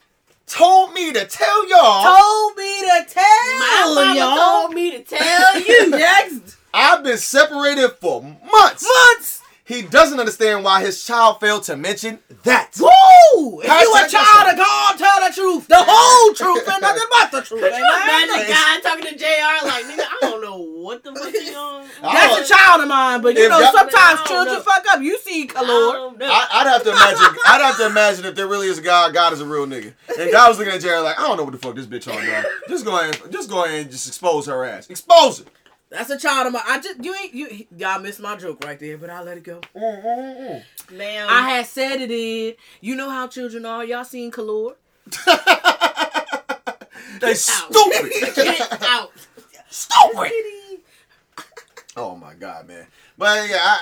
told 0.46 0.92
me 0.94 1.12
to 1.12 1.24
tell 1.26 1.68
y'all 1.68 2.16
Told 2.16 2.56
me 2.56 2.80
to 2.80 3.04
tell 3.08 3.58
My 3.58 3.92
mama 3.94 4.14
y'all. 4.16 4.36
told 4.62 4.74
me 4.74 4.90
to 4.92 5.02
tell 5.04 5.60
you. 5.60 5.90
Next 5.96 6.56
I've 6.74 7.02
been 7.04 7.18
separated 7.18 7.90
for 8.00 8.22
months. 8.22 8.84
months. 8.84 9.42
He 9.68 9.82
doesn't 9.82 10.18
understand 10.18 10.64
why 10.64 10.80
his 10.80 11.04
child 11.04 11.40
failed 11.40 11.64
to 11.64 11.76
mention 11.76 12.20
that. 12.44 12.72
Woo! 12.80 13.60
If 13.60 13.68
you 13.68 13.94
a 13.94 14.08
child 14.08 14.48
of 14.48 14.56
God, 14.56 14.96
tell 14.96 15.20
the 15.20 15.34
truth, 15.34 15.68
the 15.68 15.84
whole 15.86 16.32
truth, 16.32 16.66
and 16.66 16.80
nothing 16.80 17.04
but 17.10 17.30
the 17.30 17.42
truth. 17.42 17.60
Could 17.60 17.72
you 17.76 17.84
imagine 17.84 18.30
Amen. 18.34 18.46
a 18.46 18.48
guy 18.48 18.80
talking 18.80 19.04
to 19.04 19.14
JR 19.14 19.66
like, 19.66 19.84
nigga, 19.84 20.08
I 20.08 20.18
don't 20.22 20.40
know 20.40 20.56
what 20.56 21.04
the 21.04 21.14
fuck 21.14 21.34
he 21.34 21.54
on. 21.54 21.86
That's 22.02 22.50
a 22.50 22.54
child 22.54 22.80
of 22.80 22.88
mine, 22.88 23.20
but 23.20 23.36
you 23.36 23.46
know 23.46 23.60
y'all- 23.60 23.72
sometimes 23.74 24.22
children 24.22 24.56
know. 24.56 24.62
fuck 24.62 24.86
up. 24.88 25.02
You 25.02 25.18
see, 25.18 25.42
I 25.42 25.46
Kalor. 25.46 26.16
I, 26.22 26.48
I'd 26.50 26.66
have 26.66 26.82
to 26.84 26.90
imagine. 26.90 27.38
I'd 27.44 27.60
have 27.60 27.76
to 27.76 27.86
imagine 27.86 28.24
if 28.24 28.34
there 28.36 28.46
really 28.46 28.68
is 28.68 28.78
a 28.78 28.82
God. 28.82 29.12
God 29.12 29.34
is 29.34 29.42
a 29.42 29.46
real 29.46 29.66
nigga, 29.66 29.92
and 30.18 30.32
God 30.32 30.48
was 30.48 30.58
looking 30.58 30.72
at 30.72 30.80
Jared 30.80 31.04
like, 31.04 31.18
I 31.20 31.26
don't 31.28 31.36
know 31.36 31.44
what 31.44 31.52
the 31.52 31.58
fuck 31.58 31.74
this 31.76 31.84
bitch 31.84 32.08
on, 32.10 32.24
dog. 32.24 32.44
Just 32.70 32.86
go 32.86 32.98
ahead, 32.98 33.20
just 33.30 33.50
go 33.50 33.66
ahead 33.66 33.82
and 33.82 33.90
just 33.90 34.08
expose 34.08 34.46
her 34.46 34.64
ass. 34.64 34.88
Expose 34.88 35.40
it. 35.40 35.48
That's 35.90 36.10
a 36.10 36.18
child 36.18 36.48
of 36.48 36.52
mine. 36.52 36.62
I 36.66 36.80
just 36.80 37.02
you 37.02 37.14
ain't 37.14 37.34
you 37.34 37.66
y'all 37.76 37.98
missed 38.00 38.20
my 38.20 38.36
joke 38.36 38.62
right 38.64 38.78
there, 38.78 38.98
but 38.98 39.08
I'll 39.10 39.24
let 39.24 39.38
it 39.38 39.44
go. 39.44 39.60
Mm, 39.74 40.04
mm, 40.04 40.62
mm, 40.86 40.96
Ma'am. 40.96 41.26
I 41.30 41.48
had 41.50 41.66
said 41.66 42.00
it 42.00 42.10
in. 42.10 42.54
You 42.80 42.94
know 42.94 43.08
how 43.08 43.26
children 43.26 43.64
are. 43.64 43.84
Y'all 43.84 44.04
seen 44.04 44.30
Kalor? 44.30 44.74
They 47.20 47.34
stupid. 47.34 48.12
Get 48.34 48.82
out. 48.82 49.10
stupid. 49.70 50.32
Oh 51.96 52.14
my 52.14 52.32
god, 52.34 52.68
man. 52.68 52.86
But 53.16 53.48
yeah, 53.50 53.56
I, 53.60 53.80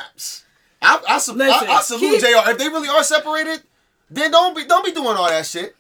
I, 0.81 1.03
I, 1.07 1.19
sal- 1.19 1.35
Listen, 1.35 1.69
I, 1.69 1.73
I 1.75 1.81
salute 1.83 2.13
keep- 2.13 2.21
Jr. 2.21 2.51
If 2.51 2.57
they 2.57 2.69
really 2.69 2.89
are 2.89 3.05
separated, 3.05 3.63
then 4.09 4.31
don't 4.31 4.57
be, 4.57 4.65
don't 4.65 4.83
be 4.87 4.93
doing 4.93 5.09
all 5.19 5.29
that 5.29 5.45
shit. 5.45 5.77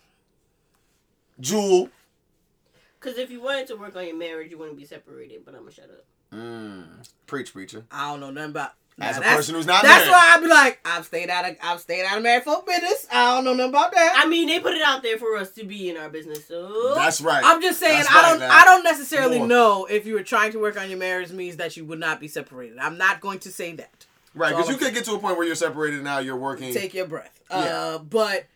Jewel. 1.40 1.88
Because 3.00 3.16
if 3.16 3.30
you 3.30 3.40
wanted 3.40 3.68
to 3.68 3.76
work 3.76 3.96
on 3.96 4.06
your 4.06 4.16
marriage, 4.16 4.50
you 4.50 4.58
wouldn't 4.58 4.76
be 4.76 4.84
separated. 4.84 5.46
But 5.46 5.54
I'm 5.54 5.60
gonna 5.60 5.72
shut 5.72 5.86
up. 5.86 6.04
Mm, 6.32 7.08
preach, 7.26 7.52
preacher. 7.52 7.84
I 7.90 8.10
don't 8.10 8.20
know 8.20 8.30
nothing 8.30 8.50
about. 8.50 8.72
As 8.98 9.20
Now, 9.20 9.32
a 9.34 9.36
person 9.36 9.54
who's 9.54 9.66
not 9.66 9.82
That's 9.82 10.06
married. 10.06 10.10
why 10.10 10.32
I'd 10.34 10.40
be 10.40 10.48
like, 10.48 10.80
I've 10.86 11.04
stayed 11.04 11.28
out 11.28 11.46
of 11.46 11.54
I've 11.62 11.80
stayed 11.80 12.06
out 12.06 12.16
of 12.16 12.22
married 12.22 12.44
folk 12.44 12.66
business. 12.66 13.06
I 13.12 13.34
don't 13.34 13.44
know 13.44 13.52
nothing 13.52 13.68
about 13.68 13.92
that. 13.92 14.14
I 14.16 14.26
mean, 14.26 14.48
they 14.48 14.58
put 14.58 14.72
it 14.72 14.80
out 14.82 15.02
there 15.02 15.18
for 15.18 15.36
us 15.36 15.50
to 15.52 15.64
be 15.64 15.90
in 15.90 15.98
our 15.98 16.08
business. 16.08 16.46
So 16.48 16.94
That's 16.94 17.20
right. 17.20 17.42
I'm 17.44 17.60
just 17.60 17.78
saying 17.78 17.98
That's 17.98 18.08
I 18.10 18.14
right, 18.14 18.30
don't 18.30 18.38
man. 18.38 18.50
I 18.50 18.64
don't 18.64 18.84
necessarily 18.84 19.36
More. 19.38 19.46
know 19.48 19.84
if 19.84 20.06
you 20.06 20.14
were 20.14 20.22
trying 20.22 20.50
to 20.52 20.58
work 20.58 20.80
on 20.80 20.88
your 20.88 20.98
marriage 20.98 21.30
means 21.30 21.56
that 21.58 21.76
you 21.76 21.84
would 21.84 22.00
not 22.00 22.20
be 22.20 22.28
separated. 22.28 22.78
I'm 22.78 22.96
not 22.96 23.20
going 23.20 23.38
to 23.40 23.50
say 23.50 23.74
that. 23.74 24.06
right, 24.34 24.48
because 24.48 24.64
all 24.64 24.70
you 24.72 24.78
I'm 24.78 24.82
could 24.82 24.94
get 24.94 25.04
to 25.04 25.12
a 25.12 25.18
point 25.18 25.36
where 25.36 25.46
you're 25.46 25.56
separated 25.56 26.02
now 26.02 26.20
you're 26.20 26.34
working. 26.36 26.72
Take 26.72 26.94
your 26.94 27.06
breath. 27.06 27.38
Yeah. 27.50 27.56
Uh 27.56 27.98
but 27.98 28.46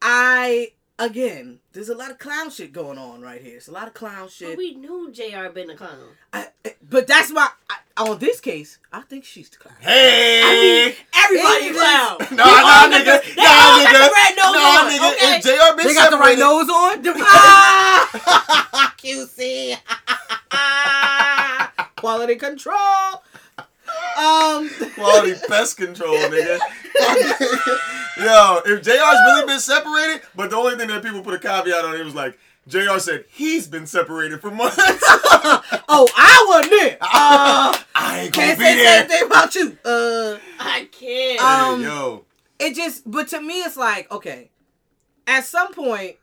I 0.00 0.72
again, 0.98 1.58
there's 1.72 1.88
a 1.88 1.94
lot 1.94 2.10
of 2.10 2.18
clown 2.18 2.50
shit 2.50 2.72
going 2.72 2.98
on 2.98 3.20
right 3.20 3.40
here. 3.42 3.56
It's 3.56 3.68
a 3.68 3.72
lot 3.72 3.86
of 3.88 3.94
clown 3.94 4.24
But 4.24 4.32
shit. 4.32 4.58
we 4.58 4.74
knew 4.74 5.10
Jr. 5.12 5.48
been 5.52 5.70
a 5.70 5.76
clown. 5.76 5.98
I, 6.32 6.48
but 6.88 7.06
that's 7.06 7.32
why 7.32 7.48
I, 7.70 7.76
on 8.02 8.18
this 8.18 8.40
case, 8.40 8.78
I 8.92 9.00
think 9.02 9.24
she's 9.24 9.48
the 9.50 9.56
clown. 9.58 9.76
hey. 9.80 10.94
Everybody 11.14 11.64
It 11.66 11.72
is- 11.72 11.76
clown. 11.76 12.16
No, 12.20 12.26
They 12.28 12.36
no, 12.36 12.44
all 12.44 12.50
got 12.62 12.90
nigga. 12.92 13.04
the- 13.22 13.34
They 13.34 13.42
No, 13.42 13.50
all 13.50 13.82
got 13.82 13.88
nigga. 13.88 13.92
the 13.92 14.12
red 14.14 14.36
nose 14.36 14.54
no, 14.54 14.60
on, 14.62 14.90
nigga. 14.90 15.12
okay? 15.12 15.36
If 15.36 15.42
JR 15.44 15.76
been 15.76 15.86
They 15.86 15.94
got 15.94 16.10
the 16.10 16.18
right 16.18 16.38
nose 16.38 16.68
on. 16.68 17.02
The- 17.02 17.14
ah, 17.18 18.94
QC. 18.98 19.76
Quality 21.96 22.36
control. 22.36 23.22
Um. 24.18 24.68
Quality 24.94 25.34
pest 25.48 25.76
control, 25.76 26.16
nigga. 26.16 26.58
Yo, 28.18 28.60
if 28.66 28.82
JR's 28.82 29.20
really 29.26 29.46
been 29.46 29.60
separated, 29.60 30.22
but 30.34 30.50
the 30.50 30.56
only 30.56 30.76
thing 30.76 30.88
that 30.88 31.02
people 31.02 31.22
put 31.22 31.34
a 31.34 31.38
caveat 31.38 31.84
on 31.84 31.94
it 31.96 32.04
was 32.04 32.14
like, 32.14 32.38
JR 32.68 32.98
said 32.98 33.24
he's 33.28 33.66
been 33.66 33.86
separated 33.86 34.40
for 34.40 34.50
months. 34.50 34.76
Oh, 35.94 36.08
I 36.16 36.46
wasn't 36.48 36.70
there. 36.70 36.98
Uh, 37.02 37.76
I 37.94 38.20
ain't 38.24 38.34
gonna 38.34 38.46
can't 38.46 38.58
be 38.58 38.64
say 38.64 38.76
the 38.76 38.82
there. 38.82 39.00
same 39.00 39.08
thing 39.08 39.26
about 39.26 39.54
you. 39.54 39.78
Uh, 39.84 40.38
I 40.60 40.88
can't. 40.92 41.40
Um, 41.42 41.80
Hey, 41.80 41.86
yo. 41.86 42.24
it 42.58 42.74
just, 42.74 43.10
but 43.10 43.28
to 43.28 43.40
me, 43.40 43.60
it's 43.62 43.76
like, 43.76 44.10
okay, 44.12 44.50
at 45.26 45.44
some 45.44 45.74
point, 45.74 46.16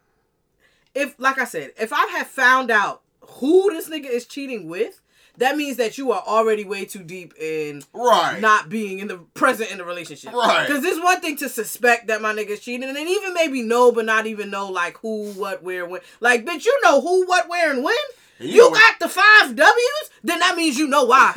if, 0.95 1.15
like 1.19 1.37
I 1.37 1.45
said, 1.45 1.71
if 1.79 1.91
I 1.93 2.05
have 2.17 2.27
found 2.27 2.71
out 2.71 3.01
who 3.21 3.69
this 3.71 3.89
nigga 3.89 4.09
is 4.09 4.25
cheating 4.25 4.67
with, 4.67 5.01
that 5.39 5.57
means 5.57 5.77
that 5.77 5.97
you 5.97 6.11
are 6.11 6.21
already 6.25 6.63
way 6.63 6.85
too 6.85 7.03
deep 7.03 7.33
in 7.39 7.83
Right. 7.93 8.39
not 8.39 8.69
being 8.69 8.99
in 8.99 9.07
the 9.07 9.17
present 9.33 9.71
in 9.71 9.77
the 9.79 9.83
relationship. 9.85 10.31
Right. 10.33 10.67
Because 10.67 10.83
it's 10.85 11.03
one 11.03 11.19
thing 11.21 11.35
to 11.37 11.49
suspect 11.49 12.07
that 12.07 12.21
my 12.21 12.33
nigga's 12.33 12.59
cheating, 12.59 12.87
and 12.87 12.95
then 12.95 13.07
even 13.07 13.33
maybe 13.33 13.61
know, 13.61 13.91
but 13.91 14.05
not 14.05 14.25
even 14.27 14.49
know 14.49 14.69
like 14.69 14.97
who, 14.99 15.31
what, 15.33 15.63
where, 15.63 15.85
when. 15.85 16.01
Like, 16.19 16.45
bitch, 16.45 16.65
you 16.65 16.79
know 16.83 17.01
who, 17.01 17.25
what, 17.25 17.49
where, 17.49 17.71
and 17.73 17.83
when. 17.83 17.95
And 18.39 18.49
You, 18.49 18.61
know 18.61 18.69
what- 18.69 18.79
got 18.99 18.99
the 18.99 19.09
five 19.09 19.55
W's, 19.55 20.09
then 20.23 20.39
that 20.39 20.55
means 20.55 20.77
you 20.77 20.87
know 20.87 21.03
why. 21.05 21.33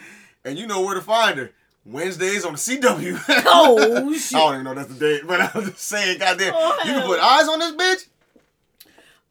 and 0.44 0.58
you 0.58 0.66
know 0.66 0.80
where 0.82 0.94
to 0.94 1.00
find 1.02 1.38
her. 1.38 1.52
Wednesdays 1.86 2.44
on 2.44 2.52
the 2.52 2.58
CW. 2.58 3.18
oh 3.46 4.12
shit! 4.12 4.36
I 4.36 4.38
don't 4.38 4.52
even 4.54 4.64
know 4.64 4.74
that's 4.74 4.88
the 4.94 4.94
date, 5.00 5.22
but 5.26 5.40
I'm 5.40 5.64
just 5.64 5.78
saying, 5.78 6.18
goddamn, 6.18 6.52
Oh, 6.54 6.78
you 6.84 6.92
can 6.92 7.06
put 7.06 7.18
eyes 7.18 7.48
on 7.48 7.58
this 7.58 7.72
bitch. 7.72 8.06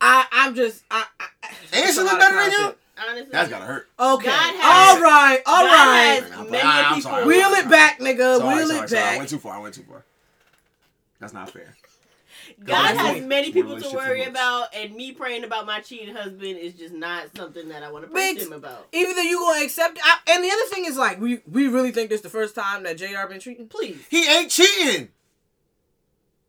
I, 0.01 0.25
I'm 0.31 0.55
just, 0.55 0.83
I, 0.89 1.05
I 1.19 1.25
it's 1.73 1.93
she 1.95 2.01
look 2.01 2.19
better 2.19 2.35
than 2.35 2.51
you. 2.51 2.75
Shit. 2.99 3.09
Honestly, 3.09 3.29
That's 3.31 3.49
gotta 3.49 3.65
hurt. 3.65 3.87
Okay. 3.99 4.25
God 4.27 4.55
has- 4.55 4.95
all 4.97 5.01
right. 5.03 5.41
All 5.45 5.63
God 5.65 5.87
right. 5.87 6.23
has 6.23 6.31
I'm 6.31 6.49
many 6.51 6.61
sorry, 6.63 6.85
I'm 6.85 7.01
sorry. 7.01 7.25
Wheel 7.25 7.49
it 7.53 7.69
back, 7.69 7.99
nigga. 7.99 8.37
Sorry, 8.37 8.55
Wheel 8.55 8.67
sorry, 8.67 8.83
it 8.85 8.89
sorry. 8.89 9.03
I 9.03 9.17
went 9.17 9.29
too 9.29 9.37
far. 9.39 9.55
I 9.55 9.59
went 9.59 9.75
too 9.75 9.83
far. 9.83 10.03
That's 11.19 11.33
not 11.33 11.49
fair. 11.51 11.75
God 12.63 12.97
has 12.97 13.19
one- 13.19 13.27
many 13.29 13.51
people 13.53 13.79
to 13.79 13.89
worry 13.95 14.23
about, 14.23 14.73
and 14.75 14.93
me 14.95 15.11
praying 15.13 15.43
about 15.45 15.65
my 15.65 15.79
cheating 15.79 16.13
husband 16.13 16.57
is 16.57 16.73
just 16.73 16.93
not 16.93 17.27
something 17.35 17.69
that 17.69 17.83
I 17.83 17.91
want 17.91 18.05
to 18.05 18.11
pray 18.11 18.33
Bitch. 18.33 18.39
to 18.39 18.45
him 18.47 18.53
about. 18.53 18.87
Either 18.91 19.21
you 19.23 19.39
gonna 19.39 19.63
accept, 19.63 19.97
I, 20.03 20.17
and 20.31 20.43
the 20.43 20.49
other 20.49 20.65
thing 20.65 20.85
is 20.85 20.97
like 20.97 21.21
we 21.21 21.41
we 21.49 21.67
really 21.67 21.91
think 21.91 22.09
this 22.09 22.21
the 22.21 22.29
first 22.29 22.55
time 22.55 22.83
that 22.83 22.97
Jr. 22.97 23.27
been 23.29 23.39
cheating. 23.39 23.67
Please. 23.67 23.97
He 24.09 24.27
ain't 24.27 24.51
cheating. 24.51 25.09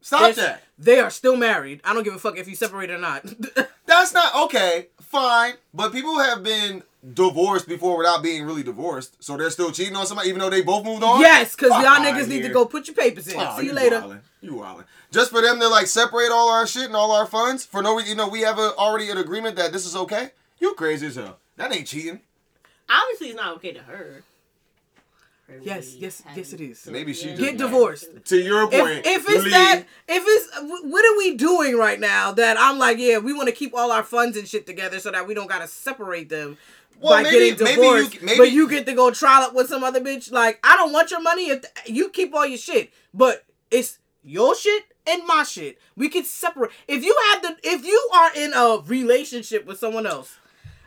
Stop 0.01 0.21
There's- 0.21 0.37
that. 0.37 0.63
They 0.79 0.99
are 0.99 1.11
still 1.11 1.37
married. 1.37 1.81
I 1.85 1.93
don't 1.93 2.05
give 2.05 2.15
a 2.15 2.19
fuck 2.19 2.39
if 2.39 2.49
you 2.49 2.57
separate 2.57 2.91
or 2.91 2.97
not. 2.99 3.23
That's 3.87 4.15
not 4.15 4.35
okay. 4.47 4.89
Fine, 5.11 5.55
but 5.75 5.93
people 5.93 6.21
have 6.21 6.45
been 6.45 6.85
divorced 7.15 7.67
before 7.67 7.99
without 7.99 8.23
being 8.23 8.45
really 8.45 8.63
divorced, 8.63 9.21
so 9.23 9.37
they're 9.37 9.51
still 9.51 9.73
cheating 9.73 9.97
on 9.97 10.07
somebody, 10.07 10.29
even 10.29 10.39
though 10.39 10.49
they 10.51 10.63
both 10.63 10.85
moved 10.85 11.03
on. 11.03 11.21
yes, 11.21 11.57
because 11.57 11.71
y'all 11.71 11.85
outta 11.87 12.05
niggas 12.05 12.29
need 12.29 12.43
to 12.43 12.49
go 12.49 12.65
put 12.65 12.87
your 12.87 12.95
papers 12.95 13.27
in. 13.27 13.35
Oh, 13.37 13.57
See 13.59 13.67
you 13.67 13.73
later. 13.73 13.97
Wildin'. 14.01 14.21
You 14.41 14.53
wildin'. 14.53 14.85
Just 15.11 15.33
for 15.33 15.43
them 15.43 15.59
to 15.59 15.67
like 15.67 15.89
separate 15.89 16.31
all 16.31 16.51
our 16.51 16.65
shit 16.65 16.85
and 16.85 16.95
all 16.95 17.11
our 17.11 17.27
funds 17.27 17.65
for 17.67 17.83
no 17.83 17.97
reason. 17.97 18.11
You 18.11 18.15
know, 18.17 18.29
we 18.29 18.43
have 18.43 18.61
a, 18.61 18.73
already 18.77 19.11
an 19.11 19.19
agreement 19.19 19.57
that 19.57 19.73
this 19.73 19.85
is 19.85 19.97
okay. 19.97 20.31
You 20.61 20.75
crazy 20.75 21.09
as 21.09 21.17
hell. 21.17 21.39
That 21.57 21.75
ain't 21.75 21.89
cheating. 21.89 22.21
Obviously, 22.89 23.29
it's 23.29 23.37
not 23.37 23.57
okay 23.57 23.73
to 23.73 23.81
her. 23.81 24.23
Her 25.51 25.59
Yes, 25.63 25.87
really 25.89 25.99
yes, 25.99 26.23
yes, 26.37 26.53
it 26.53 26.53
having- 26.61 26.71
is. 26.71 26.87
Maybe 26.87 27.13
she 27.13 27.35
Get 27.35 27.57
divorced. 27.59 28.07
To 28.27 28.37
your 28.39 28.69
point, 28.69 29.05
if 29.05 29.29
it's 29.29 29.45
Lee, 29.45 29.51
that, 29.51 29.85
if 30.09 30.23
it's 30.27 30.49
what 30.85 31.05
are 31.05 31.19
we 31.19 31.35
doing 31.35 31.77
right 31.77 31.99
now 31.99 32.33
that 32.33 32.57
I'm 32.59 32.79
like, 32.79 32.99
yeah, 32.99 33.19
we 33.19 33.33
want 33.33 33.49
to 33.49 33.55
keep 33.55 33.75
all 33.75 33.91
our 33.91 34.05
funds 34.05 34.37
and 34.37 34.47
shit 34.47 34.67
together 34.67 35.01
so 35.01 35.11
that 35.11 35.27
we 35.27 35.35
don't 35.35 35.49
gotta 35.49 35.67
separate 35.67 36.29
them 36.29 36.57
Well, 37.01 37.15
by 37.15 37.23
maybe- 37.25 37.51
getting 37.51 37.65
maybe 37.65 37.81
you- 37.83 37.93
divorced. 37.97 38.23
maybe- 38.23 38.39
but 38.39 38.51
you 38.53 38.69
get 38.69 38.87
to 38.87 38.93
go 38.93 39.11
trial 39.11 39.49
it 39.49 39.55
with 39.55 39.69
some 39.69 39.83
other 39.83 40.01
bitch. 40.01 40.31
Like, 40.31 40.61
I 40.63 40.77
don't 40.77 40.93
want 40.93 41.11
your 41.11 41.21
money. 41.23 41.51
If 41.51 41.65
you 41.87 42.11
keep 42.11 42.33
all 42.35 42.47
your 42.47 42.59
shit, 42.59 42.93
but 43.13 43.45
it's 43.73 43.99
your 44.23 44.55
shit 44.55 44.85
and 45.07 45.27
my 45.27 45.43
shit. 45.43 45.79
We 45.97 46.09
can 46.11 46.25
separate. 46.25 46.71
If 46.87 47.05
you 47.05 47.17
have 47.33 47.43
the, 47.43 47.57
if 47.65 47.85
you 47.85 48.11
are 48.15 48.31
in 48.37 48.53
a 48.55 48.83
relationship 48.87 49.67
with 49.67 49.79
someone 49.79 50.07
else. 50.07 50.37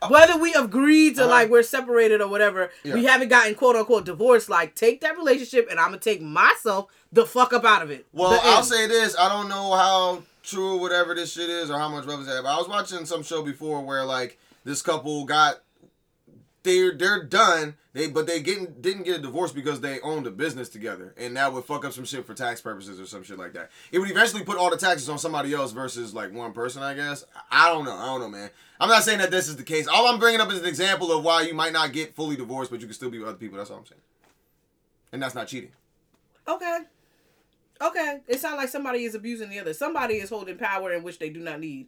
Whether 0.10 0.38
we 0.38 0.54
agreed 0.54 1.16
to 1.16 1.22
Uh-huh. 1.24 1.30
like 1.32 1.50
we're 1.50 1.64
separated 1.64 2.22
or 2.22 2.28
whatever, 2.28 2.72
Yeah. 2.84 2.94
we 2.96 3.06
haven't 3.06 3.30
gotten 3.30 3.56
quote 3.56 3.76
unquote 3.76 4.06
divorced. 4.06 4.50
Like, 4.50 4.76
take 4.76 5.02
that 5.02 5.18
relationship 5.18 5.68
and 5.70 5.80
I'm 5.80 5.88
gonna 5.88 5.98
take 6.00 6.22
myself 6.22 6.88
the 7.12 7.26
fuck 7.26 7.54
up 7.54 7.66
out 7.66 7.82
of 7.82 7.92
it. 7.92 8.06
Well, 8.14 8.40
I'll 8.44 8.64
say 8.64 8.88
this: 8.88 9.16
I 9.18 9.30
don't 9.30 9.50
know 9.50 9.74
how 9.74 10.24
true 10.44 10.78
whatever 10.78 11.16
this 11.16 11.32
shit 11.34 11.50
is 11.50 11.70
or 11.72 11.80
how 11.80 11.90
much 11.90 12.06
relevance 12.06 12.28
it 12.30 12.34
has. 12.34 12.42
But 12.44 12.54
I 12.54 12.58
was 12.58 12.68
watching 12.68 13.06
some 13.06 13.24
show 13.24 13.42
before 13.44 13.82
where 13.82 14.04
like 14.06 14.38
this 14.66 14.82
couple 14.82 15.26
got 15.26 15.60
they're 16.64 16.96
they're 16.96 17.24
done. 17.24 17.76
They 17.94 18.08
but 18.08 18.26
they 18.26 18.42
getting 18.42 18.74
didn't 18.82 19.04
get 19.04 19.20
a 19.20 19.22
divorce 19.22 19.52
because 19.52 19.82
they 19.82 20.00
owned 20.00 20.26
a 20.26 20.32
business 20.32 20.70
together, 20.70 21.14
and 21.18 21.38
that 21.38 21.54
would 21.54 21.66
fuck 21.66 21.86
up 21.86 21.94
some 21.94 22.06
shit 22.06 22.26
for 22.26 22.34
tax 22.34 22.62
purposes 22.62 23.00
or 23.00 23.06
some 23.06 23.24
shit 23.24 23.38
like 23.38 23.54
that. 23.54 23.70
It 23.92 24.00
would 24.00 24.10
eventually 24.10 24.44
put 24.44 24.58
all 24.58 24.70
the 24.70 24.78
taxes 24.78 25.10
on 25.10 25.20
somebody 25.20 25.54
else 25.54 25.72
versus 25.72 26.14
like 26.14 26.34
one 26.34 26.54
person. 26.54 26.82
I 26.82 26.96
guess 26.96 27.24
I 27.52 27.70
don't 27.70 27.86
know. 27.86 27.96
I 27.96 28.06
don't 28.06 28.22
know, 28.22 28.30
man. 28.30 28.50
I'm 28.80 28.90
not 28.90 29.04
saying 29.04 29.20
that 29.20 29.32
this 29.32 29.48
is 29.48 29.58
the 29.58 29.64
case. 29.64 29.88
All 29.88 30.08
I'm 30.08 30.20
bringing 30.20 30.42
up 30.42 30.52
is 30.52 30.60
an 30.60 30.66
example 30.66 31.12
of 31.12 31.24
why 31.24 31.44
you 31.44 31.54
might 31.54 31.74
not 31.74 31.94
get 31.94 32.16
fully 32.16 32.36
divorced, 32.36 32.72
but 32.72 32.80
you 32.80 32.88
can 32.88 32.94
still 32.94 33.12
be 33.12 33.20
with 33.20 33.28
other 33.28 33.38
people. 33.38 33.58
That's 33.58 33.70
all 33.70 33.78
I'm 33.78 33.86
saying. 33.86 34.02
And 35.12 35.22
that's 35.22 35.36
not 35.36 35.48
cheating. 35.48 35.72
Okay. 36.48 36.80
Okay, 37.82 38.22
it 38.28 38.40
sounds 38.40 38.58
like 38.58 38.70
somebody 38.70 39.04
is 39.04 39.14
abusing 39.14 39.50
the 39.50 39.60
other. 39.60 39.74
Somebody 39.74 40.16
is 40.16 40.30
holding 40.30 40.58
power 40.58 40.94
in 40.94 41.04
which 41.04 41.20
they 41.20 41.30
do 41.30 41.42
not 41.42 41.60
need. 41.60 41.88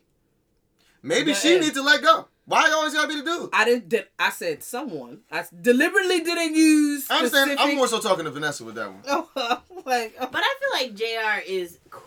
Maybe 1.05 1.31
The 1.33 1.37
she 1.37 1.49
eh. 1.49 1.51
end. 1.53 1.61
needs 1.61 1.75
to 1.75 1.81
let 1.83 2.01
go. 2.01 2.27
Why 2.47 2.67
you 2.67 2.73
always 2.73 2.93
gotta 2.93 3.07
be 3.07 3.15
the 3.15 3.23
dude? 3.25 3.49
I 3.53 3.65
didn't. 3.65 3.89
Did, 3.89 4.05
I 4.19 4.29
said 4.29 4.63
someone. 4.63 5.21
I 5.31 5.43
deliberately 5.61 6.21
didn't 6.21 6.55
use. 6.55 7.09
I 7.09 7.17
understand. 7.17 7.57
I'm 7.59 7.75
more 7.75 7.87
so 7.87 7.99
talking 7.99 8.25
to 8.25 8.31
Vanessa 8.31 8.63
with 8.63 8.75
that 8.75 8.87
one. 8.91 9.01
Oh, 9.07 9.29
oh, 9.35 9.61
like 9.85 10.15
oh, 10.19 10.27
But 10.31 10.43
I 10.43 10.55
feel 10.59 10.87
like 10.87 10.95
Jr. 10.95 11.41
is 11.51 11.79
qu- 11.89 12.01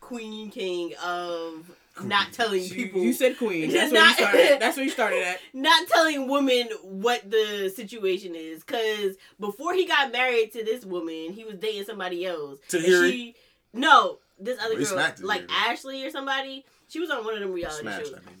queen 0.00 0.50
king 0.50 0.94
of 1.04 1.70
not 2.02 2.32
telling 2.32 2.62
you, 2.62 2.70
people. 2.70 3.00
you 3.02 3.12
said 3.12 3.36
queen. 3.38 3.70
That's 3.70 3.92
Not- 3.92 4.18
where 4.18 4.26
you 4.30 4.36
started. 4.42 4.60
That's 4.60 4.76
where 4.76 4.84
you 4.84 4.90
started 4.90 5.22
at. 5.22 5.40
not 5.52 5.86
telling 5.88 6.28
women 6.28 6.68
what 6.82 7.30
the 7.30 7.72
situation 7.74 8.34
is. 8.34 8.62
Cause 8.64 9.16
before 9.38 9.74
he 9.74 9.86
got 9.86 10.10
married 10.12 10.52
to 10.52 10.64
this 10.64 10.84
woman, 10.84 11.32
he 11.32 11.44
was 11.44 11.56
dating 11.56 11.84
somebody 11.84 12.24
else. 12.26 12.58
And 12.72 12.82
Tahiri? 12.84 13.10
she- 13.10 13.34
No, 13.72 14.18
this 14.38 14.58
other 14.60 14.74
Oh, 14.78 14.84
girl, 14.84 15.14
like. 15.26 15.44
Ashley 15.50 16.04
or 16.04 16.10
somebody. 16.10 16.64
She 16.94 17.00
was 17.00 17.10
on 17.10 17.24
one 17.24 17.34
of 17.34 17.40
them 17.40 17.52
reality 17.52 17.80
Smash 17.82 18.02
shows. 18.02 18.12
that. 18.12 18.24
Man, 18.24 18.34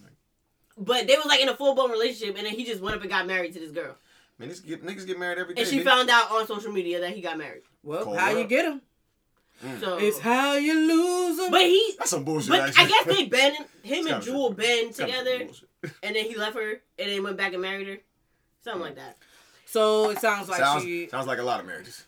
But 0.78 1.08
they 1.08 1.16
was 1.16 1.26
like 1.26 1.40
in 1.40 1.48
a 1.48 1.56
full 1.56 1.74
blown 1.74 1.90
relationship, 1.90 2.36
and 2.36 2.46
then 2.46 2.54
he 2.54 2.64
just 2.64 2.80
went 2.80 2.94
up 2.94 3.02
and 3.02 3.10
got 3.10 3.26
married 3.26 3.52
to 3.54 3.58
this 3.58 3.72
girl. 3.72 3.96
man 4.38 4.48
niggas, 4.48 4.64
get, 4.64 4.86
niggas 4.86 5.06
get 5.08 5.18
married 5.18 5.38
every 5.38 5.54
day. 5.56 5.62
And 5.62 5.68
she 5.70 5.80
nigga. 5.80 5.84
found 5.84 6.08
out 6.08 6.30
on 6.30 6.46
social 6.46 6.70
media 6.70 7.00
that 7.00 7.10
he 7.16 7.20
got 7.20 7.36
married. 7.36 7.62
Well, 7.82 8.04
Call 8.04 8.14
how 8.16 8.26
her 8.30 8.38
you 8.38 8.44
up. 8.44 8.48
get 8.48 8.62
them? 8.62 8.80
Mm. 9.64 9.80
So 9.80 9.98
It's 9.98 10.20
how 10.20 10.54
you 10.54 10.72
lose 10.78 11.38
him. 11.40 11.50
But 11.50 11.62
he, 11.62 11.94
That's 11.98 12.10
some 12.10 12.22
bullshit. 12.22 12.50
but 12.50 12.60
actually. 12.60 12.84
I 12.84 12.88
guess 12.88 13.04
they 13.06 13.24
been 13.26 13.54
him 13.82 14.06
and 14.06 14.22
Jewel 14.22 14.48
some- 14.50 14.54
been 14.56 14.88
it's 14.88 14.98
kinda 14.98 15.14
some 15.16 15.24
together, 15.24 15.52
and 16.04 16.14
then 16.14 16.24
he 16.26 16.36
left 16.36 16.54
her, 16.56 16.80
and 16.98 17.10
then 17.10 17.24
went 17.24 17.36
back 17.36 17.54
and 17.54 17.62
married 17.62 17.88
her, 17.88 17.96
something 18.62 18.82
like 18.82 18.94
that. 18.94 19.16
so 19.66 20.10
it 20.10 20.18
sounds 20.20 20.48
like 20.48 20.60
sounds, 20.60 20.84
she. 20.84 21.08
sounds 21.08 21.26
like 21.26 21.38
a 21.40 21.42
lot 21.42 21.58
of 21.58 21.66
marriages. 21.66 22.04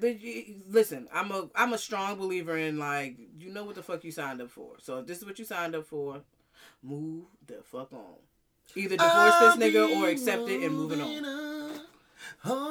But 0.00 0.20
you- 0.20 0.62
Listen, 0.68 1.08
I'm 1.12 1.30
a 1.32 1.48
I'm 1.54 1.72
a 1.72 1.78
strong 1.78 2.16
believer 2.16 2.56
in 2.56 2.78
like 2.78 3.16
you 3.38 3.50
know 3.52 3.64
what 3.64 3.74
the 3.76 3.82
fuck 3.82 4.04
you 4.04 4.12
signed 4.12 4.40
up 4.40 4.50
for. 4.50 4.76
So 4.80 4.98
if 4.98 5.06
this 5.06 5.18
is 5.18 5.24
what 5.24 5.38
you 5.38 5.44
signed 5.44 5.74
up 5.74 5.86
for, 5.86 6.20
move 6.82 7.24
the 7.46 7.62
fuck 7.64 7.92
on. 7.92 8.16
Either 8.74 8.96
divorce 8.96 9.34
this 9.38 9.56
nigga 9.56 9.96
or 9.96 10.08
accept 10.08 10.48
it 10.48 10.62
and 10.62 10.74
moving 10.76 11.00
on. 11.00 11.80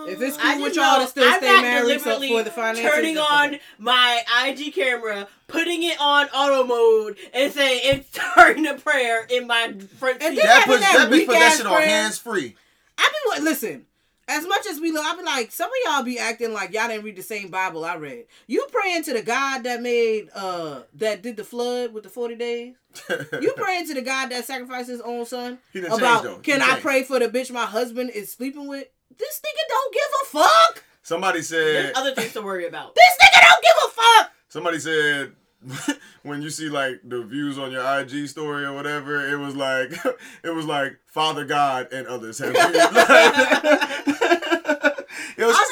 If 0.07 0.21
it's 0.21 0.37
I 0.37 0.53
cool 0.55 0.63
with 0.63 0.75
y'all 0.75 1.01
to 1.01 1.07
still 1.07 1.27
I'm 1.27 1.39
stay 1.39 1.61
married 1.61 2.01
so 2.01 2.19
for 2.19 2.43
the 2.43 2.51
finances, 2.51 2.91
turning 2.91 3.17
on 3.17 3.57
my 3.79 4.21
IG 4.45 4.73
camera, 4.73 5.27
putting 5.47 5.83
it 5.83 5.99
on 5.99 6.27
auto 6.27 6.63
mode, 6.65 7.17
and 7.33 7.51
saying 7.51 7.81
it's 7.83 8.09
starting 8.11 8.67
a 8.67 8.75
prayer 8.75 9.25
in 9.29 9.47
my 9.47 9.73
front 9.97 10.21
And 10.21 10.35
seat. 10.35 10.43
then- 10.43 10.45
That 10.45 10.59
having 10.63 10.75
puts 10.77 10.81
that 10.93 10.97
that 11.09 11.11
bitch 11.11 11.25
put 11.25 11.33
that 11.33 11.57
shit 11.57 11.65
on 11.65 11.81
hands 11.81 12.17
free. 12.19 12.55
I 12.97 13.09
be 13.25 13.29
like, 13.31 13.41
listen. 13.41 13.85
As 14.29 14.45
much 14.45 14.65
as 14.67 14.79
we 14.81 14.91
look, 14.91 15.05
I 15.05 15.15
be 15.15 15.23
like, 15.23 15.51
some 15.51 15.69
of 15.69 15.75
y'all 15.85 16.03
be 16.03 16.19
acting 16.19 16.51
like 16.51 16.73
y'all 16.73 16.87
didn't 16.89 17.05
read 17.05 17.15
the 17.15 17.21
same 17.23 17.47
Bible 17.49 17.85
I 17.85 17.95
read. 17.95 18.25
You 18.45 18.67
praying 18.71 19.03
to 19.03 19.13
the 19.13 19.21
God 19.21 19.63
that 19.63 19.81
made, 19.81 20.29
uh, 20.35 20.81
that 20.95 21.21
did 21.21 21.37
the 21.37 21.45
flood 21.45 21.93
with 21.93 22.03
the 22.03 22.09
forty 22.09 22.35
days. 22.35 22.75
You 23.41 23.53
praying 23.55 23.87
to 23.87 23.93
the 23.93 24.01
God 24.01 24.29
that 24.31 24.43
sacrificed 24.45 24.89
his 24.89 25.01
own 25.01 25.25
son 25.25 25.59
He 25.71 25.79
done 25.81 25.91
changed, 25.91 26.03
about 26.03 26.23
though. 26.23 26.35
He 26.37 26.41
can 26.41 26.61
I 26.61 26.67
changed. 26.71 26.81
pray 26.81 27.03
for 27.03 27.19
the 27.19 27.27
bitch 27.27 27.51
my 27.51 27.65
husband 27.65 28.09
is 28.09 28.31
sleeping 28.31 28.67
with? 28.67 28.87
This 29.17 29.39
nigga 29.39 29.69
don't 29.69 29.93
give 29.93 30.03
a 30.23 30.25
fuck. 30.25 30.83
Somebody 31.03 31.41
said. 31.43 31.59
There's 31.85 31.97
other 31.97 32.13
things 32.15 32.33
to 32.33 32.41
worry 32.41 32.65
about. 32.67 32.95
This 32.95 33.17
nigga 33.21 33.41
don't 33.41 33.63
give 33.63 33.75
a 33.85 33.89
fuck. 33.91 34.31
Somebody 34.49 34.79
said 34.79 35.31
when 36.23 36.41
you 36.41 36.49
see 36.49 36.69
like 36.69 36.99
the 37.03 37.23
views 37.23 37.57
on 37.57 37.71
your 37.71 37.83
IG 37.99 38.27
story 38.27 38.65
or 38.65 38.73
whatever, 38.73 39.27
it 39.31 39.37
was 39.37 39.55
like 39.55 39.91
it 40.43 40.49
was 40.49 40.65
like 40.65 40.97
Father 41.05 41.45
God 41.45 41.93
and 41.93 42.07
others 42.07 42.39
have 42.39 42.53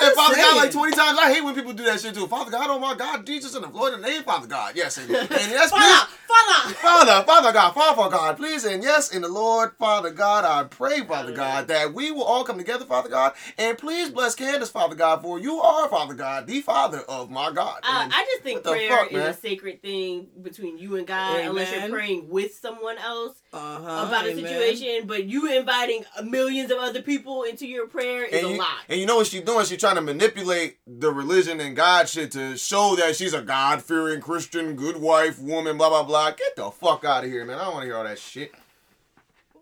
viewed. 0.06 0.18
Yo, 0.18 0.24
she 0.24 0.32
I'm 0.32 0.32
said 0.32 0.36
just 0.36 0.36
Father 0.36 0.36
God 0.38 0.56
like 0.58 0.72
20 0.72 0.92
times. 0.96 1.20
I 1.20 1.34
hate 1.34 1.44
when 1.44 1.56
people 1.56 1.74
do 1.74 1.84
that 1.86 2.00
shit 2.00 2.14
too. 2.14 2.28
Father 2.28 2.52
God, 2.52 2.70
oh 2.70 2.80
my 2.80 2.96
God, 2.96 3.26
Jesus 3.26 3.56
in 3.56 3.62
the 3.62 3.70
Lord 3.70 3.94
and 3.94 4.02
name 4.02 4.24
Father 4.24 4.48
God. 4.48 4.74
Yes, 4.76 4.98
and, 4.98 5.10
and 5.10 5.30
yes, 5.32 5.70
Father, 5.72 6.06
please. 6.08 6.18
Father. 6.28 6.74
Father, 6.76 7.24
Father 7.26 7.52
God, 7.54 7.72
Father 7.74 8.10
God, 8.10 8.38
please, 8.38 8.66
and 8.66 8.84
yes, 8.84 9.12
in 9.14 9.22
the 9.22 9.28
Lord, 9.28 9.72
Father 9.80 10.12
God, 10.12 10.44
I 10.46 10.64
pray, 10.68 11.02
Father 11.02 11.32
God, 11.32 11.68
that 11.68 11.94
we 11.94 12.12
will 12.12 12.24
all 12.24 12.44
come 12.44 12.58
together, 12.58 12.86
Father 12.86 13.10
God, 13.10 13.34
and 13.58 13.78
please 13.78 14.10
bless 14.10 14.36
Candace, 14.36 14.70
Father 14.70 14.96
God, 14.96 15.22
for 15.22 15.40
you 15.40 15.60
are, 15.62 15.88
Father 15.90 16.14
God, 16.14 16.48
the 16.48 16.62
Father 16.62 17.00
of 17.08 17.30
my 17.30 17.52
God. 17.52 17.78
Uh, 17.84 18.10
I 18.12 18.26
just 18.32 18.44
think 18.44 18.64
prayer 18.64 18.90
fuck, 18.90 19.08
is 19.12 19.14
man? 19.18 19.30
a 19.30 19.34
sacred 19.34 19.82
thing 19.82 20.28
between 20.42 20.78
you 20.78 20.96
and 20.98 21.08
God, 21.08 21.40
unless 21.42 21.72
you're 21.72 21.90
praying 21.90 22.30
with 22.30 22.54
someone 22.56 22.98
else 22.98 23.38
Uh-huh, 23.54 24.06
about 24.08 24.26
a 24.26 24.36
situation. 24.36 25.08
But 25.08 25.26
you 25.26 25.52
inviting 25.56 26.04
millions 26.24 26.72
of 26.72 26.78
other 26.80 27.02
people 27.02 27.44
into 27.44 27.68
your 27.68 27.88
prayer 27.88 28.24
is 28.26 28.34
and 28.40 28.48
a 28.48 28.50
you, 28.54 28.58
lot. 28.60 28.78
and 28.90 29.00
you 29.00 29.06
know 29.06 29.18
what 29.18 29.28
she's 29.28 29.42
doing? 29.42 29.66
She's 29.66 29.80
trying 29.80 29.95
to 29.96 30.02
manipulate 30.02 30.78
the 30.88 31.12
religion 31.12 31.60
and 31.60 31.76
God 31.76 32.08
shit 32.10 32.32
to 32.32 32.58
show 32.58 32.96
that 32.96 33.16
she's 33.16 33.34
a 33.34 33.42
God 33.42 33.82
fearing 33.82 34.22
Christian, 34.22 34.76
good 34.76 34.98
wife, 34.98 35.40
woman, 35.40 35.78
blah 35.78 35.90
blah 35.90 36.04
blah. 36.04 36.32
Get 36.32 36.56
the 36.56 36.72
fuck 36.72 37.04
out 37.06 37.24
of 37.24 37.30
here, 37.30 37.46
man. 37.46 37.58
I 37.58 37.66
don't 37.66 37.74
want 37.74 37.84
to 37.84 37.88
hear 37.88 37.98
all 37.98 38.04
that 38.04 38.20
shit. 38.20 38.54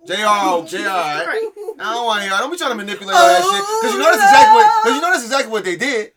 Jr. 0.05 0.13
Jr. 0.67 0.89
I 0.89 1.49
don't 1.79 2.05
want 2.05 2.23
to 2.23 2.29
hear. 2.29 2.37
Don't 2.37 2.51
be 2.51 2.57
trying 2.57 2.71
to 2.71 2.77
manipulate 2.77 3.15
all 3.15 3.27
that 3.27 3.43
shit 3.43 3.63
because 3.81 3.93
you 3.93 3.99
know 3.99 4.11
that's 4.11 4.23
exactly 4.23 4.53
what. 4.55 4.83
Because 4.83 4.95
you 4.95 5.01
know 5.01 5.11
that's 5.11 5.23
exactly 5.23 5.51
what 5.51 5.63
they 5.63 5.75
did. 5.75 6.11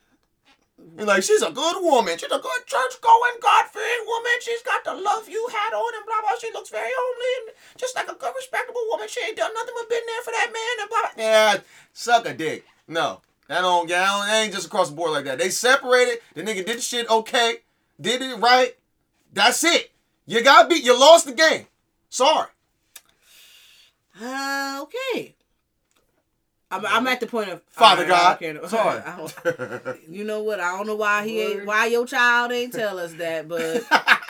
You're 0.97 1.07
like, 1.07 1.23
she's 1.23 1.43
a 1.43 1.51
good 1.51 1.83
woman. 1.83 2.17
She's 2.17 2.33
a 2.33 2.41
good 2.41 2.63
church 2.65 3.01
going, 3.03 3.37
God 3.43 3.67
fearing 3.69 4.07
woman. 4.07 4.33
She's 4.41 4.63
got 4.63 4.83
the 4.83 4.95
love 4.95 5.29
you 5.29 5.47
hat 5.53 5.75
on 5.75 5.95
and 5.95 6.07
blah 6.07 6.21
blah. 6.23 6.39
She 6.41 6.51
looks 6.53 6.71
very 6.71 6.89
homely 6.89 7.33
and 7.49 7.57
just 7.77 7.95
like 7.95 8.09
a 8.09 8.15
good, 8.15 8.33
respectable 8.35 8.81
woman. 8.91 9.07
She 9.09 9.21
ain't 9.27 9.37
done 9.37 9.53
nothing 9.53 9.75
but 9.77 9.91
been 9.91 10.07
there 10.07 10.23
for 10.23 10.31
that 10.33 10.49
man 10.53 10.75
and 10.81 10.89
blah. 10.89 11.01
blah. 11.15 11.25
Yeah, 11.25 11.59
suck 11.93 12.27
a 12.27 12.33
dick. 12.33 12.65
No, 12.89 13.21
that 13.49 13.61
don't. 13.61 13.89
Yeah, 13.89 14.01
that 14.01 14.07
don't- 14.07 14.27
that 14.27 14.43
ain't 14.45 14.55
just 14.55 14.67
across 14.67 14.91
the 14.91 14.97
board 14.97 15.13
like 15.13 15.25
that. 15.27 15.39
They 15.39 15.51
separated. 15.51 16.19
The 16.35 16.43
nigga 16.43 16.65
did 16.67 16.79
the 16.79 16.81
shit 16.81 17.09
okay, 17.11 17.57
did 18.01 18.23
it 18.23 18.37
right. 18.39 18.77
That's 19.33 19.63
it. 19.65 19.93
You 20.27 20.43
got 20.43 20.69
beat. 20.69 20.85
You 20.85 20.99
lost 20.99 21.27
the 21.27 21.33
game. 21.33 21.67
Sorry. 22.09 22.49
Uh, 24.21 24.81
okay. 24.83 25.35
I'm, 26.71 26.85
I'm 26.87 27.07
at 27.07 27.21
the 27.21 27.27
point 27.27 27.51
of 27.51 27.63
Father 27.69 28.03
Alright, 28.05 28.41
I 28.43 28.53
God. 28.53 28.55
don't. 28.61 28.69
Sorry. 28.71 29.03
I 29.05 29.95
you 30.09 30.25
know 30.25 30.43
what? 30.43 30.59
I 30.59 30.77
don't 30.77 30.87
know 30.87 30.97
why 30.97 31.25
he 31.27 31.41
ain't 31.41 31.67
why 31.67 31.87
your 31.87 32.07
child 32.07 32.51
ain't 32.51 32.73
tell 32.73 32.99
us 32.99 33.13
that, 33.15 33.47
but 33.47 33.85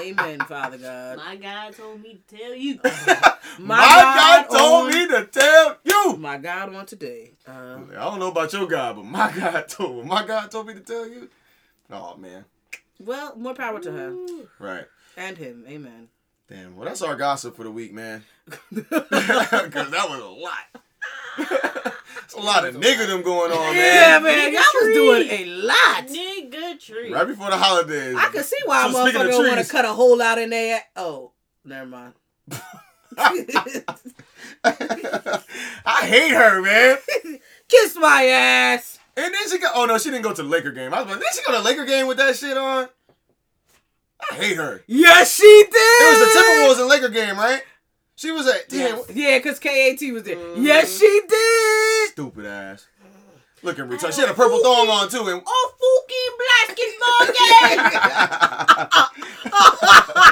amen, 0.00 0.40
Father 0.40 0.78
God. 0.78 1.16
My 1.18 1.36
God 1.36 1.74
told 1.76 2.02
me 2.02 2.20
to 2.28 2.36
tell 2.36 2.54
you. 2.54 2.78
My, 3.58 3.76
God, 3.78 4.42
told 4.56 4.84
on- 4.84 4.90
me 4.90 5.06
to 5.08 5.26
tell 5.26 5.76
you. 5.84 6.16
My 6.16 6.36
God 6.38 6.74
on 6.74 6.86
today. 6.86 7.32
Uh, 7.46 7.78
I 7.90 7.94
don't 8.04 8.18
know 8.18 8.30
about 8.30 8.52
your 8.52 8.66
God, 8.66 8.96
but 8.96 9.04
my 9.04 9.30
God 9.32 9.68
told 9.68 10.06
my 10.06 10.24
God 10.26 10.50
told 10.50 10.66
me 10.66 10.74
to 10.74 10.80
tell 10.80 11.06
you. 11.08 11.28
Oh 11.90 12.16
man. 12.16 12.44
well, 12.98 13.34
more 13.36 13.54
power 13.54 13.80
to 13.80 13.90
her 13.92 14.16
Right. 14.58 14.84
and 15.16 15.36
him. 15.36 15.64
Amen. 15.68 16.08
Damn. 16.48 16.76
Well, 16.76 16.86
that's 16.86 17.02
our 17.02 17.16
gossip 17.16 17.56
for 17.56 17.64
the 17.64 17.70
week, 17.70 17.92
man. 17.92 18.24
Because 18.70 19.90
that 19.90 20.06
was 20.08 20.20
a 20.20 20.24
lot. 20.26 20.82
It's 21.40 22.34
a 22.34 22.40
lot 22.40 22.64
of 22.64 22.76
nigga 22.76 23.08
them 23.08 23.22
going 23.22 23.50
on, 23.50 23.58
man. 23.58 23.74
Yeah, 23.74 24.18
man. 24.20 24.22
man, 24.22 24.50
Nigga 24.50 24.54
y'all 24.54 24.62
was 24.74 24.94
doing 24.94 25.28
a 25.30 25.44
lot. 25.66 26.06
Nigga 26.06 26.78
tree. 26.78 27.12
Right 27.12 27.26
before 27.26 27.50
the 27.50 27.56
holidays. 27.56 28.14
I 28.16 28.28
can 28.28 28.44
see 28.44 28.56
why 28.66 28.86
a 28.86 28.92
So 28.92 29.02
speaking 29.04 29.20
of 29.22 29.26
motherfucker 29.26 29.48
want 29.48 29.66
to 29.66 29.72
cut 29.72 29.84
a 29.84 29.92
hole 29.92 30.22
out 30.22 30.38
in 30.38 30.50
there. 30.50 30.80
Oh, 30.94 31.32
never 31.64 31.86
mind. 31.86 32.14
I 34.64 35.42
hate 36.02 36.30
her, 36.30 36.62
man. 36.62 36.98
Kiss 37.68 37.96
my 37.96 38.24
ass. 38.26 39.00
And 39.16 39.34
then 39.34 39.48
she 39.50 39.58
got. 39.58 39.72
Oh 39.74 39.86
no, 39.86 39.98
she 39.98 40.10
didn't 40.10 40.22
go 40.22 40.32
to 40.32 40.42
the 40.42 40.48
Laker 40.48 40.70
game. 40.70 40.94
I 40.94 41.02
was 41.02 41.10
like, 41.10 41.18
did 41.20 41.34
she 41.34 41.42
go 41.44 41.52
to 41.52 41.58
the 41.58 41.64
Laker 41.64 41.84
game 41.84 42.06
with 42.06 42.18
that 42.18 42.36
shit 42.36 42.56
on? 42.56 42.88
I 44.30 44.34
hate 44.34 44.56
her. 44.56 44.84
Yes, 44.86 45.34
she 45.34 45.42
did. 45.42 45.74
It 45.74 46.20
was 46.20 46.20
the 46.20 46.40
Timberwolves 46.40 46.80
and 46.80 46.88
Laker 46.88 47.08
game, 47.08 47.36
right? 47.36 47.62
She 48.20 48.30
was 48.32 48.46
at 48.46 48.68
damn 48.68 48.98
Yes. 48.98 49.10
Yeah, 49.14 49.38
because 49.38 49.58
KAT 49.58 50.12
was 50.12 50.24
there. 50.24 50.36
Mm-hmm. 50.36 50.62
Yes, 50.62 50.98
she 50.98 51.22
did. 51.26 52.10
stupid 52.10 52.44
ass. 52.44 52.86
Look 53.62 53.78
at 53.78 53.88
retarded. 53.88 54.14
She 54.14 54.20
had 54.20 54.28
a 54.28 54.34
purple 54.34 54.62
thong 54.62 54.90
on 54.90 55.08
too, 55.08 55.26
and 55.26 55.40
Oh, 55.46 56.04
fucking 56.06 56.36
basketball 56.76 57.26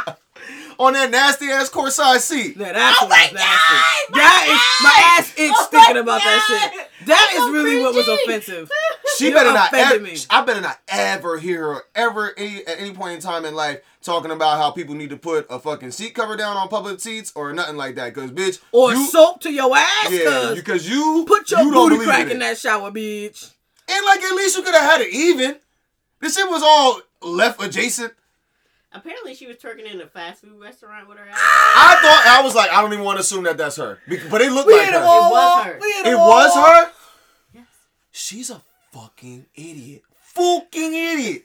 game. 0.04 0.14
on 0.78 0.92
that 0.94 1.10
nasty 1.10 1.46
ass 1.46 1.70
courtside 1.70 2.20
seat. 2.20 2.56
Now, 2.56 2.72
that's 2.72 2.98
Oh 3.02 3.08
my 3.08 3.16
nasty. 3.16 3.38
God, 3.38 4.10
my 4.10 4.18
That 4.18 4.46
is 4.48 4.84
my 4.84 5.02
ass 5.18 5.32
itch 5.38 5.52
Oh 5.56 5.68
thinking 5.70 5.94
my 5.94 6.00
about 6.00 6.22
that 6.22 6.46
God. 6.48 6.70
shit. 6.70 6.90
That 7.06 7.30
is 7.34 7.38
so 7.38 7.50
really 7.52 7.80
what 7.80 7.94
was 7.94 8.08
offensive. 8.08 8.70
She 9.16 9.28
You 9.28 9.34
better 9.34 9.52
not 9.52 9.68
offended 9.72 9.96
ever, 9.96 10.04
me. 10.04 10.16
I 10.30 10.44
better 10.44 10.60
not 10.60 10.78
ever 10.86 11.38
hear 11.38 11.74
her 11.74 11.82
ever 11.96 12.32
any, 12.38 12.64
at 12.66 12.78
any 12.78 12.92
point 12.92 13.14
in 13.14 13.20
time 13.20 13.44
in 13.44 13.54
life 13.54 13.80
talking 14.00 14.30
about 14.30 14.58
how 14.58 14.70
people 14.70 14.94
need 14.94 15.10
to 15.10 15.16
put 15.16 15.46
a 15.50 15.58
fucking 15.58 15.90
seat 15.90 16.14
cover 16.14 16.36
down 16.36 16.56
on 16.56 16.68
public 16.68 17.00
seats 17.00 17.32
or 17.34 17.52
nothing 17.52 17.76
like 17.76 17.96
that. 17.96 18.14
Cause 18.14 18.30
bitch, 18.30 18.60
Or 18.70 18.92
you, 18.92 19.06
soap 19.08 19.40
to 19.40 19.50
your 19.52 19.76
ass. 19.76 20.10
yeah, 20.12 20.54
cause 20.64 20.88
you 20.88 21.24
put 21.26 21.50
your 21.50 21.62
you 21.64 21.72
booty 21.72 21.98
crack 22.04 22.26
in, 22.26 22.32
in 22.32 22.38
that 22.40 22.58
shower, 22.58 22.92
bitch. 22.92 23.50
And 23.88 24.04
like 24.06 24.20
at 24.20 24.34
least 24.36 24.56
you 24.56 24.62
could 24.62 24.74
have 24.74 24.88
had 24.88 25.00
it 25.00 25.12
even. 25.12 25.56
This 26.20 26.36
shit 26.36 26.48
was 26.48 26.62
all 26.64 27.00
left 27.20 27.60
adjacent. 27.62 28.12
Apparently, 28.98 29.34
she 29.34 29.46
was 29.46 29.56
twerking 29.56 29.90
in 29.92 30.00
a 30.00 30.06
fast 30.06 30.42
food 30.42 30.60
restaurant 30.60 31.08
with 31.08 31.18
her 31.18 31.24
ass. 31.28 31.38
I 31.38 31.98
thought 32.02 32.24
I 32.38 32.42
was 32.42 32.54
like 32.54 32.70
I 32.72 32.80
don't 32.82 32.92
even 32.92 33.04
want 33.04 33.16
to 33.16 33.20
assume 33.20 33.44
that 33.44 33.56
that's 33.56 33.76
her, 33.76 33.98
but 34.30 34.40
it 34.40 34.50
looked 34.52 34.66
We 34.66 34.76
like 34.76 34.88
her. 34.90 35.00
wall. 35.04 35.28
It 35.28 35.32
was 35.32 35.64
her. 35.64 35.78
We 35.80 35.92
hit 35.92 36.06
a 36.06 36.10
It 36.10 36.16
wall. 36.16 36.28
was 36.28 36.54
her. 36.54 36.90
Yes. 37.54 37.66
She's 38.10 38.50
a 38.50 38.60
fucking 38.92 39.46
idiot. 39.54 40.02
Fucking 40.22 40.94
idiot. 40.94 41.44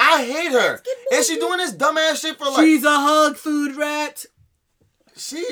I 0.00 0.24
hate 0.24 0.52
her. 0.52 0.82
And 1.12 1.24
she 1.24 1.38
doing 1.38 1.56
this 1.58 1.72
dumbass 1.74 2.20
shit 2.20 2.36
for 2.36 2.44
like 2.50 2.64
She's 2.64 2.84
a 2.84 2.90
hug 2.90 3.36
food 3.36 3.76
rat. 3.76 4.26
she 5.16 5.42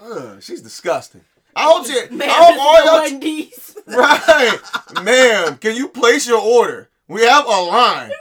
uh, 0.00 0.40
she's 0.40 0.60
disgusting. 0.62 1.20
I 1.54 1.64
hope 1.64 1.86
she 1.86 1.92
Man, 2.14 2.28
I 2.28 2.32
hope 2.32 2.54
this 2.54 2.60
all 2.60 2.84
y'all 2.84 3.02
Wendy's. 3.02 3.76
Right. 3.86 4.58
Ma'am, 5.02 5.56
can 5.58 5.76
you 5.76 5.88
place 5.88 6.26
your 6.26 6.40
order? 6.40 6.88
We 7.08 7.22
have 7.22 7.44
a 7.46 7.48
line. 7.48 8.10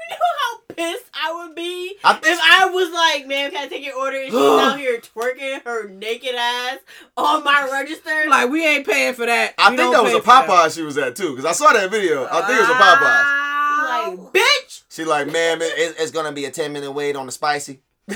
You 0.77 0.83
pissed 0.91 1.05
I 1.13 1.33
would 1.47 1.55
be 1.55 1.95
I- 2.03 2.19
if 2.23 2.39
I 2.41 2.65
was 2.67 2.91
like, 2.91 3.27
"Ma'am, 3.27 3.51
can 3.51 3.63
I 3.65 3.67
take 3.67 3.85
your 3.85 3.95
order?" 3.97 4.17
And 4.17 4.31
she's 4.31 4.35
out 4.39 4.77
here 4.79 4.99
twerking 4.99 5.63
her 5.63 5.87
naked 5.89 6.35
ass 6.35 6.79
on 7.17 7.43
my 7.43 7.69
register. 7.71 8.25
Like 8.29 8.49
we 8.49 8.65
ain't 8.65 8.85
paying 8.85 9.13
for 9.13 9.25
that. 9.25 9.53
I 9.57 9.71
We 9.71 9.77
think 9.77 9.93
that 9.93 10.03
was 10.03 10.13
a. 10.13 10.19
Popeye 10.19 10.73
she 10.73 10.81
was 10.81 10.97
at 10.97 11.15
too, 11.15 11.29
because 11.31 11.45
I 11.45 11.51
saw 11.51 11.71
that 11.73 11.89
video. 11.91 12.25
I 12.25 12.41
think 12.47 12.57
it 12.57 12.61
was 12.61 12.69
a 12.69 12.73
Popeye. 12.73 14.23
like, 14.23 14.33
bitch. 14.33 14.83
She 14.89 15.03
like, 15.05 15.27
ma'am, 15.27 15.61
it, 15.61 15.65
it- 15.77 15.95
it's 15.99 16.11
gonna 16.11 16.31
be 16.31 16.45
a 16.45 16.51
10 16.51 16.71
minute 16.73 16.91
wait 16.91 17.15
on 17.15 17.25
the 17.25 17.31
spicy. 17.31 17.81
on 18.09 18.15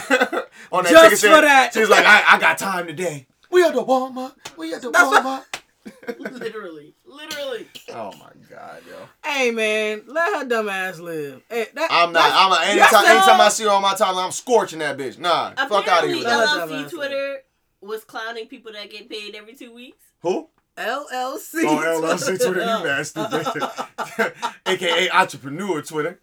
that 0.84 0.89
Just 0.89 1.22
ticket 1.22 1.36
for 1.36 1.41
that. 1.41 1.72
She's 1.74 1.89
like, 1.89 2.06
I, 2.06 2.24
I 2.36 2.39
got 2.39 2.58
time 2.58 2.88
today. 2.88 3.28
We 3.51 3.64
at 3.64 3.74
the 3.74 3.84
Walmart. 3.84 4.34
We 4.58 4.74
at 4.74 4.82
the 4.82 4.91
That's 4.91 5.10
what- 5.10 5.24
Walmart. 5.24 6.32
literally, 6.39 6.95
literally. 7.16 7.68
Oh 7.89 8.11
my 8.20 8.30
god, 8.49 8.82
yo. 8.88 8.95
Hey 9.24 9.51
man, 9.51 10.03
let 10.07 10.34
her 10.41 10.45
dumb 10.47 10.70
ass 10.70 10.99
live. 10.99 11.41
Hey, 11.49 11.68
that, 11.74 11.88
I'm 11.91 12.11
not. 12.11 12.32
I'm 12.34 12.51
a, 12.51 12.72
anytime. 12.72 13.05
Anytime 13.05 13.41
I 13.41 13.49
see 13.49 13.63
her 13.63 13.70
on 13.72 13.82
my 13.82 13.93
timeline, 13.93 14.26
I'm 14.26 14.32
scorching 14.32 14.80
that 14.80 14.97
bitch. 14.97 15.18
Nah, 15.18 15.53
fuck 15.68 15.88
out 15.88 16.03
of 16.03 16.09
here. 16.09 16.20
Apparently, 16.20 16.20
With 16.20 16.24
Let 16.26 16.38
that. 16.38 16.49
her 16.49 16.59
dumb 16.59 16.70
LLC 16.70 16.86
ass 16.86 16.91
Twitter 16.91 17.38
was 17.82 18.03
clowning 18.03 18.47
people 18.47 18.72
that 18.74 18.89
get 18.89 19.09
paid 19.09 19.36
every 19.36 19.55
two 19.55 19.74
weeks. 19.74 20.03
Who? 20.22 20.49
LLC. 20.78 21.63
Oh, 21.63 22.01
LLC 22.01 22.38
Twitter, 22.43 22.59
you 22.59 22.66
nasty 22.84 23.20
bitch. 23.22 24.53
AKA 24.66 25.09
entrepreneur 25.11 25.82
Twitter. 25.82 26.20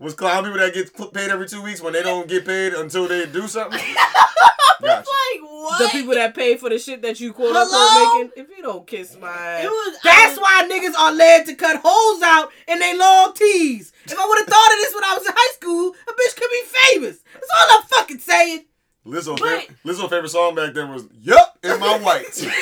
Was 0.00 0.14
clown 0.14 0.44
people 0.44 0.58
that 0.58 0.72
get 0.72 1.12
paid 1.12 1.30
every 1.30 1.46
two 1.46 1.60
weeks 1.62 1.82
when 1.82 1.92
they 1.92 2.02
don't 2.02 2.26
get 2.26 2.46
paid 2.46 2.72
until 2.72 3.06
they 3.06 3.26
do 3.26 3.46
something? 3.46 3.78
Gotcha. 4.80 4.96
Like 4.96 5.42
what? 5.42 5.78
The 5.78 5.88
people 5.98 6.14
that 6.14 6.34
pay 6.34 6.56
for 6.56 6.70
the 6.70 6.78
shit 6.78 7.02
that 7.02 7.20
you 7.20 7.34
quote 7.34 7.52
Hello? 7.54 8.08
unquote 8.08 8.32
making. 8.34 8.44
If 8.50 8.56
you 8.56 8.62
don't 8.62 8.86
kiss 8.86 9.16
my 9.20 9.28
ass, 9.28 9.64
was- 9.66 9.98
that's 10.02 10.38
I 10.38 10.40
why 10.40 10.68
niggas 10.72 10.98
are 10.98 11.12
led 11.12 11.44
to 11.46 11.54
cut 11.54 11.80
holes 11.84 12.22
out 12.22 12.50
in 12.66 12.78
they 12.78 12.96
long 12.96 13.34
tees. 13.34 13.92
If 14.06 14.18
I 14.18 14.26
would 14.26 14.38
have 14.38 14.48
thought 14.48 14.72
of 14.72 14.78
this 14.78 14.94
when 14.94 15.04
I 15.04 15.14
was 15.18 15.26
in 15.26 15.32
high 15.36 15.52
school, 15.52 15.88
a 16.08 16.12
bitch 16.12 16.36
could 16.36 16.50
be 16.50 16.62
famous. 16.64 17.18
That's 17.34 17.48
all 17.60 17.76
I'm 17.78 17.82
fucking 17.88 18.18
saying. 18.20 18.64
Lizzo, 19.06 19.38
But- 19.38 19.62
fa- 19.64 19.74
Lizzo 19.84 20.08
favorite 20.10 20.28
song 20.28 20.54
back 20.54 20.74
then 20.74 20.92
was 20.92 21.04
"Yup" 21.22 21.58
in 21.62 21.78
my 21.80 21.98
whites. 21.98 22.44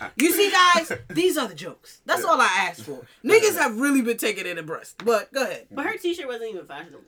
ah. 0.00 0.10
You 0.16 0.32
see, 0.32 0.50
guys, 0.50 0.92
these 1.10 1.36
are 1.38 1.46
the 1.48 1.54
jokes. 1.54 2.00
That's 2.06 2.24
all 2.24 2.40
I 2.40 2.66
asked 2.68 2.82
for. 2.82 3.06
Niggas 3.24 3.56
have 3.58 3.78
really 3.78 4.02
been 4.02 4.16
taking 4.16 4.46
it 4.46 4.50
in 4.50 4.56
the 4.56 4.62
breast. 4.62 4.96
But 5.04 5.32
go 5.32 5.42
ahead. 5.42 5.66
But 5.70 5.86
her 5.86 5.96
T-shirt 5.96 6.26
wasn't 6.26 6.50
even 6.54 6.66
fashionable. 6.66 7.02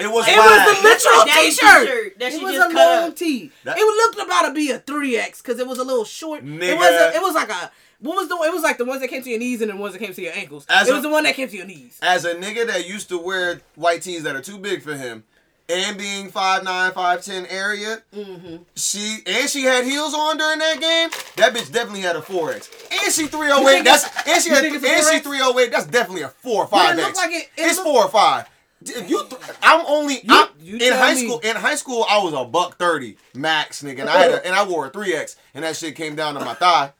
it 0.00 0.06
was. 0.10 0.28
It 0.28 0.36
whack. 0.36 0.66
was 0.68 0.76
the 0.76 0.82
literal 0.88 1.24
t-shirt. 1.24 1.86
t-shirt 1.86 2.18
that 2.20 2.32
it 2.32 2.38
she 2.38 2.44
was 2.44 2.54
just 2.54 2.70
a 2.70 2.72
cut 2.72 3.00
long 3.00 3.10
up. 3.10 3.16
tee. 3.16 3.50
That- 3.64 3.76
it 3.78 3.80
looked 3.82 4.20
about 4.26 4.48
to 4.48 4.54
be 4.54 4.70
a 4.70 4.78
three 4.78 5.16
X 5.16 5.42
because 5.42 5.58
it 5.58 5.66
was 5.66 5.78
a 5.78 5.84
little 5.84 6.04
short. 6.04 6.44
It 6.44 6.78
was. 6.78 6.90
A, 6.90 7.16
it 7.16 7.22
was 7.22 7.34
like 7.34 7.50
a. 7.50 7.70
What 8.00 8.14
was 8.16 8.28
the? 8.28 8.34
It 8.36 8.52
was 8.52 8.62
like 8.62 8.78
the 8.78 8.84
ones 8.84 9.00
that 9.00 9.08
came 9.08 9.22
to 9.22 9.30
your 9.30 9.38
knees 9.38 9.62
and 9.62 9.70
the 9.70 9.76
ones 9.76 9.94
that 9.94 9.98
came 10.00 10.12
to 10.12 10.22
your 10.22 10.34
ankles. 10.34 10.66
As 10.68 10.88
it 10.88 10.90
a- 10.92 10.94
was 10.94 11.02
the 11.02 11.08
one 11.08 11.24
that 11.24 11.34
came 11.34 11.48
to 11.48 11.56
your 11.56 11.66
knees. 11.66 11.98
As 12.02 12.24
a 12.24 12.34
nigga 12.34 12.66
that 12.66 12.86
used 12.88 13.08
to 13.08 13.18
wear 13.18 13.60
white 13.74 14.02
tees 14.02 14.22
that 14.24 14.36
are 14.36 14.42
too 14.42 14.58
big 14.58 14.82
for 14.82 14.94
him, 14.94 15.24
and 15.68 15.98
being 15.98 16.30
5'9", 16.30 16.92
5'10 16.92 17.46
area, 17.50 18.02
Mm-hmm. 18.14 18.56
she 18.74 19.18
and 19.26 19.48
she 19.50 19.62
had 19.64 19.84
heels 19.84 20.14
on 20.14 20.36
during 20.38 20.58
that 20.60 20.80
game. 20.80 21.10
That 21.36 21.54
bitch 21.54 21.72
definitely 21.72 22.02
had 22.02 22.16
a 22.16 22.22
four 22.22 22.52
X, 22.52 22.70
and 22.90 23.12
she 23.12 23.26
three 23.26 23.48
oh 23.50 23.68
eight. 23.68 23.84
That's 23.84 24.04
and 24.28 24.42
she 24.42 24.50
had 24.50 24.60
think 24.62 24.76
it's 24.76 24.84
a 24.84 24.88
and 24.90 25.04
she 25.06 25.18
three 25.20 25.38
oh 25.42 25.58
eight. 25.58 25.70
That's 25.72 25.86
definitely 25.86 26.22
a 26.22 26.28
four 26.28 26.64
or 26.64 26.66
five 26.68 26.98
X. 26.98 27.16
like 27.16 27.30
it- 27.30 27.36
it 27.36 27.48
it's 27.56 27.76
looked- 27.78 27.88
four 27.88 28.04
or 28.04 28.08
five. 28.10 28.46
D- 28.82 28.92
You, 29.08 29.24
th- 29.28 29.40
I'm 29.62 29.84
only 29.86 30.14
You- 30.16 30.20
I'm, 30.28 30.48
you 30.60 30.76
in 30.76 30.92
high 30.92 31.14
me. 31.14 31.24
school. 31.26 31.38
In 31.40 31.56
high 31.56 31.74
school, 31.76 32.04
I 32.08 32.18
was 32.22 32.34
a 32.34 32.44
buck 32.44 32.78
thirty 32.78 33.16
max, 33.34 33.82
nigga, 33.82 34.00
and 34.00 34.10
I 34.10 34.18
had 34.18 34.30
a, 34.32 34.46
and 34.46 34.54
I 34.54 34.64
wore 34.64 34.86
a 34.86 34.90
three 34.90 35.14
X, 35.14 35.36
and 35.54 35.64
that 35.64 35.76
shit 35.76 35.96
came 35.96 36.14
down 36.14 36.34
to 36.34 36.40
my 36.40 36.54
thigh. 36.54 36.92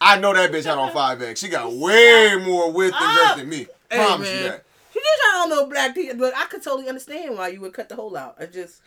I 0.00 0.18
know 0.18 0.32
that 0.32 0.50
bitch 0.50 0.64
had 0.64 0.78
on 0.78 0.92
five 0.92 1.20
X. 1.20 1.40
She 1.40 1.48
got 1.48 1.70
way 1.72 2.34
more 2.44 2.72
width 2.72 2.96
and 2.98 3.16
girth 3.16 3.36
than 3.36 3.48
me. 3.50 3.66
Hey, 3.90 3.98
Promise 3.98 4.30
you 4.32 4.42
that. 4.44 4.64
Had 5.02 5.42
on 5.42 5.50
no 5.50 5.66
black 5.66 5.94
tee, 5.94 6.12
but 6.14 6.36
I 6.36 6.46
could 6.46 6.62
totally 6.62 6.88
understand 6.88 7.36
why 7.36 7.48
you 7.48 7.60
would 7.60 7.72
cut 7.72 7.88
the 7.88 7.96
hole 7.96 8.16
out. 8.16 8.36
I 8.38 8.46
just 8.46 8.80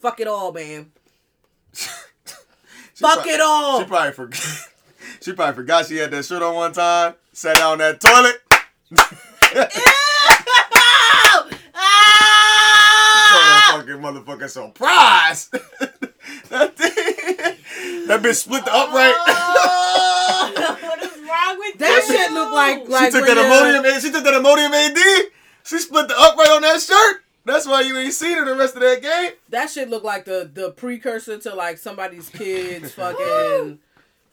fuck 0.00 0.20
it 0.20 0.26
all, 0.26 0.52
man. 0.52 0.92
Fuck 2.94 3.14
prob- 3.14 3.26
it 3.26 3.40
all. 3.40 3.80
She 3.80 3.86
probably 3.86 4.12
forgot. 4.12 4.44
She 5.20 5.32
probably 5.32 5.54
forgot 5.54 5.86
she 5.86 5.96
had 5.96 6.10
that 6.10 6.24
shirt 6.24 6.42
on 6.42 6.54
one 6.54 6.72
time. 6.72 7.14
Sat 7.32 7.56
down 7.56 7.72
on 7.72 7.78
that 7.78 8.00
toilet. 8.00 8.40
Oh! 11.34 11.50
Ah! 11.74 13.74
fucking 13.76 13.94
motherfucker 13.94 14.48
surprise. 14.48 15.48
that, 15.48 16.76
thing, 16.76 18.06
that 18.06 18.22
bitch 18.22 18.34
split 18.36 18.64
the 18.64 18.72
upright. 18.72 19.14
Wrong 21.52 21.58
with 21.58 21.78
That 21.78 22.04
you? 22.08 22.14
shit 22.16 22.32
looked 22.32 22.52
like 22.52 22.88
like 22.88 23.12
she 23.12 23.18
took 23.18 23.26
that 23.26 23.82
you're- 23.82 24.00
She 24.00 24.10
took 24.10 24.24
that 24.24 24.34
Imodium 24.34 24.72
AD. 24.72 25.30
She 25.64 25.78
split 25.78 26.08
the 26.08 26.14
upright 26.18 26.50
on 26.50 26.62
that 26.62 26.80
shirt. 26.80 27.22
That's 27.44 27.66
why 27.66 27.80
you 27.82 27.96
ain't 27.96 28.12
seen 28.12 28.36
her 28.38 28.44
the 28.44 28.54
rest 28.54 28.74
of 28.76 28.82
that 28.82 29.02
game. 29.02 29.32
That 29.48 29.68
shit 29.70 29.88
looked 29.90 30.04
like 30.04 30.24
the 30.24 30.48
the 30.52 30.70
precursor 30.70 31.38
to 31.38 31.54
like 31.54 31.78
somebody's 31.78 32.28
kids 32.28 32.92
fucking 32.94 33.78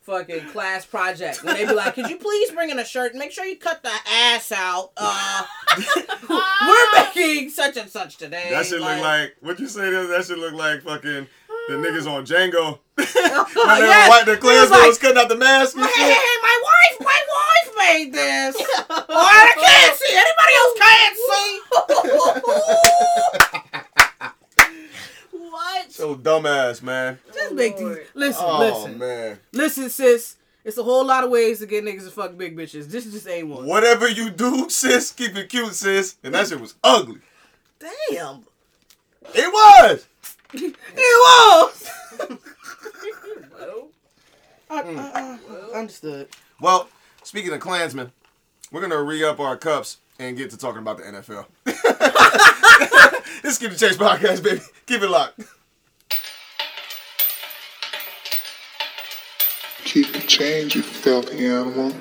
fucking 0.02 0.46
class 0.50 0.86
project. 0.86 1.44
When 1.44 1.56
they 1.56 1.66
be 1.66 1.74
like, 1.74 1.96
"Could 1.96 2.10
you 2.10 2.18
please 2.18 2.52
bring 2.52 2.70
in 2.70 2.78
a 2.80 2.86
shirt? 2.86 3.12
And 3.12 3.20
make 3.20 3.32
sure 3.32 3.46
you 3.46 3.58
cut 3.58 3.82
the 3.84 3.92
ass 4.12 4.52
out." 4.52 4.92
Uh, 4.98 5.44
we're 6.30 6.92
making 7.04 7.50
such 7.50 7.78
and 7.78 7.90
such 7.90 8.18
today. 8.18 8.48
That 8.52 8.66
shit 8.66 8.80
look 8.80 9.00
like 9.02 9.36
what 9.42 9.60
you 9.60 9.68
say? 9.68 9.90
That 9.90 10.08
that 10.08 10.26
shit 10.26 10.38
look 10.38 10.54
like 10.54 10.82
fucking 10.84 11.28
the 11.68 11.76
niggas 11.76 12.08
on 12.12 12.26
Django. 12.26 12.80
when 13.56 13.68
they 13.80 13.88
yes. 13.88 14.08
were 14.08 14.12
white, 14.16 14.26
the 14.26 14.34
He 14.36 14.40
Klansmen 14.40 14.62
was 14.62 14.72
like- 14.72 14.88
was 14.88 14.98
cutting 15.00 15.18
out 15.18 15.30
the 15.30 15.36
mask 15.36 15.76
and 15.76 15.86
Hey, 15.86 15.92
hey, 15.96 16.10
shit. 16.10 16.18
hey, 16.18 16.38
my 16.42 16.62
wife, 16.64 16.98
my 17.02 17.22
wife 17.36 17.70
made 17.78 18.14
this. 18.14 18.56
oh, 18.90 19.06
I 19.10 19.54
can't 19.56 19.96
see. 19.98 20.14
Anybody 20.16 20.54
else 20.60 20.74
can't 20.80 21.18
see. 21.30 22.70
What? 25.32 25.92
So 25.92 26.16
dumbass, 26.16 26.82
man. 26.82 27.20
Just 27.34 27.54
make 27.54 27.78
these. 27.78 27.98
Listen, 28.14 28.46
Oh 28.48 28.60
listen, 28.60 28.98
man. 28.98 29.40
listen, 29.54 29.90
sis. 29.90 30.36
It's 30.66 30.78
a 30.78 30.84
whole 30.84 31.06
lot 31.06 31.24
of 31.24 31.30
ways 31.32 31.60
to 31.60 31.66
get 31.66 31.84
niggas 31.86 32.04
to 32.06 32.12
fuck 32.12 32.38
big 32.38 32.56
bitches. 32.56 32.88
This 32.90 33.06
is 33.06 33.14
just 33.14 33.28
ain't 33.28 33.48
one. 33.48 33.66
Whatever 33.66 34.08
you 34.10 34.30
do, 34.30 34.70
sis, 34.70 35.12
keep 35.12 35.36
it 35.36 35.50
cute, 35.50 35.74
sis. 35.74 36.16
And 36.24 36.34
that 36.36 36.48
shit 36.48 36.60
was 36.60 36.76
ugly. 36.84 37.20
Damn. 37.80 38.44
It 39.34 39.48
was. 39.52 40.06
It 40.52 40.76
was. 40.98 41.88
I, 44.72 44.78
I, 44.78 44.82
hmm. 44.82 45.00
I, 45.00 45.80
understood. 45.80 46.30
Well, 46.62 46.90
speaking 47.24 47.52
of 47.54 47.60
Klansmen, 47.60 48.12
we're 48.72 48.82
gonna 48.82 49.02
re 49.02 49.24
up 49.24 49.40
our 49.40 49.58
cups 49.58 49.98
and 50.20 50.38
get 50.38 50.52
to 50.52 50.58
talking 50.58 50.82
about 50.82 50.98
the 50.98 51.04
NFL. 51.04 51.46
this 53.42 53.54
is 53.54 53.58
Keep 53.58 53.72
the 53.72 53.78
Change 53.78 53.98
podcast, 53.98 54.44
baby. 54.44 54.62
Keep 54.86 55.02
it 55.02 55.10
locked. 55.10 55.42
Keep 59.86 60.14
the 60.14 60.20
change, 60.20 60.76
you 60.76 60.84
filthy 60.84 61.48
animal. 61.48 61.92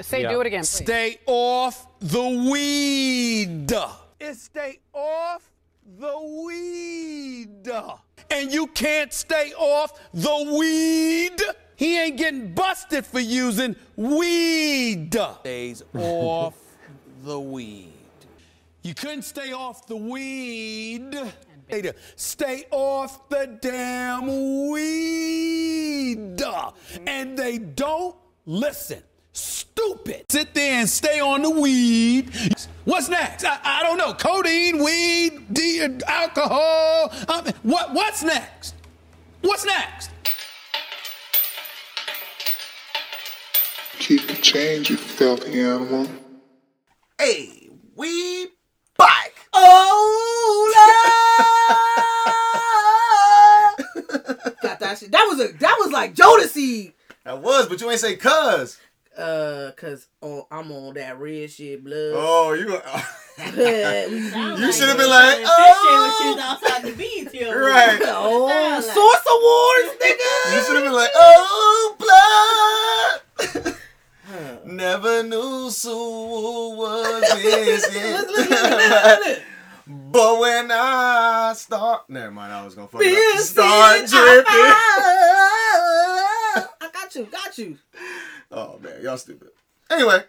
Say, 0.00 0.26
do 0.26 0.40
it 0.40 0.46
again. 0.48 0.60
please. 0.60 0.68
Stay 0.68 1.20
off 1.26 1.86
the 2.00 2.50
weed. 2.50 3.72
It's 4.18 4.42
stay 4.42 4.80
off 4.92 5.48
the 5.98 6.44
weed. 6.44 7.68
And 8.30 8.52
you 8.52 8.66
can't 8.68 9.12
stay 9.12 9.52
off 9.56 9.92
the 10.12 10.56
weed. 10.58 11.40
He 11.76 11.98
ain't 11.98 12.16
getting 12.16 12.54
busted 12.54 13.04
for 13.06 13.20
using 13.20 13.76
weed. 13.96 15.14
Stays 15.40 15.82
off 15.94 16.54
the 17.24 17.38
weed. 17.38 17.92
You 18.82 18.94
couldn't 18.94 19.22
stay 19.22 19.52
off 19.52 19.86
the 19.86 19.96
weed. 19.96 21.14
Stay 22.14 22.64
off 22.70 23.28
the 23.28 23.58
damn 23.60 24.70
weed. 24.70 26.42
And 27.06 27.36
they 27.36 27.58
don't 27.58 28.16
listen. 28.46 29.02
Stupid. 29.36 30.24
Sit 30.30 30.54
there 30.54 30.80
and 30.80 30.88
stay 30.88 31.20
on 31.20 31.42
the 31.42 31.50
weed. 31.50 32.30
What's 32.86 33.10
next? 33.10 33.44
I, 33.44 33.58
I 33.62 33.82
don't 33.82 33.98
know. 33.98 34.14
Codeine, 34.14 34.82
weed, 34.82 35.52
de- 35.52 36.00
alcohol. 36.06 37.12
Um, 37.28 37.44
what, 37.62 37.92
what's 37.92 38.22
next? 38.22 38.74
What's 39.42 39.66
next? 39.66 40.10
Keep 43.98 44.26
the 44.26 44.36
change, 44.36 44.88
you 44.88 44.96
filthy 44.96 45.60
animal. 45.60 46.08
Hey, 47.18 47.68
we 47.94 48.46
back. 48.96 49.34
Oh, 49.52 50.72
Lord. 53.96 54.56
Got 54.62 54.80
that 54.80 54.98
shit. 54.98 55.12
That 55.12 55.26
was 55.28 55.40
a. 55.40 55.52
That 55.58 55.76
was 55.78 55.92
like 55.92 56.14
Jodeci. 56.14 56.94
That 57.24 57.42
was, 57.42 57.68
but 57.68 57.80
you 57.80 57.90
ain't 57.90 58.00
say 58.00 58.16
cuz. 58.16 58.78
Uh, 59.16 59.70
cause 59.76 60.08
oh, 60.22 60.46
I'm 60.50 60.70
on 60.72 60.94
that 60.94 61.18
red 61.18 61.50
shit 61.50 61.82
blood. 61.82 62.12
Oh, 62.14 62.52
you. 62.52 62.80
You 63.38 63.42
you 63.52 64.72
should 64.72 64.88
have 64.88 64.96
been 64.96 65.10
like, 65.10 65.36
When 65.36 65.46
oh, 65.46 66.16
she 66.18 66.28
was 66.30 66.38
outside 66.40 66.82
the 66.84 66.92
beach. 66.96 67.28
Right. 67.54 68.00
oh, 68.02 68.48
Sound 68.48 68.86
like- 68.86 68.94
Source 68.94 69.26
Awards, 69.30 69.90
nigga. 70.02 70.30
you 70.54 70.60
should 70.64 70.76
have 70.76 70.84
been 70.84 70.94
like, 70.94 71.10
oh, 71.14 71.96
blood. 73.62 73.76
Never 74.64 75.22
knew 75.22 75.68
Sue 75.70 75.90
was 75.90 77.22
missing. 77.44 78.16
But 79.86 80.40
when 80.40 80.70
I 80.72 81.52
start, 81.56 82.08
never 82.10 82.30
mind. 82.32 82.52
I 82.52 82.64
was 82.64 82.74
gonna 82.74 82.88
fuck 82.88 83.02
it 83.04 83.36
up. 83.36 83.40
Start 83.42 83.98
dripping. 83.98 84.46
I 86.80 86.88
got 86.92 87.14
you, 87.14 87.24
got 87.26 87.58
you. 87.58 87.78
Oh 88.50 88.78
man, 88.82 89.02
y'all 89.02 89.16
stupid. 89.18 89.48
Anyway, 89.90 90.22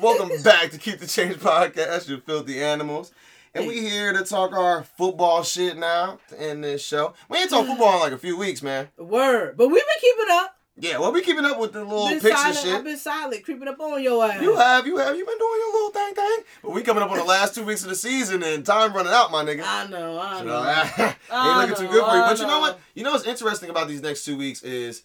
welcome 0.00 0.30
back 0.44 0.70
to 0.70 0.78
Keep 0.78 0.98
the 0.98 1.06
Change 1.06 1.36
podcast. 1.36 2.08
You 2.08 2.18
filthy 2.20 2.62
animals, 2.62 3.12
and 3.54 3.66
we 3.66 3.80
here 3.80 4.12
to 4.12 4.24
talk 4.24 4.52
our 4.52 4.82
football 4.82 5.42
shit 5.42 5.76
now 5.76 6.18
to 6.28 6.40
end 6.40 6.64
this 6.64 6.84
show. 6.84 7.14
We 7.28 7.38
ain't 7.38 7.50
talked 7.50 7.68
football 7.68 7.94
in 7.94 8.00
like 8.00 8.12
a 8.12 8.18
few 8.18 8.36
weeks, 8.36 8.62
man. 8.62 8.88
Word, 8.98 9.56
but 9.56 9.68
we've 9.68 9.76
been 9.82 10.00
keeping 10.00 10.26
up. 10.32 10.56
Yeah, 10.82 10.98
well, 10.98 11.12
we 11.12 11.20
keeping 11.20 11.44
up 11.44 11.58
with 11.60 11.72
the 11.74 11.84
little 11.84 12.06
Been 12.06 12.14
and 12.14 12.22
silent. 12.22 12.56
shit. 12.56 12.74
I've 12.74 12.84
been 12.84 12.96
silent, 12.96 13.44
creeping 13.44 13.68
up 13.68 13.78
on 13.80 14.02
your 14.02 14.24
ass. 14.24 14.40
You 14.40 14.56
have, 14.56 14.86
you 14.86 14.96
have, 14.96 15.14
you 15.14 15.26
been 15.26 15.36
doing 15.38 15.60
your 15.60 15.72
little 15.74 15.90
thing, 15.90 16.14
thing. 16.14 16.38
But 16.62 16.70
we 16.72 16.80
coming 16.82 17.02
up 17.02 17.10
on 17.10 17.18
the 17.18 17.24
last 17.24 17.54
two 17.54 17.64
weeks 17.64 17.82
of 17.82 17.90
the 17.90 17.94
season, 17.94 18.42
and 18.42 18.64
time 18.64 18.94
running 18.94 19.12
out, 19.12 19.30
my 19.30 19.44
nigga. 19.44 19.62
I 19.64 19.86
know, 19.88 20.18
I 20.18 20.38
So, 20.38 20.44
know. 20.44 20.64
ain't 21.06 21.16
I 21.30 21.60
looking 21.66 21.76
too 21.86 21.92
good 21.92 22.04
for 22.04 22.16
you. 22.16 22.22
I 22.22 22.28
But 22.30 22.38
you 22.38 22.46
know 22.46 22.52
know. 22.54 22.60
what? 22.60 22.80
You 22.94 23.04
know 23.04 23.12
what's 23.12 23.26
interesting 23.26 23.68
about 23.68 23.88
these 23.88 24.00
next 24.00 24.24
two 24.24 24.38
weeks 24.38 24.62
is 24.62 25.02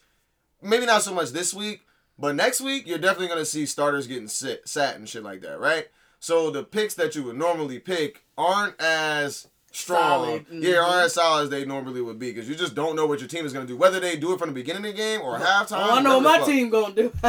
maybe 0.62 0.86
not 0.86 1.02
so 1.02 1.12
much 1.12 1.30
this 1.30 1.52
week, 1.52 1.82
but 2.18 2.34
next 2.34 2.60
week 2.60 2.86
you're 2.86 2.98
definitely 2.98 3.28
gonna 3.28 3.44
see 3.44 3.66
starters 3.66 4.06
getting 4.06 4.28
sit, 4.28 4.68
sat 4.68 4.96
and 4.96 5.08
shit 5.08 5.22
like 5.22 5.40
that, 5.42 5.58
right? 5.60 5.88
So 6.18 6.50
the 6.50 6.64
picks 6.64 6.94
that 6.94 7.14
you 7.14 7.22
would 7.24 7.36
normally 7.36 7.78
pick 7.78 8.24
aren't 8.38 8.80
as 8.80 9.48
strong, 9.72 10.00
Solid. 10.00 10.46
yeah, 10.50 10.78
aren't 10.78 11.04
as 11.06 11.14
solid 11.14 11.44
as 11.44 11.50
they 11.50 11.64
normally 11.64 12.00
would 12.00 12.18
be 12.18 12.32
because 12.32 12.48
you 12.48 12.54
just 12.54 12.74
don't 12.74 12.96
know 12.96 13.06
what 13.06 13.20
your 13.20 13.28
team 13.28 13.44
is 13.44 13.52
gonna 13.52 13.66
do. 13.66 13.76
Whether 13.76 14.00
they 14.00 14.16
do 14.16 14.32
it 14.32 14.38
from 14.38 14.48
the 14.48 14.54
beginning 14.54 14.84
of 14.86 14.92
the 14.92 14.96
game 14.96 15.20
or 15.20 15.38
halftime, 15.38 15.86
Oh, 15.88 15.96
I 15.96 16.00
know 16.02 16.18
what 16.18 16.24
my 16.24 16.38
fuck. 16.38 16.46
team 16.46 16.70
gonna 16.70 16.94
do. 16.94 17.12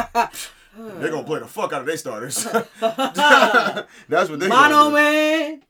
They're 0.77 1.09
gonna 1.11 1.23
play 1.23 1.39
the 1.39 1.47
fuck 1.47 1.73
out 1.73 1.81
of 1.81 1.87
their 1.87 1.97
starters. 1.97 2.43
That's 2.79 4.29
what 4.29 4.39
they 4.39 4.47
Mono 4.47 4.91
man. 4.91 5.63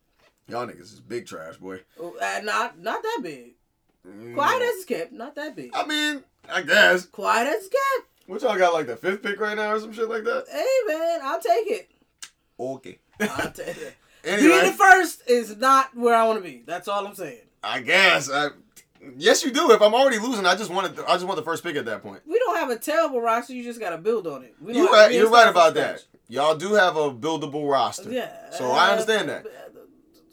Y'all 0.50 0.66
niggas 0.68 0.94
is 0.94 1.00
big 1.02 1.26
trash, 1.26 1.58
boy. 1.58 1.82
Uh, 2.00 2.40
not 2.44 2.80
not 2.80 3.02
that 3.04 3.20
big. 3.24 3.54
Mm. 4.08 4.34
Quiet 4.36 4.62
as 4.62 4.86
kept. 4.86 5.12
Not 5.12 5.36
that 5.36 5.56
big. 5.56 5.72
I 5.74 5.86
mean, 5.86 6.24
I 6.50 6.62
guess. 6.62 7.06
Quiet 7.06 7.48
as 7.48 7.64
kept. 7.68 8.08
What 8.28 8.42
y'all 8.42 8.58
got 8.58 8.74
like 8.74 8.88
the 8.88 8.96
fifth 8.98 9.24
pick 9.24 9.40
right 9.40 9.56
now 9.56 9.72
or 9.74 9.80
some 9.80 9.94
shit 9.94 10.10
like 10.10 10.24
that? 10.26 10.46
Hey 10.52 10.66
man, 10.94 11.20
I'll 11.24 11.40
take 11.42 11.68
it. 11.68 11.90
Okay. 12.60 13.00
I'll 13.22 13.52
take 13.52 13.68
it. 13.78 13.96
Being 14.24 14.66
the 14.66 14.74
first 14.74 15.24
is 15.30 15.56
not 15.56 15.96
where 15.96 16.14
I 16.16 16.28
want 16.28 16.40
to 16.40 16.44
be. 16.44 16.64
That's 16.66 16.88
all 16.90 17.08
I'm 17.08 17.16
saying. 17.16 17.40
I 17.64 17.80
guess. 17.80 18.30
I, 18.30 18.50
yes, 19.18 19.46
you 19.46 19.52
do. 19.52 19.72
If 19.72 19.82
I'm 19.82 19.94
already 19.94 20.20
losing, 20.20 20.46
I 20.46 20.56
just 20.56 20.70
wanted. 20.70 21.00
I 21.00 21.14
just 21.14 21.26
want 21.26 21.38
the 21.38 21.44
first 21.44 21.64
pick 21.64 21.78
at 21.78 21.86
that 21.86 22.04
point. 22.04 22.22
We 22.28 22.38
don't 22.40 22.58
have 22.58 22.70
a 22.70 22.76
terrible 22.78 23.22
roster. 23.22 23.54
You 23.54 23.64
just 23.64 23.80
gotta 23.80 23.98
build 23.98 24.28
on 24.28 24.44
it. 24.44 24.56
We 24.60 24.74
don't 24.74 24.84
You're 24.84 24.92
right. 24.92 25.12
You're 25.14 25.30
right 25.30 25.48
about 25.48 25.74
that. 25.76 26.04
Y'all 26.28 26.58
do 26.58 26.74
have 26.74 26.98
a 26.98 27.12
buildable 27.14 27.72
roster. 27.72 28.12
Yeah. 28.12 28.50
So 28.52 28.70
I 28.72 28.90
understand 28.92 29.30
that. 29.30 29.46
Uh, 29.46 29.50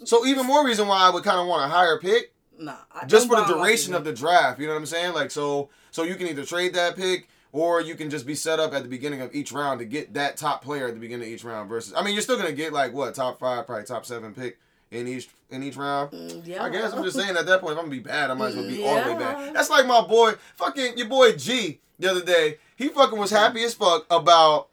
so 0.04 0.26
even 0.26 0.44
more 0.46 0.64
reason 0.66 0.88
why 0.88 0.98
I 0.98 1.10
would 1.10 1.22
kind 1.22 1.38
of 1.38 1.46
want 1.46 1.64
a 1.64 1.68
higher 1.68 1.98
pick, 2.00 2.32
Nah. 2.58 2.74
I- 2.92 3.06
just 3.06 3.28
for 3.28 3.36
the 3.36 3.44
duration 3.44 3.94
of 3.94 4.04
the 4.04 4.12
draft. 4.12 4.58
You 4.58 4.66
know 4.66 4.72
what 4.72 4.80
I'm 4.80 4.86
saying? 4.86 5.14
Like 5.14 5.30
so, 5.30 5.70
so 5.92 6.02
you 6.02 6.16
can 6.16 6.26
either 6.26 6.44
trade 6.44 6.74
that 6.74 6.96
pick. 6.96 7.28
Or 7.54 7.80
you 7.80 7.94
can 7.94 8.10
just 8.10 8.26
be 8.26 8.34
set 8.34 8.58
up 8.58 8.74
at 8.74 8.82
the 8.82 8.88
beginning 8.88 9.20
of 9.20 9.32
each 9.32 9.52
round 9.52 9.78
to 9.78 9.84
get 9.84 10.14
that 10.14 10.36
top 10.36 10.64
player 10.64 10.88
at 10.88 10.94
the 10.94 10.98
beginning 10.98 11.28
of 11.28 11.32
each 11.32 11.44
round. 11.44 11.68
Versus, 11.68 11.94
I 11.96 12.02
mean, 12.02 12.12
you're 12.14 12.22
still 12.22 12.36
gonna 12.36 12.50
get 12.50 12.72
like 12.72 12.92
what 12.92 13.14
top 13.14 13.38
five, 13.38 13.64
probably 13.64 13.84
top 13.84 14.04
seven 14.04 14.34
pick 14.34 14.58
in 14.90 15.06
each 15.06 15.28
in 15.50 15.62
each 15.62 15.76
round. 15.76 16.10
Mm, 16.10 16.44
Yeah. 16.44 16.64
I 16.64 16.68
guess 16.68 16.92
I'm 16.92 17.04
just 17.04 17.16
saying 17.16 17.36
at 17.36 17.46
that 17.46 17.60
point, 17.60 17.74
if 17.74 17.78
I'm 17.78 17.84
gonna 17.84 17.96
be 17.96 18.00
bad, 18.00 18.32
I 18.32 18.34
might 18.34 18.48
as 18.48 18.56
well 18.56 18.66
be 18.66 18.84
all 18.84 18.96
the 18.96 19.02
way 19.02 19.10
Yeah. 19.12 19.18
bad. 19.34 19.54
That's 19.54 19.70
like 19.70 19.86
my 19.86 20.00
boy, 20.00 20.32
fucking 20.56 20.98
your 20.98 21.06
boy 21.08 21.36
G, 21.36 21.80
the 22.00 22.10
other 22.10 22.24
day. 22.24 22.58
He 22.74 22.88
fucking 22.88 23.16
was 23.20 23.30
happy 23.30 23.62
as 23.62 23.72
fuck 23.72 24.04
about 24.10 24.66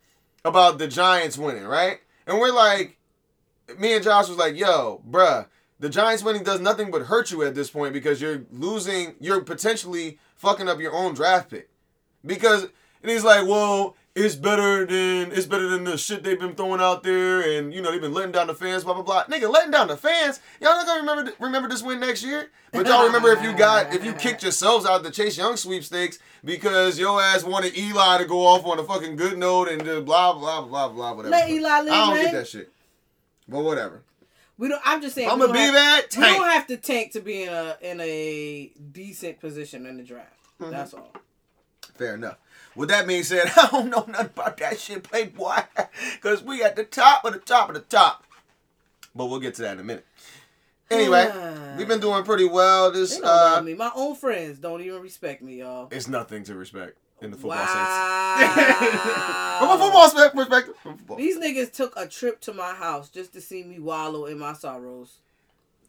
about 0.44 0.80
the 0.80 0.88
Giants 0.88 1.38
winning, 1.38 1.66
right? 1.66 2.00
And 2.26 2.40
we're 2.40 2.52
like, 2.52 2.98
me 3.78 3.94
and 3.94 4.04
Josh 4.04 4.28
was 4.28 4.38
like, 4.40 4.56
yo, 4.58 5.04
bruh, 5.08 5.46
the 5.80 5.88
Giants 5.90 6.24
winning 6.24 6.44
does 6.44 6.60
nothing 6.60 6.90
but 6.90 7.04
hurt 7.04 7.30
you 7.30 7.44
at 7.44 7.54
this 7.54 7.70
point 7.70 7.94
because 7.94 8.20
you're 8.20 8.42
losing, 8.52 9.14
you're 9.20 9.42
potentially 9.42 10.18
fucking 10.36 10.68
up 10.68 10.80
your 10.80 10.94
own 10.94 11.14
draft 11.14 11.52
pick. 11.52 11.70
Because 12.26 12.64
and 12.64 13.12
he's 13.12 13.24
like, 13.24 13.48
well, 13.48 13.96
it's 14.14 14.36
better 14.36 14.86
than 14.86 15.32
it's 15.32 15.46
better 15.46 15.70
than 15.70 15.86
the 15.86 15.98
shit 15.98 16.24
they've 16.24 16.40
been 16.40 16.56
throwing 16.56 16.82
out 16.82 17.04
there, 17.04 17.42
and 17.42 17.74
you 17.74 17.82
know 17.82 17.92
they've 17.92 18.02
been 18.02 18.14
letting 18.14 18.34
down 18.34 18.48
the 18.48 18.54
fans, 18.54 18.84
blah 18.84 18.94
blah 18.94 19.04
blah. 19.04 19.24
Nigga, 19.26 19.52
letting 19.52 19.72
down 19.72 19.88
the 19.88 19.96
fans. 19.96 20.40
Y'all 20.60 20.76
not 20.76 20.86
gonna 20.86 21.00
remember 21.00 21.32
remember 21.40 21.70
this 21.70 21.82
win 21.82 22.00
next 22.00 22.24
year. 22.24 22.50
But 22.74 22.88
y'all 22.88 23.06
remember 23.06 23.30
if 23.30 23.42
you 23.42 23.54
got 23.54 23.94
if 23.94 24.04
you 24.04 24.14
kicked 24.14 24.44
yourselves 24.44 24.86
out 24.86 24.98
of 24.98 25.04
the 25.04 25.12
Chase 25.12 25.38
Young 25.38 25.56
sweepstakes 25.56 26.20
because 26.44 27.00
your 27.00 27.22
ass 27.22 27.44
wanted 27.44 27.78
Eli 27.78 28.18
to 28.18 28.26
go 28.26 28.46
off 28.46 28.66
on 28.66 28.80
a 28.80 28.84
fucking 28.84 29.16
good 29.16 29.38
note 29.38 29.70
and 29.70 29.84
just 29.84 30.06
blah 30.06 30.34
blah 30.34 30.62
blah 30.62 30.90
blah 30.90 31.14
whatever. 31.14 31.32
Let 31.32 31.50
Eli 31.50 31.82
live, 31.82 31.94
I 31.94 31.98
don't 31.98 32.14
man. 32.16 32.26
get 32.26 32.34
that 32.34 32.48
shit. 32.48 32.72
But 33.48 33.64
whatever. 33.64 34.04
We 34.58 34.68
don't. 34.68 34.82
I'm 34.86 35.02
just 35.02 35.16
saying. 35.16 35.30
I'm 35.30 35.40
gonna 35.40 35.54
be 35.54 35.60
have- 35.60 35.74
that 35.74 36.08
We 36.16 36.24
don't 36.24 36.50
have 36.50 36.68
to 36.68 36.78
tank 36.78 37.14
to 37.14 37.22
be 37.22 37.44
in 37.44 37.50
a 37.50 37.78
in 37.82 38.00
a 38.02 38.72
decent 38.92 39.40
position 39.40 39.86
in 39.86 39.98
the 39.98 40.04
draft. 40.04 40.36
Mm-hmm. 40.62 40.72
That's 40.72 40.94
all. 40.94 41.12
Fair 42.02 42.16
enough. 42.16 42.38
With 42.76 42.90
that 42.90 43.06
being 43.06 43.22
said, 43.22 43.52
I 43.56 43.68
don't 43.72 43.92
know 43.92 44.04
nothing 44.08 44.26
about 44.26 44.58
that 44.58 44.80
shit, 44.80 45.04
playboy, 45.04 45.58
because 46.16 46.42
we 46.42 46.64
at 46.64 46.76
the 46.76 46.84
top 46.84 47.24
of 47.26 47.34
the 47.34 47.40
top 47.40 47.70
of 47.70 47.76
the 47.76 47.82
top. 47.82 48.24
But 49.14 49.28
we'll 49.28 49.40
get 49.40 49.54
to 49.56 49.62
that 49.62 49.74
in 49.74 49.82
a 49.82 49.84
minute. 49.84 50.06
Anyway, 50.90 51.32
we've 51.78 51.88
been 51.88 52.00
doing 52.00 52.24
pretty 52.24 52.46
well. 52.46 52.92
This 52.92 53.22
uh, 53.22 53.62
me. 53.64 53.76
My 53.76 53.92
own 53.94 54.16
friends 54.16 54.58
don't 54.58 54.82
even 54.82 55.00
respect 55.00 55.44
me, 55.44 55.60
y'all. 55.60 55.90
it's 55.92 56.08
nothing 56.08 56.44
to 56.46 56.56
respect 56.56 56.98
in 57.22 57.30
the 57.30 57.38
football 57.38 57.60
Wow. 57.60 58.38
sense. 58.40 59.60
From 59.60 59.70
a 59.70 59.78
football 59.78 60.10
spe- 60.10 60.34
perspective, 60.34 60.76
from 60.82 60.98
football. 60.98 61.18
These 61.18 61.38
niggas 61.38 61.72
took 61.72 61.94
a 61.96 62.08
trip 62.08 62.42
to 62.42 62.54
my 62.54 62.74
house 62.74 63.10
just 63.10 63.32
to 63.34 63.42
see 63.42 63.64
me 63.64 63.78
wallow 63.78 64.26
in 64.26 64.40
my 64.40 64.54
sorrows. 64.54 65.20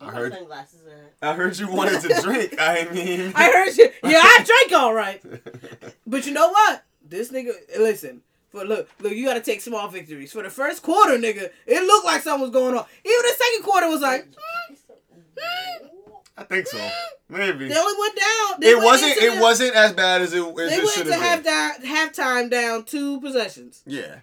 I 0.02 0.10
heard. 0.10 0.32
Sunglasses 0.32 0.80
in. 0.86 1.28
I 1.28 1.34
heard 1.34 1.58
you 1.58 1.70
wanted 1.70 2.00
to 2.02 2.20
drink. 2.22 2.54
I 2.58 2.88
mean, 2.92 3.32
I 3.34 3.50
heard 3.50 3.76
you. 3.76 3.90
Yeah, 4.04 4.20
I 4.22 4.44
drank 4.44 4.82
all 4.82 4.94
right. 4.94 5.22
But 6.06 6.26
you 6.26 6.32
know 6.32 6.50
what? 6.50 6.84
This 7.08 7.30
nigga, 7.30 7.52
listen. 7.78 8.22
For 8.50 8.64
look, 8.64 8.88
look, 9.00 9.12
you 9.12 9.24
gotta 9.24 9.40
take 9.40 9.60
small 9.62 9.88
victories. 9.88 10.32
For 10.32 10.42
the 10.42 10.50
first 10.50 10.82
quarter, 10.82 11.16
nigga, 11.16 11.50
it 11.66 11.86
looked 11.86 12.04
like 12.04 12.20
something 12.22 12.42
was 12.42 12.50
going 12.50 12.76
on. 12.76 12.84
Even 13.04 13.22
the 13.22 13.34
second 13.38 13.64
quarter 13.64 13.88
was 13.88 14.00
like, 14.02 14.26
mm, 14.26 14.76
mm. 15.38 15.88
I 16.36 16.44
think 16.44 16.66
so. 16.66 16.78
Maybe 17.30 17.68
they 17.68 17.78
only 17.78 17.98
went 17.98 18.16
down. 18.16 18.60
They 18.60 18.70
it 18.70 18.74
went 18.74 18.84
wasn't. 18.86 19.16
It 19.16 19.34
the- 19.36 19.40
wasn't 19.40 19.74
as 19.74 19.92
bad 19.94 20.20
as 20.22 20.34
it, 20.34 20.42
as 20.42 20.54
They 20.54 20.76
it 20.76 20.84
went 20.84 21.06
to 21.08 21.14
have 21.14 21.44
half 21.46 21.80
down, 21.82 21.86
halftime 21.86 22.50
down 22.50 22.84
two 22.84 23.20
possessions. 23.20 23.82
Yeah. 23.86 24.16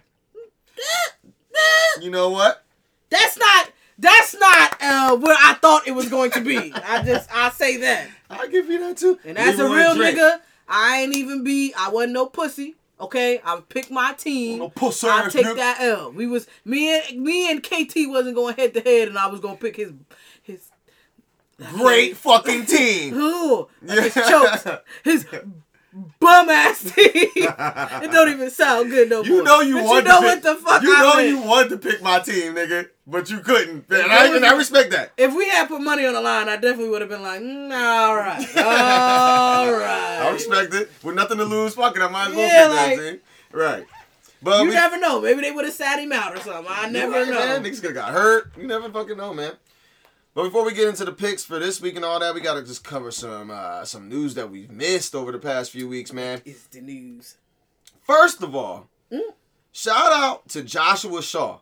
You 2.00 2.10
know 2.10 2.30
what? 2.30 2.64
That's 3.10 3.36
not. 3.36 3.70
That's 4.00 4.34
not 4.38 4.76
uh, 4.80 5.16
where 5.18 5.36
I 5.38 5.54
thought 5.60 5.86
it 5.86 5.92
was 5.92 6.08
going 6.08 6.30
to 6.32 6.40
be. 6.40 6.72
I 6.72 7.02
just 7.02 7.28
I 7.34 7.50
say 7.50 7.76
that. 7.78 8.08
I'll 8.30 8.48
give 8.48 8.68
you 8.68 8.78
that 8.80 8.96
too. 8.96 9.18
And 9.24 9.36
as 9.36 9.58
a 9.58 9.68
real 9.68 9.94
Drake. 9.94 10.16
nigga, 10.16 10.40
I 10.68 11.02
ain't 11.02 11.14
even 11.14 11.44
be. 11.44 11.74
I 11.76 11.90
wasn't 11.90 12.14
no 12.14 12.26
pussy. 12.26 12.76
Okay, 12.98 13.40
I 13.44 13.60
pick 13.68 13.90
my 13.90 14.12
team. 14.14 14.58
No 14.60 14.68
pussy 14.70 15.06
I 15.08 15.28
take 15.28 15.46
nigga. 15.46 15.56
that 15.56 15.80
L. 15.80 16.12
We 16.12 16.26
was 16.26 16.46
me 16.64 16.98
and 16.98 17.22
me 17.22 17.50
and 17.50 17.62
KT 17.62 17.94
wasn't 18.08 18.34
going 18.34 18.56
head 18.56 18.74
to 18.74 18.80
head, 18.80 19.08
and 19.08 19.18
I 19.18 19.26
was 19.26 19.40
gonna 19.40 19.56
pick 19.56 19.76
his 19.76 19.92
his 20.42 20.70
Great 21.58 22.16
fucking 22.16 22.64
team. 22.66 23.14
Ooh, 23.18 23.68
his 23.86 24.14
chokes, 24.14 24.66
his 25.04 25.26
bum 26.20 26.48
ass 26.48 26.82
team. 26.94 27.10
it 27.14 28.10
don't 28.12 28.28
even 28.30 28.50
sound 28.50 28.90
good 28.90 29.08
no 29.10 29.18
more. 29.18 29.26
You 29.26 29.42
know 29.42 29.60
you 29.60 29.74
But 29.76 29.82
You 29.82 30.02
know 30.02 30.20
to 30.20 30.26
what 30.26 30.34
pick, 30.34 30.42
the 30.42 30.54
fuck 30.56 30.82
You 30.82 30.94
I 30.96 31.00
know 31.02 31.16
meant. 31.16 31.28
you 31.28 31.38
wanted 31.42 31.68
to 31.70 31.76
pick 31.78 32.02
my 32.02 32.20
team, 32.20 32.54
nigga, 32.54 32.88
but 33.06 33.28
you 33.30 33.40
couldn't. 33.40 33.86
And 33.90 34.12
I, 34.12 34.34
and 34.36 34.44
I 34.44 34.56
respect 34.56 34.90
that. 34.92 35.12
If 35.16 35.34
we 35.34 35.48
had 35.48 35.68
put 35.68 35.80
money 35.80 36.06
on 36.06 36.14
the 36.14 36.20
line, 36.20 36.48
I 36.48 36.56
definitely 36.56 36.90
would 36.90 37.00
have 37.00 37.10
been 37.10 37.22
like, 37.22 37.40
mm, 37.40 37.72
all 37.72 38.16
right, 38.16 38.56
all 38.56 39.72
right. 39.78 40.20
I 40.22 40.30
respect 40.32 40.72
it. 40.74 40.90
With 41.02 41.14
nothing 41.16 41.38
to 41.38 41.44
lose, 41.44 41.74
fuck 41.74 41.96
it. 41.96 42.02
I 42.02 42.08
might 42.08 42.28
as 42.30 42.34
well 42.36 42.46
Yeah, 42.46 42.68
pick 42.68 42.76
like- 42.76 42.96
that 42.98 43.10
team. 43.12 43.20
Right. 43.52 43.86
But 44.42 44.62
You 44.62 44.68
we, 44.70 44.74
never 44.74 44.98
know. 44.98 45.20
Maybe 45.20 45.42
they 45.42 45.50
would 45.50 45.66
have 45.66 45.74
sat 45.74 45.98
him 45.98 46.12
out 46.12 46.34
or 46.34 46.40
something. 46.40 46.72
I 46.74 46.88
never 46.88 47.12
right, 47.12 47.28
know. 47.28 47.34
Man. 47.34 47.62
Niggas 47.64 47.82
could 47.82 47.94
have 47.94 48.06
got 48.06 48.12
hurt. 48.14 48.50
You 48.56 48.66
never 48.66 48.88
fucking 48.88 49.16
know, 49.18 49.34
man. 49.34 49.52
But 50.40 50.44
before 50.46 50.64
we 50.64 50.72
get 50.72 50.88
into 50.88 51.04
the 51.04 51.12
picks 51.12 51.44
for 51.44 51.58
this 51.58 51.82
week 51.82 51.96
and 51.96 52.04
all 52.04 52.18
that, 52.18 52.34
we 52.34 52.40
gotta 52.40 52.62
just 52.62 52.82
cover 52.82 53.10
some 53.10 53.50
uh, 53.50 53.84
some 53.84 54.08
news 54.08 54.32
that 54.36 54.50
we've 54.50 54.70
missed 54.70 55.14
over 55.14 55.32
the 55.32 55.38
past 55.38 55.70
few 55.70 55.86
weeks, 55.86 56.14
man. 56.14 56.40
It's 56.46 56.62
the 56.68 56.80
news. 56.80 57.36
First 58.06 58.42
of 58.42 58.54
all, 58.56 58.88
Mm. 59.12 59.20
shout 59.70 60.12
out 60.14 60.48
to 60.48 60.62
Joshua 60.62 61.20
Shaw, 61.20 61.58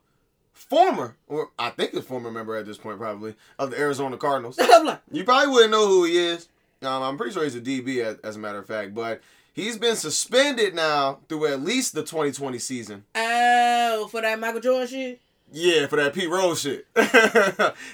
former, 0.52 1.16
or 1.26 1.50
I 1.58 1.70
think 1.70 1.92
a 1.94 2.02
former 2.02 2.30
member 2.30 2.54
at 2.54 2.66
this 2.66 2.78
point, 2.78 3.00
probably, 3.00 3.34
of 3.58 3.72
the 3.72 3.80
Arizona 3.80 4.16
Cardinals. 4.16 4.56
You 5.10 5.24
probably 5.24 5.52
wouldn't 5.52 5.72
know 5.72 5.88
who 5.88 6.04
he 6.04 6.16
is. 6.16 6.48
Um, 6.82 7.02
I'm 7.02 7.16
pretty 7.16 7.32
sure 7.32 7.42
he's 7.42 7.56
a 7.56 7.60
DB 7.60 7.98
as, 8.04 8.18
as 8.22 8.36
a 8.36 8.38
matter 8.38 8.58
of 8.60 8.66
fact, 8.68 8.94
but 8.94 9.20
he's 9.54 9.76
been 9.76 9.96
suspended 9.96 10.76
now 10.76 11.18
through 11.28 11.46
at 11.46 11.62
least 11.62 11.94
the 11.94 12.02
2020 12.04 12.60
season. 12.60 13.06
Oh, 13.16 14.06
for 14.08 14.20
that 14.20 14.38
Michael 14.38 14.60
Jordan 14.60 14.86
shit. 14.86 15.20
Yeah, 15.52 15.86
for 15.86 15.96
that 15.96 16.12
Pete 16.14 16.28
Rose 16.28 16.60
shit. 16.60 16.86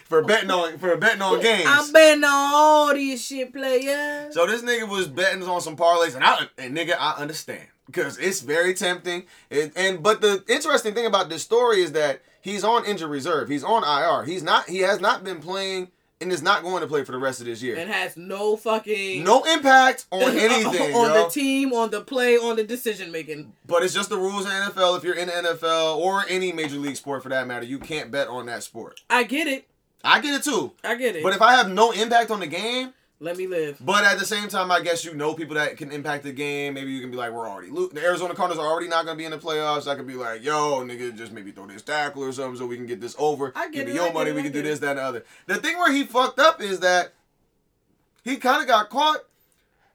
for 0.05 0.23
betting 0.23 0.51
on 0.51 0.79
for 0.79 0.97
betting 0.97 1.23
on 1.23 1.41
games. 1.41 1.67
I'm 1.67 1.93
betting 1.93 2.25
on 2.25 2.31
all 2.31 2.95
these 2.95 3.25
shit 3.25 3.53
players. 3.53 4.35
So 4.35 4.47
this 4.47 4.63
nigga 4.63 4.89
was 4.89 5.09
betting 5.09 5.43
on 5.45 5.61
some 5.61 5.77
parlays, 5.77 6.15
and 6.15 6.25
I 6.25 6.49
and 6.59 6.77
nigga, 6.77 6.97
I 6.99 7.13
understand 7.13 7.69
because 7.87 8.19
it's 8.19 8.41
very 8.41 8.75
tempting. 8.75 9.25
It, 9.51 9.73
and 9.77 10.03
but 10.03 10.21
the 10.21 10.43
interesting 10.49 10.95
thing 10.95 11.07
about 11.07 11.29
this 11.29 11.43
story 11.43 11.83
is 11.83 11.93
that 11.93 12.23
he's 12.41 12.65
on 12.65 12.85
injured 12.85 13.11
reserve. 13.11 13.49
He's 13.49 13.65
on 13.65 13.85
IR. 13.85 14.25
He's 14.25 14.43
not. 14.43 14.69
He 14.69 14.79
has 14.81 15.01
not 15.01 15.23
been 15.23 15.41
playing 15.41 15.89
and 16.25 16.33
is 16.33 16.43
not 16.43 16.63
going 16.63 16.81
to 16.81 16.87
play 16.89 17.05
for 17.05 17.13
the 17.13 17.19
rest 17.19 17.39
of 17.41 17.47
this 17.47 17.63
year. 17.63 17.77
and 17.77 17.89
has 17.91 18.17
no 18.17 18.57
fucking 18.57 19.23
no 19.23 19.45
impact 19.45 20.07
on 20.11 20.23
anything, 20.37 20.95
on 20.95 21.15
yo. 21.15 21.25
the 21.25 21.31
team, 21.31 21.73
on 21.73 21.91
the 21.91 22.01
play, 22.01 22.37
on 22.37 22.57
the 22.57 22.65
decision 22.65 23.13
making. 23.13 23.53
But 23.67 23.83
it's 23.85 23.95
just 23.95 24.09
the 24.09 24.17
rules 24.17 24.45
in 24.45 24.51
the 24.51 24.73
NFL. 24.73 24.99
If 24.99 25.05
you're 25.05 25.15
in 25.15 25.29
the 25.29 25.33
NFL 25.33 25.99
or 25.99 26.25
any 26.29 26.53
major 26.53 26.77
league 26.77 26.97
sport 26.97 27.23
for 27.23 27.29
that 27.29 27.47
matter, 27.47 27.65
you 27.67 27.79
can't 27.79 28.11
bet 28.11 28.27
on 28.29 28.47
that 28.47 28.63
sport. 28.63 29.03
I 29.09 29.23
get 29.23 29.47
it. 29.47 29.69
I 30.03 30.21
get 30.21 30.35
it 30.35 30.43
too. 30.43 30.73
I 30.83 30.97
get 30.97 31.17
it. 31.17 31.23
But 31.23 31.35
if 31.35 31.41
I 31.41 31.53
have 31.55 31.71
no 31.71 31.91
impact 31.93 32.31
on 32.31 32.41
the 32.41 32.47
game, 32.47 32.93
let 33.25 33.37
me 33.39 33.47
live. 33.47 33.79
But 33.81 34.05
at 34.05 34.19
the 34.19 34.27
same 34.27 34.49
time, 34.49 34.71
I 34.71 34.81
guess 34.81 35.05
you 35.05 35.15
know 35.15 35.33
people 35.35 35.55
that 35.55 35.77
can 35.79 35.91
impact 35.91 36.25
the 36.25 36.33
game. 36.33 36.75
Maybe 36.75 36.93
you 36.93 37.01
can 37.01 37.11
be 37.11 37.17
like, 37.17 37.33
we're 37.33 37.49
already 37.49 37.71
lo- 37.71 37.89
the 37.89 38.03
Arizona 38.03 38.35
Cardinals 38.35 38.65
are 38.65 38.71
already 38.71 38.89
not 38.89 39.07
gonna 39.07 39.17
be 39.17 39.25
in 39.25 39.31
the 39.31 39.39
playoffs. 39.39 39.87
I 39.89 39.95
could 39.95 40.07
be 40.07 40.15
like, 40.15 40.45
yo, 40.45 40.85
nigga, 40.85 41.17
just 41.17 41.33
maybe 41.33 41.51
throw 41.51 41.67
this 41.67 41.83
tackle 41.83 42.23
or 42.23 42.33
something 42.33 42.59
so 42.59 42.67
we 42.67 42.77
can 42.77 42.87
get 42.87 43.01
this 43.01 43.17
over. 43.19 43.53
I 43.57 43.65
get 43.71 43.87
Give 43.87 43.89
me 43.89 43.95
your 43.95 44.11
I 44.11 44.13
money. 44.13 44.31
it, 44.31 44.37
we 44.37 44.43
can 44.43 44.53
do 44.53 44.63
this, 44.63 44.79
that, 44.81 44.91
and 44.91 44.99
the 44.99 45.03
other. 45.03 45.25
The 45.47 45.57
thing 45.57 45.79
where 45.79 45.91
he 45.93 46.05
fucked 46.05 46.39
up 46.39 46.61
is 46.61 46.81
that 46.81 47.13
he 48.23 48.37
kind 48.37 48.61
of 48.63 48.69
got 48.69 48.91
caught 48.91 49.21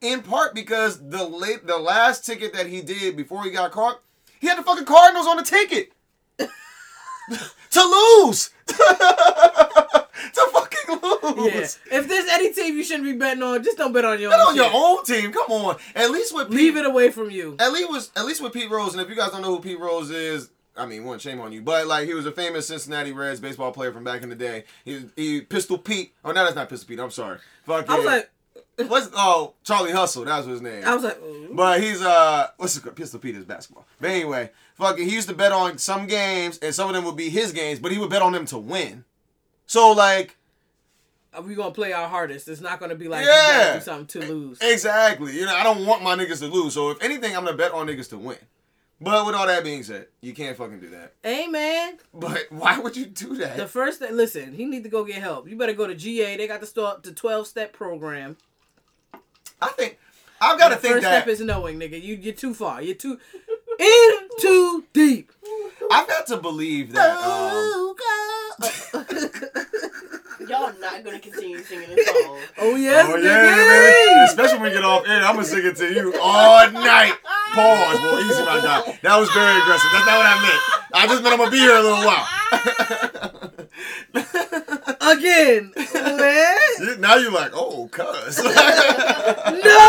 in 0.01 0.21
part 0.23 0.55
because 0.55 1.09
the 1.09 1.23
late 1.27 1.67
the 1.67 1.77
last 1.77 2.25
ticket 2.25 2.53
that 2.53 2.65
he 2.67 2.81
did 2.81 3.15
before 3.15 3.43
he 3.43 3.51
got 3.51 3.71
caught, 3.71 4.01
he 4.39 4.47
had 4.47 4.57
the 4.57 4.63
fucking 4.63 4.85
Cardinals 4.85 5.27
on 5.27 5.37
the 5.37 5.43
ticket 5.43 5.91
to 6.39 7.83
lose. 7.83 8.49
to 8.67 10.47
fucking 10.51 10.68
lose. 10.89 11.79
Yeah. 11.89 11.99
If 11.99 12.07
there's 12.07 12.29
any 12.29 12.53
team 12.53 12.75
you 12.75 12.83
shouldn't 12.83 13.05
be 13.05 13.13
betting 13.13 13.43
on, 13.43 13.63
just 13.63 13.77
don't 13.77 13.93
bet 13.93 14.05
on 14.05 14.19
your 14.19 14.31
Bet 14.31 14.39
own. 14.39 14.47
on 14.47 14.55
your 14.55 14.71
own 14.73 15.03
team. 15.05 15.31
Come 15.31 15.51
on. 15.51 15.77
At 15.95 16.11
least 16.11 16.33
with 16.33 16.49
Pete, 16.49 16.57
Leave 16.57 16.77
it 16.77 16.85
away 16.85 17.11
from 17.11 17.29
you. 17.29 17.55
At 17.59 17.71
least 17.71 17.91
with 17.91 18.11
at 18.15 18.25
least 18.25 18.41
with 18.41 18.53
Pete 18.53 18.69
Rose, 18.69 18.93
and 18.93 19.01
if 19.01 19.09
you 19.09 19.15
guys 19.15 19.31
don't 19.31 19.41
know 19.41 19.55
who 19.55 19.61
Pete 19.61 19.79
Rose 19.79 20.09
is, 20.09 20.49
I 20.79 20.85
mean, 20.85 21.03
one 21.03 21.19
shame 21.19 21.41
on 21.41 21.51
you, 21.51 21.61
but 21.61 21.87
like 21.87 22.07
he 22.07 22.13
was 22.13 22.25
a 22.25 22.31
famous 22.31 22.67
Cincinnati 22.67 23.11
Reds 23.11 23.39
baseball 23.39 23.71
player 23.71 23.91
from 23.91 24.03
back 24.03 24.23
in 24.23 24.29
the 24.29 24.35
day. 24.35 24.63
He 24.85 25.05
he 25.15 25.41
Pistol 25.41 25.77
Pete. 25.77 26.13
Oh 26.23 26.31
no, 26.31 26.43
that's 26.43 26.55
not 26.55 26.69
Pistol 26.69 26.87
Pete. 26.87 26.99
I'm 26.99 27.11
sorry. 27.11 27.39
Fuck 27.65 27.89
I 27.89 27.95
was 27.95 28.05
yeah. 28.05 28.11
like, 28.11 28.89
what's 28.89 29.09
oh 29.13 29.53
Charlie 29.63 29.91
Hustle? 29.91 30.25
That 30.25 30.37
was 30.37 30.45
his 30.47 30.61
name. 30.61 30.83
I 30.85 30.93
was 30.95 31.03
like, 31.03 31.21
ooh. 31.21 31.49
But 31.53 31.81
he's 31.81 32.01
uh 32.01 32.47
what's 32.57 32.77
it 32.77 32.83
called? 32.83 32.95
Pistol 32.95 33.19
Pete 33.19 33.35
is 33.35 33.45
basketball. 33.45 33.85
But 33.99 34.11
anyway, 34.11 34.51
fucking 34.75 35.05
he 35.05 35.13
used 35.13 35.27
to 35.27 35.35
bet 35.35 35.51
on 35.51 35.77
some 35.77 36.07
games 36.07 36.57
and 36.59 36.73
some 36.73 36.87
of 36.87 36.95
them 36.95 37.03
would 37.05 37.17
be 37.17 37.29
his 37.29 37.51
games, 37.51 37.79
but 37.79 37.91
he 37.91 37.97
would 37.97 38.09
bet 38.09 38.21
on 38.21 38.31
them 38.31 38.45
to 38.47 38.57
win. 38.57 39.03
So 39.65 39.91
like 39.91 40.37
Are 41.33 41.41
we 41.41 41.53
gonna 41.55 41.71
play 41.71 41.93
our 41.93 42.07
hardest? 42.07 42.47
It's 42.47 42.61
not 42.61 42.79
gonna 42.79 42.95
be 42.95 43.07
like 43.07 43.25
Yeah. 43.25 43.75
do 43.75 43.81
something 43.81 44.21
to 44.21 44.27
lose. 44.27 44.57
Exactly. 44.61 45.35
You 45.37 45.45
know, 45.45 45.55
I 45.55 45.63
don't 45.63 45.85
want 45.85 46.01
my 46.03 46.15
niggas 46.15 46.39
to 46.39 46.47
lose. 46.47 46.73
So 46.73 46.89
if 46.91 47.01
anything, 47.03 47.35
I'm 47.37 47.45
gonna 47.45 47.55
bet 47.57 47.71
on 47.71 47.87
niggas 47.87 48.09
to 48.09 48.17
win. 48.17 48.37
But 49.01 49.25
with 49.25 49.33
all 49.35 49.47
that 49.47 49.63
being 49.63 49.83
said, 49.83 50.07
you 50.19 50.33
can't 50.33 50.57
fucking 50.57 50.79
do 50.81 50.89
that. 50.89 51.13
Amen. 51.25 51.99
But 52.13 52.47
why 52.49 52.79
would 52.79 52.97
you 52.97 53.05
do 53.05 53.35
that? 53.37 53.55
the 53.57 53.67
first 53.67 53.99
thing, 53.99 54.15
listen, 54.17 54.53
he 54.53 54.65
need 54.65 54.83
to 54.83 54.89
go 54.89 55.05
get 55.05 55.21
help. 55.21 55.47
You 55.47 55.55
better 55.55 55.73
go 55.73 55.87
to 55.87 55.95
GA. 55.95 56.35
They 56.35 56.47
got 56.47 56.59
the 56.61 56.67
start 56.67 57.03
the 57.03 57.11
twelve 57.13 57.47
step 57.47 57.73
program. 57.73 58.35
I 59.61 59.67
think 59.69 59.97
I've 60.41 60.57
got 60.57 60.69
to 60.69 60.75
think 60.77 60.93
first 60.95 61.03
that 61.03 61.21
step 61.23 61.27
is 61.27 61.41
knowing, 61.41 61.79
nigga. 61.79 62.01
You 62.01 62.15
you're 62.15 62.33
too 62.33 62.53
far. 62.53 62.81
You're 62.81 62.95
too 62.95 63.19
in 63.79 64.11
too 64.39 64.85
deep. 64.93 65.31
I've 65.91 66.07
got 66.07 66.27
to 66.27 66.37
believe 66.37 66.91
that. 66.93 67.17
Um, 67.17 67.95
Y'all 70.47 70.71
not 70.79 71.03
gonna 71.03 71.19
continue 71.19 71.59
singing 71.61 71.95
this 71.95 72.07
song. 72.07 72.39
Oh 72.57 72.75
yes, 72.75 73.05
oh 73.07 73.17
nigga. 73.17 73.23
yeah, 73.23 74.15
man. 74.15 74.23
Especially 74.29 74.57
when 74.59 74.69
we 74.71 74.75
get 74.75 74.83
off 74.85 75.05
air, 75.07 75.21
I'm 75.23 75.35
gonna 75.35 75.45
sing 75.45 75.63
it 75.65 75.75
to 75.75 75.93
you 75.93 76.13
all 76.19 76.71
night. 76.71 77.13
Pause. 77.53 77.99
Well, 78.01 78.19
easy, 78.21 78.43
my 78.45 78.59
guy. 78.61 78.81
That 79.03 79.17
was 79.19 79.29
very 79.31 79.59
aggressive. 79.61 79.89
That's 79.93 80.05
not 80.07 80.17
what 80.17 80.25
I 80.25 80.41
meant. 80.41 80.61
I 80.93 81.07
just 81.07 81.21
meant 81.23 81.33
I'm 81.33 81.39
gonna 81.39 81.51
be 81.51 81.57
here 81.59 81.75
a 81.75 81.81
little 81.81 82.03
while. 82.05 82.27
Again, 85.11 85.71
man. 86.17 86.99
Now 87.01 87.15
you're 87.15 87.31
like, 87.31 87.51
oh, 87.53 87.87
cuz. 87.91 88.39
No. 89.63 89.85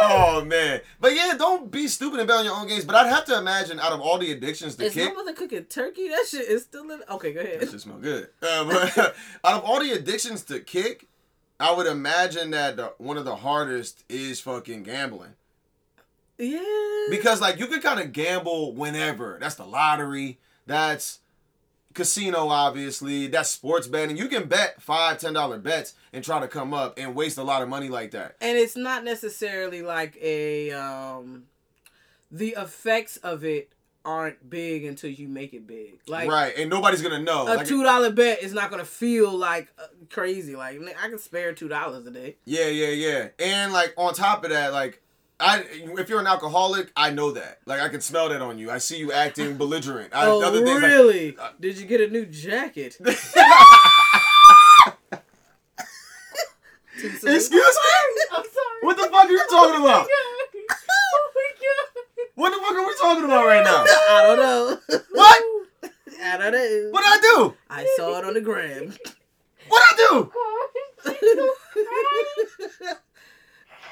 Oh 0.00 0.44
man, 0.44 0.80
but 1.00 1.14
yeah, 1.14 1.34
don't 1.36 1.70
be 1.70 1.88
stupid 1.88 2.18
and 2.20 2.28
bet 2.28 2.38
on 2.38 2.44
your 2.44 2.54
own 2.54 2.66
games. 2.68 2.84
But 2.84 2.96
I'd 2.96 3.08
have 3.08 3.24
to 3.26 3.38
imagine, 3.38 3.78
out 3.80 3.92
of 3.92 4.00
all 4.00 4.18
the 4.18 4.32
addictions 4.32 4.76
to 4.76 4.84
Is 4.84 4.94
kick, 4.94 5.14
mother 5.14 5.32
cooking 5.32 5.64
turkey? 5.64 6.08
That 6.08 6.26
shit 6.28 6.48
is 6.48 6.62
still 6.62 6.90
in. 6.90 7.00
Okay, 7.10 7.32
go 7.32 7.40
ahead. 7.40 7.60
That 7.60 7.70
shit 7.70 7.80
smell 7.80 7.98
good. 7.98 8.28
Uh, 8.42 8.64
but 8.64 8.98
out 9.44 9.54
of 9.54 9.64
all 9.64 9.80
the 9.80 9.90
addictions 9.92 10.42
to 10.44 10.60
kick, 10.60 11.08
I 11.60 11.72
would 11.72 11.86
imagine 11.86 12.50
that 12.50 12.76
the, 12.76 12.92
one 12.98 13.16
of 13.16 13.24
the 13.24 13.36
hardest 13.36 14.04
is 14.08 14.40
fucking 14.40 14.82
gambling. 14.82 15.34
Yeah. 16.38 16.60
Because 17.10 17.40
like 17.40 17.58
you 17.58 17.66
can 17.66 17.80
kind 17.80 18.00
of 18.00 18.12
gamble 18.12 18.74
whenever. 18.74 19.38
That's 19.40 19.54
the 19.54 19.64
lottery. 19.64 20.38
That's 20.66 21.20
casino, 21.94 22.48
obviously. 22.48 23.26
That's 23.28 23.48
sports 23.50 23.86
betting. 23.86 24.16
You 24.16 24.28
can 24.28 24.46
bet 24.48 24.82
five, 24.82 25.18
ten 25.18 25.32
dollar 25.32 25.58
bets 25.58 25.94
and 26.12 26.22
try 26.24 26.40
to 26.40 26.48
come 26.48 26.74
up 26.74 26.98
and 26.98 27.14
waste 27.14 27.38
a 27.38 27.42
lot 27.42 27.62
of 27.62 27.68
money 27.68 27.88
like 27.88 28.10
that. 28.12 28.36
and 28.40 28.58
it's 28.58 28.76
not 28.76 29.04
necessarily 29.04 29.82
like 29.82 30.16
a 30.20 30.72
um 30.72 31.44
the 32.30 32.54
effects 32.58 33.16
of 33.18 33.44
it 33.44 33.70
aren't 34.04 34.50
big 34.50 34.84
until 34.84 35.08
you 35.08 35.26
make 35.28 35.54
it 35.54 35.66
big 35.66 35.98
like 36.06 36.28
right, 36.28 36.52
and 36.58 36.68
nobody's 36.68 37.00
gonna 37.00 37.22
know. 37.22 37.44
a 37.44 37.56
Like, 37.56 37.66
two 37.66 37.82
dollar 37.82 38.10
bet 38.10 38.42
is 38.42 38.52
not 38.52 38.70
gonna 38.70 38.84
feel 38.84 39.32
like 39.32 39.72
uh, 39.78 39.86
crazy 40.10 40.54
like 40.56 40.78
i 41.02 41.08
can 41.08 41.18
spare 41.18 41.54
two 41.54 41.68
dollars 41.68 42.06
a 42.06 42.10
day 42.10 42.36
Yeah, 42.44 42.66
yeah, 42.66 42.88
yeah. 42.88 43.28
And 43.38 43.72
like 43.72 43.94
on 43.96 44.12
top 44.12 44.44
of 44.44 44.50
that, 44.50 44.72
like 44.74 45.00
I 45.44 45.64
if 45.98 46.08
you're 46.08 46.20
an 46.20 46.26
alcoholic, 46.26 46.90
I 46.96 47.10
know 47.10 47.32
that. 47.32 47.58
Like 47.66 47.80
I 47.80 47.88
can 47.90 48.00
smell 48.00 48.30
that 48.30 48.40
on 48.40 48.58
you. 48.58 48.70
I 48.70 48.78
see 48.78 48.96
you 48.98 49.12
acting 49.12 49.56
belligerent. 49.62 50.14
I, 50.14 50.26
oh 50.26 50.42
other 50.42 50.64
things, 50.64 50.70
like- 50.82 50.90
really 50.90 51.36
uh, 51.36 51.50
did 51.60 51.76
you 51.78 51.86
get 51.86 52.00
a 52.00 52.08
new 52.08 52.24
jacket 52.26 52.96
Excuse 56.96 57.50
me? 57.50 57.60
I'm 58.32 58.44
sorry. 58.44 58.80
What 58.82 58.96
the 58.96 59.02
fuck 59.04 59.26
are 59.26 59.30
you 59.30 59.38
talking 59.50 59.80
oh 59.80 59.84
about? 59.84 60.06
Oh 60.08 61.30
my 61.34 61.50
god. 61.60 62.02
What 62.36 62.50
the 62.50 62.56
fuck 62.64 62.74
are 62.76 62.86
we 62.86 62.94
talking 62.98 63.24
about 63.24 63.44
right 63.46 63.62
now? 63.64 63.84
i 64.10 64.22
don't 64.24 64.38
know 64.38 64.78
What? 65.12 65.42
i 66.22 66.36
don't 66.38 66.52
know 66.52 66.90
What 66.90 67.02
did 67.02 67.12
I 67.12 67.18
do? 67.20 67.54
i 67.70 67.86
saw 67.96 68.18
it 68.18 68.24
on 68.24 68.34
the 68.34 68.40
gram 68.40 68.94
What 69.68 69.82
did 69.96 70.06
I 70.06 70.08
do? 70.08 70.30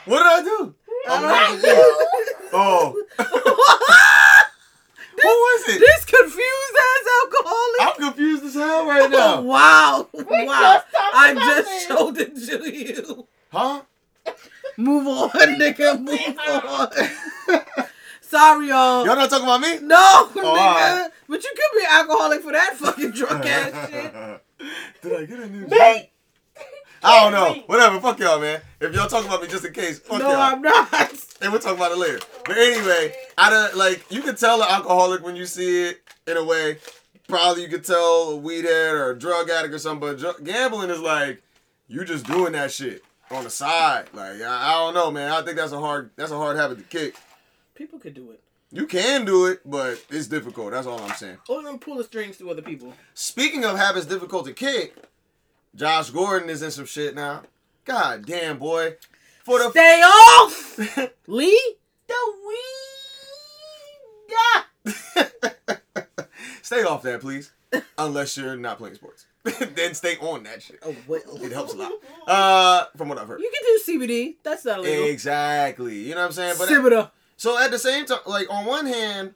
What 0.07 0.19
did 0.19 0.27
I 0.27 0.43
do? 0.43 0.74
Oh. 2.55 2.95
Who 5.23 5.29
was 5.29 5.69
it? 5.69 5.79
this 5.79 6.05
confused 6.05 6.77
ass 6.81 7.07
alcoholic 7.23 7.81
I'm 7.81 7.95
confused 8.12 8.45
as 8.45 8.55
hell 8.55 8.87
right 8.87 9.11
now. 9.11 9.37
Oh, 9.39 9.43
wow 9.43 10.09
wow 10.15 10.47
just 10.61 10.87
i 11.15 11.31
about 11.33 11.45
just 11.45 11.69
this. 11.69 11.87
showed 11.87 12.19
it 12.19 12.35
to 12.37 12.73
you 12.73 13.29
Huh? 13.53 13.83
Move 14.79 15.07
on, 15.07 15.29
nigga. 15.59 16.01
Move 16.01 16.39
on. 16.39 16.89
Sorry, 18.23 18.69
y'all. 18.69 19.05
Y'all 19.05 19.16
not 19.16 19.29
talking 19.29 19.45
about 19.45 19.61
me? 19.61 19.79
No, 19.87 19.97
oh, 19.99 20.33
nigga. 20.35 20.45
alright. 20.45 21.11
But 21.29 21.45
you 21.45 21.51
could 21.55 21.79
be 21.79 21.85
alcoholic 21.89 22.41
for 22.41 22.53
that 22.53 22.77
fucking 22.79 23.11
drunk 23.11 23.45
ass 23.45 23.91
shit. 23.91 24.12
Did 25.03 25.12
I 25.20 25.24
get 25.27 25.39
a 25.41 25.49
new 25.49 25.66
job? 25.66 26.03
I 27.03 27.20
don't 27.20 27.33
know. 27.33 27.62
Whatever. 27.66 28.01
Fuck 28.01 28.19
y'all, 28.20 28.41
man. 28.41 28.61
If 28.81 28.95
y'all 28.95 29.09
talk 29.09 29.24
about 29.24 29.43
me 29.43 29.49
just 29.49 29.65
in 29.65 29.73
case, 29.73 29.99
fuck 29.99 30.20
No, 30.20 30.31
y'all. 30.31 30.41
I'm 30.41 30.62
not. 30.62 31.12
And 31.41 31.51
we'll 31.51 31.61
talk 31.61 31.77
about 31.77 31.91
it 31.93 31.99
later. 31.99 32.20
But 32.45 32.57
anyway, 32.57 33.12
I 33.37 33.51
don't 33.51 33.77
like 33.77 34.05
you 34.11 34.23
can 34.23 34.37
tell 34.37 34.62
an 34.62 34.69
alcoholic 34.70 35.24
when 35.24 35.35
you 35.35 35.45
see 35.47 35.87
it 35.89 36.01
in 36.27 36.37
a 36.37 36.45
way. 36.45 36.79
Probably 37.29 37.62
you 37.62 37.69
could 37.69 37.85
tell 37.85 38.31
a 38.31 38.37
weed 38.37 38.65
head 38.65 38.95
or 38.95 39.11
a 39.11 39.19
drug 39.19 39.51
addict 39.51 39.74
or 39.74 39.79
something. 39.79 40.09
But 40.09 40.19
dr- 40.19 40.45
gambling 40.45 40.91
is 40.91 41.01
like 41.01 41.43
you 41.89 42.05
just 42.05 42.27
doing 42.27 42.53
that 42.53 42.70
shit 42.70 43.03
on 43.31 43.45
the 43.45 43.51
side. 43.51 44.07
Like 44.12 44.41
I, 44.41 44.70
I 44.70 44.73
don't 44.74 44.95
know, 44.95 45.11
man. 45.11 45.33
I 45.33 45.43
think 45.43 45.57
that's 45.57 45.73
a 45.73 45.81
hard 45.81 46.11
that's 46.16 46.31
a 46.31 46.37
hard 46.37 46.57
habit 46.57 46.79
to 46.79 46.85
kick. 46.85 47.16
People 47.74 47.99
could 47.99 48.15
do 48.15 48.31
it. 48.31 48.41
You 48.70 48.87
can 48.87 49.24
do 49.24 49.47
it, 49.47 49.61
but 49.66 50.03
it's 50.09 50.29
difficult. 50.29 50.70
That's 50.70 50.87
all 50.87 51.01
I'm 51.01 51.15
saying. 51.16 51.39
Or 51.49 51.62
then 51.62 51.79
pull 51.79 51.97
the 51.97 52.05
strings 52.05 52.39
to 52.39 52.51
other 52.51 52.62
people. 52.62 52.95
Speaking 53.15 53.65
of 53.65 53.77
habits 53.77 54.07
difficult 54.07 54.47
to 54.47 54.55
kick, 54.55 54.95
Josh 55.74 56.11
Gordon 56.11 56.51
is 56.51 56.62
in 56.62 56.70
some 56.70 56.86
shit 56.86 57.15
now. 57.15 57.43
God 57.85 58.27
damn, 58.27 58.59
boy. 58.59 58.97
For 59.44 59.59
the 59.59 59.70
Stay 59.70 60.03
off, 60.05 60.78
Lee. 61.27 61.74
The 62.07 62.15
weed. 62.47 62.59
Stay 64.85 65.24
stay 66.62 66.82
off 66.85 67.03
that, 67.03 67.20
please. 67.20 67.51
Unless 67.97 68.36
you're 68.36 68.57
not 68.57 68.78
playing 68.78 68.94
sports, 68.97 69.27
then 69.74 69.94
stay 69.94 70.16
on 70.19 70.43
that 70.44 70.62
shit. 70.62 70.78
Oh, 70.85 70.94
well. 71.09 71.20
It 71.43 71.53
helps 71.53 71.73
a 71.73 71.77
lot. 71.77 71.93
Uh, 72.27 72.85
from 72.97 73.09
what 73.09 73.19
I've 73.19 73.27
heard. 73.28 73.40
You 73.40 73.51
can 73.51 73.62
do 73.97 74.07
CBD. 74.07 74.36
That's 74.43 74.65
not 74.65 74.81
illegal. 74.81 75.07
Exactly. 75.07 75.97
You 75.97 76.11
know 76.15 76.20
what 76.20 76.27
I'm 76.27 76.32
saying? 76.32 76.55
But 76.59 76.69
Cibida. 76.69 77.11
so 77.36 77.59
at 77.59 77.70
the 77.70 77.78
same 77.78 78.05
time, 78.05 78.19
like 78.27 78.47
on 78.51 78.66
one 78.66 78.86
hand, 78.86 79.35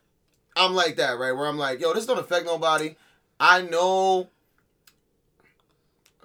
I'm 0.54 0.74
like 0.74 0.96
that, 0.96 1.18
right? 1.18 1.32
Where 1.32 1.46
I'm 1.46 1.58
like, 1.58 1.80
yo, 1.80 1.94
this 1.94 2.06
don't 2.06 2.18
affect 2.18 2.44
nobody. 2.46 2.94
I 3.40 3.62
know. 3.62 4.28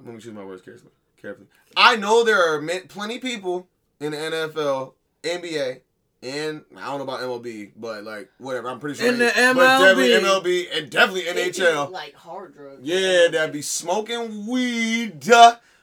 Let 0.03 0.13
me 0.15 0.19
choose 0.19 0.33
my 0.33 0.43
words 0.43 0.61
carefully. 0.61 0.91
Carefully. 1.21 1.47
I 1.77 1.95
know 1.95 2.23
there 2.23 2.41
are 2.55 2.61
ma- 2.61 2.85
plenty 2.87 3.19
people 3.19 3.67
in 3.99 4.11
the 4.11 4.17
NFL, 4.17 4.93
NBA, 5.23 5.81
and 6.23 6.63
I 6.77 6.85
don't 6.87 6.97
know 6.97 7.03
about 7.03 7.19
MLB, 7.21 7.71
but 7.75 8.03
like 8.03 8.29
whatever. 8.39 8.69
I'm 8.69 8.79
pretty 8.79 8.99
sure 8.99 9.07
In 9.07 9.19
the 9.19 9.31
but 9.35 9.79
definitely 9.79 10.09
MLB. 10.09 10.67
MLB 10.69 10.77
and 10.77 10.89
definitely 10.89 11.23
NHL. 11.23 11.91
like 11.91 12.15
hard 12.15 12.53
drugs. 12.55 12.79
Yeah, 12.81 13.27
that'd 13.31 13.53
be 13.53 13.61
smoking 13.61 14.47
weed 14.47 15.23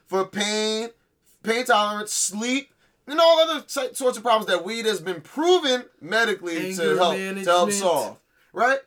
for 0.07 0.25
pain, 0.27 0.89
pain 1.43 1.65
tolerance, 1.65 2.13
sleep, 2.13 2.73
and 3.07 3.21
all 3.21 3.39
other 3.41 3.65
si- 3.67 3.95
sorts 3.95 4.17
of 4.17 4.23
problems 4.25 4.47
that 4.47 4.65
weed 4.65 4.87
has 4.87 5.01
been 5.01 5.21
proven 5.21 5.85
medically 6.01 6.75
to 6.75 6.83
Anger 6.83 6.97
help 6.97 7.17
to 7.17 7.45
help 7.45 7.73
solve. 7.73 8.17
Right? 8.53 8.79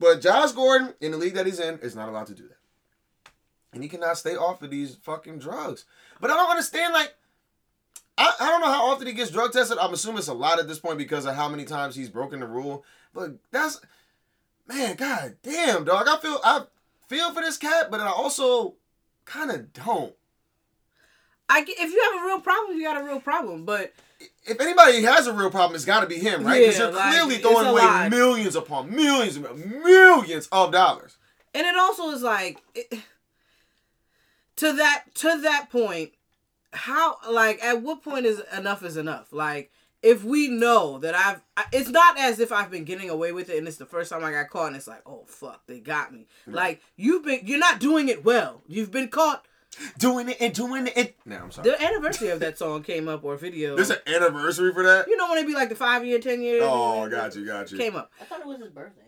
But 0.00 0.20
Josh 0.20 0.50
Gordon, 0.52 0.94
in 1.00 1.12
the 1.12 1.16
league 1.18 1.34
that 1.34 1.46
he's 1.46 1.60
in, 1.60 1.78
is 1.78 1.94
not 1.94 2.08
allowed 2.08 2.26
to 2.26 2.34
do 2.34 2.42
that. 2.48 2.56
And 3.72 3.82
he 3.82 3.88
cannot 3.88 4.18
stay 4.18 4.36
off 4.36 4.62
of 4.62 4.70
these 4.70 4.96
fucking 4.96 5.38
drugs. 5.38 5.84
But 6.20 6.30
I 6.30 6.34
don't 6.36 6.50
understand, 6.50 6.92
like, 6.92 7.14
I, 8.18 8.32
I 8.38 8.46
don't 8.50 8.60
know 8.60 8.70
how 8.70 8.86
often 8.90 9.06
he 9.06 9.14
gets 9.14 9.30
drug 9.30 9.52
tested. 9.52 9.78
I'm 9.78 9.94
assuming 9.94 10.18
it's 10.18 10.28
a 10.28 10.34
lot 10.34 10.58
at 10.58 10.68
this 10.68 10.78
point 10.78 10.98
because 10.98 11.24
of 11.24 11.34
how 11.34 11.48
many 11.48 11.64
times 11.64 11.96
he's 11.96 12.10
broken 12.10 12.40
the 12.40 12.46
rule. 12.46 12.84
But 13.14 13.32
that's 13.50 13.80
man, 14.68 14.96
god 14.96 15.36
damn, 15.42 15.84
dog. 15.84 16.06
I 16.08 16.18
feel 16.18 16.38
I 16.44 16.64
feel 17.08 17.32
for 17.32 17.40
this 17.40 17.56
cat, 17.56 17.90
but 17.90 18.00
I 18.00 18.08
also 18.08 18.74
kind 19.24 19.50
of 19.50 19.72
don't. 19.72 20.14
I, 21.48 21.64
if 21.66 21.92
you 21.92 22.10
have 22.12 22.22
a 22.22 22.26
real 22.26 22.40
problem, 22.40 22.76
you 22.76 22.84
got 22.84 23.00
a 23.00 23.04
real 23.04 23.20
problem. 23.20 23.64
But 23.64 23.92
If 24.44 24.60
anybody 24.60 25.02
has 25.02 25.26
a 25.26 25.32
real 25.32 25.50
problem, 25.50 25.74
it's 25.74 25.84
got 25.84 26.00
to 26.00 26.06
be 26.06 26.16
him, 26.18 26.44
right? 26.44 26.60
Because 26.60 26.78
Yeah, 26.78 26.84
you're 26.84 26.94
like, 26.94 27.12
clearly 27.12 27.36
throwing 27.38 27.66
away 27.66 27.82
lot. 27.82 28.10
millions 28.10 28.56
upon 28.56 28.94
millions, 28.94 29.38
millions 29.38 30.48
of 30.52 30.70
dollars. 30.72 31.16
and 31.54 31.66
it 31.66 31.76
also 31.76 32.10
is 32.10 32.22
like 32.22 32.62
it- 32.74 33.00
to 34.62 34.72
that 34.72 35.04
to 35.14 35.40
that 35.42 35.68
point 35.70 36.12
how 36.72 37.16
like 37.30 37.62
at 37.62 37.82
what 37.82 38.02
point 38.02 38.24
is 38.26 38.42
enough 38.56 38.82
is 38.82 38.96
enough 38.96 39.32
like 39.32 39.70
if 40.02 40.24
we 40.24 40.48
know 40.48 40.98
that 40.98 41.14
i've 41.14 41.40
I- 41.56 41.66
it's 41.72 41.90
not 41.90 42.18
as 42.18 42.40
if 42.40 42.50
i've 42.50 42.70
been 42.70 42.84
getting 42.84 43.10
away 43.10 43.32
with 43.32 43.50
it 43.50 43.58
and 43.58 43.68
it's 43.68 43.76
the 43.76 43.86
first 43.86 44.10
time 44.10 44.24
i 44.24 44.32
got 44.32 44.48
caught 44.50 44.68
and 44.68 44.76
it's 44.76 44.88
like 44.88 45.02
oh 45.06 45.24
fuck 45.26 45.62
they 45.66 45.80
got 45.80 46.12
me 46.12 46.26
like 46.46 46.80
you've 46.96 47.24
been 47.24 47.40
you're 47.44 47.58
not 47.58 47.78
doing 47.78 48.08
it 48.08 48.24
well 48.24 48.62
you've 48.66 48.90
been 48.90 49.08
caught 49.08 49.44
Doing 49.98 50.28
it 50.28 50.36
and 50.38 50.52
doing 50.52 50.86
it. 50.94 51.16
No, 51.24 51.36
I'm 51.38 51.50
sorry. 51.50 51.70
the 51.70 51.82
anniversary 51.82 52.28
of 52.28 52.40
that 52.40 52.58
song 52.58 52.82
came 52.82 53.08
up 53.08 53.24
or 53.24 53.36
video 53.36 53.74
There's 53.74 53.88
an 53.88 54.00
anniversary 54.06 54.70
for 54.70 54.82
that. 54.82 55.08
you 55.08 55.16
know 55.16 55.30
when 55.30 55.38
it 55.38 55.46
be 55.46 55.54
like 55.54 55.70
the 55.70 55.74
five 55.74 56.04
year 56.04 56.18
ten 56.18 56.42
year 56.42 56.60
Oh, 56.62 57.08
got 57.08 57.34
you, 57.34 57.46
got 57.46 57.72
you. 57.72 57.78
came 57.78 57.96
up 57.96 58.12
I 58.20 58.24
thought 58.24 58.40
it 58.40 58.46
was 58.46 58.58
his 58.58 58.68
birthday. 58.68 59.00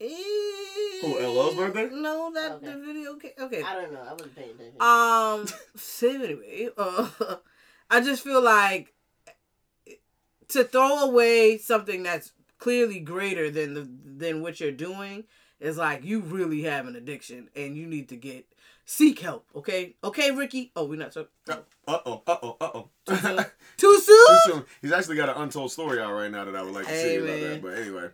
No. 0.00 0.06
Who, 1.02 1.18
LL's 1.18 1.54
birthday? 1.54 1.88
no 1.92 2.30
that 2.34 2.52
Okay. 2.52 2.66
the 2.66 2.78
video 2.78 3.14
came 3.16 3.32
okay 3.38 3.62
I 3.62 3.74
don't 3.74 3.92
know. 3.92 4.00
I 4.00 4.12
wasn't 4.12 4.34
paying 4.36 4.50
attention. 4.50 4.80
Um. 4.80 5.46
so 5.76 6.08
anyway, 6.08 6.68
uh, 6.76 7.08
I 7.90 8.00
just 8.00 8.22
feel 8.22 8.42
like 8.42 8.92
to 10.48 10.64
throw 10.64 11.04
away 11.04 11.58
something 11.58 12.02
that's 12.02 12.32
clearly 12.58 13.00
greater 13.00 13.50
than 13.50 13.74
the 13.74 13.88
than 14.04 14.42
what 14.42 14.60
you're 14.60 14.72
doing 14.72 15.24
is 15.60 15.76
like 15.76 16.04
you 16.04 16.20
really 16.20 16.62
have 16.62 16.86
an 16.86 16.96
addiction 16.96 17.48
and 17.54 17.76
you 17.76 17.86
need 17.86 18.08
to 18.10 18.16
get 18.16 18.46
seek 18.84 19.18
help. 19.20 19.46
Okay. 19.54 19.96
Okay, 20.04 20.30
Ricky. 20.30 20.72
Oh, 20.76 20.84
we're 20.86 20.98
not 20.98 21.12
so 21.12 21.26
Uh 21.48 21.56
oh, 21.88 22.22
uh 22.26 22.36
oh, 22.42 22.56
uh 22.60 22.70
oh. 22.74 22.90
too 23.06 23.98
soon. 24.00 24.26
Too 24.46 24.52
soon. 24.52 24.64
He's 24.82 24.92
actually 24.92 25.16
got 25.16 25.28
an 25.28 25.36
untold 25.36 25.72
story 25.72 26.00
out 26.00 26.12
right 26.12 26.30
now 26.30 26.44
that 26.44 26.56
I 26.56 26.62
would 26.62 26.74
like 26.74 26.86
to 26.86 26.90
see 26.96 27.08
Hey, 27.08 27.16
about 27.16 27.40
that. 27.40 27.62
But 27.62 27.78
anyway, 27.78 28.08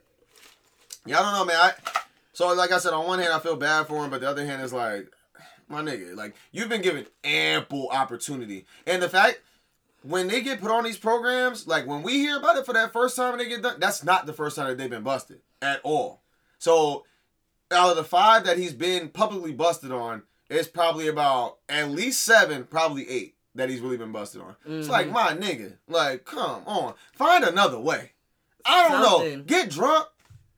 yeah, 1.07 1.19
I 1.20 1.23
don't 1.23 1.33
know, 1.35 1.45
man. 1.45 1.57
I 1.61 1.73
so 2.33 2.53
like 2.55 2.73
I 2.73 2.79
said, 2.79 2.93
on 2.93 3.07
one 3.07 3.19
hand, 3.19 3.33
I 3.33 3.39
feel 3.39 3.57
bad 3.57 3.87
for 3.87 4.03
him, 4.05 4.11
but 4.11 4.20
the 4.20 4.29
other 4.29 4.45
hand 4.45 4.62
is 4.62 4.73
like, 4.73 5.07
my 5.69 5.83
nigga, 5.83 6.15
like 6.16 6.35
you've 6.51 6.69
been 6.69 6.83
given 6.83 7.07
ample 7.24 7.89
opportunity, 7.91 8.66
and 8.87 9.03
the 9.03 9.09
fact 9.09 9.41
when 10.03 10.27
they 10.29 10.41
get 10.41 10.61
put 10.61 10.70
on 10.70 10.83
these 10.85 10.99
programs, 10.99 11.66
like 11.66 11.87
when 11.87 12.03
we 12.03 12.15
hear 12.19 12.37
about 12.37 12.57
it 12.57 12.66
for 12.66 12.73
that 12.74 12.93
first 12.93 13.15
time 13.16 13.33
and 13.33 13.41
they 13.41 13.49
get 13.49 13.62
done, 13.62 13.79
that's 13.79 14.03
not 14.03 14.27
the 14.27 14.33
first 14.33 14.57
time 14.57 14.66
that 14.69 14.77
they've 14.79 14.91
been 14.91 15.03
busted 15.05 15.41
at 15.61 15.81
all. 15.85 16.23
So 16.59 17.05
out 17.70 17.91
of 17.91 17.97
the 17.97 18.03
five 18.05 18.45
that 18.45 18.59
he's 18.59 18.73
been 18.74 19.09
publicly 19.11 19.53
busted 19.53 19.93
on, 19.93 20.24
it's 20.51 20.66
probably 20.69 21.07
about 21.09 21.59
at 21.69 21.91
least 21.91 22.23
seven, 22.24 22.65
probably 22.65 23.09
eight 23.09 23.37
that 23.55 23.70
he's 23.70 23.81
really 23.81 23.97
been 23.97 24.11
busted 24.12 24.41
on. 24.41 24.57
It's 24.66 24.89
like 24.89 25.07
Mm-hmm. 25.07 25.15
my 25.15 25.35
nigga, 25.35 25.74
like 25.89 26.24
come 26.24 26.62
on, 26.66 26.95
find 27.12 27.45
another 27.45 27.79
way. 27.79 28.11
I 28.65 28.89
don't 28.89 29.03
know, 29.03 29.43
get 29.45 29.70
drunk, 29.70 30.07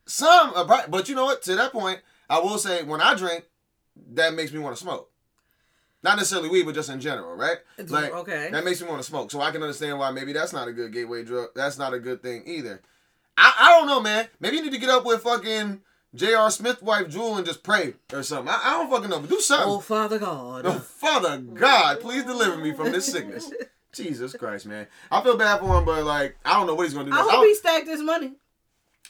some, 0.06 0.52
uh, 0.54 0.86
but 0.88 1.08
you 1.08 1.14
know 1.14 1.24
what? 1.24 1.42
To 1.42 1.54
that 1.56 1.72
point, 1.72 2.00
I 2.28 2.38
will 2.38 2.58
say 2.58 2.82
when 2.82 3.00
I 3.00 3.14
drink, 3.14 3.44
that 4.12 4.34
makes 4.34 4.52
me 4.52 4.58
want 4.58 4.76
to 4.76 4.82
smoke. 4.82 5.10
Not 6.02 6.18
necessarily 6.18 6.50
weed, 6.50 6.66
but 6.66 6.74
just 6.74 6.90
in 6.90 7.00
general, 7.00 7.34
right? 7.34 7.56
Like 7.78 8.12
okay. 8.12 8.50
that 8.52 8.62
makes 8.62 8.82
me 8.82 8.88
want 8.88 9.00
to 9.00 9.08
smoke. 9.08 9.30
So 9.30 9.40
I 9.40 9.50
can 9.50 9.62
understand 9.62 9.98
why 9.98 10.10
maybe 10.10 10.34
that's 10.34 10.52
not 10.52 10.68
a 10.68 10.72
good 10.72 10.92
gateway 10.92 11.24
drug. 11.24 11.48
That's 11.54 11.78
not 11.78 11.94
a 11.94 11.98
good 11.98 12.22
thing 12.22 12.42
either. 12.46 12.82
I, 13.38 13.54
I 13.58 13.78
don't 13.78 13.86
know, 13.86 14.00
man. 14.00 14.28
Maybe 14.38 14.56
you 14.56 14.64
need 14.64 14.72
to 14.72 14.78
get 14.78 14.90
up 14.90 15.06
with 15.06 15.22
fucking 15.22 15.80
J.R. 16.14 16.50
Smith 16.50 16.82
wife 16.82 17.08
Jewel 17.08 17.36
and 17.36 17.46
just 17.46 17.62
pray 17.62 17.94
or 18.12 18.22
something. 18.22 18.48
I, 18.48 18.60
I 18.62 18.70
don't 18.72 18.90
fucking 18.90 19.08
know, 19.08 19.20
but 19.20 19.30
do 19.30 19.40
something. 19.40 19.68
Oh, 19.68 19.80
Father 19.80 20.18
God. 20.18 20.66
Oh, 20.66 20.72
Father 20.78 21.38
God, 21.38 22.00
please 22.00 22.24
deliver 22.24 22.58
me 22.58 22.74
from 22.74 22.92
this 22.92 23.06
sickness. 23.06 23.50
Jesus 23.92 24.34
Christ, 24.36 24.66
man. 24.66 24.86
I 25.10 25.22
feel 25.22 25.38
bad 25.38 25.60
for 25.60 25.78
him, 25.78 25.84
but 25.84 26.04
like, 26.04 26.36
I 26.44 26.54
don't 26.54 26.66
know 26.66 26.74
what 26.74 26.84
he's 26.84 26.94
gonna 26.94 27.06
do 27.10 27.12
I 27.12 27.16
next. 27.16 27.28
I 27.28 27.30
hope 27.30 27.40
don't- 27.40 27.48
he 27.48 27.54
stacked 27.54 27.88
his 27.88 28.02
money. 28.02 28.32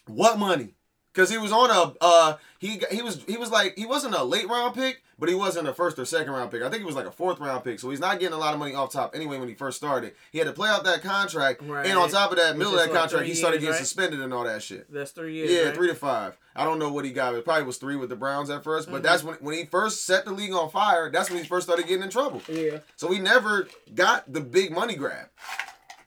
what 0.07 0.39
money? 0.39 0.75
Because 1.15 1.31
he 1.31 1.39
was 1.39 1.53
on 1.53 1.71
a 1.71 1.95
uh 2.01 2.37
he 2.59 2.81
he 2.91 3.01
was 3.03 3.23
he 3.29 3.37
was 3.37 3.51
like 3.51 3.77
he 3.79 3.87
wasn't 3.87 4.15
a 4.15 4.25
late 4.25 4.49
round 4.49 4.75
pick, 4.75 5.01
but 5.19 5.29
he 5.29 5.35
wasn't 5.35 5.69
a 5.69 5.73
first 5.73 5.97
or 5.99 6.05
second 6.05 6.33
round 6.33 6.51
pick. 6.51 6.61
I 6.63 6.69
think 6.69 6.81
he 6.81 6.85
was 6.87 6.97
like 6.97 7.07
a 7.07 7.13
fourth 7.13 7.39
round 7.39 7.63
pick. 7.63 7.79
So 7.79 7.91
he's 7.91 8.01
not 8.01 8.19
getting 8.19 8.35
a 8.35 8.39
lot 8.39 8.53
of 8.53 8.59
money 8.59 8.75
off 8.75 8.91
top 8.93 9.15
anyway 9.15 9.39
when 9.39 9.49
he 9.49 9.55
first 9.55 9.77
started. 9.77 10.15
He 10.33 10.39
had 10.39 10.49
to 10.49 10.53
play 10.53 10.69
out 10.69 10.83
that 10.85 11.03
contract, 11.03 11.63
Right. 11.63 11.87
and 11.87 11.97
on 11.99 12.09
top 12.11 12.33
of 12.33 12.39
that, 12.39 12.51
Which 12.51 12.59
middle 12.59 12.73
of 12.75 12.81
that 12.81 12.89
what, 12.91 12.99
contract, 12.99 13.27
he 13.27 13.35
started 13.35 13.57
years, 13.57 13.63
getting 13.63 13.73
right? 13.75 13.79
suspended 13.79 14.21
and 14.21 14.35
all 14.35 14.43
that 14.45 14.61
shit. 14.63 14.93
That's 14.93 15.13
three 15.13 15.35
years. 15.35 15.51
Yeah, 15.53 15.63
right? 15.67 15.75
three 15.75 15.89
to 15.89 15.95
five. 15.95 16.37
I 16.57 16.65
don't 16.65 16.79
know 16.81 16.91
what 16.93 17.05
he 17.05 17.13
got. 17.13 17.35
It 17.35 17.45
probably 17.45 17.65
was 17.65 17.77
three 17.79 17.97
with 17.97 18.09
the 18.09 18.17
Browns 18.17 18.51
at 18.51 18.65
1st 18.65 18.83
Mm-hmm. 18.83 18.93
but 18.93 19.03
that's 19.05 19.23
when 19.23 19.37
when 19.37 19.55
he 19.57 19.67
first 19.67 20.05
set 20.07 20.25
the 20.25 20.33
league 20.33 20.53
on 20.53 20.69
fire. 20.71 21.11
That's 21.13 21.31
when 21.31 21.39
he 21.41 21.47
first 21.49 21.67
started 21.67 21.87
getting 21.87 22.03
in 22.03 22.11
trouble. 22.11 22.43
Yeah. 22.49 22.79
So 22.97 23.13
he 23.13 23.19
never 23.21 23.69
got 23.95 24.33
the 24.33 24.41
big 24.41 24.73
money 24.73 24.95
grab. 24.97 25.29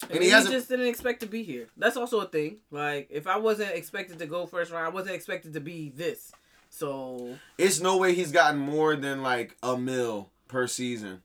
And, 0.09 0.15
And 0.15 0.23
he, 0.23 0.29
he 0.29 0.51
just 0.51 0.69
didn't 0.69 0.87
expect 0.87 1.19
to 1.21 1.25
be 1.27 1.43
here. 1.43 1.67
That's 1.77 1.97
also 1.97 2.21
a 2.21 2.25
thing. 2.25 2.57
Like 2.71 3.07
if 3.11 3.27
I 3.27 3.37
wasn't 3.37 3.71
expected 3.75 4.19
to 4.19 4.25
go 4.25 4.45
first 4.45 4.71
round, 4.71 4.85
I 4.85 4.89
wasn't 4.89 5.15
expected 5.15 5.53
to 5.53 5.59
be 5.59 5.89
this. 5.89 6.31
So 6.69 7.35
It's 7.57 7.79
no 7.79 7.97
way 7.97 8.13
he's 8.13 8.31
gotten 8.31 8.59
more 8.59 8.95
than 8.95 9.21
like 9.21 9.57
a 9.63 9.77
mil 9.77 10.29
per 10.47 10.67
season. 10.67 11.21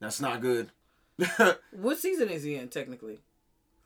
That's 0.00 0.20
not 0.20 0.40
good. 0.40 0.70
what 1.70 1.98
season 1.98 2.28
is 2.28 2.42
he 2.42 2.56
in 2.56 2.68
technically? 2.68 3.20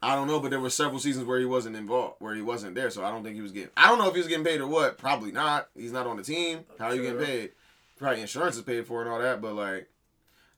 I 0.02 0.14
don't 0.14 0.28
know, 0.28 0.40
but 0.40 0.50
there 0.50 0.60
were 0.60 0.70
several 0.70 0.98
seasons 0.98 1.26
where 1.26 1.38
he 1.38 1.44
wasn't 1.44 1.76
involved, 1.76 2.16
where 2.20 2.34
he 2.34 2.40
wasn't 2.40 2.74
there. 2.74 2.90
So 2.90 3.04
I 3.04 3.10
don't 3.10 3.22
think 3.22 3.36
he 3.36 3.42
was 3.42 3.52
getting. 3.52 3.70
I 3.76 3.88
don't 3.88 3.98
know 3.98 4.08
if 4.08 4.14
he 4.14 4.20
was 4.20 4.28
getting 4.28 4.44
paid 4.44 4.60
or 4.60 4.66
what. 4.66 4.96
Probably 4.96 5.30
not. 5.30 5.68
He's 5.76 5.92
not 5.92 6.06
on 6.06 6.16
the 6.16 6.22
team. 6.22 6.64
Oh, 6.70 6.74
How 6.78 6.86
are 6.86 6.94
you 6.94 7.02
getting 7.02 7.24
paid? 7.24 7.50
Probably 7.98 8.22
insurance 8.22 8.56
is 8.56 8.62
paid 8.62 8.86
for 8.86 9.02
and 9.02 9.10
all 9.10 9.18
that. 9.18 9.42
But 9.42 9.54
like, 9.54 9.88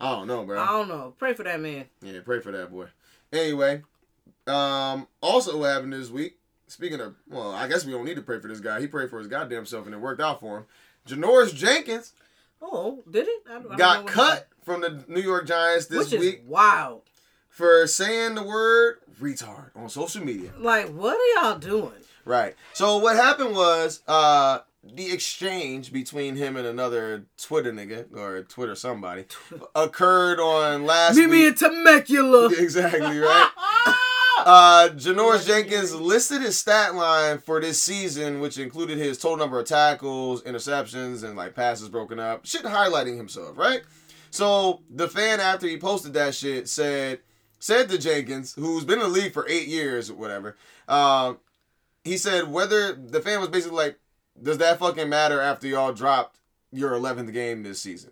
I 0.00 0.12
don't 0.12 0.28
know, 0.28 0.44
bro. 0.44 0.60
I 0.60 0.66
don't 0.66 0.88
know. 0.88 1.14
Pray 1.18 1.34
for 1.34 1.42
that 1.42 1.60
man. 1.60 1.86
Yeah, 2.00 2.20
pray 2.24 2.40
for 2.40 2.52
that 2.52 2.70
boy. 2.70 2.86
Anyway, 3.32 3.82
um, 4.46 5.06
also 5.20 5.58
what 5.58 5.70
happened 5.70 5.92
this 5.92 6.10
week. 6.10 6.38
Speaking 6.66 7.00
of, 7.00 7.14
well, 7.28 7.52
I 7.52 7.68
guess 7.68 7.84
we 7.84 7.92
don't 7.92 8.04
need 8.04 8.16
to 8.16 8.22
pray 8.22 8.38
for 8.40 8.48
this 8.48 8.60
guy. 8.60 8.80
He 8.80 8.86
prayed 8.86 9.10
for 9.10 9.18
his 9.18 9.28
goddamn 9.28 9.66
self 9.66 9.86
and 9.86 9.94
it 9.94 9.98
worked 9.98 10.20
out 10.20 10.40
for 10.40 10.58
him. 10.58 10.64
Janoris 11.06 11.54
Jenkins 11.54 12.12
Oh, 12.64 13.02
did 13.10 13.26
it? 13.28 13.42
I, 13.50 13.60
I 13.74 13.76
got 13.76 14.06
cut 14.06 14.46
from 14.64 14.80
the 14.82 15.04
New 15.08 15.20
York 15.20 15.46
Giants 15.48 15.86
this 15.86 16.12
which 16.12 16.20
week 16.20 16.42
wild. 16.46 17.02
for 17.48 17.86
saying 17.88 18.36
the 18.36 18.42
word 18.44 18.98
retard 19.20 19.70
on 19.74 19.88
social 19.88 20.24
media. 20.24 20.50
Like, 20.58 20.88
what 20.90 21.16
are 21.16 21.42
y'all 21.42 21.58
doing? 21.58 21.92
Right. 22.24 22.54
So 22.72 22.98
what 22.98 23.16
happened 23.16 23.54
was 23.56 24.00
uh 24.06 24.60
the 24.84 25.12
exchange 25.12 25.92
between 25.92 26.36
him 26.36 26.56
and 26.56 26.66
another 26.66 27.26
Twitter 27.40 27.72
nigga 27.72 28.14
or 28.16 28.42
Twitter 28.42 28.74
somebody 28.74 29.24
occurred 29.74 30.40
on 30.40 30.84
last 30.84 31.16
Meet 31.16 31.28
me 31.28 31.46
in 31.46 31.54
Temecula. 31.54 32.50
exactly 32.58 33.18
right. 33.18 33.50
Uh, 34.44 34.88
Janoris 34.96 35.46
Jenkins 35.46 35.94
listed 35.94 36.42
his 36.42 36.58
stat 36.58 36.96
line 36.96 37.38
for 37.38 37.60
this 37.60 37.80
season, 37.80 38.40
which 38.40 38.58
included 38.58 38.98
his 38.98 39.16
total 39.16 39.36
number 39.36 39.60
of 39.60 39.66
tackles, 39.66 40.42
interceptions, 40.42 41.22
and 41.22 41.36
like 41.36 41.54
passes 41.54 41.88
broken 41.88 42.18
up. 42.18 42.44
Shit 42.44 42.64
highlighting 42.64 43.16
himself, 43.16 43.56
right? 43.56 43.82
So 44.30 44.80
the 44.90 45.06
fan 45.06 45.38
after 45.38 45.68
he 45.68 45.78
posted 45.78 46.14
that 46.14 46.34
shit 46.34 46.68
said 46.68 47.20
said 47.60 47.88
to 47.90 47.98
Jenkins, 47.98 48.54
who's 48.54 48.84
been 48.84 48.98
in 48.98 49.04
the 49.04 49.20
league 49.20 49.32
for 49.32 49.46
eight 49.48 49.68
years 49.68 50.10
or 50.10 50.14
whatever, 50.14 50.56
uh, 50.88 51.34
he 52.02 52.16
said 52.16 52.50
whether 52.50 52.94
the 52.94 53.20
fan 53.20 53.38
was 53.38 53.48
basically 53.48 53.76
like, 53.76 53.98
does 54.40 54.58
that 54.58 54.78
fucking 54.78 55.08
matter 55.08 55.40
after 55.40 55.66
y'all 55.66 55.92
dropped 55.92 56.38
your 56.70 56.92
11th 56.92 57.32
game 57.32 57.62
this 57.62 57.80
season? 57.80 58.10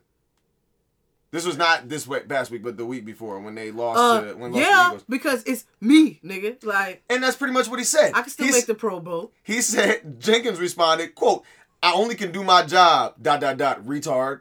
This 1.33 1.47
was 1.47 1.57
not 1.57 1.89
this 1.89 2.09
week, 2.09 2.29
past 2.29 2.51
week, 2.51 2.65
but 2.65 2.77
the 2.77 2.85
week 2.85 3.05
before 3.05 3.39
when 3.39 3.55
they 3.55 3.71
lost 3.71 4.01
Uh, 4.01 4.21
to 4.33 4.37
when 4.37 4.51
lost 4.51 4.65
to 4.65 4.69
yeah, 4.71 4.87
Eagles. 4.89 5.05
because 5.09 5.45
it's 5.45 5.65
me, 5.81 6.19
nigga. 6.25 6.63
Like 6.65 7.05
And 7.09 7.23
that's 7.23 7.37
pretty 7.37 7.55
much 7.55 7.69
what 7.69 7.79
he 7.79 7.85
said. 7.85 8.13
I 8.15 8.23
can 8.23 8.31
still 8.31 8.47
He's- 8.47 8.57
make 8.57 8.67
the 8.67 8.75
Pro 8.75 8.99
Bowl. 8.99 9.31
He 9.45 9.63
said 9.63 10.19
Jenkins 10.21 10.59
responded, 10.59 11.15
quote, 11.15 11.45
I 11.83 11.93
only 11.93 12.17
can 12.17 12.33
do 12.33 12.43
my 12.43 12.65
job, 12.65 13.15
dot 13.23 13.41
dot 13.41 13.57
dot, 13.59 13.83
retard. 13.85 14.41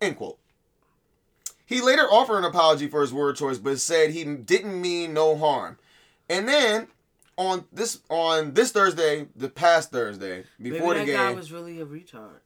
End 0.00 0.16
quote. 0.16 0.38
He 1.66 1.80
later 1.80 2.02
offered 2.02 2.38
an 2.38 2.44
apology 2.44 2.86
for 2.86 3.00
his 3.00 3.12
word 3.12 3.36
choice, 3.36 3.58
but 3.58 3.80
said 3.80 4.10
he 4.10 4.24
didn't 4.24 4.80
mean 4.80 5.12
no 5.12 5.36
harm. 5.36 5.78
And 6.30 6.46
then 6.48 6.86
on 7.36 7.64
this 7.72 8.00
on 8.10 8.54
this 8.54 8.72
Thursday, 8.72 9.26
the 9.36 9.48
past 9.48 9.90
Thursday, 9.90 10.44
before 10.60 10.94
Maybe 10.94 11.06
the 11.06 11.12
that 11.12 11.18
guy 11.18 11.28
game, 11.28 11.36
was 11.36 11.50
really 11.52 11.80
a 11.80 11.86
retard. 11.86 12.40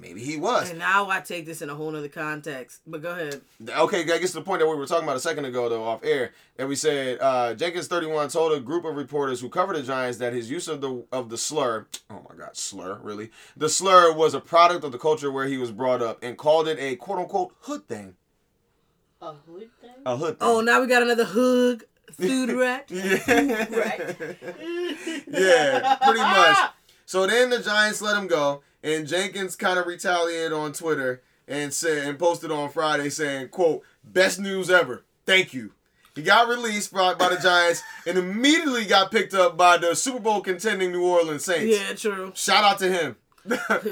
maybe 0.00 0.22
he 0.22 0.36
was. 0.36 0.68
And 0.70 0.78
now 0.78 1.08
I 1.10 1.20
take 1.20 1.46
this 1.46 1.62
in 1.62 1.70
a 1.70 1.74
whole 1.74 1.90
nother 1.90 2.08
context. 2.08 2.80
But 2.86 3.02
go 3.02 3.10
ahead. 3.12 3.40
Okay, 3.68 4.00
I 4.02 4.18
guess 4.18 4.32
the 4.32 4.40
point 4.42 4.60
that 4.60 4.68
we 4.68 4.74
were 4.76 4.86
talking 4.86 5.04
about 5.04 5.16
a 5.16 5.20
second 5.20 5.44
ago, 5.44 5.68
though, 5.68 5.84
off 5.84 6.02
air, 6.04 6.32
And 6.58 6.68
we 6.68 6.76
said 6.76 7.18
uh, 7.20 7.54
Jenkins 7.54 7.86
thirty 7.88 8.06
one 8.06 8.28
told 8.28 8.52
a 8.52 8.60
group 8.60 8.84
of 8.84 8.96
reporters 8.96 9.40
who 9.40 9.48
covered 9.48 9.76
the 9.76 9.82
Giants 9.82 10.18
that 10.18 10.32
his 10.32 10.50
use 10.50 10.66
of 10.68 10.80
the 10.80 11.04
of 11.12 11.28
the 11.30 11.38
slur, 11.38 11.86
oh 12.10 12.26
my 12.28 12.36
God, 12.36 12.56
slur, 12.56 12.98
really, 13.02 13.30
the 13.56 13.68
slur 13.68 14.12
was 14.12 14.34
a 14.34 14.40
product 14.40 14.82
of 14.84 14.92
the 14.92 14.98
culture 14.98 15.30
where 15.30 15.46
he 15.46 15.56
was 15.58 15.70
brought 15.72 16.02
up, 16.02 16.22
and 16.22 16.36
called 16.38 16.68
it 16.68 16.78
a 16.78 16.96
quote 16.96 17.18
unquote 17.18 17.54
hood 17.60 17.86
thing, 17.86 18.14
A 19.22 19.32
hood 19.32 19.70
thing? 19.80 19.90
a 20.04 20.16
hood 20.16 20.38
thing. 20.38 20.48
Oh, 20.48 20.60
now 20.60 20.80
we 20.80 20.86
got 20.86 21.02
another 21.02 21.24
hood 21.26 21.84
food 22.12 22.50
rat. 22.58 22.86
yeah, 25.28 25.96
pretty 26.02 26.20
much. 26.20 26.70
So 27.04 27.26
then 27.26 27.50
the 27.50 27.60
Giants 27.60 28.02
let 28.02 28.16
him 28.16 28.26
go, 28.26 28.62
and 28.82 29.06
Jenkins 29.06 29.56
kind 29.56 29.78
of 29.78 29.86
retaliated 29.86 30.52
on 30.52 30.72
Twitter 30.72 31.22
and 31.46 31.72
said 31.72 32.06
and 32.08 32.18
posted 32.18 32.50
on 32.50 32.68
Friday 32.70 33.08
saying, 33.10 33.48
"quote 33.48 33.82
Best 34.04 34.40
news 34.40 34.70
ever. 34.70 35.04
Thank 35.24 35.54
you." 35.54 35.72
He 36.14 36.22
got 36.22 36.48
released 36.48 36.94
by, 36.94 37.12
by 37.12 37.28
the 37.28 37.36
Giants 37.36 37.82
and 38.06 38.16
immediately 38.16 38.86
got 38.86 39.10
picked 39.10 39.34
up 39.34 39.58
by 39.58 39.76
the 39.76 39.94
Super 39.94 40.18
Bowl 40.18 40.40
contending 40.40 40.90
New 40.90 41.04
Orleans 41.06 41.44
Saints. 41.44 41.78
Yeah, 41.78 41.92
true. 41.94 42.32
Shout 42.34 42.64
out 42.64 42.78
to 42.78 42.88
him. 42.90 43.16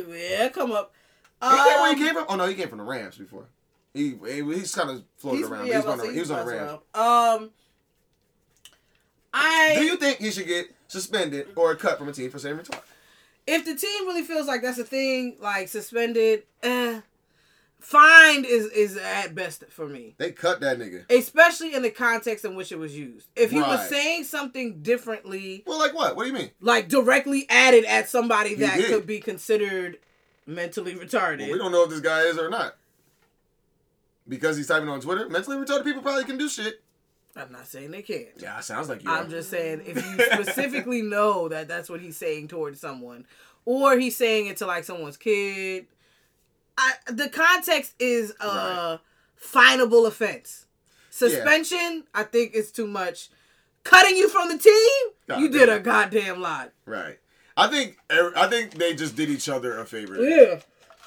yeah, 0.08 0.48
come 0.48 0.72
up. 0.72 0.94
He 1.42 1.48
came, 1.50 1.56
where 1.58 1.90
Um, 1.90 1.96
he 1.98 2.02
came 2.02 2.14
from? 2.14 2.24
Oh 2.30 2.36
no, 2.36 2.46
he 2.46 2.54
came 2.54 2.68
from 2.68 2.78
the 2.78 2.84
Rams 2.84 3.18
before. 3.18 3.44
He, 3.92 4.14
he 4.26 4.42
he's 4.42 4.74
kind 4.74 4.88
of 4.90 5.04
floated 5.18 5.36
he's, 5.40 5.48
around. 5.50 5.66
yeah, 5.66 5.76
he's 5.76 5.84
I 5.86 5.90
on 5.92 5.98
the, 5.98 6.12
he 6.12 6.18
was 6.20 6.30
on 6.30 6.46
the 6.46 6.52
Rams. 6.52 6.80
around. 6.94 7.42
Um, 7.42 7.50
I 9.36 9.74
Do 9.76 9.84
you 9.84 9.96
think 9.96 10.18
he 10.18 10.30
should 10.30 10.46
get 10.46 10.72
suspended 10.88 11.48
or 11.56 11.74
cut 11.74 11.98
from 11.98 12.08
a 12.08 12.12
team 12.12 12.30
for 12.30 12.38
saying 12.38 12.56
retard? 12.56 12.80
if 13.46 13.64
the 13.66 13.74
team 13.74 14.06
really 14.06 14.22
feels 14.22 14.46
like 14.46 14.62
that's 14.62 14.78
a 14.78 14.84
thing, 14.84 15.36
like 15.40 15.68
suspended, 15.68 16.44
eh, 16.62 17.00
fined 17.80 18.46
is 18.46 18.66
is 18.66 18.96
at 18.96 19.34
best 19.34 19.64
for 19.68 19.86
me. 19.86 20.14
They 20.16 20.30
cut 20.32 20.60
that 20.60 20.78
nigga. 20.78 21.10
Especially 21.10 21.74
in 21.74 21.82
the 21.82 21.90
context 21.90 22.44
in 22.44 22.54
which 22.54 22.72
it 22.72 22.78
was 22.78 22.96
used. 22.96 23.26
If 23.36 23.50
he 23.50 23.60
was 23.60 23.86
saying 23.88 24.24
something 24.24 24.80
differently, 24.82 25.62
Well, 25.66 25.78
like 25.78 25.92
what? 25.94 26.16
What 26.16 26.22
do 26.22 26.28
you 26.28 26.34
mean? 26.34 26.50
like 26.60 26.88
directly 26.88 27.44
added 27.50 27.84
at 27.84 28.08
somebody 28.08 28.50
He 28.50 28.54
that 28.56 28.76
did. 28.78 28.86
could 28.86 29.06
be 29.06 29.18
considered 29.20 29.98
mentally 30.46 30.94
retarded. 30.94 31.40
Well, 31.40 31.52
we 31.52 31.58
don't 31.58 31.72
know 31.72 31.82
if 31.84 31.90
this 31.90 32.00
guy 32.00 32.20
is 32.22 32.38
or 32.38 32.48
not. 32.48 32.76
Because 34.26 34.56
he's 34.56 34.68
typing 34.68 34.88
on 34.88 35.00
Twitter. 35.02 35.28
Mentally 35.28 35.56
retarded 35.56 35.84
people 35.84 36.00
probably 36.00 36.24
can 36.24 36.38
do 36.38 36.48
shit. 36.48 36.80
I'm 37.36 37.50
not 37.52 37.66
saying 37.66 37.90
they 37.90 38.02
can't. 38.02 38.28
Yeah, 38.38 38.60
sounds 38.60 38.88
like 38.88 39.02
you. 39.02 39.10
I'm 39.10 39.26
are. 39.26 39.30
just 39.30 39.50
saying 39.50 39.82
if 39.86 39.96
you 39.96 40.24
specifically 40.24 41.02
know 41.16 41.48
that 41.48 41.66
that's 41.68 41.88
what 41.90 42.00
he's 42.00 42.16
saying 42.16 42.48
towards 42.48 42.80
someone, 42.80 43.26
or 43.64 43.96
he's 43.98 44.16
saying 44.16 44.46
it 44.46 44.56
to 44.58 44.66
like 44.66 44.84
someone's 44.84 45.16
kid. 45.16 45.86
I, 46.76 46.92
the 47.06 47.28
context 47.28 47.94
is 48.00 48.32
a 48.40 48.46
Right. 48.46 48.98
finable 49.36 50.06
offense. 50.06 50.66
Suspension, 51.10 52.04
I 52.12 52.24
think, 52.24 52.54
is 52.54 52.72
too 52.72 52.86
much. 52.88 53.30
Cutting 53.84 54.16
you 54.16 54.28
from 54.28 54.48
the 54.48 54.58
team, 54.58 55.12
God 55.28 55.40
you 55.40 55.48
did 55.50 55.66
damn. 55.66 55.76
a 55.78 55.80
goddamn 55.80 56.40
lot. 56.40 56.72
Right. 56.86 57.18
I 57.56 57.68
think 57.68 57.96
er, 58.10 58.32
I 58.36 58.48
think 58.48 58.74
they 58.74 58.94
just 58.94 59.14
did 59.14 59.30
each 59.30 59.48
other 59.48 59.78
a 59.78 59.84
favor. 59.84 60.16
Yeah. 60.20 60.60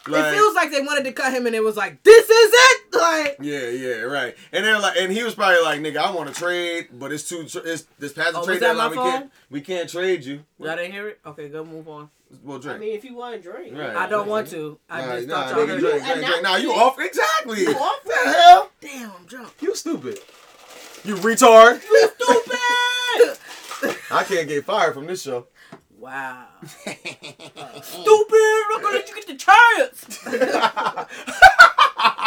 Like, 0.09 0.25
it 0.33 0.35
feels 0.35 0.55
like 0.55 0.71
they 0.71 0.81
wanted 0.81 1.03
to 1.05 1.11
cut 1.11 1.33
him, 1.33 1.45
and 1.47 1.55
it 1.55 1.63
was 1.63 1.75
like, 1.77 2.03
"This 2.03 2.29
is 2.29 2.51
it." 2.53 2.81
Like, 2.97 3.37
yeah, 3.41 3.67
yeah, 3.69 3.95
right. 4.01 4.35
And 4.51 4.65
they're 4.65 4.79
like, 4.79 4.97
and 4.97 5.11
he 5.11 5.21
was 5.21 5.35
probably 5.35 5.61
like, 5.61 5.81
"Nigga, 5.81 5.97
I 5.97 6.09
want 6.11 6.33
to 6.33 6.39
trade, 6.39 6.87
but 6.93 7.11
it's 7.11 7.29
too, 7.29 7.45
it's 7.63 7.85
this 7.99 8.11
past 8.13 8.29
oh, 8.29 8.31
the 8.33 8.39
Oh, 8.39 8.43
trade 8.45 8.53
was 8.53 8.59
that 8.61 8.67
deadline. 8.69 8.85
my 8.85 8.89
We 8.89 8.95
phone? 8.95 9.11
can't, 9.11 9.31
we 9.51 9.61
can't 9.61 9.89
trade 9.89 10.23
you." 10.23 10.43
y'all 10.59 10.75
didn't 10.75 10.93
hear 10.93 11.07
it. 11.09 11.19
Okay, 11.25 11.47
go 11.49 11.63
move 11.63 11.87
on. 11.87 12.09
Well, 12.43 12.57
drink. 12.57 12.77
I 12.77 12.79
mean, 12.79 12.95
if 12.95 13.05
you 13.05 13.13
want 13.15 13.35
to 13.35 13.41
drink. 13.51 13.77
Right. 13.77 13.95
I 13.95 14.09
don't 14.09 14.27
want 14.27 14.47
to. 14.49 14.79
I 14.89 15.01
Nah, 15.05 15.15
just 15.15 15.27
nah, 15.27 15.47
thought 15.47 15.57
y'all 15.57 15.65
nigga, 15.67 15.79
drink, 15.79 16.03
drink, 16.03 16.05
drink. 16.25 16.43
now- 16.43 16.51
Nah, 16.51 16.55
you 16.57 16.71
off 16.73 16.99
exactly. 16.99 17.61
You 17.61 17.69
off 17.75 18.03
the 18.03 18.15
hell? 18.31 18.71
Damn, 18.81 19.11
I'm 19.11 19.25
drunk. 19.27 19.53
You 19.61 19.75
stupid. 19.75 20.19
You 21.03 21.15
retard. 21.17 21.81
You 21.91 22.09
stupid! 22.19 23.97
I 24.11 24.23
can't 24.23 24.47
get 24.47 24.65
fired 24.65 24.93
from 24.95 25.05
this 25.05 25.21
show. 25.21 25.47
Wow. 25.99 26.45
Stupid! 27.83 28.63
I'm 28.75 28.81
gonna 28.81 28.95
let 28.97 29.07
you 29.09 29.15
get 29.15 29.27
the 29.27 29.35
chance! 29.35 30.19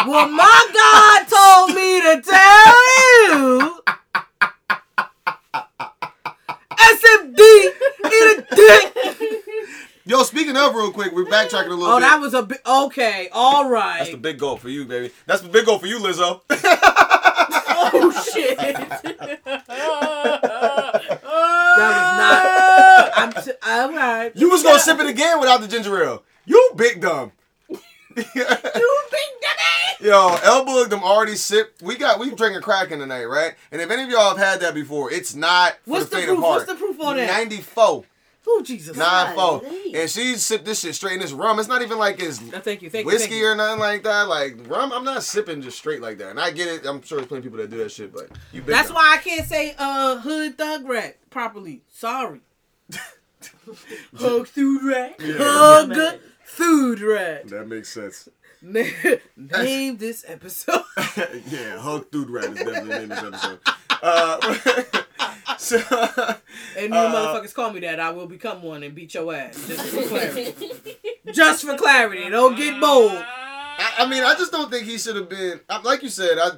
Well, 0.06 0.28
my 0.28 0.70
God 0.72 1.28
told 1.28 1.76
me 1.76 2.00
to 2.00 2.22
tell 2.22 2.76
you. 3.28 3.82
SMD 6.72 7.40
in 8.04 8.24
a 8.30 8.34
dick. 8.56 8.96
Yo, 10.06 10.22
speaking 10.22 10.56
of 10.56 10.74
real 10.74 10.90
quick, 10.90 11.12
we're 11.12 11.26
backtracking 11.26 11.66
a 11.66 11.70
little 11.70 11.84
Oh, 11.86 11.96
bit. 11.98 12.00
that 12.00 12.18
was 12.20 12.32
a 12.34 12.42
bit. 12.42 12.60
Okay, 12.66 13.28
all 13.32 13.68
right. 13.68 13.98
That's 13.98 14.10
the 14.12 14.16
big 14.16 14.38
goal 14.38 14.56
for 14.56 14.70
you, 14.70 14.86
baby. 14.86 15.12
That's 15.26 15.42
the 15.42 15.50
big 15.50 15.66
goal 15.66 15.78
for 15.78 15.86
you, 15.86 15.98
Lizzo. 15.98 16.40
oh 16.50 18.10
shit! 18.32 18.56
That 18.58 19.40
was 21.76 22.18
not. 22.18 22.49
I'm. 23.40 23.54
T- 23.54 23.58
all 23.66 23.92
right. 23.92 24.32
you 24.34 24.50
was 24.50 24.62
gonna 24.62 24.78
sip 24.78 24.98
it 25.00 25.06
again 25.06 25.40
without 25.40 25.60
the 25.60 25.68
ginger 25.68 26.02
ale. 26.02 26.22
You 26.46 26.72
big 26.76 27.00
dumb. 27.00 27.32
you 27.68 27.74
big 28.24 28.24
dummy! 28.34 30.08
Yo, 30.08 30.36
elbow 30.42 30.84
them 30.86 31.02
already 31.04 31.36
sip. 31.36 31.74
We 31.82 31.96
got 31.96 32.18
we 32.18 32.34
drinking 32.34 32.62
Kraken 32.62 32.98
tonight, 32.98 33.24
right? 33.26 33.54
And 33.70 33.80
if 33.80 33.90
any 33.90 34.02
of 34.04 34.10
y'all 34.10 34.30
have 34.30 34.38
had 34.38 34.60
that 34.60 34.74
before, 34.74 35.12
it's 35.12 35.34
not 35.34 35.74
for 35.84 35.90
What's 35.90 36.04
the 36.06 36.10
the 36.10 36.16
faint 36.16 36.26
proof? 36.28 36.38
of 36.38 36.44
heart. 36.44 36.56
What's 36.66 36.72
the 36.72 36.78
proof 36.78 37.00
on 37.00 37.16
that? 37.16 37.26
Ninety 37.26 37.58
four. 37.58 38.04
Oh 38.48 38.62
Jesus. 38.64 38.96
Nine 38.96 39.34
four. 39.36 39.62
And 39.94 40.10
she 40.10 40.34
sipped 40.36 40.64
this 40.64 40.80
shit 40.80 40.94
straight 40.94 41.14
in 41.14 41.20
this 41.20 41.32
rum. 41.32 41.58
It's 41.60 41.68
not 41.68 41.82
even 41.82 41.98
like 41.98 42.20
it's 42.20 42.40
No, 42.40 42.58
thank 42.58 42.82
you. 42.82 42.90
Thank 42.90 43.04
you. 43.04 43.12
whiskey 43.12 43.28
thank 43.28 43.40
you. 43.42 43.46
or 43.48 43.54
nothing 43.54 43.78
like 43.78 44.02
that. 44.02 44.28
Like 44.28 44.56
rum, 44.66 44.92
I'm 44.92 45.04
not 45.04 45.22
sipping 45.22 45.60
just 45.62 45.78
straight 45.78 46.00
like 46.00 46.18
that. 46.18 46.30
And 46.30 46.40
I 46.40 46.50
get 46.50 46.66
it. 46.66 46.86
I'm 46.86 47.02
sure 47.02 47.18
there's 47.18 47.28
plenty 47.28 47.40
of 47.40 47.44
people 47.44 47.58
that 47.58 47.70
do 47.70 47.76
that 47.78 47.92
shit, 47.92 48.12
but 48.12 48.28
you 48.52 48.62
That's 48.62 48.90
why 48.90 49.12
I 49.14 49.18
can't 49.18 49.46
say 49.46 49.74
uh 49.78 50.18
hood 50.18 50.56
thug 50.58 50.88
rat 50.88 51.18
properly. 51.30 51.82
Sorry. 51.88 52.40
Hug 54.16 54.46
through 54.48 54.90
rat. 54.90 55.16
Hug 55.20 56.18
food 56.44 57.00
rat. 57.00 57.48
That 57.48 57.68
makes 57.68 57.88
sense. 57.92 58.28
Name 58.62 59.96
this 59.96 60.24
episode. 60.28 60.82
yeah, 61.48 61.78
Hug 61.78 62.10
Dude 62.10 62.28
Rat 62.28 62.44
is 62.44 62.58
definitely 62.58 62.88
the 62.90 62.98
name 62.98 63.10
of 63.12 63.32
this 63.32 63.44
episode. 63.44 63.60
Uh, 64.02 64.54
so, 65.56 65.78
And 66.76 66.92
you 66.92 66.98
Uh, 67.00 67.10
motherfuckers 67.40 67.54
call 67.54 67.72
me 67.72 67.80
that, 67.80 67.98
I 68.00 68.10
will 68.10 68.26
become 68.26 68.62
one 68.62 68.82
and 68.82 68.94
beat 68.94 69.14
your 69.14 69.34
ass. 69.34 69.66
Just 69.66 69.86
for 69.88 70.02
clarity. 70.02 70.54
just 71.32 71.64
for 71.64 71.76
clarity. 71.78 72.28
Don't 72.28 72.54
get 72.54 72.78
bold. 72.78 73.24
I, 73.80 74.04
I 74.04 74.06
mean, 74.06 74.22
I 74.22 74.34
just 74.34 74.52
don't 74.52 74.70
think 74.70 74.86
he 74.86 74.98
should 74.98 75.16
have 75.16 75.28
been. 75.28 75.60
Like 75.82 76.02
you 76.02 76.08
said, 76.10 76.38
I, 76.38 76.50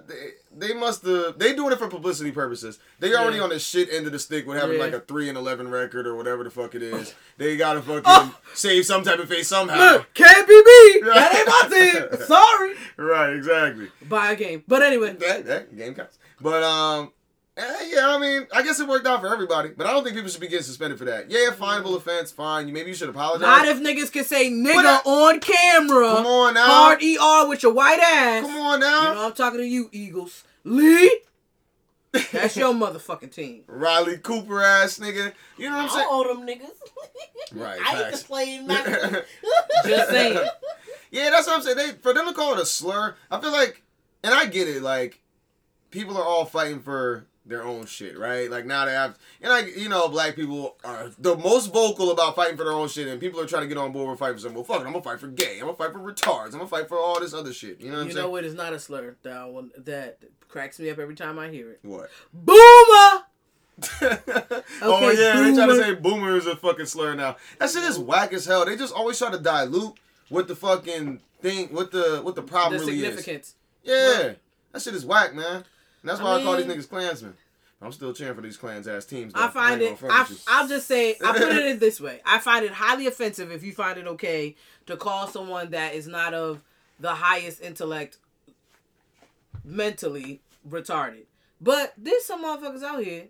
they, 0.57 0.75
must 0.75 1.05
have. 1.07 1.39
They 1.39 1.55
doing 1.55 1.73
it 1.73 1.79
for 1.79 1.89
publicity 1.89 2.33
purposes. 2.33 2.79
They 2.99 3.15
already 3.15 3.37
Yeah. 3.39 3.45
on 3.45 3.49
the 3.51 3.59
shit 3.59 3.89
end 3.93 4.07
of 4.07 4.13
the 4.13 4.19
stick 4.19 4.47
with 4.47 4.59
having 4.59 4.77
Yeah. 4.79 4.83
like 4.85 4.93
a 4.93 5.01
three 5.01 5.29
and 5.29 5.39
eleven 5.39 5.69
record 5.69 6.07
or 6.07 6.17
whatever 6.17 6.43
the 6.45 6.51
fuck 6.51 6.75
it 6.75 6.83
is. 6.83 7.15
They 7.39 7.57
gotta 7.57 7.81
fucking 7.81 8.03
Oh. 8.05 8.37
save 8.55 8.85
some 8.87 9.03
type 9.05 9.19
of 9.19 9.29
face 9.29 9.49
somehow. 9.49 9.79
Look, 9.79 10.15
can't 10.15 10.47
be 10.47 10.55
me. 10.55 11.01
That 11.13 11.35
ain't 11.35 11.49
my 11.49 12.11
team. 12.19 12.27
Sorry. 12.27 12.75
Right, 12.97 13.33
exactly. 13.35 13.89
Buy 14.09 14.33
a 14.33 14.37
game. 14.37 14.63
But 14.69 14.83
anyway. 14.83 15.15
That, 15.15 15.47
that 15.47 15.77
game 15.77 15.95
counts. 15.95 16.19
But 16.41 16.63
um, 16.63 17.13
eh, 17.63 17.91
yeah, 17.95 18.09
I 18.15 18.19
mean, 18.19 18.47
I 18.53 18.63
guess 18.63 18.81
it 18.81 18.89
worked 18.89 19.07
out 19.07 19.21
for 19.21 19.33
everybody. 19.33 19.71
But 19.77 19.87
I 19.87 19.93
don't 19.93 20.03
think 20.05 20.17
people 20.17 20.31
should 20.31 20.41
be 20.41 20.49
getting 20.49 20.65
suspended 20.65 20.99
for 20.99 21.05
that. 21.07 21.31
Yeah, 21.31 21.51
finable 21.51 21.97
offense, 21.97 22.31
fine. 22.33 22.67
You 22.69 22.75
maybe 22.75 22.91
you 22.91 22.95
should 22.95 23.09
apologize. 23.09 23.43
Not 23.43 23.67
if 23.69 23.79
niggas 23.81 24.13
can 24.13 24.25
say 24.25 24.51
nigga 24.51 25.01
I- 25.05 25.09
on 25.09 25.41
camera. 25.41 26.09
Come 26.17 26.27
on 26.27 26.55
now. 26.55 26.67
Hard 26.67 27.03
ER 27.03 27.49
with 27.49 27.63
your 27.63 27.73
white 27.73 28.01
ass. 28.01 28.43
Come 28.45 28.57
on 28.57 28.81
now. 28.81 29.09
You 29.09 29.15
know 29.15 29.27
I'm 29.27 29.33
talking 29.33 29.61
to 29.61 29.67
you, 29.67 29.89
Eagles. 29.93 30.45
Lee. 30.65 31.21
That's 32.31 32.57
your 32.59 32.75
motherfucking 32.75 33.33
team. 33.33 33.65
Riley 33.69 34.19
Cooper 34.19 34.63
ass 34.63 34.99
nigga. 34.99 35.33
You 35.57 35.71
know 35.71 35.77
what 35.77 35.85
I'm 35.85 35.89
saying? 35.89 36.07
I 36.07 36.11
owe 36.11 36.35
them 36.35 36.47
niggas. 36.47 36.69
Right, 37.55 37.79
I 37.85 37.91
ain't 37.91 37.99
facts. 38.05 38.21
to 38.23 38.27
play 38.29 38.55
in 38.55 38.67
my 38.67 39.23
Just 39.85 40.11
saying. 40.11 40.39
Yeah, 41.11 41.29
that's 41.29 41.47
what 41.47 41.57
I'm 41.57 41.63
saying. 41.63 41.77
They 41.77 41.91
for 41.93 42.15
them 42.15 42.27
to 42.27 42.33
call 42.33 42.55
it 42.55 42.61
a 42.61 42.65
slur, 42.65 43.15
I 43.31 43.41
feel 43.41 43.53
like, 43.53 43.83
and 44.25 44.33
I 44.33 44.47
get 44.47 44.69
it. 44.69 44.81
Like, 44.83 45.21
people 45.91 46.17
are 46.17 46.25
all 46.25 46.47
fighting 46.47 46.81
for 46.81 47.27
their 47.45 47.65
own 47.65 47.87
shit, 47.87 48.17
right? 48.19 48.51
Like 48.51 48.67
now 48.67 48.85
they 48.85 48.93
have, 48.93 49.19
and 49.41 49.51
like 49.51 49.77
you 49.77 49.89
know, 49.89 50.09
black 50.09 50.37
people 50.37 50.77
are 50.85 51.11
the 51.19 51.37
most 51.37 51.73
vocal 51.73 52.11
about 52.13 52.37
fighting 52.37 52.57
for 52.57 52.65
their 52.65 52.73
own 52.73 52.89
shit, 52.89 53.09
and 53.09 53.21
people 53.21 53.41
are 53.41 53.47
trying 53.47 53.63
to 53.63 53.69
get 53.69 53.77
on 53.79 53.93
board 53.93 54.11
with 54.11 54.19
fighting 54.19 54.37
for 54.37 54.41
something. 54.43 54.57
Well, 54.57 54.65
fuck 54.65 54.81
it, 54.83 54.87
I'm 54.87 54.93
gonna 54.93 55.03
fight 55.05 55.19
for 55.21 55.27
gay, 55.29 55.55
I'm 55.59 55.67
gonna 55.67 55.75
fight 55.75 55.93
for 55.93 55.99
retards, 55.99 56.47
I'm 56.47 56.53
gonna 56.53 56.67
fight 56.69 56.89
for 56.89 56.99
all 56.99 57.19
this 57.21 57.35
other 57.35 57.53
shit. 57.53 57.81
You 57.81 57.89
know 57.89 57.95
what 57.95 58.01
I'm 58.03 58.07
You 58.09 58.13
saying? 58.15 58.25
know 58.27 58.31
what 58.31 58.45
is 58.45 58.55
not 58.55 58.73
a 58.73 58.79
slur 58.79 59.17
that 59.23 59.33
I 59.33 59.45
want, 59.47 59.85
that 59.87 60.19
cracks 60.49 60.79
me 60.79 60.89
up 60.91 60.99
every 60.99 61.15
time 61.17 61.39
I 61.39 61.49
hear 61.49 61.71
it. 61.73 61.81
What? 61.83 62.11
Boomer. 62.33 63.25
oh 64.03 65.09
Okay, 65.09 65.21
yeah, 65.21 65.41
they 65.43 65.55
try 65.55 65.67
to 65.67 65.77
say 65.77 65.95
boomer 65.95 66.37
is 66.37 66.47
a 66.47 66.55
fucking 66.57 66.87
slur 66.87 67.15
now. 67.15 67.37
That 67.59 67.71
shit 67.71 67.83
is 67.85 67.99
whack 67.99 68.33
as 68.33 68.45
hell. 68.47 68.65
They 68.65 68.77
just 68.77 68.95
always 68.95 69.19
try 69.19 69.31
to 69.31 69.39
dilute 69.39 69.95
what 70.29 70.47
the 70.47 70.55
fucking 70.55 71.21
thing, 71.41 71.69
what 71.69 71.91
the 71.91 72.21
what 72.23 72.35
the 72.37 72.43
problem 72.43 72.81
The 72.81 72.87
really 72.87 73.01
significance. 73.01 73.49
is. 73.49 73.55
Yeah, 73.85 74.33
that 74.73 74.83
shit 74.83 74.95
is 74.95 75.05
whack, 75.05 75.35
man. 75.35 75.65
And 76.03 76.11
that's 76.11 76.21
I 76.21 76.25
why 76.25 76.41
I, 76.41 76.43
call 76.43 76.57
these 76.57 76.67
niggas 76.67 76.89
Klansmen. 76.89 77.35
I'm 77.81 77.93
still 77.93 78.13
cheering 78.13 78.35
for 78.35 78.43
these 78.43 78.57
Klans 78.57 78.87
ass 78.87 79.05
teams. 79.05 79.33
though. 79.33 79.43
I 79.43 79.49
find 79.49 79.83
ain't 79.83 79.91
it. 79.91 79.93
I, 79.93 79.97
front 79.97 80.29
with 80.29 80.39
you. 80.39 80.45
I'll 80.47 80.69
just 80.69 80.87
say. 80.87 81.17
I 81.25 81.33
put 81.33 81.53
it 81.53 81.67
in 81.73 81.79
this 81.79 82.01
way. 82.01 82.21
I 82.25 82.39
find 82.39 82.65
it 82.65 82.73
highly 82.73 83.07
offensive 83.07 83.51
if 83.51 83.65
you 83.65 83.73
find 83.73 83.99
it 83.99 84.07
okay 84.07 84.55
to 84.87 84.97
call 84.97 85.27
someone 85.27 85.71
that 85.71 85.95
is 85.95 86.07
not 86.07 86.33
of 86.35 86.63
the 87.01 87.15
highest 87.15 87.61
intellect 87.61 88.19
mentally 89.65 90.41
retarded. 90.69 91.25
But 91.61 91.95
there's 91.97 92.25
some 92.25 92.45
motherfuckers 92.45 92.83
out 92.83 93.03
here 93.03 93.25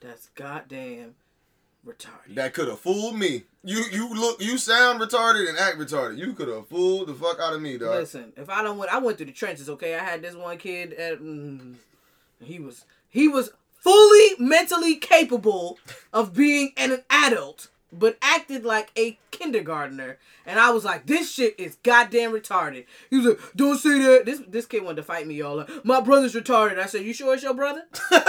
that's 0.00 0.28
goddamn 0.34 1.14
retarded. 1.86 2.34
That 2.34 2.54
could 2.54 2.68
have 2.68 2.80
fooled 2.80 3.18
me. 3.18 3.44
You 3.64 3.84
you 3.92 4.08
look 4.14 4.42
you 4.42 4.58
sound 4.58 5.00
retarded 5.00 5.48
and 5.48 5.58
act 5.58 5.78
retarded. 5.78 6.18
You 6.18 6.32
could 6.32 6.48
have 6.48 6.66
fooled 6.66 7.08
the 7.08 7.14
fuck 7.14 7.38
out 7.40 7.54
of 7.54 7.60
me, 7.60 7.78
dog. 7.78 7.90
Listen, 7.90 8.32
if 8.36 8.48
I 8.48 8.62
don't 8.62 8.78
went, 8.78 8.92
I 8.92 8.98
went 8.98 9.18
through 9.18 9.26
the 9.26 9.32
trenches. 9.32 9.68
Okay, 9.68 9.94
I 9.94 10.02
had 10.02 10.22
this 10.22 10.34
one 10.34 10.58
kid. 10.58 10.92
At, 10.94 11.20
mm, 11.20 11.74
he 12.44 12.58
was 12.58 12.84
he 13.08 13.28
was 13.28 13.50
fully 13.72 14.30
mentally 14.38 14.96
capable 14.96 15.78
of 16.12 16.32
being 16.34 16.72
an 16.76 17.02
adult, 17.10 17.68
but 17.92 18.16
acted 18.22 18.64
like 18.64 18.90
a 18.96 19.18
kindergartner. 19.30 20.18
And 20.46 20.58
I 20.58 20.70
was 20.70 20.84
like, 20.84 21.06
this 21.06 21.30
shit 21.32 21.54
is 21.58 21.76
goddamn 21.82 22.32
retarded. 22.32 22.84
He 23.10 23.16
was 23.18 23.26
like, 23.26 23.38
don't 23.56 23.78
say 23.78 23.98
that. 24.00 24.24
This 24.26 24.40
this 24.48 24.66
kid 24.66 24.82
wanted 24.84 24.96
to 24.96 25.02
fight 25.04 25.26
me, 25.26 25.34
y'all. 25.36 25.56
Like, 25.58 25.84
My 25.84 26.00
brother's 26.00 26.34
retarded. 26.34 26.78
I 26.78 26.86
said, 26.86 27.04
you 27.04 27.12
sure 27.12 27.34
it's 27.34 27.42
your 27.42 27.54
brother? 27.54 27.82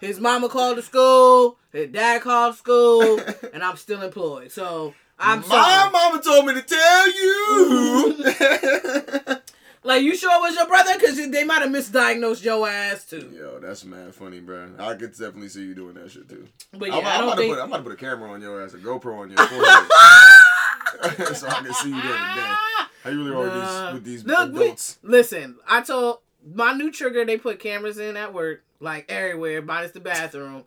His 0.00 0.18
mama 0.18 0.48
called 0.48 0.78
the 0.78 0.82
school. 0.82 1.58
His 1.72 1.90
dad 1.90 2.22
called 2.22 2.56
school, 2.56 3.20
and 3.54 3.62
I'm 3.62 3.76
still 3.76 4.02
employed. 4.02 4.50
So 4.50 4.94
I'm 5.18 5.40
My 5.42 5.46
sorry. 5.46 5.90
mama 5.92 6.20
told 6.22 6.46
me 6.46 6.54
to 6.54 6.62
tell 6.62 7.06
you. 7.14 8.16
Like, 9.84 10.02
you 10.02 10.16
sure 10.16 10.30
it 10.32 10.40
was 10.40 10.54
your 10.54 10.66
brother? 10.66 10.94
Because 10.98 11.16
they 11.16 11.42
might 11.44 11.62
have 11.62 11.70
misdiagnosed 11.70 12.44
your 12.44 12.68
ass, 12.68 13.04
too. 13.04 13.32
Yo, 13.36 13.58
that's 13.58 13.84
mad 13.84 14.14
funny, 14.14 14.38
bro. 14.40 14.70
I 14.78 14.94
could 14.94 15.10
definitely 15.10 15.48
see 15.48 15.62
you 15.64 15.74
doing 15.74 15.94
that 15.94 16.10
shit 16.10 16.28
too. 16.28 16.46
But 16.72 16.88
yeah, 16.90 16.98
I'm, 16.98 17.04
I 17.06 17.10
I'm 17.14 17.18
don't 17.20 17.28
about 17.28 17.38
think... 17.38 17.50
to 17.50 17.56
put, 17.56 17.62
I'm 17.62 17.68
about 17.68 17.76
to 17.78 17.82
put 17.82 17.92
a 17.92 17.96
camera 17.96 18.30
on 18.30 18.40
your 18.40 18.62
ass, 18.62 18.74
a 18.74 18.78
GoPro 18.78 19.18
on 19.18 19.30
your 19.30 19.38
forehead, 19.48 21.36
so 21.36 21.48
I 21.48 21.62
can 21.62 21.74
see 21.74 21.88
you 21.88 21.94
the 21.94 22.00
other 22.00 22.40
day. 22.40 22.54
How 23.02 23.10
you 23.10 23.24
really 23.24 23.34
are 23.34 23.42
with 23.44 23.54
these 23.54 23.94
with 23.94 24.04
these 24.04 24.24
Look, 24.24 24.52
we- 24.52 24.64
adults? 24.66 24.98
listen, 25.02 25.56
I 25.68 25.80
told 25.82 26.18
my 26.54 26.72
new 26.72 26.92
trigger 26.92 27.24
they 27.24 27.36
put 27.36 27.58
cameras 27.58 27.98
in 27.98 28.16
at 28.16 28.32
work, 28.32 28.62
like 28.78 29.10
everywhere, 29.10 29.62
minus 29.62 29.90
the 29.92 30.00
bathroom. 30.00 30.64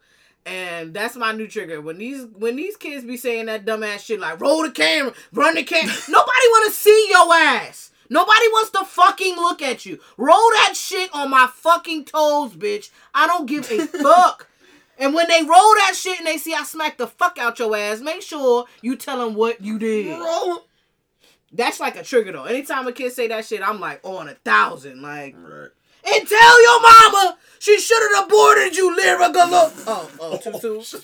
And 0.47 0.93
that's 0.93 1.15
my 1.15 1.31
new 1.31 1.47
trigger. 1.47 1.81
When 1.81 1.97
these 1.97 2.23
when 2.37 2.55
these 2.57 2.75
kids 2.77 3.03
be 3.05 3.17
saying 3.17 3.47
that 3.47 3.65
dumbass 3.65 3.99
shit 4.05 4.19
like 4.19 4.39
roll 4.39 4.61
the 4.63 4.71
camera, 4.71 5.13
run 5.33 5.55
the 5.55 5.63
camera. 5.63 5.93
Nobody 6.09 6.47
wanna 6.51 6.71
see 6.71 7.07
your 7.09 7.33
ass. 7.33 7.91
Nobody 8.09 8.47
wants 8.49 8.71
to 8.71 8.85
fucking 8.85 9.35
look 9.35 9.61
at 9.61 9.85
you. 9.85 9.99
Roll 10.17 10.49
that 10.55 10.73
shit 10.75 11.09
on 11.13 11.29
my 11.29 11.47
fucking 11.53 12.05
toes, 12.05 12.51
bitch. 12.53 12.89
I 13.13 13.27
don't 13.27 13.45
give 13.47 13.69
a 13.71 13.79
fuck. 13.87 14.47
And 14.97 15.13
when 15.13 15.27
they 15.27 15.41
roll 15.41 15.73
that 15.75 15.93
shit 15.95 16.19
and 16.19 16.27
they 16.27 16.37
see 16.37 16.53
I 16.53 16.63
smack 16.63 16.97
the 16.97 17.07
fuck 17.07 17.37
out 17.37 17.59
your 17.59 17.75
ass, 17.75 17.99
make 17.99 18.21
sure 18.21 18.65
you 18.81 18.95
tell 18.95 19.17
them 19.25 19.35
what 19.35 19.61
you 19.61 19.77
did. 19.79 20.17
Roll. 20.19 20.65
That's 21.51 21.79
like 21.79 21.95
a 21.95 22.03
trigger 22.03 22.31
though. 22.31 22.43
Anytime 22.45 22.87
a 22.87 22.91
kid 22.91 23.11
say 23.13 23.27
that 23.29 23.45
shit, 23.45 23.61
I'm 23.67 23.79
like 23.79 23.99
on 24.03 24.27
a 24.27 24.33
thousand. 24.35 25.01
Like, 25.01 25.35
Right. 25.37 25.69
and 26.05 26.27
tell 26.27 26.61
your 26.63 26.81
mama 26.81 27.37
she 27.65 27.79
should 27.79 28.15
have 28.15 28.25
aborted 28.27 28.75
you, 28.75 28.95
Lira 28.95 29.31
Galore. 29.31 29.71
Oh, 29.87 30.11
oh, 30.19 30.37
too 30.59 30.83
soon. 30.83 31.01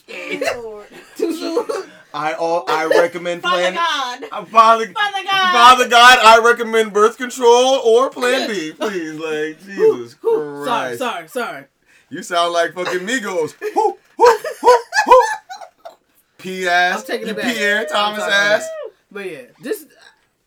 too 1.17 1.33
soon. 1.33 1.65
I 2.13 2.33
all 2.33 2.65
I 2.67 2.85
recommend 2.85 3.41
Plan 3.41 3.73
Father 3.73 4.19
plan. 4.21 4.21
God. 4.29 4.29
Uh, 4.31 4.45
Father, 4.45 4.85
Father 4.93 5.23
God. 5.23 5.51
Father 5.53 5.89
God, 5.89 6.19
I 6.21 6.39
recommend 6.45 6.93
birth 6.93 7.17
control 7.17 7.79
or 7.83 8.11
Plan 8.11 8.47
B, 8.47 8.73
please. 8.79 9.13
Like 9.17 9.63
Jesus 9.65 10.15
Sorry, 10.21 10.63
Christ, 10.63 10.99
sorry, 10.99 11.27
sorry. 11.27 11.27
sorry. 11.29 11.65
you 12.09 12.21
sound 12.21 12.53
like 12.53 12.73
fucking 12.73 13.07
Migos. 13.07 13.55
Whoo, 13.75 13.97
whoo, 14.17 14.37
whoo, 14.61 14.77
whoo. 15.07 15.95
P 16.37 16.67
ass, 16.67 16.99
I'm 16.99 17.05
taking 17.07 17.27
you 17.27 17.33
it 17.33 17.37
back. 17.37 17.55
Pierre 17.55 17.85
Thomas 17.85 18.23
ass. 18.23 18.69
But 19.11 19.31
yeah, 19.31 19.41
this 19.63 19.87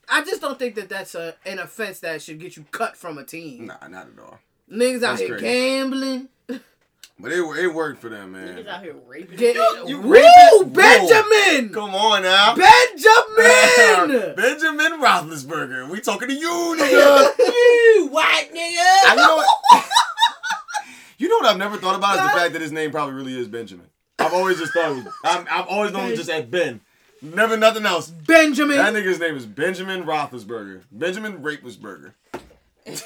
I 0.08 0.22
just 0.22 0.40
don't 0.40 0.58
think 0.58 0.76
that 0.76 0.88
that's 0.88 1.14
a, 1.16 1.34
an 1.44 1.58
offense 1.58 1.98
that 2.00 2.22
should 2.22 2.38
get 2.38 2.56
you 2.56 2.64
cut 2.70 2.96
from 2.96 3.18
a 3.18 3.24
team. 3.24 3.66
Nah, 3.66 3.88
not 3.88 4.06
at 4.06 4.22
all. 4.22 4.38
Niggas 4.70 4.96
out 4.96 5.00
That's 5.00 5.20
here 5.20 5.38
crazy. 5.38 5.44
gambling. 5.44 6.28
But 7.16 7.30
it 7.30 7.38
it 7.58 7.68
worked 7.72 8.00
for 8.00 8.08
them, 8.08 8.32
man. 8.32 8.56
Niggas 8.56 8.66
out 8.66 8.82
here 8.82 8.96
raping. 9.06 9.36
Get, 9.38 9.54
you 9.88 10.00
Woo, 10.00 10.10
rapist? 10.10 10.72
Benjamin! 10.72 11.72
Come 11.72 11.94
on 11.94 12.22
now. 12.22 12.54
Benjamin! 12.56 14.34
Benjamin 14.36 15.00
Roethlisberger. 15.00 15.88
We 15.90 16.00
talking 16.00 16.28
to 16.28 16.34
you, 16.34 16.76
nigga. 16.78 17.38
you 17.38 18.08
white 18.10 18.48
I 18.52 19.14
nigga. 19.14 19.16
know 19.16 19.36
what, 19.36 19.84
you 21.18 21.28
know 21.28 21.36
what 21.36 21.46
I've 21.46 21.56
never 21.58 21.76
thought 21.76 21.94
about 21.94 22.16
is 22.16 22.22
the 22.22 22.28
fact 22.36 22.52
that 22.54 22.62
his 22.62 22.72
name 22.72 22.90
probably 22.90 23.14
really 23.14 23.38
is 23.38 23.46
Benjamin. 23.46 23.86
I've 24.18 24.32
always 24.34 24.58
just 24.58 24.72
thought 24.72 24.90
it 24.90 25.04
was, 25.04 25.14
I'm, 25.24 25.46
I've 25.50 25.66
always 25.68 25.92
known 25.92 26.10
him 26.10 26.16
just 26.16 26.30
as 26.30 26.44
Ben. 26.46 26.80
Never 27.22 27.56
nothing 27.56 27.86
else. 27.86 28.10
Benjamin! 28.10 28.76
That 28.76 28.92
nigga's 28.92 29.20
name 29.20 29.36
is 29.36 29.46
Benjamin 29.46 30.02
Roethlisberger. 30.02 30.82
Benjamin 30.90 31.42
Rapelessberger. 31.42 32.12
What 32.86 32.96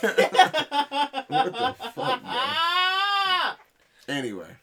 the 1.28 1.74
fuck, 1.94 2.22
man? 2.22 3.54
Anyway, 4.08 4.56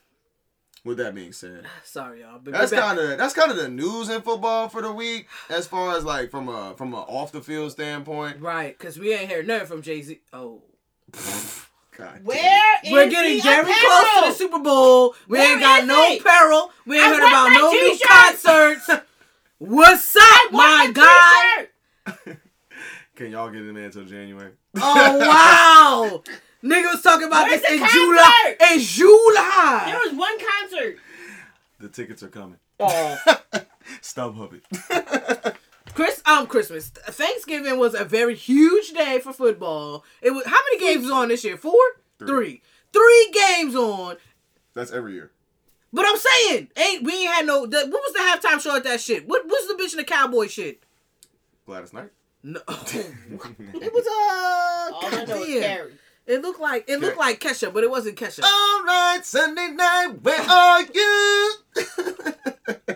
with 0.84 0.98
that 0.98 1.14
being 1.16 1.32
said, 1.34 1.66
Sorry, 1.84 2.22
y'all. 2.22 2.40
But 2.44 2.54
that's 2.54 2.72
kind 2.72 3.00
of 3.00 3.18
that's 3.18 3.34
kind 3.34 3.52
of 3.52 3.58
the 3.58 3.70
news 3.70 4.10
in 4.10 4.22
football 4.22 4.68
for 4.70 4.82
the 4.82 4.92
week, 4.92 5.28
as 5.50 5.68
far 5.68 5.96
as 5.98 6.04
like 6.04 6.32
from 6.32 6.50
a 6.50 6.74
from 6.78 6.94
a 6.94 6.98
off 7.02 7.32
the 7.32 7.42
field 7.42 7.72
standpoint. 7.72 8.42
Right, 8.42 8.78
because 8.78 8.98
we 9.00 9.14
ain't 9.14 9.32
heard 9.32 9.48
nothing 9.48 9.68
from 9.68 9.82
Jay 9.82 10.02
Z. 10.02 10.20
Oh. 10.34 10.62
God 11.98 12.16
damn. 12.16 12.24
Where 12.26 12.80
is 12.84 12.92
We're 12.92 13.10
getting 13.10 13.38
the 13.38 13.44
very 13.44 13.62
apparel? 13.62 13.80
close 13.80 14.24
to 14.26 14.30
the 14.30 14.34
Super 14.36 14.60
Bowl. 14.60 15.16
We 15.30 15.38
Where 15.38 15.52
ain't 15.54 15.62
got 15.62 15.86
no 15.88 16.04
it? 16.12 16.20
apparel. 16.20 16.72
We 16.86 16.98
ain't 16.98 17.06
I 17.06 17.10
heard 17.10 17.20
about 17.20 17.54
no 17.54 17.72
new 17.72 17.92
t-shirt. 17.92 18.10
concerts. 18.10 18.90
What's 19.60 20.16
up, 20.18 20.22
I 20.22 20.48
my 20.52 20.92
want 20.94 20.96
guy? 20.96 21.68
t-shirt. 22.26 22.40
Can 23.16 23.32
y'all 23.32 23.50
get 23.50 23.62
him 23.62 23.78
in 23.78 23.84
until 23.86 24.04
January? 24.06 24.52
Oh 24.78 25.18
wow. 25.20 26.24
Nigga 26.64 26.94
was 26.94 27.02
talking 27.02 27.28
about 27.28 27.48
Where's 27.48 27.62
this 27.62 27.72
in 27.72 27.80
concert? 27.80 27.98
July. 27.98 28.56
In 28.74 28.80
July. 28.80 29.84
There 29.86 30.00
was 30.00 30.14
one 30.18 30.38
concert. 30.40 30.98
The 31.80 31.90
tickets 31.90 32.24
are 32.24 32.28
coming. 32.28 32.58
Oh. 32.80 33.18
StubHub 34.02 34.60
it. 34.60 35.56
Chris, 35.94 36.22
um, 36.26 36.48
Christmas, 36.48 36.90
Thanksgiving 36.90 37.78
was 37.80 37.94
a 37.94 38.04
very 38.04 38.36
huge 38.36 38.92
day 38.92 39.20
for 39.20 39.32
football. 39.32 40.04
It 40.22 40.32
was 40.32 40.46
how 40.46 40.60
many 40.72 40.80
games 40.80 41.04
was 41.04 41.12
on 41.12 41.30
this 41.30 41.44
year? 41.46 41.56
Four, 41.56 41.80
Three. 42.20 42.28
three, 42.28 42.62
three 42.92 43.32
games 43.32 43.76
on. 43.76 44.18
That's 44.74 44.92
every 44.92 45.14
year. 45.14 45.32
But 45.94 46.06
I'm 46.06 46.18
saying, 46.18 46.68
ain't 46.76 47.04
we 47.04 47.14
ain't 47.24 47.32
had 47.34 47.46
no. 47.46 47.66
The, 47.66 47.78
what 47.88 48.02
was 48.04 48.12
the 48.14 48.20
halftime 48.20 48.60
show 48.60 48.76
at 48.76 48.84
that 48.84 49.00
shit? 49.00 49.26
What 49.28 49.46
was 49.46 49.68
the 49.68 49.76
bitch 49.82 49.94
in 49.94 49.98
the 49.98 50.04
cowboy 50.04 50.48
shit? 50.48 50.84
Gladys 51.66 51.94
Knight. 51.94 52.10
No, 52.48 52.62
it 52.68 53.92
was 53.92 54.06
uh. 54.06 54.94
All 54.94 55.06
I 55.06 55.26
know 55.28 55.42
is 55.42 55.92
It 56.28 56.44
looked 56.44 56.60
like 56.60 56.86
it 56.88 57.00
looked 57.00 57.18
like 57.18 57.40
Kesha, 57.40 57.74
but 57.74 57.84
it 57.84 57.90
wasn't 57.90 58.20
Kesha. 58.20 58.44
All 58.44 58.84
right, 58.84 59.20
Sunday 59.24 59.70
night, 59.70 60.22
where 60.22 60.42
are 60.42 60.82
you? 60.84 61.54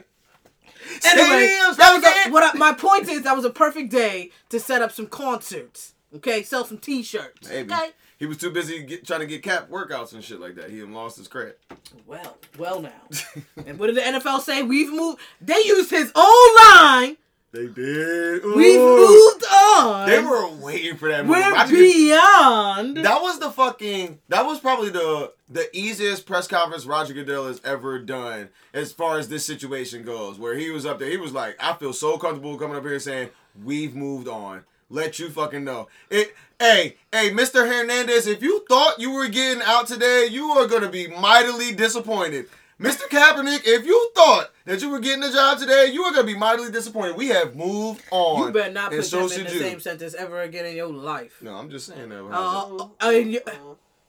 Anyway, 1.05 1.47
Stadiums, 1.47 1.77
that 1.77 1.93
was 1.93 2.03
a, 2.03 2.31
what 2.31 2.43
I, 2.43 2.57
my 2.57 2.73
point 2.73 3.07
is 3.07 3.21
that 3.21 3.33
was 3.33 3.45
a 3.45 3.49
perfect 3.49 3.89
day 3.89 4.31
to 4.49 4.59
set 4.59 4.81
up 4.81 4.91
some 4.91 5.07
concerts. 5.07 5.93
Okay, 6.13 6.43
sell 6.43 6.65
some 6.65 6.77
T-shirts. 6.77 7.47
Maybe. 7.47 7.71
Okay. 7.71 7.91
He 8.17 8.25
was 8.25 8.37
too 8.37 8.49
busy 8.49 8.83
get, 8.83 9.07
trying 9.07 9.21
to 9.21 9.25
get 9.25 9.41
cap 9.41 9.69
workouts 9.69 10.13
and 10.13 10.21
shit 10.21 10.41
like 10.41 10.55
that. 10.55 10.69
He 10.69 10.79
had 10.79 10.89
lost 10.89 11.17
his 11.17 11.29
credit. 11.29 11.57
Well, 12.05 12.37
well 12.57 12.81
now. 12.81 13.01
and 13.65 13.79
what 13.79 13.87
did 13.87 13.95
the 13.95 14.01
NFL 14.01 14.41
say? 14.41 14.61
We've 14.61 14.91
moved. 14.91 15.19
They 15.39 15.61
used 15.63 15.89
his 15.89 16.11
own 16.15 16.55
line. 16.57 17.17
They 17.51 17.65
did. 17.67 18.43
We've 18.45 18.79
moved 18.79 19.43
on. 19.51 20.07
They 20.07 20.21
were 20.21 20.47
waiting 20.63 20.97
for 20.97 21.09
that. 21.09 21.25
move. 21.25 21.35
We're 21.35 21.67
beyond. 21.67 22.97
That 22.97 23.21
was 23.21 23.39
the 23.39 23.49
fucking. 23.49 24.19
That 24.29 24.45
was 24.45 24.59
probably 24.59 24.89
the 24.89 25.33
the 25.49 25.75
easiest 25.75 26.27
press 26.27 26.47
conference 26.47 26.85
Roger 26.85 27.13
Goodell 27.15 27.47
has 27.47 27.59
ever 27.63 27.97
done 27.97 28.49
as 28.73 28.91
far 28.91 29.17
as 29.17 29.29
this 29.29 29.45
situation 29.45 30.03
goes. 30.03 30.37
Where 30.37 30.55
he 30.55 30.69
was 30.69 30.85
up 30.85 30.99
there, 30.99 31.09
he 31.09 31.17
was 31.17 31.33
like, 31.33 31.55
"I 31.59 31.73
feel 31.73 31.93
so 31.93 32.17
comfortable 32.19 32.55
coming 32.57 32.77
up 32.77 32.83
here 32.83 32.99
saying 32.99 33.29
we've 33.63 33.95
moved 33.95 34.27
on. 34.27 34.63
let 34.91 35.19
you 35.19 35.29
fucking 35.29 35.63
know. 35.63 35.87
It 36.09 36.35
hey, 36.59 36.95
hey, 37.11 37.29
Mr. 37.31 37.67
Hernandez, 37.67 38.25
if 38.27 38.41
you 38.41 38.65
thought 38.67 38.99
you 38.99 39.11
were 39.11 39.27
getting 39.27 39.61
out 39.63 39.87
today, 39.87 40.27
you 40.29 40.49
are 40.51 40.67
gonna 40.67 40.89
be 40.89 41.07
mightily 41.07 41.73
disappointed. 41.73 42.47
Mr. 42.79 43.09
Kaepernick, 43.09 43.61
if 43.65 43.85
you 43.85 44.11
thought 44.15 44.51
that 44.65 44.81
you 44.81 44.89
were 44.89 44.99
getting 45.01 45.21
a 45.23 45.31
job 45.31 45.59
today, 45.59 45.89
you 45.91 46.01
are 46.03 46.13
gonna 46.13 46.25
be 46.25 46.37
mightily 46.37 46.71
disappointed. 46.71 47.17
We 47.17 47.27
have 47.27 47.53
moved 47.55 48.01
on. 48.09 48.47
You 48.47 48.53
better 48.53 48.71
not 48.71 48.91
put 48.91 49.03
so 49.03 49.27
them 49.27 49.39
in 49.41 49.47
the 49.47 49.53
you. 49.53 49.59
same 49.59 49.79
sentence 49.81 50.13
ever 50.13 50.41
again 50.41 50.65
in 50.65 50.75
your 50.77 50.87
life. 50.87 51.41
No, 51.41 51.55
I'm 51.55 51.69
just 51.69 51.87
saying 51.87 52.07
that. 52.09 52.23
Uh, 52.23 52.87
I 53.01 53.11
mean, 53.11 53.31
you- 53.31 53.41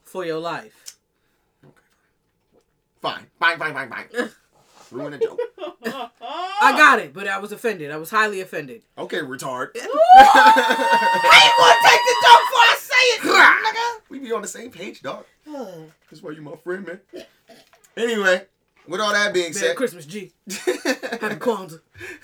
for 0.05 0.25
your 0.25 0.39
life. 0.39 0.97
Okay. 1.65 1.75
Fine, 3.03 3.27
fine, 3.41 3.59
fine, 3.59 3.75
fine, 3.75 3.89
fine. 3.91 4.31
Ruin 4.93 5.15
a 5.15 5.19
joke. 5.19 5.41
I 5.85 6.73
got 6.77 6.99
it, 7.01 7.13
but 7.13 7.27
I 7.27 7.39
was 7.39 7.51
offended. 7.53 7.91
I 7.91 7.97
was 7.97 8.11
highly 8.11 8.41
offended. 8.41 8.83
Okay, 8.99 9.19
retard. 9.19 9.69
How 9.77 9.81
you 9.81 11.53
gonna 11.59 11.77
take 11.83 12.03
the 12.07 12.17
joke 12.25 12.43
before 12.47 12.67
I 12.67 12.77
say 12.79 12.95
it, 12.95 13.21
nigga? 13.23 14.01
We 14.11 14.19
be 14.21 14.33
on 14.33 14.43
the 14.43 14.49
same 14.49 14.71
page, 14.71 15.03
dog. 15.03 15.25
That's 15.47 16.23
why 16.23 16.33
you 16.33 16.43
my 16.43 16.55
friend, 16.57 16.87
man. 16.87 17.01
Anyway, 17.97 18.47
with 18.91 19.01
all 19.01 19.13
that 19.13 19.33
being 19.33 19.53
Merry 19.53 19.55
said, 19.55 19.77
Christmas, 19.77 20.05
G. 20.05 20.33
Happy 20.51 21.37
Kwanzaa. 21.37 21.81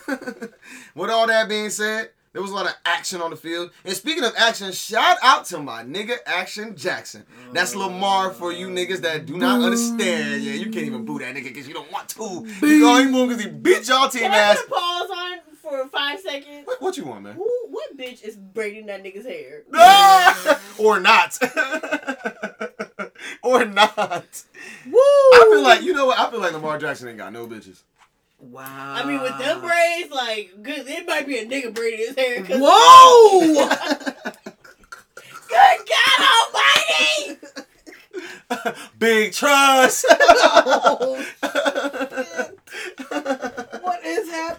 with 0.96 1.10
all 1.10 1.26
that 1.28 1.48
being 1.48 1.70
said, 1.70 2.10
there 2.32 2.42
was 2.42 2.50
a 2.50 2.54
lot 2.54 2.66
of 2.66 2.74
action 2.84 3.22
on 3.22 3.30
the 3.30 3.36
field. 3.36 3.70
And 3.84 3.94
speaking 3.94 4.24
of 4.24 4.32
action, 4.36 4.72
shout 4.72 5.16
out 5.22 5.44
to 5.46 5.58
my 5.58 5.84
nigga 5.84 6.16
Action 6.26 6.76
Jackson. 6.76 7.24
That's 7.52 7.74
Lamar 7.74 8.30
for 8.32 8.52
you 8.52 8.68
niggas 8.68 8.98
that 8.98 9.24
do 9.26 9.38
not 9.38 9.62
understand. 9.62 10.42
Yeah, 10.42 10.54
you 10.54 10.64
can't 10.64 10.84
even 10.86 11.04
boo 11.04 11.18
that 11.20 11.34
nigga 11.34 11.44
because 11.44 11.68
you 11.68 11.72
don't 11.72 11.90
want 11.90 12.08
to. 12.10 12.44
You 12.66 12.80
go 12.80 12.96
him 12.96 13.12
because 13.28 13.42
he 13.42 13.48
beat 13.48 13.88
y'all 13.88 14.08
team 14.08 14.22
Can 14.22 14.32
I 14.32 14.36
ass. 14.36 14.58
put 14.58 14.66
a 14.66 14.70
pause 14.70 15.10
on 15.10 15.38
for 15.62 15.88
five 15.88 16.20
seconds? 16.20 16.66
What, 16.66 16.82
what 16.82 16.96
you 16.96 17.04
want, 17.04 17.22
man? 17.22 17.36
Who, 17.36 17.48
what 17.70 17.96
bitch 17.96 18.22
is 18.22 18.36
braiding 18.36 18.86
that 18.86 19.02
nigga's 19.02 19.24
hair? 19.24 19.62
or 20.78 21.00
not. 21.00 21.38
or 23.60 23.64
not. 23.64 24.44
Woo! 24.86 24.92
I 24.94 25.50
feel 25.52 25.62
like 25.62 25.82
you 25.82 25.92
know 25.92 26.06
what? 26.06 26.18
I 26.18 26.30
feel 26.30 26.40
like 26.40 26.52
Lamar 26.52 26.78
Jackson 26.78 27.08
ain't 27.08 27.18
got 27.18 27.32
no 27.32 27.46
bitches. 27.46 27.82
Wow. 28.38 28.94
I 28.94 29.04
mean, 29.04 29.20
with 29.22 29.38
them 29.38 29.60
braids, 29.60 30.10
like, 30.10 30.50
good, 30.62 30.86
it 30.86 31.06
might 31.06 31.26
be 31.26 31.38
a 31.38 31.46
nigga 31.46 31.72
braiding 31.74 32.00
his 32.00 32.16
hair. 32.16 32.44
Whoa! 32.50 33.68
Good 35.48 35.78
God 35.88 36.20
Almighty! 38.52 38.78
Big 38.98 39.32
trust. 39.32 40.04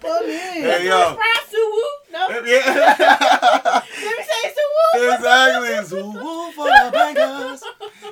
What 0.01 0.25
is 0.25 0.41
happening? 0.41 0.63
hey 0.63 0.87
yo. 0.87 1.15
Fry 1.15 1.35
suwoo? 1.51 2.11
No. 2.11 2.27
Yeah. 2.45 2.63
Let 3.81 4.17
me 4.17 4.23
say 4.23 4.53
suwoo. 4.55 5.15
exactly. 5.15 5.85
Zoo 5.87 6.51
for 6.55 6.65
the 6.65 6.89
bangers. 6.91 7.63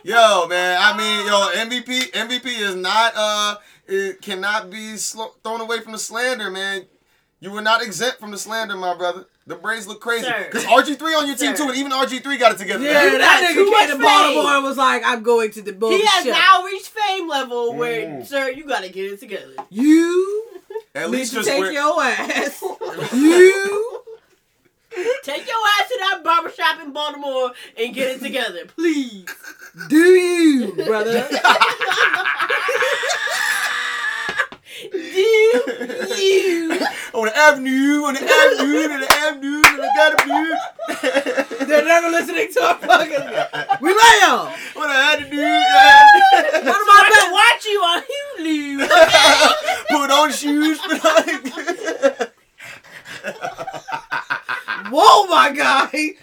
Yo, 0.03 0.47
man. 0.47 0.77
I 0.81 0.97
mean, 0.97 1.25
yo, 1.27 1.49
MVP. 1.65 2.11
MVP 2.11 2.45
is 2.61 2.75
not. 2.75 3.13
Uh, 3.15 3.55
it 3.87 4.21
cannot 4.21 4.69
be 4.69 4.97
slo- 4.97 5.35
thrown 5.43 5.61
away 5.61 5.79
from 5.81 5.93
the 5.93 5.97
slander, 5.99 6.49
man. 6.49 6.85
You 7.39 7.51
were 7.51 7.61
not 7.61 7.81
exempt 7.83 8.19
from 8.19 8.31
the 8.31 8.37
slander, 8.37 8.75
my 8.75 8.95
brother. 8.95 9.25
The 9.47 9.55
Braves 9.55 9.87
look 9.87 10.01
crazy. 10.01 10.25
Because 10.45 10.63
RG3 10.65 11.01
on 11.19 11.27
your 11.27 11.35
team 11.35 11.55
Sir. 11.55 11.63
too, 11.65 11.69
and 11.69 11.77
even 11.77 11.91
RG3 11.91 12.39
got 12.39 12.53
it 12.53 12.57
together. 12.57 12.83
Yeah, 12.83 12.93
now. 12.93 13.03
You 13.03 13.17
that 13.19 13.41
got 13.41 13.49
nigga 13.49 13.53
too 13.53 13.63
came 13.65 13.71
much 13.71 13.85
to 13.89 13.91
fame. 13.91 14.01
Baltimore 14.01 14.51
and 14.55 14.63
was 14.63 14.77
like, 14.77 15.03
I'm 15.05 15.21
going 15.21 15.51
to 15.51 15.61
the 15.61 15.73
bull 15.73 15.91
He 15.91 16.03
has 16.03 16.25
now 16.25 16.63
reached 16.65 16.87
fame 16.87 17.27
level 17.29 17.75
where, 17.75 18.05
Mm. 18.07 18.25
sir, 18.25 18.49
you 18.49 18.65
gotta 18.65 18.89
get 18.89 19.11
it 19.13 19.19
together. 19.19 19.53
You 19.69 20.45
At 20.95 21.11
least 21.11 21.31
to 21.33 21.37
just 21.39 21.49
take 21.49 21.59
wear- 21.59 21.71
your 21.71 22.01
ass. 22.01 22.61
you 23.13 24.01
Take 25.23 25.45
your 25.45 25.57
ass 25.77 25.89
to 25.89 25.97
that 25.99 26.21
barbershop 26.23 26.79
in 26.81 26.93
Baltimore 26.93 27.51
and 27.77 27.93
get 27.93 28.11
it 28.15 28.21
together, 28.21 28.65
please. 28.65 29.25
do 29.89 29.97
you, 29.97 30.71
brother. 30.85 31.27
Do 34.91 34.97
you? 34.97 36.71
on 37.13 37.25
the 37.25 37.37
avenue, 37.37 38.03
on 38.03 38.13
the 38.13 38.21
avenue, 38.21 38.93
on 38.93 38.99
the 38.99 39.11
avenue, 39.11 39.61
on 39.63 39.77
the 39.77 39.89
avenue. 39.99 40.55
They're 41.67 41.85
never 41.85 42.09
listening 42.09 42.51
to 42.53 42.63
our 42.63 42.75
fucking. 42.75 43.79
We 43.81 43.89
lay 43.89 44.19
y'all. 44.21 44.51
What 44.73 44.89
I 44.89 45.01
had 45.11 45.19
to 45.19 45.29
do, 45.29 45.41
I 45.41 46.63
my 46.63 47.09
can 47.13 47.31
watch 47.31 47.65
you 47.65 47.79
on 47.81 48.01
Hulu. 48.01 48.83
Okay? 48.85 49.83
put 49.89 50.11
on 50.11 50.31
shoes, 50.31 50.79
put 50.79 51.05
on. 51.05 51.23
Whoa, 54.91 55.25
my 55.27 55.51
guy. 55.51 56.15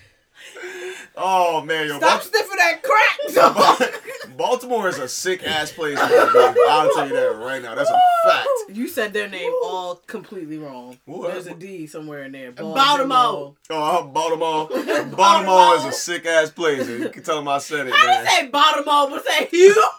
Oh 1.16 1.62
man, 1.64 1.88
yo, 1.88 1.98
Stop 1.98 2.20
Bal- 2.20 2.20
sniffing 2.20 2.56
that 2.56 2.82
crack, 2.82 3.34
dog. 3.34 4.36
Baltimore 4.36 4.88
is 4.88 4.98
a 4.98 5.08
sick 5.08 5.42
ass 5.44 5.70
place. 5.72 5.96
man. 5.96 6.08
I'll 6.10 6.92
tell 6.94 7.08
you 7.08 7.14
that 7.14 7.36
right 7.36 7.62
now. 7.62 7.74
That's 7.74 7.90
a 7.90 8.00
fact. 8.28 8.48
You 8.70 8.88
said 8.88 9.12
their 9.12 9.28
name 9.28 9.52
all 9.62 9.96
completely 10.06 10.58
wrong. 10.58 10.98
What? 11.04 11.32
There's 11.32 11.46
a 11.46 11.54
D 11.54 11.86
somewhere 11.86 12.22
in 12.24 12.32
there. 12.32 12.52
Baltimore. 12.52 13.54
Oh, 13.70 13.98
uh, 14.00 14.02
Baltimore. 14.04 14.68
Baltimore 15.16 15.76
is 15.76 15.84
a 15.84 15.92
sick 15.92 16.24
ass 16.26 16.50
place. 16.50 16.88
You 16.88 17.08
can 17.10 17.22
tell 17.22 17.36
them 17.36 17.48
I 17.48 17.58
said 17.58 17.86
it, 17.88 17.94
I 17.94 18.06
man. 18.06 18.24
didn't 18.24 18.30
say 18.30 18.48
Baltimore, 18.48 19.10
but 19.10 19.24
say 19.26 19.48
you. 19.52 19.84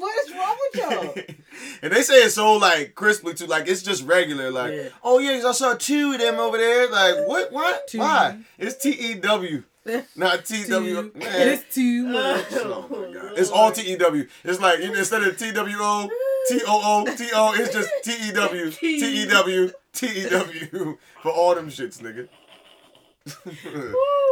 What 0.00 0.26
is 0.26 0.34
wrong 0.34 0.56
with 0.72 0.80
y'all? 0.80 1.24
and 1.82 1.92
they 1.92 2.00
say 2.00 2.24
it 2.24 2.30
so 2.30 2.54
like 2.54 2.94
crisply 2.94 3.34
too, 3.34 3.44
like 3.44 3.68
it's 3.68 3.82
just 3.82 4.06
regular. 4.06 4.50
Like, 4.50 4.72
Yeah. 4.72 4.88
oh 5.04 5.18
yeah, 5.18 5.46
I 5.46 5.52
saw 5.52 5.74
two 5.74 6.12
of 6.12 6.18
them 6.18 6.38
over 6.40 6.56
there. 6.56 6.90
Like, 6.90 7.28
what? 7.28 7.52
What? 7.52 7.86
Two. 7.86 7.98
Why? 7.98 8.38
It's 8.58 8.76
T 8.76 8.90
E 8.92 9.14
W, 9.16 9.62
not 10.16 10.46
T 10.46 10.64
W. 10.64 11.12
It's 11.16 11.74
too 11.74 12.06
oh, 12.08 12.12
much. 12.12 12.46
Oh 12.52 12.86
my 12.88 13.12
god. 13.12 13.38
It's 13.38 13.50
all 13.50 13.72
T 13.72 13.92
E 13.92 13.96
W. 13.96 14.26
It's 14.42 14.58
like 14.58 14.80
instead 14.80 15.22
of 15.22 15.36
T 15.36 15.52
W 15.52 15.76
O, 15.78 16.08
T 16.48 16.60
O 16.66 17.04
O, 17.06 17.14
T 17.14 17.28
O, 17.34 17.52
it's 17.54 17.74
just 17.74 17.90
T 18.02 18.28
E 18.28 18.32
W, 18.32 18.70
T 18.70 19.22
E 19.22 19.26
W, 19.26 19.70
T 19.92 20.06
E 20.06 20.28
W 20.30 20.98
for 21.22 21.30
all 21.30 21.54
them 21.54 21.68
shits, 21.68 22.00
nigga. 22.00 22.26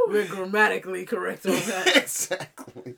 We're 0.08 0.26
grammatically 0.26 1.04
correct 1.04 1.44
on 1.44 1.52
that. 1.52 1.92
exactly. 1.94 2.94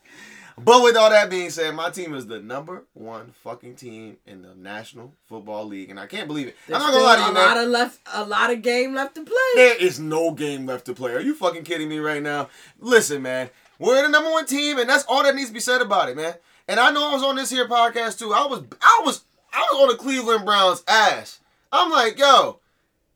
But 0.64 0.82
with 0.82 0.96
all 0.96 1.10
that 1.10 1.30
being 1.30 1.48
said, 1.50 1.74
my 1.74 1.90
team 1.90 2.14
is 2.14 2.26
the 2.26 2.40
number 2.40 2.84
one 2.92 3.32
fucking 3.42 3.76
team 3.76 4.18
in 4.26 4.42
the 4.42 4.54
National 4.54 5.14
Football 5.26 5.66
League, 5.66 5.90
and 5.90 5.98
I 5.98 6.06
can't 6.06 6.28
believe 6.28 6.48
it. 6.48 6.56
There's 6.66 6.82
I'm 6.82 6.86
not 6.88 6.92
gonna 6.92 7.04
lie 7.04 7.16
to 7.16 7.22
you, 7.22 7.30
a 7.30 7.48
lot 7.48 7.56
of 7.56 7.68
left, 7.68 8.00
a 8.12 8.24
lot 8.24 8.52
of 8.52 8.62
game 8.62 8.94
left 8.94 9.14
to 9.14 9.24
play. 9.24 9.36
There 9.54 9.76
is 9.76 9.98
no 9.98 10.32
game 10.32 10.66
left 10.66 10.84
to 10.86 10.94
play. 10.94 11.12
Are 11.12 11.20
you 11.20 11.34
fucking 11.34 11.64
kidding 11.64 11.88
me 11.88 11.98
right 11.98 12.22
now? 12.22 12.48
Listen, 12.78 13.22
man, 13.22 13.48
we're 13.78 14.02
the 14.02 14.08
number 14.08 14.30
one 14.30 14.44
team, 14.44 14.78
and 14.78 14.88
that's 14.88 15.04
all 15.04 15.22
that 15.22 15.34
needs 15.34 15.48
to 15.48 15.54
be 15.54 15.60
said 15.60 15.80
about 15.80 16.08
it, 16.10 16.16
man. 16.16 16.34
And 16.68 16.78
I 16.78 16.90
know 16.90 17.10
I 17.10 17.14
was 17.14 17.22
on 17.22 17.36
this 17.36 17.50
here 17.50 17.66
podcast 17.66 18.18
too. 18.18 18.32
I 18.32 18.46
was, 18.46 18.62
I 18.82 19.02
was, 19.04 19.24
I 19.52 19.66
was 19.72 19.82
on 19.82 19.88
the 19.88 19.96
Cleveland 19.96 20.44
Browns 20.44 20.84
ass. 20.86 21.40
I'm 21.72 21.90
like, 21.90 22.18
yo, 22.18 22.60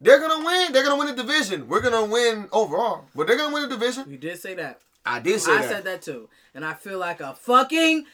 they're 0.00 0.20
gonna 0.20 0.44
win. 0.44 0.72
They're 0.72 0.82
gonna 0.84 0.96
win 0.96 1.14
the 1.14 1.22
division. 1.22 1.68
We're 1.68 1.82
gonna 1.82 2.04
win 2.04 2.48
overall, 2.52 3.04
but 3.14 3.26
they're 3.26 3.36
gonna 3.36 3.52
win 3.52 3.68
the 3.68 3.76
division. 3.76 4.10
You 4.10 4.18
did 4.18 4.40
say 4.40 4.54
that. 4.54 4.80
I 5.06 5.20
did 5.20 5.40
say 5.40 5.52
I 5.52 5.60
that. 5.62 5.68
said 5.70 5.84
that 5.84 6.02
too, 6.02 6.28
and 6.54 6.64
I 6.64 6.74
feel 6.74 6.98
like 6.98 7.20
a 7.20 7.34
fucking 7.34 8.06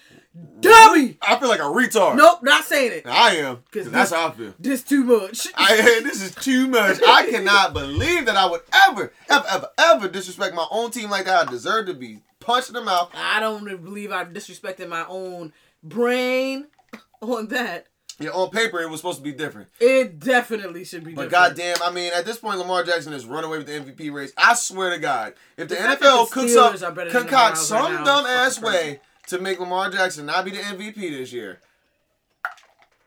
dummy. 0.60 1.18
I 1.22 1.38
feel 1.38 1.48
like 1.48 1.60
a 1.60 1.64
retard. 1.64 2.16
Nope, 2.16 2.42
not 2.42 2.64
saying 2.64 2.92
it. 2.92 3.06
I 3.06 3.36
am. 3.36 3.62
'Cause 3.70 3.90
that's 3.90 4.10
how 4.12 4.28
I 4.28 4.30
feel. 4.32 4.54
This 4.58 4.82
too 4.82 5.04
much. 5.04 5.46
I, 5.54 5.76
this 6.02 6.20
is 6.22 6.34
too 6.34 6.66
much. 6.66 6.98
I 7.06 7.26
cannot 7.30 7.72
believe 7.74 8.26
that 8.26 8.36
I 8.36 8.46
would 8.46 8.62
ever, 8.88 9.12
ever, 9.28 9.46
ever, 9.48 9.68
ever 9.78 10.08
disrespect 10.08 10.54
my 10.54 10.66
own 10.70 10.90
team 10.90 11.10
like 11.10 11.26
that. 11.26 11.46
I 11.48 11.50
deserve 11.50 11.86
to 11.86 11.94
be 11.94 12.20
punched 12.40 12.68
in 12.68 12.74
the 12.74 12.82
mouth. 12.82 13.10
I 13.14 13.38
don't 13.40 13.64
believe 13.84 14.10
I've 14.12 14.28
disrespected 14.28 14.88
my 14.88 15.04
own 15.08 15.52
brain 15.82 16.66
on 17.22 17.48
that. 17.48 17.86
Yeah, 18.20 18.30
on 18.30 18.50
paper 18.50 18.80
it 18.80 18.90
was 18.90 19.00
supposed 19.00 19.16
to 19.18 19.24
be 19.24 19.32
different. 19.32 19.68
It 19.80 20.20
definitely 20.20 20.84
should 20.84 21.04
be. 21.04 21.14
But 21.14 21.30
different. 21.30 21.56
goddamn, 21.56 21.76
I 21.82 21.90
mean, 21.90 22.12
at 22.14 22.26
this 22.26 22.36
point, 22.38 22.58
Lamar 22.58 22.84
Jackson 22.84 23.12
is 23.14 23.24
run 23.24 23.44
away 23.44 23.58
with 23.58 23.66
the 23.66 23.72
MVP 23.72 24.12
race. 24.12 24.32
I 24.36 24.54
swear 24.54 24.90
to 24.90 24.98
God, 24.98 25.32
if 25.56 25.68
the, 25.68 25.74
The 25.76 25.80
NFL 25.80 26.28
the 26.28 26.34
cooks 26.34 26.54
up, 26.56 27.10
concoct 27.10 27.56
some 27.56 27.96
right 27.96 28.04
dumb 28.04 28.26
ass 28.26 28.58
crazy. 28.58 28.76
way 28.76 29.00
to 29.28 29.38
make 29.38 29.58
Lamar 29.58 29.90
Jackson 29.90 30.26
not 30.26 30.44
be 30.44 30.50
the 30.50 30.58
MVP 30.58 30.96
this 30.96 31.32
year, 31.32 31.60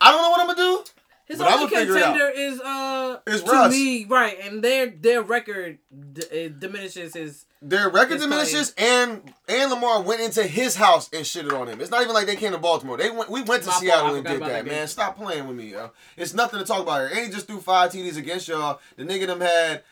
I 0.01 0.11
don't 0.11 0.21
know 0.21 0.29
what 0.31 0.39
I'm 0.41 0.47
gonna 0.47 0.57
do. 0.57 0.83
His 1.25 1.37
but 1.37 1.47
only 1.53 1.67
I'ma 1.67 1.67
figure 1.79 1.97
it 1.97 2.03
out. 2.03 2.13
contender 2.17 2.29
is 2.35 2.59
uh 2.59 3.19
Is 3.27 3.43
to 3.43 3.51
Russ. 3.51 3.71
me 3.71 4.05
right, 4.05 4.37
and 4.43 4.61
their 4.63 4.87
their 4.87 5.21
record 5.21 5.77
d- 6.13 6.49
diminishes 6.59 7.13
his. 7.13 7.45
Their 7.65 7.89
record 7.89 8.15
It's 8.15 8.23
diminishes, 8.23 8.73
and 8.77 9.33
and 9.47 9.71
Lamar 9.71 10.01
went 10.01 10.19
into 10.19 10.43
his 10.43 10.75
house 10.75 11.09
and 11.13 11.23
shitted 11.23 11.57
on 11.57 11.69
him. 11.69 11.79
It's 11.79 11.89
not 11.89 12.01
even 12.01 12.13
like 12.13 12.25
they 12.25 12.35
came 12.35 12.51
to 12.51 12.57
Baltimore. 12.57 12.97
They 12.97 13.09
went. 13.09 13.29
We 13.29 13.41
went 13.41 13.63
to 13.63 13.69
My 13.69 13.75
Seattle 13.75 14.15
and 14.15 14.25
did 14.25 14.41
that, 14.41 14.49
that 14.49 14.65
man. 14.65 14.85
Stop 14.89 15.15
playing 15.15 15.47
with 15.47 15.55
me, 15.55 15.71
yo. 15.71 15.91
It's 16.17 16.33
nothing 16.33 16.59
to 16.59 16.65
talk 16.65 16.81
about 16.81 16.99
here. 16.99 17.17
And 17.17 17.25
he 17.25 17.31
just 17.31 17.47
threw 17.47 17.61
five 17.61 17.91
TDs 17.91 18.17
against 18.17 18.49
y'all. 18.49 18.81
The 18.97 19.05
nigga 19.05 19.27
them 19.27 19.39
had 19.39 19.83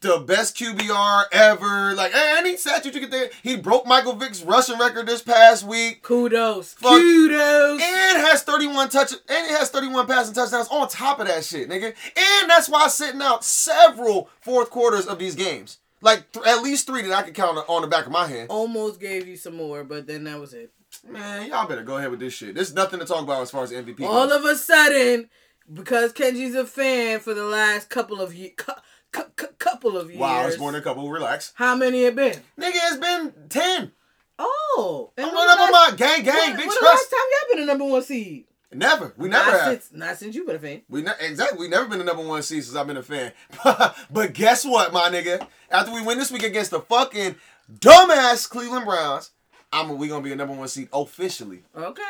the 0.00 0.18
best 0.18 0.56
QBR 0.56 1.24
ever. 1.30 1.94
Like 1.94 2.12
any 2.14 2.56
statute 2.56 2.94
you 2.94 3.02
could 3.02 3.10
think. 3.10 3.32
He 3.42 3.56
broke 3.56 3.86
Michael 3.86 4.14
Vick's 4.14 4.42
rushing 4.42 4.78
record 4.78 5.06
this 5.06 5.20
past 5.20 5.62
week. 5.64 6.02
Kudos. 6.02 6.72
Fuck. 6.72 6.92
Kudos. 6.92 7.82
And 7.82 8.18
has 8.22 8.42
31 8.44 8.88
touch 8.88 9.12
and 9.12 9.20
it 9.28 9.58
has 9.58 9.68
31 9.68 10.06
passing 10.06 10.34
touchdowns 10.34 10.68
on 10.68 10.88
top 10.88 11.20
of 11.20 11.26
that 11.26 11.44
shit, 11.44 11.68
nigga. 11.68 11.94
And 12.16 12.50
that's 12.50 12.68
why 12.70 12.84
I'm 12.84 12.88
sitting 12.88 13.20
out 13.20 13.44
several 13.44 14.30
fourth 14.40 14.70
quarters 14.70 15.06
of 15.06 15.18
these 15.18 15.34
games. 15.34 15.80
Like 16.04 16.30
th- 16.32 16.46
at 16.46 16.62
least 16.62 16.86
three 16.86 17.02
that 17.02 17.12
I 17.12 17.22
could 17.22 17.34
count 17.34 17.58
on 17.68 17.82
the 17.82 17.88
back 17.88 18.06
of 18.06 18.12
my 18.12 18.26
hand. 18.26 18.50
Almost 18.50 19.00
gave 19.00 19.26
you 19.26 19.36
some 19.36 19.56
more, 19.56 19.82
but 19.84 20.06
then 20.06 20.24
that 20.24 20.38
was 20.38 20.52
it. 20.54 20.70
Man, 21.08 21.48
y'all 21.48 21.66
better 21.66 21.82
go 21.82 21.96
ahead 21.96 22.10
with 22.10 22.20
this 22.20 22.34
shit. 22.34 22.54
There's 22.54 22.74
nothing 22.74 23.00
to 23.00 23.06
talk 23.06 23.22
about 23.22 23.42
as 23.42 23.50
far 23.50 23.64
as 23.64 23.72
MVP. 23.72 24.02
All 24.02 24.28
goes. 24.28 24.36
of 24.36 24.44
a 24.44 24.54
sudden, 24.54 25.28
because 25.72 26.12
Kenji's 26.12 26.54
a 26.54 26.64
fan 26.66 27.18
for 27.20 27.34
the 27.34 27.44
last 27.44 27.88
couple 27.90 28.20
of 28.20 28.34
years, 28.34 28.52
cu- 28.56 28.72
cu- 29.12 29.30
cu- 29.34 29.46
couple 29.58 29.96
of 29.96 30.08
years. 30.10 30.20
Wow, 30.20 30.46
it's 30.46 30.58
more 30.58 30.70
than 30.70 30.80
a 30.80 30.84
couple. 30.84 31.10
Relax, 31.10 31.52
How 31.56 31.74
many 31.74 32.04
it 32.04 32.14
been? 32.14 32.34
nigga. 32.60 32.72
It's 32.74 32.96
been 32.98 33.32
ten. 33.48 33.90
Oh, 34.38 35.10
and 35.16 35.26
I'm 35.26 35.34
when 35.34 35.46
going 35.46 35.50
up 35.50 35.56
the 35.58 35.62
on 35.64 35.72
last- 35.72 35.90
my 35.92 35.96
gang, 35.96 36.22
gang, 36.24 36.34
when- 36.34 36.56
big 36.56 36.66
when 36.68 36.76
the 36.80 36.84
last 36.86 37.10
time 37.10 37.20
y'all 37.30 37.54
been 37.54 37.62
a 37.62 37.66
number 37.66 37.84
one 37.86 38.02
seed? 38.02 38.44
Never. 38.74 39.12
We 39.16 39.28
never 39.28 39.50
not 39.50 39.60
have. 39.60 39.72
Since, 39.72 39.90
not 39.92 40.16
since 40.16 40.34
you 40.34 40.44
been 40.44 40.56
a 40.56 40.58
fan. 40.58 40.82
We 40.88 41.02
ne- 41.02 41.12
exactly. 41.20 41.58
We 41.58 41.68
never 41.68 41.86
been 41.86 41.98
the 41.98 42.04
number 42.04 42.22
one 42.24 42.42
seed 42.42 42.64
since 42.64 42.76
I've 42.76 42.86
been 42.86 42.96
a 42.96 43.02
fan. 43.02 43.32
but 44.10 44.32
guess 44.32 44.64
what, 44.64 44.92
my 44.92 45.08
nigga? 45.10 45.46
After 45.70 45.92
we 45.92 46.02
win 46.02 46.18
this 46.18 46.30
week 46.32 46.42
against 46.42 46.70
the 46.72 46.80
fucking 46.80 47.36
dumbass 47.80 48.48
Cleveland 48.48 48.84
Browns, 48.84 49.30
I'm 49.72 49.96
we 49.98 50.08
gonna 50.08 50.22
be 50.22 50.32
a 50.32 50.36
number 50.36 50.54
one 50.54 50.68
seed 50.68 50.88
officially. 50.92 51.62
Okay. 51.76 52.02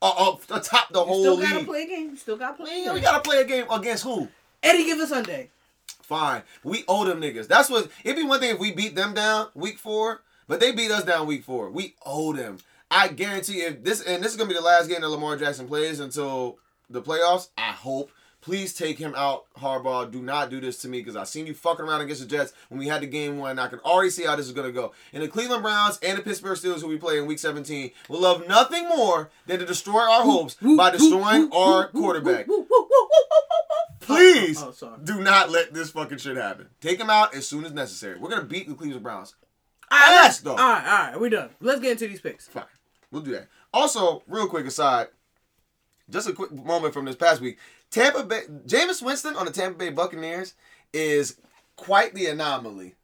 Uh, 0.00 0.10
uh, 0.32 0.36
atop 0.56 0.92
the 0.92 0.98
You 1.00 1.06
whole 1.06 1.20
still 1.22 1.36
league. 1.36 1.48
gotta 1.50 1.64
play 1.64 1.82
a 1.84 1.86
game. 1.86 2.10
You 2.10 2.16
still 2.16 2.36
gotta 2.36 2.54
play 2.56 2.82
a 2.82 2.86
Man, 2.86 2.94
we 2.94 3.00
gotta 3.00 3.20
play 3.20 3.40
a 3.40 3.44
game 3.44 3.66
against 3.70 4.02
who? 4.04 4.28
Eddie 4.62 4.84
give 4.84 4.98
us 4.98 5.10
Sunday. 5.10 5.50
Fine. 6.02 6.42
We 6.64 6.84
owe 6.88 7.04
them 7.04 7.20
niggas. 7.20 7.46
That's 7.46 7.70
what 7.70 7.88
it'd 8.04 8.16
be 8.16 8.24
one 8.24 8.40
thing 8.40 8.54
if 8.54 8.58
we 8.58 8.72
beat 8.72 8.94
them 8.96 9.14
down 9.14 9.48
week 9.54 9.78
four, 9.78 10.22
but 10.48 10.58
they 10.60 10.72
beat 10.72 10.90
us 10.90 11.04
down 11.04 11.26
week 11.26 11.44
four. 11.44 11.70
We 11.70 11.94
owe 12.04 12.32
them. 12.32 12.58
I 12.92 13.08
guarantee 13.08 13.62
if 13.62 13.82
this 13.82 14.02
and 14.02 14.22
this 14.22 14.32
is 14.32 14.36
gonna 14.36 14.48
be 14.48 14.54
the 14.54 14.60
last 14.60 14.88
game 14.88 15.00
that 15.00 15.08
Lamar 15.08 15.36
Jackson 15.36 15.66
plays 15.66 15.98
until 15.98 16.58
the 16.90 17.00
playoffs, 17.02 17.48
I 17.56 17.72
hope. 17.72 18.10
Please 18.42 18.74
take 18.74 18.98
him 18.98 19.14
out, 19.16 19.44
Harbaugh. 19.58 20.10
Do 20.10 20.20
not 20.20 20.50
do 20.50 20.60
this 20.60 20.78
to 20.82 20.88
me 20.88 20.98
because 20.98 21.14
I 21.14 21.22
seen 21.22 21.46
you 21.46 21.54
fucking 21.54 21.84
around 21.86 22.00
against 22.00 22.22
the 22.22 22.26
Jets 22.26 22.52
when 22.70 22.80
we 22.80 22.88
had 22.88 23.00
the 23.00 23.06
game 23.06 23.38
one. 23.38 23.56
I 23.56 23.68
can 23.68 23.78
already 23.80 24.10
see 24.10 24.24
how 24.24 24.34
this 24.34 24.46
is 24.46 24.52
gonna 24.52 24.72
go. 24.72 24.92
And 25.12 25.22
the 25.22 25.28
Cleveland 25.28 25.62
Browns 25.62 25.98
and 26.02 26.18
the 26.18 26.22
Pittsburgh 26.22 26.58
Steelers, 26.58 26.80
who 26.80 26.88
we 26.88 26.98
play 26.98 27.18
in 27.18 27.26
Week 27.26 27.38
17, 27.38 27.92
will 28.08 28.20
love 28.20 28.46
nothing 28.48 28.88
more 28.88 29.30
than 29.46 29.60
to 29.60 29.64
destroy 29.64 30.00
our 30.00 30.22
hopes 30.24 30.56
by 30.76 30.90
destroying 30.90 31.50
our 31.52 31.86
quarterback. 31.88 32.46
Please 34.00 34.60
Oh, 34.60 34.74
oh, 34.82 34.96
do 35.04 35.20
not 35.22 35.50
let 35.50 35.72
this 35.72 35.90
fucking 35.90 36.18
shit 36.18 36.36
happen. 36.36 36.66
Take 36.80 36.98
him 36.98 37.08
out 37.10 37.34
as 37.36 37.46
soon 37.46 37.64
as 37.64 37.72
necessary. 37.72 38.18
We're 38.18 38.30
gonna 38.30 38.42
beat 38.42 38.68
the 38.68 38.74
Cleveland 38.74 39.04
Browns. 39.04 39.36
All 39.90 39.98
right, 39.98 40.24
Ass, 40.26 40.40
though. 40.40 40.52
all 40.52 40.56
right, 40.56 40.84
all 40.84 41.06
right, 41.10 41.20
we 41.20 41.28
done. 41.28 41.50
Let's 41.60 41.80
get 41.80 41.92
into 41.92 42.08
these 42.08 42.20
picks. 42.20 42.48
Fine, 42.48 42.64
we'll 43.12 43.22
do 43.22 43.32
that. 43.32 43.46
Also, 43.72 44.24
real 44.26 44.48
quick 44.48 44.66
aside, 44.66 45.08
just 46.10 46.28
a 46.28 46.32
quick 46.32 46.50
moment 46.50 46.92
from 46.92 47.04
this 47.04 47.16
past 47.16 47.40
week. 47.40 47.58
Tampa 47.90 48.24
Bay, 48.24 48.42
Jameis 48.66 49.02
Winston 49.02 49.36
on 49.36 49.46
the 49.46 49.52
Tampa 49.52 49.78
Bay 49.78 49.90
Buccaneers 49.90 50.54
is 50.92 51.36
quite 51.76 52.14
the 52.14 52.26
anomaly. 52.26 52.94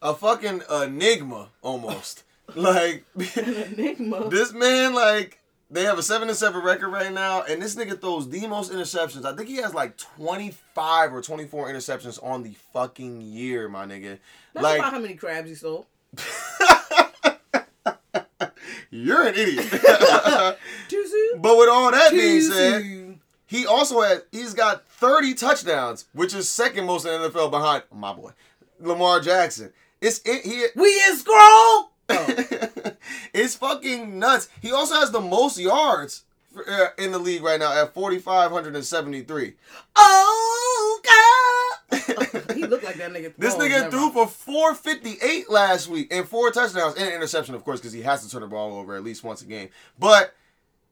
A 0.00 0.14
fucking 0.14 0.62
enigma 0.70 1.48
almost. 1.60 2.24
like 2.56 3.04
Enigma. 3.36 4.28
this 4.28 4.52
man, 4.52 4.94
like 4.94 5.38
they 5.70 5.84
have 5.84 5.98
a 5.98 6.02
seven 6.02 6.28
and 6.28 6.36
seven 6.36 6.62
record 6.62 6.88
right 6.88 7.12
now, 7.12 7.42
and 7.42 7.62
this 7.62 7.76
nigga 7.76 7.98
throws 8.00 8.28
the 8.28 8.46
most 8.46 8.72
interceptions. 8.72 9.24
I 9.24 9.34
think 9.34 9.48
he 9.48 9.56
has 9.56 9.74
like 9.74 9.96
twenty 9.96 10.52
five 10.74 11.14
or 11.14 11.22
twenty 11.22 11.46
four 11.46 11.68
interceptions 11.68 12.22
on 12.22 12.42
the 12.42 12.54
fucking 12.72 13.22
year, 13.22 13.68
my 13.68 13.86
nigga. 13.86 14.18
That's 14.54 14.64
like 14.64 14.78
about 14.80 14.92
how 14.92 14.98
many 14.98 15.14
crabs 15.14 15.48
he 15.48 15.54
stole. 15.54 15.86
you're 18.92 19.26
an 19.26 19.34
idiot. 19.34 19.66
Too 20.88 21.06
soon. 21.06 21.40
but 21.40 21.56
with 21.56 21.68
all 21.68 21.90
that 21.90 22.10
being 22.10 22.40
Too 22.40 22.42
said, 22.42 23.18
he 23.46 23.66
also 23.66 24.02
has 24.02 24.22
he's 24.30 24.54
got 24.54 24.86
thirty 24.86 25.34
touchdowns, 25.34 26.04
which 26.12 26.34
is 26.34 26.48
second 26.48 26.86
most 26.86 27.06
in 27.06 27.20
the 27.20 27.30
NFL 27.30 27.50
behind 27.50 27.84
my 27.92 28.12
boy 28.12 28.32
Lamar 28.78 29.20
Jackson. 29.20 29.72
It's 30.00 30.20
it, 30.24 30.44
he. 30.44 30.66
We 30.76 30.88
in 31.08 31.16
scroll. 31.16 31.90
it's 33.32 33.54
fucking 33.56 34.18
nuts. 34.18 34.48
He 34.60 34.70
also 34.72 34.96
has 34.96 35.10
the 35.10 35.20
most 35.20 35.58
yards 35.58 36.24
for, 36.28 36.31
Uh, 36.68 36.86
in 36.98 37.12
the 37.12 37.18
league 37.18 37.42
right 37.42 37.58
now 37.58 37.72
at 37.72 37.94
4,573. 37.94 39.54
Oh 39.96 41.00
God. 41.90 42.54
he 42.54 42.66
looked 42.66 42.84
like 42.84 42.96
that 42.96 43.10
nigga. 43.12 43.32
This 43.38 43.54
nigga 43.54 43.70
never 43.70 43.90
threw 43.90 44.10
for 44.10 44.26
458 44.26 45.50
last 45.50 45.88
week 45.88 46.12
and 46.12 46.28
four 46.28 46.50
touchdowns 46.50 46.94
and 46.96 47.08
an 47.08 47.14
interception, 47.14 47.54
of 47.54 47.64
course, 47.64 47.80
because 47.80 47.92
he 47.92 48.02
has 48.02 48.24
to 48.24 48.30
turn 48.30 48.42
the 48.42 48.46
ball 48.46 48.76
over 48.76 48.94
at 48.94 49.04
least 49.04 49.24
once 49.24 49.42
a 49.42 49.46
game. 49.46 49.68
But 49.98 50.34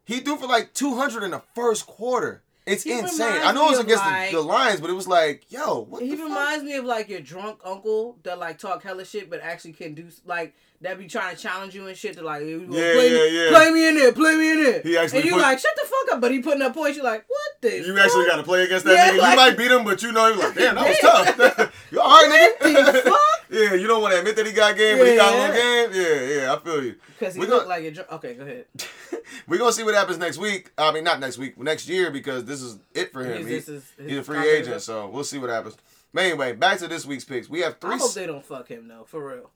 he 0.05 0.21
threw 0.21 0.37
for 0.37 0.47
like 0.47 0.73
200 0.75 1.23
in 1.23 1.33
the 1.33 1.43
first 1.55 1.87
quarter. 1.87 2.43
It's 2.71 2.83
He 2.85 2.99
insane. 2.99 3.41
I 3.43 3.53
know 3.53 3.67
it 3.67 3.71
was 3.71 3.79
against 3.81 4.05
like- 4.05 4.31
the, 4.31 4.37
the 4.39 4.43
Lions, 4.43 4.81
but 4.81 4.91
it 4.91 4.95
was 4.95 5.09
like, 5.09 5.45
yo, 5.51 5.81
what 5.89 6.03
He 6.03 6.11
the 6.11 6.17
fuck? 6.17 6.29
reminds 6.29 6.65
me 6.65 6.75
of 6.77 6.85
like 6.85 7.09
your 7.09 7.21
drunk 7.21 7.59
uncle 7.65 8.19
that 8.23 8.39
like 8.39 8.59
talk 8.59 8.83
hella 8.83 9.05
shit, 9.05 9.29
but 9.31 9.41
actually 9.43 9.73
can 9.73 9.95
do 9.95 10.07
like 10.25 10.55
that 10.83 10.99
be 10.99 11.07
trying 11.07 11.37
to 11.37 11.43
challenge 11.43 11.75
you 11.75 11.87
and 11.87 11.97
shit 11.97 12.15
to 12.17 12.23
like, 12.23 12.41
Yeah, 12.43 12.57
play, 12.69 13.13
yeah, 13.13 13.19
me, 13.19 13.45
yeah. 13.45 13.51
play 13.51 13.71
me 13.71 13.89
in 13.89 13.95
there, 13.97 14.13
play 14.13 14.37
me 14.37 14.51
in 14.53 14.63
there. 14.65 14.81
He 14.83 14.97
actually 14.97 15.19
and 15.21 15.27
you 15.27 15.33
put- 15.35 15.43
like 15.43 15.59
shut 15.59 15.73
the 15.77 15.83
fuck 15.83 16.15
up, 16.15 16.21
but 16.23 16.31
he 16.33 16.41
putting 16.41 16.63
up 16.63 16.73
points. 16.75 16.97
You're 16.97 17.05
like 17.05 17.25
what 17.29 17.51
the? 17.61 17.77
You 17.87 17.99
actually 17.99 18.27
got 18.27 18.37
to 18.37 18.43
play 18.43 18.63
against 18.65 18.87
that 18.87 18.95
Yeah, 18.95 19.11
nigga. 19.13 19.19
like- 19.19 19.31
you 19.31 19.37
might 19.37 19.57
beat 19.59 19.71
him, 19.71 19.85
but 19.85 20.03
you 20.03 20.13
know, 20.13 20.29
you're 20.29 20.39
like, 20.39 20.55
damn, 20.55 20.75
that 20.77 20.89
was 20.89 20.99
tough. 20.99 21.70
you 21.91 22.01
all 22.01 22.09
right, 22.09 22.53
What 22.61 22.75
nigga? 22.75 22.93
the 22.93 23.01
fuck? 23.11 23.21
yeah, 23.51 23.75
you 23.75 23.87
don't 23.87 24.01
want 24.03 24.13
to 24.15 24.19
admit 24.21 24.37
that 24.37 24.47
he 24.47 24.53
got 24.53 24.77
game, 24.77 24.99
but 24.99 25.07
he 25.09 25.17
got 25.17 25.35
one 25.37 25.57
game. 25.57 25.91
Yeah, 25.93 26.43
yeah, 26.45 26.55
I 26.55 26.59
feel 26.59 26.85
you. 26.85 26.95
Because 27.19 27.35
he 27.35 27.41
We 27.41 27.47
looked 27.47 27.69
like 27.69 27.85
a 27.85 27.91
drunk. 27.91 28.13
Okay, 28.13 28.35
go 28.35 28.43
ahead. 28.45 28.67
We're 29.49 29.59
gonna 29.59 29.73
see 29.73 29.83
what 29.85 29.95
happens 29.95 30.19
next 30.19 30.39
week. 30.39 30.71
I 30.79 30.93
mean, 30.93 31.05
not 31.05 31.21
next 31.21 31.39
week, 31.39 31.59
next 31.59 31.89
year, 31.89 32.11
because 32.11 32.45
this 32.45 32.63
is 32.63 32.79
it 32.95 33.13
for 33.13 33.25
him. 33.25 33.47
He's- 33.47 33.67
He- 33.67 33.75
is 33.75 33.93
he's 33.99 34.19
a 34.19 34.23
free 34.23 34.49
agent, 34.49 34.77
up. 34.77 34.81
so 34.83 35.09
we'll 35.09 35.25
see 35.25 35.39
what 35.39 35.51
happens. 35.51 35.77
But 36.13 36.25
anyway, 36.25 36.53
back 36.53 36.79
to 36.79 36.89
this 36.89 37.07
week's 37.07 37.25
picks. 37.25 37.49
We 37.49 37.61
have 37.61 37.79
three. 37.79 37.95
I 37.95 37.99
hope 37.99 38.15
they 38.15 38.27
don't 38.27 38.45
fuck 38.45 38.69
him 38.69 38.89
though, 38.89 39.05
for 39.07 39.25
real. 39.29 39.51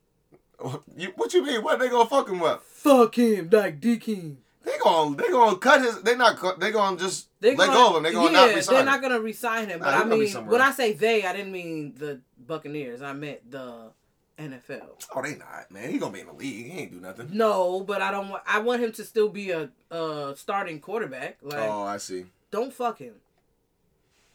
you, 0.96 1.12
what 1.16 1.34
you 1.34 1.44
mean? 1.44 1.62
What 1.62 1.78
they 1.80 1.88
gonna 1.88 2.08
fuck 2.08 2.28
him 2.28 2.42
up? 2.42 2.62
Fuck 2.64 3.16
him, 3.18 3.48
like 3.50 3.80
D 3.80 3.96
King. 3.96 4.38
They 4.64 4.78
gonna 4.82 5.16
they 5.16 5.28
gonna 5.28 5.56
cut 5.58 5.82
his. 5.82 6.00
They 6.02 6.16
not. 6.16 6.58
They 6.58 6.70
gonna 6.72 6.96
just 6.96 7.28
They 7.40 7.54
let 7.54 7.66
gonna- 7.66 7.72
go 7.78 7.90
of 7.90 7.96
him. 7.96 8.02
They 8.04 8.12
gonna 8.12 8.32
yeah, 8.32 8.46
not 8.46 8.54
resign. 8.54 8.74
They're 8.76 8.84
not 8.84 9.02
gonna 9.02 9.20
resign 9.20 9.68
him. 9.68 9.80
Nah, 9.80 9.84
But 9.84 9.94
he 9.96 10.00
I 10.00 10.04
mean, 10.18 10.28
somewhere 10.28 10.52
when 10.52 10.60
I 10.62 10.70
say 10.72 10.92
they, 10.94 11.24
I 11.24 11.32
didn't 11.34 11.52
mean 11.52 11.94
the 11.98 12.20
Buccaneers. 12.46 13.02
I 13.02 13.12
meant 13.12 13.50
the 13.50 13.90
NFL. 14.38 14.86
Oh, 15.14 15.22
they 15.22 15.36
not 15.36 15.70
man. 15.70 15.90
He 15.90 15.98
gonna 15.98 16.12
be 16.12 16.20
in 16.20 16.26
the 16.26 16.32
league. 16.32 16.66
He 16.72 16.78
ain't 16.78 16.92
do 16.92 17.00
nothing. 17.00 17.28
No, 17.32 17.80
but 17.82 18.00
I 18.00 18.10
don't 18.10 18.30
want. 18.30 18.42
I 18.46 18.60
want 18.60 18.82
him 18.82 18.92
to 18.92 19.04
still 19.04 19.28
be 19.28 19.50
a, 19.50 19.68
a 19.90 20.32
starting 20.36 20.80
quarterback. 20.80 21.36
Like, 21.42 21.58
Oh, 21.60 21.82
I 21.82 21.98
see. 21.98 22.24
don't 22.50 22.72
fuck 22.72 22.98
him. 22.98 23.14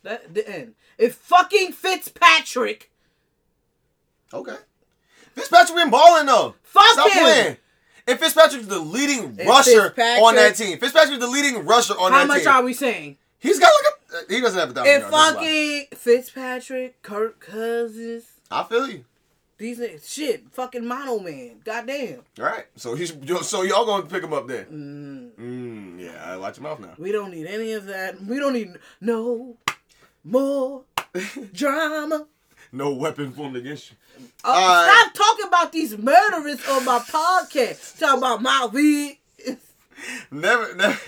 That 0.03 0.33
the 0.33 0.47
end. 0.47 0.75
If 0.97 1.15
fucking 1.15 1.71
Fitzpatrick, 1.73 2.91
Okay. 4.33 4.55
Fitzpatrick 5.35 5.75
been 5.75 5.89
balling 5.89 6.27
though. 6.27 6.55
Fuck 6.63 6.83
Stop 6.93 7.11
him. 7.11 7.23
playing. 7.23 7.57
If 8.09 8.19
Fitzpatrick's 8.19 8.67
the 8.67 8.79
leading 8.79 9.35
If 9.39 9.47
rusher 9.47 9.93
on 10.23 10.35
that 10.35 10.55
team, 10.55 10.77
Fitzpatrick's 10.79 11.19
the 11.19 11.27
leading 11.27 11.65
rusher 11.65 11.93
on 11.93 12.11
how 12.11 12.25
that 12.25 12.33
team. 12.35 12.45
How 12.45 12.51
much 12.53 12.61
are 12.61 12.65
we 12.65 12.73
saying? 12.73 13.17
He's 13.39 13.59
got 13.59 13.71
like 13.83 13.93
a. 14.27 14.33
He 14.33 14.41
doesn't 14.41 14.59
have 14.59 14.71
a 14.71 14.73
thousand 14.73 15.01
that's 15.11 15.11
fucking 15.33 15.85
Fitzpatrick, 15.95 17.01
Kirk 17.03 17.39
Cousins, 17.39 18.23
I 18.51 18.63
feel 18.63 18.89
you. 18.89 19.05
these 19.59 19.79
niggas- 19.79 20.09
shit, 20.11 20.43
fucking 20.51 20.85
Mono 20.85 21.19
Man, 21.19 21.61
goddamn. 21.63 22.21
All 22.39 22.45
right. 22.45 22.65
So 22.75 22.95
he's 22.95 23.13
so 23.43 23.61
y'all 23.61 23.85
gonna 23.85 24.07
pick 24.07 24.23
him 24.23 24.33
up 24.33 24.47
then. 24.47 25.33
Mm, 25.37 25.99
Mm, 25.99 25.99
yeah. 26.03 26.33
I 26.33 26.37
watch 26.37 26.57
your 26.57 26.63
mouth 26.63 26.79
now. 26.79 26.93
we 26.97 27.11
don't 27.11 27.31
need 27.31 27.45
any 27.47 27.73
of 27.73 27.85
that. 27.85 28.19
We 28.21 28.39
don't 28.39 28.53
need 28.53 28.73
no 28.99 29.55
more 30.23 30.83
drama. 31.53 32.25
No 32.71 32.93
weapon 32.93 33.31
formed 33.31 33.55
against 33.55 33.91
you. 33.91 33.97
Uh, 34.43 34.47
Alright. 34.49 34.93
Stop 34.95 35.13
talking 35.13 35.47
about 35.47 35.71
these 35.71 35.97
murderers 35.97 36.65
on 36.67 36.85
my 36.85 36.99
podcast. 36.99 37.97
Talking 37.99 38.19
about 38.19 38.41
my 38.41 38.67
weed. 38.71 39.17
Never, 40.31 40.75
never. 40.75 40.99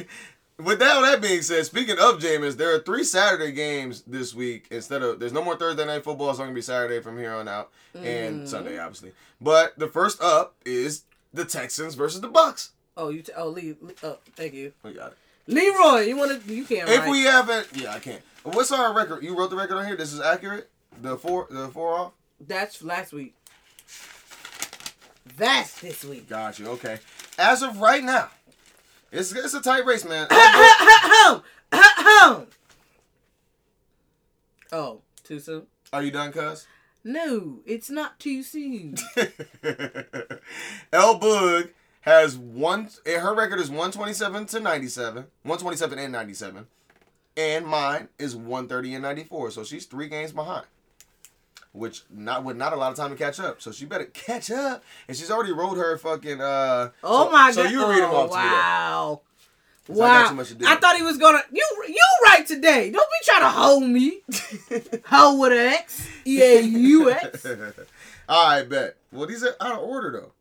With 0.58 0.80
that, 0.80 0.92
all 0.98 1.02
that 1.04 1.22
being 1.22 1.42
said, 1.42 1.66
speaking 1.66 1.98
of 1.98 2.20
Jameis, 2.20 2.56
there 2.58 2.76
are 2.76 2.80
three 2.80 3.04
Saturday 3.04 3.52
games 3.52 4.04
this 4.06 4.34
week 4.36 4.68
instead 4.70 5.02
of 5.02 5.20
there's 5.20 5.34
no 5.34 5.44
more 5.44 5.56
Thursday 5.56 5.86
night 5.86 6.04
football. 6.04 6.30
It's 6.30 6.40
only 6.40 6.50
gonna 6.50 6.56
be 6.56 6.62
Saturday 6.62 7.00
from 7.02 7.18
here 7.18 7.34
on 7.34 7.48
out, 7.48 7.72
and 7.96 8.48
Sunday 8.48 8.78
obviously. 8.78 9.12
But 9.40 9.78
the 9.80 9.88
first 9.88 10.22
up 10.22 10.54
is 10.66 11.04
the 11.34 11.46
Texans 11.46 11.96
versus 11.96 12.22
the 12.22 12.28
Bucks. 12.28 12.72
Oh, 12.96 13.10
you. 13.10 13.22
T- 13.24 13.32
oh, 13.36 13.48
Lee. 13.48 13.76
Lee- 13.82 13.96
Oh, 14.04 14.18
thank 14.36 14.54
you, 14.54 14.74
We 14.84 14.94
got 14.94 15.14
it. 15.14 15.18
Leroy. 15.48 16.02
You 16.02 16.18
want 16.18 16.46
to? 16.46 16.54
You 16.54 16.66
can't. 16.66 16.88
If 16.90 17.00
write. 17.00 17.10
we 17.10 17.22
haven't, 17.24 17.68
yeah, 17.74 17.94
I 17.94 18.00
can't. 18.00 18.22
What's 18.44 18.72
our 18.72 18.94
record? 18.94 19.24
You 19.24 19.36
wrote 19.38 19.50
the 19.50 19.56
record 19.56 19.78
on 19.78 19.88
here. 19.88 19.96
This 19.96 20.14
is 20.14 20.20
accurate. 20.20 20.70
The 21.02 21.18
four, 21.18 21.48
the 21.50 21.68
four 21.70 21.94
off. 21.98 22.12
That's 22.40 22.82
last 22.84 23.12
week. 23.14 23.36
That's 25.38 25.80
this 25.82 26.04
week. 26.04 26.28
Got 26.30 26.60
you. 26.60 26.68
Okay. 26.70 27.00
As 27.40 27.62
of 27.64 27.80
right 27.80 28.04
now, 28.04 28.30
it's 29.12 29.32
it's 29.34 29.54
a 29.54 29.62
tight 29.62 29.86
race, 29.86 30.06
man. 30.06 30.28
Oh, 34.74 35.02
too 35.26 35.40
soon. 35.40 35.64
Are 35.92 36.02
you 36.02 36.12
done, 36.12 36.32
cuz? 36.32 36.66
No, 37.04 37.60
it's 37.66 37.90
not 37.90 38.20
too 38.20 38.42
soon. 38.44 38.96
L 40.94 41.20
Boog 41.20 41.72
has 42.02 42.38
one. 42.38 42.90
eh, 43.06 43.20
Her 43.20 43.34
record 43.36 43.60
is 43.60 43.70
one 43.70 43.92
twenty 43.92 44.14
seven 44.14 44.46
to 44.48 44.60
ninety 44.60 44.88
seven, 44.88 45.26
one 45.44 45.58
twenty 45.58 45.76
seven 45.78 46.00
and 46.00 46.12
ninety 46.14 46.34
seven, 46.34 46.68
and 47.36 47.66
mine 47.66 48.08
is 48.18 48.36
one 48.36 48.68
thirty 48.70 48.94
and 48.94 49.02
ninety 49.04 49.24
four. 49.26 49.52
So 49.52 49.64
she's 49.66 49.86
three 49.86 50.08
games 50.08 50.32
behind, 50.32 50.66
which 51.74 52.04
not 52.10 52.44
with 52.44 52.58
not 52.58 52.74
a 52.74 52.76
lot 52.76 52.92
of 52.92 52.98
time 52.98 53.10
to 53.12 53.16
catch 53.16 53.40
up. 53.40 53.62
So 53.62 53.72
she 53.72 53.86
better 53.86 54.06
catch 54.06 54.52
up. 54.52 54.84
And 55.08 55.16
she's 55.16 55.32
already 55.32 55.54
wrote 55.54 55.76
her 55.78 55.98
fucking. 55.98 56.42
uh 56.42 56.90
Oh 57.04 57.26
so- 57.26 57.32
my 57.32 57.52
So 57.52 57.64
god! 57.64 57.72
you 57.72 57.90
read 57.90 58.02
them 58.04 58.10
oh, 58.12 58.16
off 58.18 58.32
to 58.32 58.38
me. 58.38 58.44
though. 58.44 58.50
I 58.50 59.18
Wow. 59.88 60.44
to 60.44 60.56
do. 60.56 60.66
I 60.68 60.76
thought 60.76 60.96
he 60.96 61.04
was 61.04 61.18
gonna 61.18 61.42
you 61.52 61.66
you 61.88 62.02
right 62.24 62.46
today. 62.46 62.92
Don't 62.92 63.10
be 63.10 63.26
trying 63.26 63.42
to 63.42 63.50
hold 63.50 63.84
me. 63.84 64.22
Hoe 65.06 65.38
with 65.40 65.52
an 65.54 65.58
X. 65.74 66.08
E 66.26 66.42
A 66.42 66.62
U 66.62 67.12
X. 67.12 67.46
All 68.30 68.48
right, 68.48 68.70
bet. 68.70 68.96
Well, 69.12 69.28
these 69.28 69.44
are 69.44 69.56
out 69.60 69.74
of 69.74 69.80
order 69.80 70.12
though. 70.12 70.32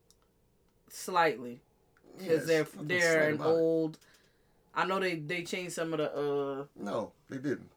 Slightly. 0.88 1.60
Because 2.18 2.46
they're 2.46 2.66
they're 2.82 3.28
an 3.30 3.36
it. 3.36 3.40
old 3.40 3.98
I 4.74 4.84
know 4.84 5.00
they 5.00 5.16
they 5.16 5.42
changed 5.42 5.72
some 5.72 5.94
of 5.94 5.98
the 5.98 6.12
uh 6.12 6.64
No, 6.76 7.12
they 7.30 7.38
didn't. 7.38 7.70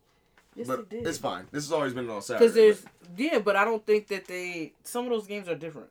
Yes 0.56 0.68
but 0.68 0.90
they 0.90 0.98
did. 0.98 1.08
it's 1.08 1.18
fine. 1.18 1.46
This 1.52 1.66
has 1.66 1.72
always 1.72 1.94
been 1.94 2.10
on 2.10 2.22
Saturday. 2.22 2.46
Because 2.46 2.56
there's 2.56 2.86
yeah, 3.18 3.40
but 3.40 3.56
I 3.56 3.66
don't 3.66 3.86
think 3.86 4.08
that 4.08 4.26
they 4.26 4.74
some 4.84 5.06
of 5.06 5.12
those 5.12 5.28
games 5.28 5.48
are 5.48 5.56
different. 5.56 5.90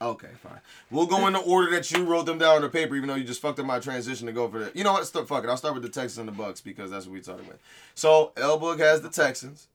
Okay, 0.00 0.28
fine. 0.42 0.60
We'll 0.90 1.06
go 1.06 1.26
in 1.26 1.32
the 1.32 1.40
order 1.40 1.72
that 1.72 1.90
you 1.90 2.04
wrote 2.04 2.26
them 2.26 2.38
down 2.38 2.56
on 2.56 2.62
the 2.62 2.68
paper, 2.68 2.94
even 2.94 3.08
though 3.08 3.16
you 3.16 3.24
just 3.24 3.40
fucked 3.40 3.58
up 3.58 3.66
my 3.66 3.80
transition 3.80 4.26
to 4.26 4.32
go 4.32 4.48
for 4.48 4.60
the. 4.60 4.72
You 4.74 4.84
know 4.84 4.92
what? 4.92 5.06
St- 5.06 5.26
fuck 5.26 5.42
it. 5.42 5.50
I'll 5.50 5.56
start 5.56 5.74
with 5.74 5.82
the 5.82 5.88
Texans 5.88 6.18
and 6.18 6.28
the 6.28 6.32
Bucks 6.32 6.60
because 6.60 6.90
that's 6.90 7.06
what 7.06 7.14
we 7.14 7.22
started 7.22 7.48
with. 7.48 7.58
So 7.94 8.32
Elboog 8.36 8.78
has 8.78 9.00
the 9.00 9.08
Texans. 9.08 9.66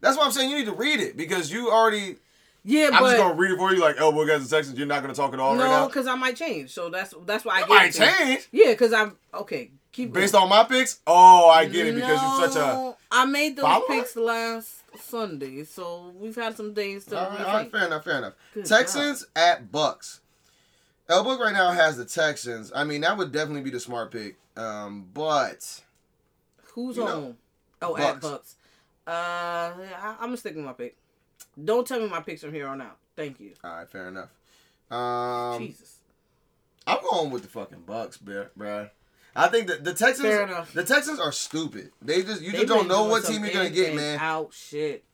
That's 0.00 0.16
why 0.16 0.24
I'm 0.24 0.32
saying 0.32 0.50
you 0.50 0.56
need 0.56 0.66
to 0.66 0.72
read 0.72 1.00
it 1.00 1.16
because 1.16 1.52
you 1.52 1.70
already. 1.70 2.16
Yeah, 2.64 2.90
I'm 2.92 3.02
but 3.02 3.10
just 3.10 3.16
gonna 3.18 3.34
read 3.34 3.50
it 3.50 3.58
for 3.58 3.74
you 3.74 3.80
like 3.80 3.96
Elboog 3.96 4.30
has 4.30 4.48
the 4.48 4.56
Texans. 4.56 4.78
You're 4.78 4.86
not 4.86 5.02
gonna 5.02 5.14
talk 5.14 5.34
at 5.34 5.40
all 5.40 5.52
right 5.56 5.58
no, 5.58 5.66
now. 5.66 5.86
because 5.88 6.06
I 6.06 6.14
might 6.14 6.36
change. 6.36 6.70
So 6.70 6.88
that's 6.88 7.12
that's 7.26 7.44
why 7.44 7.62
I 7.62 7.66
might 7.66 7.94
it 7.94 7.94
change 7.94 8.48
Yeah, 8.50 8.70
because 8.70 8.92
I'm 8.94 9.16
okay. 9.34 9.72
Keep 9.92 10.12
based 10.14 10.32
going. 10.32 10.44
on 10.44 10.48
my 10.48 10.64
picks. 10.64 11.00
Oh, 11.06 11.48
I 11.50 11.66
get 11.66 11.86
it 11.86 11.94
because 11.94 12.20
you're 12.22 12.48
such 12.48 12.56
a. 12.56 12.94
I 13.10 13.26
made 13.26 13.56
those 13.56 13.64
follower? 13.64 13.84
picks 13.88 14.16
last 14.16 14.82
Sunday, 14.98 15.64
so 15.64 16.12
we've 16.18 16.34
had 16.34 16.56
some 16.56 16.72
days 16.72 17.04
to 17.06 17.18
All 17.18 17.28
right, 17.30 17.38
rethink. 17.38 17.46
all 17.46 17.54
right, 17.54 17.70
fair 17.70 17.86
enough, 17.86 18.04
fair 18.04 18.18
enough. 18.18 18.32
Good 18.54 18.64
Texans 18.64 19.26
at 19.36 19.70
Bucks. 19.70 20.20
Elboog 21.10 21.40
right 21.40 21.52
now 21.52 21.72
has 21.72 21.98
the 21.98 22.06
Texans. 22.06 22.72
I 22.74 22.84
mean, 22.84 23.02
that 23.02 23.18
would 23.18 23.32
definitely 23.32 23.60
be 23.62 23.70
the 23.70 23.80
smart 23.80 24.10
pick. 24.12 24.36
Um, 24.56 25.08
but 25.12 25.82
Who's 26.74 26.96
You 26.96 27.04
know, 27.04 27.24
on? 27.24 27.36
Oh, 27.82 27.94
Bucks. 27.96 28.04
at 28.04 28.20
Bucks. 28.22 28.56
Uh, 29.06 29.10
I, 29.10 30.16
I'm 30.20 30.26
gonna 30.28 30.36
stick 30.38 30.54
with 30.56 30.64
my 30.64 30.72
pick. 30.72 30.96
Don't 31.62 31.86
tell 31.86 32.00
me 32.00 32.08
my 32.08 32.20
picks 32.20 32.40
from 32.40 32.54
here 32.54 32.66
on 32.66 32.80
out. 32.80 32.96
Thank 33.14 33.40
you. 33.40 33.52
all 33.62 33.74
right, 33.76 33.90
fair 33.90 34.08
enough. 34.08 34.30
Um, 34.90 35.58
Jesus. 35.66 35.96
I'm 36.86 36.98
going 37.10 37.30
with 37.30 37.42
the 37.42 37.48
fucking 37.48 37.82
Bucks, 37.86 38.16
bruh. 38.16 38.90
I 39.34 39.48
think 39.48 39.68
that 39.68 39.84
the 39.84 39.94
Texans, 39.94 40.72
the 40.74 40.84
Texans 40.84 41.18
are 41.18 41.32
stupid. 41.32 41.90
They 42.02 42.22
just 42.22 42.42
you 42.42 42.52
They 42.52 42.58
just 42.58 42.68
don't 42.68 42.88
know 42.88 43.04
what 43.04 43.24
team 43.24 43.44
you're 43.44 43.52
gonna 43.52 43.70
get, 43.70 43.94
man. 43.94 44.18
Out 44.20 44.52
shit. 44.52 45.04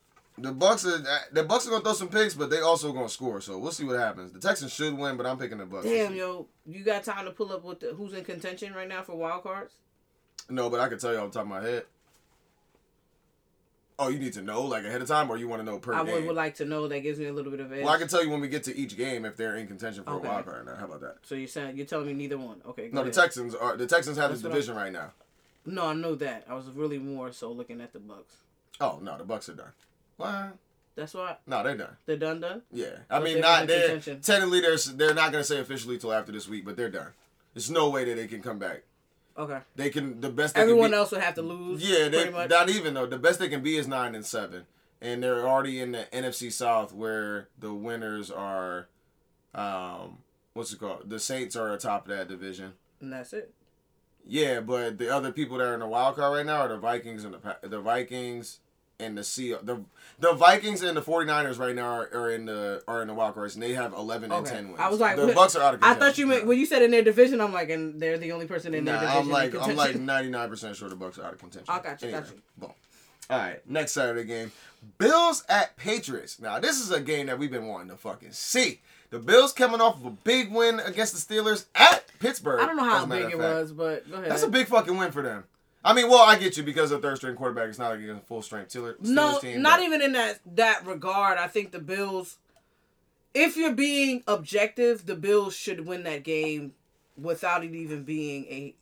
The 0.40 0.52
Bucks 0.52 0.86
are 0.86 1.02
the 1.32 1.44
Bucks 1.44 1.66
are 1.66 1.70
gonna 1.70 1.82
throw 1.82 1.92
some 1.94 2.08
picks, 2.08 2.34
but 2.34 2.50
they 2.50 2.60
also 2.60 2.92
gonna 2.92 3.08
score. 3.08 3.40
So 3.40 3.58
we'll 3.58 3.72
see 3.72 3.84
what 3.84 3.98
happens. 3.98 4.32
The 4.32 4.40
Texans 4.40 4.72
should 4.72 4.96
win, 4.96 5.16
but 5.16 5.26
I'm 5.26 5.38
picking 5.38 5.58
the 5.58 5.66
Bucks. 5.66 5.84
Damn, 5.84 6.14
yo, 6.14 6.46
you 6.66 6.84
got 6.84 7.04
time 7.04 7.24
to 7.24 7.32
pull 7.32 7.52
up 7.52 7.64
with 7.64 7.80
the, 7.80 7.94
who's 7.94 8.12
in 8.12 8.24
contention 8.24 8.72
right 8.72 8.88
now 8.88 9.02
for 9.02 9.16
wild 9.16 9.42
cards? 9.42 9.74
No, 10.48 10.70
but 10.70 10.80
I 10.80 10.88
can 10.88 10.98
tell 10.98 11.12
you 11.12 11.18
off 11.18 11.32
the 11.32 11.38
top 11.38 11.42
of 11.42 11.48
my 11.48 11.62
head. 11.62 11.84
Oh, 14.00 14.08
you 14.08 14.18
need 14.20 14.32
to 14.34 14.42
know 14.42 14.62
like 14.62 14.84
ahead 14.84 15.02
of 15.02 15.08
time, 15.08 15.28
or 15.28 15.36
you 15.36 15.48
want 15.48 15.60
to 15.60 15.64
know 15.66 15.78
per 15.78 15.92
I 15.92 16.04
game? 16.04 16.14
would, 16.14 16.26
would 16.26 16.36
like 16.36 16.54
to 16.56 16.64
know. 16.64 16.86
That 16.86 17.00
gives 17.00 17.18
me 17.18 17.26
a 17.26 17.32
little 17.32 17.50
bit 17.50 17.58
of 17.60 17.72
edge. 17.72 17.84
Well, 17.84 17.92
I 17.92 17.98
can 17.98 18.06
tell 18.06 18.22
you 18.22 18.30
when 18.30 18.40
we 18.40 18.48
get 18.48 18.62
to 18.64 18.76
each 18.76 18.96
game 18.96 19.24
if 19.24 19.36
they're 19.36 19.56
in 19.56 19.66
contention 19.66 20.04
for 20.04 20.10
Okay. 20.12 20.28
a 20.28 20.30
wild 20.30 20.44
card. 20.46 20.66
Now, 20.66 20.76
how 20.76 20.84
about 20.84 21.00
that? 21.00 21.16
so 21.22 21.34
you're 21.34 21.48
saying 21.48 21.76
you're 21.76 21.86
telling 21.86 22.06
me 22.06 22.12
neither 22.12 22.38
one? 22.38 22.60
Okay. 22.68 22.88
go 22.88 22.94
No, 22.94 23.00
the 23.02 23.10
ahead. 23.10 23.14
Texans 23.14 23.54
are 23.56 23.76
the 23.76 23.86
Texans 23.88 24.16
have 24.16 24.30
That's 24.30 24.42
the 24.42 24.48
what 24.48 24.54
division 24.54 24.76
right 24.76 24.92
now. 24.92 25.12
No, 25.66 25.86
I 25.86 25.94
know 25.94 26.14
that. 26.14 26.44
I 26.48 26.54
was 26.54 26.66
really 26.70 26.98
more 26.98 27.32
so 27.32 27.50
looking 27.50 27.80
at 27.80 27.92
the 27.92 27.98
Bucks. 27.98 28.36
Oh 28.80 29.00
no, 29.02 29.18
the 29.18 29.24
Bucks 29.24 29.48
are 29.48 29.54
done. 29.54 29.72
What? 30.16 30.56
That's 30.94 31.14
why 31.14 31.36
No, 31.46 31.62
they're 31.64 31.76
done. 31.76 31.96
they're 32.06 32.16
done. 32.16 32.40
Done. 32.40 32.62
Yeah, 32.72 32.86
I 33.10 33.18
But 33.18 33.24
mean, 33.24 33.32
they're 33.34 33.42
not 33.42 33.60
in 33.62 33.66
they're 33.66 33.80
contention. 33.88 34.20
technically 34.20 34.60
they're 34.60 34.76
they're 34.94 35.14
not 35.14 35.32
gonna 35.32 35.42
say 35.44 35.58
officially 35.58 35.98
till 35.98 36.12
after 36.12 36.30
this 36.32 36.48
week, 36.48 36.64
but 36.64 36.76
they're 36.76 36.88
done. 36.90 37.12
There's 37.54 37.70
no 37.70 37.90
way 37.90 38.04
that 38.04 38.14
they 38.16 38.28
can 38.28 38.42
come 38.42 38.58
back. 38.60 38.82
Okay. 39.38 39.60
They 39.76 39.90
can 39.90 40.20
the 40.20 40.30
best. 40.30 40.54
They 40.56 40.62
Everyone 40.62 40.86
can 40.86 40.90
be, 40.90 40.96
else 40.96 41.10
would 41.12 41.20
have 41.20 41.34
to 41.36 41.42
lose. 41.42 41.88
Yeah, 41.88 42.08
they 42.08 42.30
not 42.48 42.68
even 42.68 42.94
though 42.94 43.06
the 43.06 43.18
best 43.18 43.38
they 43.38 43.48
can 43.48 43.62
be 43.62 43.76
is 43.76 43.86
nine 43.86 44.14
and 44.16 44.26
seven, 44.26 44.66
and 45.00 45.22
they're 45.22 45.46
already 45.48 45.80
in 45.80 45.92
the 45.92 46.06
NFC 46.12 46.50
South 46.52 46.92
where 46.92 47.48
the 47.58 47.72
winners 47.72 48.30
are, 48.32 48.88
um, 49.54 50.18
what's 50.54 50.72
it 50.72 50.80
called? 50.80 51.08
The 51.08 51.20
Saints 51.20 51.54
are 51.54 51.72
atop 51.72 52.08
that 52.08 52.28
division. 52.28 52.72
and 53.00 53.12
that's 53.12 53.32
it. 53.32 53.54
Yeah, 54.26 54.60
but 54.60 54.98
the 54.98 55.08
other 55.14 55.30
people 55.32 55.58
that 55.58 55.68
are 55.68 55.74
in 55.74 55.80
the 55.80 55.86
wild 55.86 56.16
card 56.16 56.36
right 56.36 56.44
now 56.44 56.62
are 56.62 56.68
the 56.68 56.76
Vikings 56.78 57.24
and 57.24 57.34
the 57.34 57.68
the 57.68 57.80
Vikings 57.80 58.58
and 59.00 59.16
the 59.16 59.22
Sea 59.24 59.54
the 59.62 59.80
the 60.18 60.32
Vikings 60.32 60.82
and 60.82 60.96
the 60.96 61.02
49ers 61.02 61.58
right 61.58 61.74
now 61.74 61.86
are, 61.86 62.10
are 62.12 62.30
in 62.32 62.46
the 62.46 62.82
are 62.88 63.00
in 63.02 63.08
the 63.08 63.14
wild 63.14 63.34
cards 63.34 63.54
and 63.54 63.62
they 63.62 63.74
have 63.74 63.92
11 63.92 64.32
and 64.32 64.44
Okay. 64.46 64.56
10 64.56 64.68
wins. 64.68 64.80
I 64.80 64.88
was 64.88 64.98
like, 64.98 65.16
the 65.16 65.26
what- 65.26 65.34
Bucks 65.36 65.54
are 65.56 65.62
out 65.62 65.74
of 65.74 65.82
I 65.82 65.94
thought 65.94 66.18
you 66.18 66.26
meant 66.26 66.46
when 66.46 66.58
you 66.58 66.66
said 66.66 66.82
in 66.82 66.90
their 66.90 67.02
division. 67.02 67.40
I'm 67.40 67.52
like, 67.52 67.70
and 67.70 68.00
they're 68.00 68.18
the 68.18 68.32
only 68.32 68.46
person 68.46 68.74
in 68.74 68.84
their 68.84 68.94
division. 68.98 69.16
I'm 69.16 69.28
like 69.30 69.54
I'm 69.54 69.76
like 69.76 69.94
99% 69.94 70.74
sure 70.74 70.88
the 70.88 70.96
Bucks 70.96 71.18
are 71.18 71.24
out 71.24 71.32
of 71.32 71.38
contention. 71.38 71.72
I 71.72 71.78
got 71.80 72.02
you, 72.02 72.10
got 72.10 72.26
you. 72.26 72.42
Boom. 72.58 72.72
All 73.30 73.38
right, 73.38 73.70
next 73.70 73.92
Saturday 73.92 74.24
game, 74.24 74.50
Bills 74.96 75.44
at 75.50 75.76
Patriots. 75.76 76.40
Now 76.40 76.58
this 76.58 76.80
is 76.80 76.90
a 76.90 77.00
game 77.00 77.26
that 77.26 77.38
we've 77.38 77.50
been 77.50 77.66
wanting 77.66 77.90
to 77.90 77.96
fucking 77.96 78.32
see. 78.32 78.80
The 79.10 79.18
Bills 79.18 79.52
coming 79.52 79.80
off 79.80 79.96
of 80.00 80.06
a 80.06 80.10
big 80.10 80.50
win 80.52 80.80
against 80.80 81.14
the 81.14 81.34
Steelers 81.34 81.66
at 81.74 82.04
Pittsburgh. 82.18 82.60
I 82.60 82.66
don't 82.66 82.76
know 82.76 82.84
how 82.84 83.06
big 83.06 83.22
it 83.24 83.30
fact. 83.30 83.38
was, 83.38 83.72
but 83.72 84.10
go 84.10 84.16
ahead. 84.16 84.30
That's 84.30 84.42
a 84.42 84.48
big 84.48 84.66
fucking 84.66 84.96
win 84.96 85.12
for 85.12 85.22
them. 85.22 85.44
I 85.88 85.94
mean, 85.94 86.10
well, 86.10 86.22
I 86.22 86.36
get 86.36 86.58
you 86.58 86.62
because 86.62 86.92
of 86.92 87.00
third 87.00 87.16
string 87.16 87.34
quarterback. 87.34 87.70
It's 87.70 87.78
not 87.78 87.92
like 87.98 88.00
a 88.06 88.20
full 88.20 88.42
strength 88.42 88.74
Steelers, 88.74 89.00
no, 89.00 89.38
team. 89.38 89.62
not 89.62 89.78
but- 89.78 89.86
even 89.86 90.02
in 90.02 90.12
that 90.12 90.38
that 90.54 90.84
regard. 90.86 91.38
I 91.38 91.46
think 91.46 91.72
the 91.72 91.78
Bills. 91.78 92.36
If 93.32 93.56
you're 93.56 93.72
being 93.72 94.22
objective, 94.28 95.06
the 95.06 95.14
Bills 95.14 95.54
should 95.56 95.86
win 95.86 96.02
that 96.04 96.24
game 96.24 96.74
without 97.16 97.64
it 97.64 97.74
even 97.74 98.02
being 98.02 98.44
a 98.44 98.74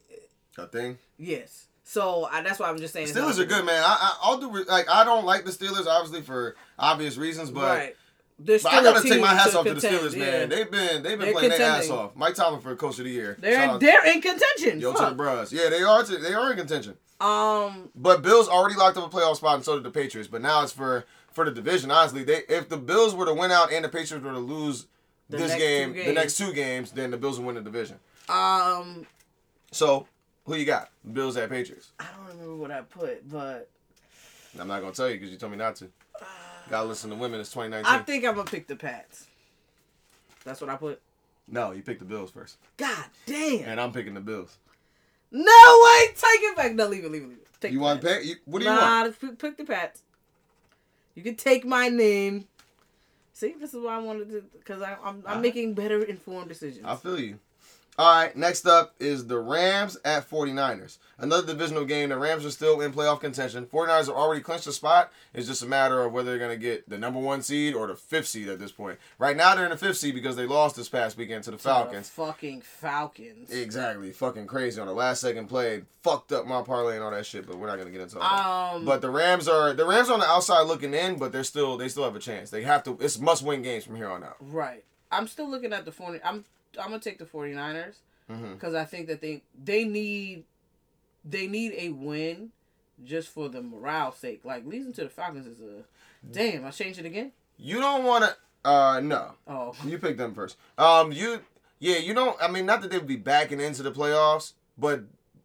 a 0.58 0.66
thing. 0.66 0.98
yes. 1.16 1.68
So 1.84 2.24
I, 2.24 2.42
that's 2.42 2.58
why 2.58 2.68
I'm 2.68 2.78
just 2.78 2.92
saying. 2.92 3.08
it's 3.08 3.16
Steelers 3.16 3.38
are 3.38 3.44
good, 3.44 3.64
man. 3.64 3.80
I, 3.84 3.96
I 4.00 4.18
I'll 4.22 4.38
do 4.38 4.64
like 4.64 4.90
I 4.90 5.04
don't 5.04 5.24
like 5.24 5.44
the 5.44 5.52
Steelers 5.52 5.86
obviously 5.86 6.22
for 6.22 6.56
obvious 6.76 7.16
reasons, 7.16 7.52
but. 7.52 7.78
right. 7.78 7.96
But 8.38 8.66
I 8.66 8.82
gotta 8.82 9.08
take 9.08 9.20
my 9.20 9.28
hats 9.34 9.54
off 9.54 9.64
to 9.64 9.74
the 9.74 9.80
contend, 9.80 10.02
Steelers, 10.04 10.14
yeah. 10.16 10.24
man. 10.24 10.48
They've 10.50 10.70
been 10.70 11.02
they've 11.02 11.18
been 11.18 11.20
They're 11.20 11.32
playing 11.32 11.50
their 11.50 11.62
ass 11.62 11.88
off. 11.88 12.14
Mike 12.16 12.34
Tomlin 12.34 12.60
for 12.60 12.76
Coach 12.76 12.98
of 12.98 13.04
the 13.06 13.10
Year. 13.10 13.36
They're 13.40 13.58
out- 13.58 13.80
they're 13.80 14.04
in 14.06 14.20
contention. 14.20 14.78
Yo 14.78 14.92
to 14.92 15.06
the 15.06 15.14
Bros. 15.14 15.52
Yeah, 15.52 15.70
they 15.70 15.82
are. 15.82 16.02
They 16.02 16.34
are 16.34 16.50
in 16.50 16.56
contention. 16.58 16.96
Um, 17.18 17.88
But 17.94 18.20
Bills 18.20 18.46
already 18.48 18.74
locked 18.76 18.98
up 18.98 19.10
a 19.10 19.16
playoff 19.16 19.36
spot, 19.36 19.54
and 19.54 19.64
so 19.64 19.74
did 19.76 19.84
the 19.84 19.90
Patriots. 19.90 20.28
But 20.28 20.42
now 20.42 20.62
it's 20.62 20.72
for 20.72 21.06
for 21.32 21.46
the 21.46 21.50
division. 21.50 21.90
Honestly, 21.90 22.24
they 22.24 22.42
if 22.48 22.68
the 22.68 22.76
Bills 22.76 23.14
were 23.14 23.24
to 23.24 23.32
win 23.34 23.50
out 23.50 23.72
and 23.72 23.82
the 23.84 23.88
Patriots 23.88 24.22
were 24.24 24.32
to 24.32 24.38
lose 24.38 24.86
this 25.30 25.54
game, 25.54 25.94
the 25.94 26.12
next 26.12 26.36
two 26.36 26.52
games, 26.52 26.90
then 26.92 27.10
the 27.10 27.16
Bills 27.16 27.38
will 27.38 27.46
win 27.46 27.54
the 27.54 27.62
division. 27.62 27.98
um, 28.28 29.06
So 29.72 30.06
who 30.44 30.56
you 30.56 30.66
got? 30.66 30.90
Bills 31.10 31.36
at 31.38 31.48
Patriots. 31.48 31.90
I 31.98 32.04
don't 32.16 32.28
remember 32.28 32.56
what 32.56 32.70
I 32.70 32.82
put, 32.82 33.28
but 33.30 33.70
I'm 34.60 34.68
not 34.68 34.80
gonna 34.82 34.92
tell 34.92 35.08
you 35.08 35.14
because 35.16 35.30
you 35.30 35.38
told 35.38 35.52
me 35.52 35.58
not 35.58 35.76
to. 35.76 35.88
Gotta 36.70 36.88
listen 36.88 37.10
to 37.10 37.16
women. 37.16 37.40
It's 37.40 37.51
2019. 37.51 37.93
I 37.93 38.02
think 38.02 38.24
I'm 38.24 38.34
gonna 38.34 38.51
pick 38.51 38.66
the 38.66 38.76
Pats. 38.76 39.26
That's 40.44 40.60
what 40.60 40.70
I 40.70 40.76
put. 40.76 41.01
no, 41.48 41.72
you 41.72 41.82
picked 41.82 42.01
the 42.01 42.06
Bills 42.06 42.30
first, 42.30 42.59
God 42.76 43.05
damn. 43.26 43.64
and 43.64 43.80
I'm 43.80 43.93
picking 43.93 44.14
the 44.14 44.20
Bills. 44.20 44.59
No 45.30 45.43
way. 45.84 46.06
Take 46.09 46.40
it 46.43 46.56
back. 46.56 46.74
No, 46.74 46.86
leave 46.86 47.05
it. 47.05 47.10
Leave 47.10 47.22
it. 47.22 47.28
Leave 47.28 47.38
it. 47.38 47.47
Take 47.60 47.72
You 47.72 47.80
want 47.80 48.02
Pats. 48.02 48.24
You, 48.24 48.36
what 48.44 48.60
do 48.60 48.64
you 48.64 48.70
nah, 48.70 49.02
want? 49.02 49.20
pick, 49.20 49.38
pick 49.38 49.56
the 49.56 49.64
Pats. 49.64 50.02
You 51.14 51.22
can 51.22 51.34
take 51.34 51.64
my 51.64 51.88
name. 51.88 52.47
See, 53.32 53.55
this 53.59 53.74
is 53.74 53.82
why 53.82 53.97
I 53.97 53.98
wanted 53.98 54.30
to, 54.30 54.44
because 54.59 54.82
I'm 54.82 54.97
I'm, 55.02 55.22
I'm 55.26 55.43
making 55.43 55.74
better 55.74 56.02
informed 56.02 56.48
decisions. 56.48 56.86
I 56.86 56.97
feel 56.97 57.18
you. 57.18 57.38
All 57.98 58.14
right, 58.14 58.36
next 58.36 58.66
up 58.66 58.94
is 59.01 59.27
the 59.27 59.39
Rams 59.39 59.97
at 60.05 60.28
49ers. 60.28 60.98
Another 61.18 61.47
divisional 61.47 61.86
game. 61.86 62.10
The 62.10 62.18
Rams 62.18 62.44
are 62.44 62.51
still 62.51 62.82
in 62.82 62.93
playoff 62.93 63.20
contention. 63.20 63.64
49ers 63.64 64.06
have 64.06 64.10
already 64.10 64.43
clinched 64.43 64.66
a 64.66 64.73
spot. 64.73 65.10
It's 65.32 65.47
just 65.47 65.62
a 65.62 65.66
matter 65.66 66.02
of 66.02 66.12
whether 66.12 66.28
they're 66.31 66.39
going 66.39 66.51
to 66.51 66.62
get 66.62 66.86
the 66.90 66.98
number 66.98 67.18
one 67.18 67.40
seed 67.40 67.74
or 67.74 67.86
the 67.86 67.94
fifth 67.97 68.28
seed 68.28 68.48
at 68.51 68.59
this 68.59 68.70
point. 68.70 68.98
Right 69.18 69.35
now, 69.35 69.55
they're 69.55 69.64
in 69.64 69.70
the 69.70 69.78
fifth 69.78 69.97
seed 69.97 70.14
because 70.14 70.36
they 70.36 70.44
lost 70.44 70.77
this 70.77 70.90
past 70.90 71.16
weekend 71.16 71.44
to 71.44 71.52
the 71.52 71.56
To 71.56 71.62
the 71.62 71.68
Falcons. 71.70 72.10
fucking 72.10 72.60
Falcons. 72.60 73.51
Exactly. 73.51 74.12
Fucking 74.12 74.47
crazy 74.47 74.78
on 74.78 74.89
the 74.89 74.93
last 74.93 75.23
second 75.23 75.47
play. 75.48 75.85
Fucked 76.02 76.32
up 76.32 76.47
my 76.47 76.60
parlay 76.60 76.97
and 76.97 77.02
all 77.05 77.10
that 77.12 77.24
shit, 77.24 77.47
but 77.47 77.56
we're 77.56 77.66
not 77.66 77.77
going 77.77 77.86
to 77.89 77.93
get 77.93 78.02
into 78.02 78.18
all 78.20 78.73
that. 78.73 78.77
Um, 78.77 78.85
But 78.85 79.01
the 79.01 79.09
Rams 79.10 79.48
are 79.48 79.73
the 79.73 79.86
Rams 79.86 80.10
are 80.10 80.14
on 80.14 80.20
the 80.20 80.27
outside 80.27 80.62
looking 80.64 80.93
in, 80.93 81.16
but 81.16 81.32
they're 81.32 81.43
still 81.44 81.78
they 81.78 81.89
still 81.89 82.05
have 82.05 82.14
a 82.14 82.18
chance. 82.20 82.51
They 82.51 82.62
have 82.62 82.85
to. 82.85 82.98
It's 83.01 83.18
must 83.18 83.43
win 83.43 83.62
games 83.62 83.85
from 83.85 83.97
here 83.97 84.09
on 84.10 84.23
out. 84.23 84.36
Right. 84.39 84.85
I'm 85.10 85.27
still 85.28 85.48
looking 85.48 85.73
at 85.73 85.85
the 85.85 85.93
40. 85.93 86.20
I'm 86.24 86.44
I'm 86.78 86.86
gonna 86.90 86.98
take 87.01 87.19
the 87.19 87.24
49ers 87.24 87.97
Mhm. 88.31 88.55
because 88.55 88.74
I 88.74 88.85
think 88.85 89.07
that 89.09 89.20
they 89.20 89.43
they 89.62 89.85
need 89.85 90.44
they 91.24 91.47
need 91.47 91.74
a 91.77 91.90
win 91.90 92.51
just 93.05 93.28
for 93.28 93.48
the 93.48 93.62
morale 93.62 94.12
sake. 94.12 94.40
Like 94.44 94.65
losing 94.66 94.93
to 94.94 95.05
the 95.05 95.11
Falcons 95.11 95.47
is 95.47 95.61
a 95.61 95.82
damn. 96.31 96.65
I 96.65 96.70
changed 96.70 96.98
it 96.98 97.07
again. 97.07 97.32
You 97.59 97.81
don't 97.81 98.05
want 98.05 98.24
to. 98.24 98.36
Uh, 98.69 99.01
no. 99.01 99.32
Oh, 99.47 99.74
You 99.85 99.98
picked 99.98 100.19
them 100.19 100.35
first. 100.35 100.57
Um, 100.77 101.12
you, 101.12 101.40
yeah, 101.78 101.98
you 101.98 102.15
don't. 102.15 102.36
I 102.43 102.48
mean, 102.48 102.66
not 102.66 102.82
that 102.82 102.90
they 102.90 102.98
would 102.98 103.07
be 103.07 103.16
backing 103.16 103.61
into 103.61 103.82
the 103.85 103.93
playoffs, 103.93 104.55
but 104.77 105.05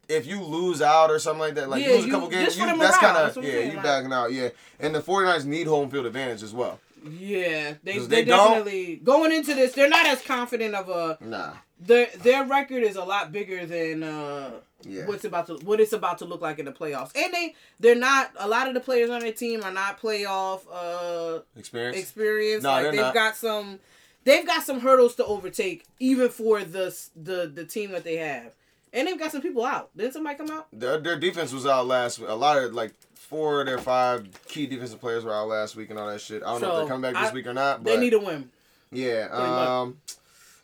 if 0.10 0.26
you 0.26 0.42
lose 0.42 0.82
out 0.82 1.12
or 1.12 1.20
something 1.20 1.40
like 1.40 1.54
that, 1.56 1.70
like 1.70 1.82
Yeah, 1.84 1.90
you 1.92 1.96
lose 1.98 2.06
a 2.06 2.10
couple 2.10 2.30
games, 2.30 2.58
you, 2.58 2.66
that's 2.78 2.98
kind 2.98 3.16
of 3.18 3.44
yeah, 3.44 3.60
you 3.60 3.74
like- 3.74 3.84
backing 3.84 4.12
out, 4.12 4.32
yeah. 4.34 4.50
And 4.80 4.94
the 4.96 5.02
49ers 5.02 5.46
need 5.46 5.68
home 5.68 5.90
field 5.90 6.06
advantage 6.08 6.42
as 6.44 6.54
well. 6.54 6.80
Yeah. 7.04 7.74
They 7.84 7.98
they, 8.00 8.06
they 8.08 8.26
definitely 8.26 8.98
going 9.04 9.32
into 9.32 9.54
this. 9.54 9.74
They're 9.74 9.90
not 9.90 10.06
as 10.06 10.22
confident 10.22 10.76
of 10.76 10.90
a. 10.90 11.18
Nah. 11.24 11.54
Their 11.80 12.08
their 12.22 12.46
record 12.46 12.84
is 12.84 12.96
a 12.96 13.04
lot 13.04 13.32
bigger 13.32 13.66
than 13.66 14.04
uh 14.04 14.52
Yeah. 14.84 15.06
what's 15.08 15.26
about 15.26 15.48
to 15.48 15.56
what 15.66 15.80
it's 15.80 15.94
about 15.94 16.20
to 16.20 16.26
look 16.26 16.42
like 16.42 16.60
in 16.60 16.66
the 16.66 16.72
playoffs. 16.72 17.12
And 17.16 17.34
they 17.34 17.56
they're 17.80 17.96
not 17.96 18.32
a 18.38 18.48
lot 18.48 18.68
of 18.68 18.74
the 18.76 18.80
players 18.80 19.10
on 19.10 19.22
their 19.22 19.32
team 19.34 19.64
are 19.64 19.72
not 19.72 20.00
playoff 20.00 20.62
uh 20.72 21.40
Experience. 21.58 21.98
experience. 21.98 22.64
No, 22.64 22.70
like 22.70 22.84
they're 22.84 22.92
they've 22.92 23.02
not. 23.02 23.14
got 23.16 23.36
some 23.36 23.80
they've 24.26 24.46
got 24.46 24.64
some 24.64 24.82
hurdles 24.82 25.16
to 25.16 25.26
overtake 25.26 25.86
even 26.00 26.30
for 26.30 26.64
the 26.64 26.96
the 27.16 27.52
the 27.52 27.66
team 27.66 27.92
that 27.94 28.04
they 28.04 28.18
have. 28.18 28.54
And 28.94 29.08
they've 29.08 29.18
got 29.18 29.32
some 29.32 29.42
people 29.42 29.66
out. 29.66 29.90
Didn't 29.98 30.14
somebody 30.14 30.36
come 30.38 30.52
out? 30.52 30.68
Their, 30.74 31.00
their 31.00 31.16
defense 31.18 31.54
was 31.54 31.66
out 31.66 31.88
last. 31.88 32.20
A 32.20 32.36
lot 32.36 32.58
of 32.58 32.74
like 32.74 32.94
four 33.32 33.62
of 33.62 33.66
their 33.66 33.78
five 33.80 34.28
key 34.48 34.68
defensive 34.68 35.00
players 35.00 35.24
were 35.24 35.34
out 35.34 35.48
last 35.48 35.76
week 35.76 35.90
and 35.90 35.98
all 35.98 36.08
that 36.08 36.20
shit. 36.22 36.44
I 36.44 36.52
don't 36.52 36.62
know 36.62 36.70
if 36.72 36.76
they're 36.80 36.88
coming 36.88 37.02
back 37.12 37.20
this 37.22 37.32
I- 37.32 37.34
week 37.34 37.48
or 37.48 37.54
not. 37.54 37.84
But 37.84 37.92
They 37.92 37.98
need 37.98 38.14
a 38.14 38.20
win. 38.20 38.52
yeah. 38.92 39.28
Um, 39.32 39.98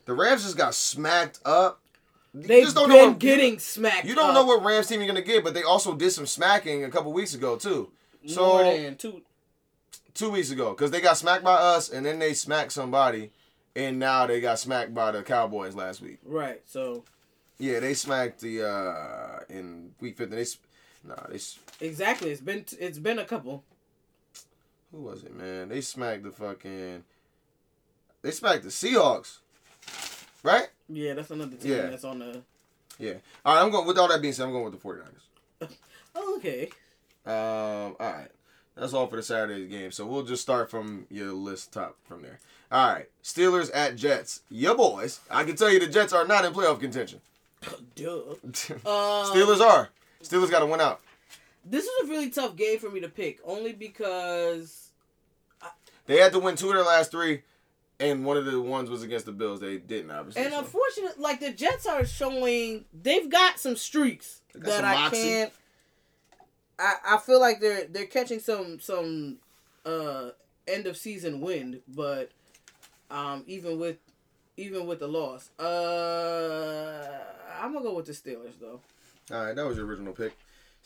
the 0.04 0.12
Rams 0.14 0.44
just 0.44 0.56
got 0.56 0.74
smacked 0.74 1.40
up. 1.44 1.80
They've 2.34 2.62
just 2.64 2.76
don't 2.76 2.88
been 2.90 2.98
know 2.98 3.08
what, 3.08 3.18
getting 3.18 3.58
smacked. 3.58 4.04
You 4.04 4.14
don't 4.14 4.28
up 4.28 4.34
know 4.34 4.44
what 4.44 4.62
Rams 4.62 4.86
team 4.86 5.00
you're 5.00 5.08
gonna 5.08 5.22
get, 5.22 5.42
but 5.42 5.54
they 5.54 5.62
also 5.62 5.94
did 5.94 6.10
some 6.12 6.26
smacking 6.26 6.84
a 6.84 6.90
couple 6.90 7.10
weeks 7.12 7.34
ago 7.34 7.56
too. 7.56 7.90
So 8.26 8.44
more 8.46 8.62
than 8.64 8.96
two. 8.96 9.22
two 10.14 10.30
weeks 10.30 10.50
ago, 10.50 10.70
because 10.70 10.90
they 10.90 11.00
got 11.00 11.16
smacked 11.16 11.42
by 11.42 11.54
us, 11.54 11.88
and 11.88 12.04
then 12.04 12.18
they 12.18 12.34
smacked 12.34 12.72
somebody, 12.72 13.30
and 13.74 13.98
now 13.98 14.26
they 14.26 14.40
got 14.42 14.58
smacked 14.58 14.92
by 14.94 15.10
the 15.10 15.22
Cowboys 15.22 15.74
last 15.74 16.02
week. 16.02 16.18
Right. 16.24 16.60
So 16.66 17.04
Yeah, 17.58 17.80
they 17.80 17.94
smacked 17.94 18.40
the 18.42 18.62
uh 18.68 19.40
in 19.48 19.94
week 20.00 20.18
15. 20.18 20.36
They 20.38 20.44
nah, 21.04 21.14
they 21.28 21.38
exactly, 21.86 22.30
it's 22.30 22.40
been 22.40 22.64
it's 22.78 22.98
been 22.98 23.18
a 23.18 23.24
couple. 23.24 23.64
who 24.92 25.02
was 25.02 25.22
it, 25.24 25.34
man? 25.36 25.68
They 25.68 25.80
smacked 25.80 26.22
the 26.24 26.30
fucking. 26.30 27.04
They 28.22 28.30
smacked 28.30 28.64
the 28.64 28.70
Seahawks, 28.70 29.38
right? 30.42 30.68
Yeah, 30.88 31.14
that's 31.14 31.30
another 31.30 31.56
team 31.56 31.72
Yeah. 31.72 31.86
that's 31.90 32.04
on 32.04 32.18
the. 32.18 32.42
Yeah. 32.98 33.14
All 33.44 33.54
right, 33.54 33.62
I'm 33.62 33.70
going. 33.70 33.86
With 33.86 33.98
all 33.98 34.08
that 34.08 34.20
being 34.20 34.32
said, 34.34 34.46
I'm 34.46 34.52
going 34.52 34.64
with 34.64 34.80
the 34.80 34.88
49ers. 34.88 35.68
Oh, 36.20 36.34
okay. 36.38 36.68
Um, 37.24 37.94
all 38.00 38.12
right. 38.12 38.28
That's 38.74 38.92
all 38.92 39.06
for 39.06 39.16
the 39.16 39.22
Saturday's 39.22 39.68
game. 39.70 39.92
So 39.92 40.04
we'll 40.04 40.24
just 40.24 40.42
start 40.42 40.68
from 40.68 41.06
your 41.10 41.32
list 41.32 41.72
top 41.72 41.96
from 42.08 42.22
there. 42.22 42.40
All 42.72 42.92
right. 42.92 43.06
Steelers 43.22 43.70
at 43.72 43.94
Jets. 43.94 44.40
Your 44.50 44.74
boys. 44.74 45.20
I 45.30 45.44
can 45.44 45.54
tell 45.54 45.70
you 45.70 45.78
the 45.78 45.86
Jets 45.86 46.12
are 46.12 46.26
not 46.26 46.44
in 46.44 46.52
playoff 46.52 46.80
contention. 46.80 47.20
Duh. 47.94 48.04
Um, 48.42 49.30
Steelers 49.30 49.60
are. 49.60 49.90
Steelers 50.22 50.50
got 50.50 50.60
to 50.60 50.66
win 50.66 50.80
out. 50.80 51.00
This 51.64 51.84
was 51.84 52.08
a 52.08 52.10
really 52.10 52.30
tough 52.30 52.56
game 52.56 52.78
for 52.78 52.90
me 52.90 53.00
to 53.00 53.08
pick, 53.08 53.38
only 53.44 53.72
because 53.72 54.90
They 56.06 56.16
had 56.18 56.32
to 56.32 56.38
win 56.38 56.56
two 56.56 56.68
of 56.68 56.74
their 56.74 56.84
last 56.84 57.10
three, 57.10 57.42
and 58.00 58.24
one 58.24 58.36
of 58.36 58.46
the 58.46 58.60
ones 58.60 58.88
was 58.88 59.02
against 59.02 59.26
the 59.26 59.32
Bills. 59.32 59.60
They 59.60 59.76
didn't, 59.76 60.10
obviously. 60.10 60.42
and 60.42 60.52
so. 60.52 60.60
unfortunately, 60.60 61.22
like 61.22 61.40
the 61.40 61.50
Jets 61.52 61.86
are 61.86 62.04
showing, 62.06 62.84
they've 63.02 63.28
got 63.28 63.58
some 63.60 63.76
streaks 63.76 64.40
got 64.54 64.64
that 64.64 64.76
some 64.76 64.84
I 64.86 64.94
moxie. 64.94 65.22
can't. 65.22 65.52
I 66.78 66.94
I 67.06 67.18
feel 67.18 67.40
like 67.40 67.60
they're 67.60 67.84
they're 67.86 68.06
catching 68.06 68.38
some 68.40 68.80
some 68.80 69.38
uh 69.84 70.30
end 70.66 70.86
of 70.86 70.96
season 70.96 71.40
wind, 71.40 71.80
but 71.88 72.30
um 73.10 73.44
even 73.46 73.78
with 73.78 73.96
even 74.56 74.86
with 74.86 75.00
the 75.00 75.08
loss, 75.08 75.50
uh 75.58 77.18
I'm 77.60 77.72
gonna 77.72 77.84
go 77.84 77.94
with 77.94 78.06
the 78.06 78.12
Steelers 78.12 78.58
though. 78.60 78.80
All 79.30 79.44
right, 79.44 79.56
that 79.56 79.66
was 79.66 79.76
your 79.76 79.86
original 79.86 80.12
pick. 80.12 80.36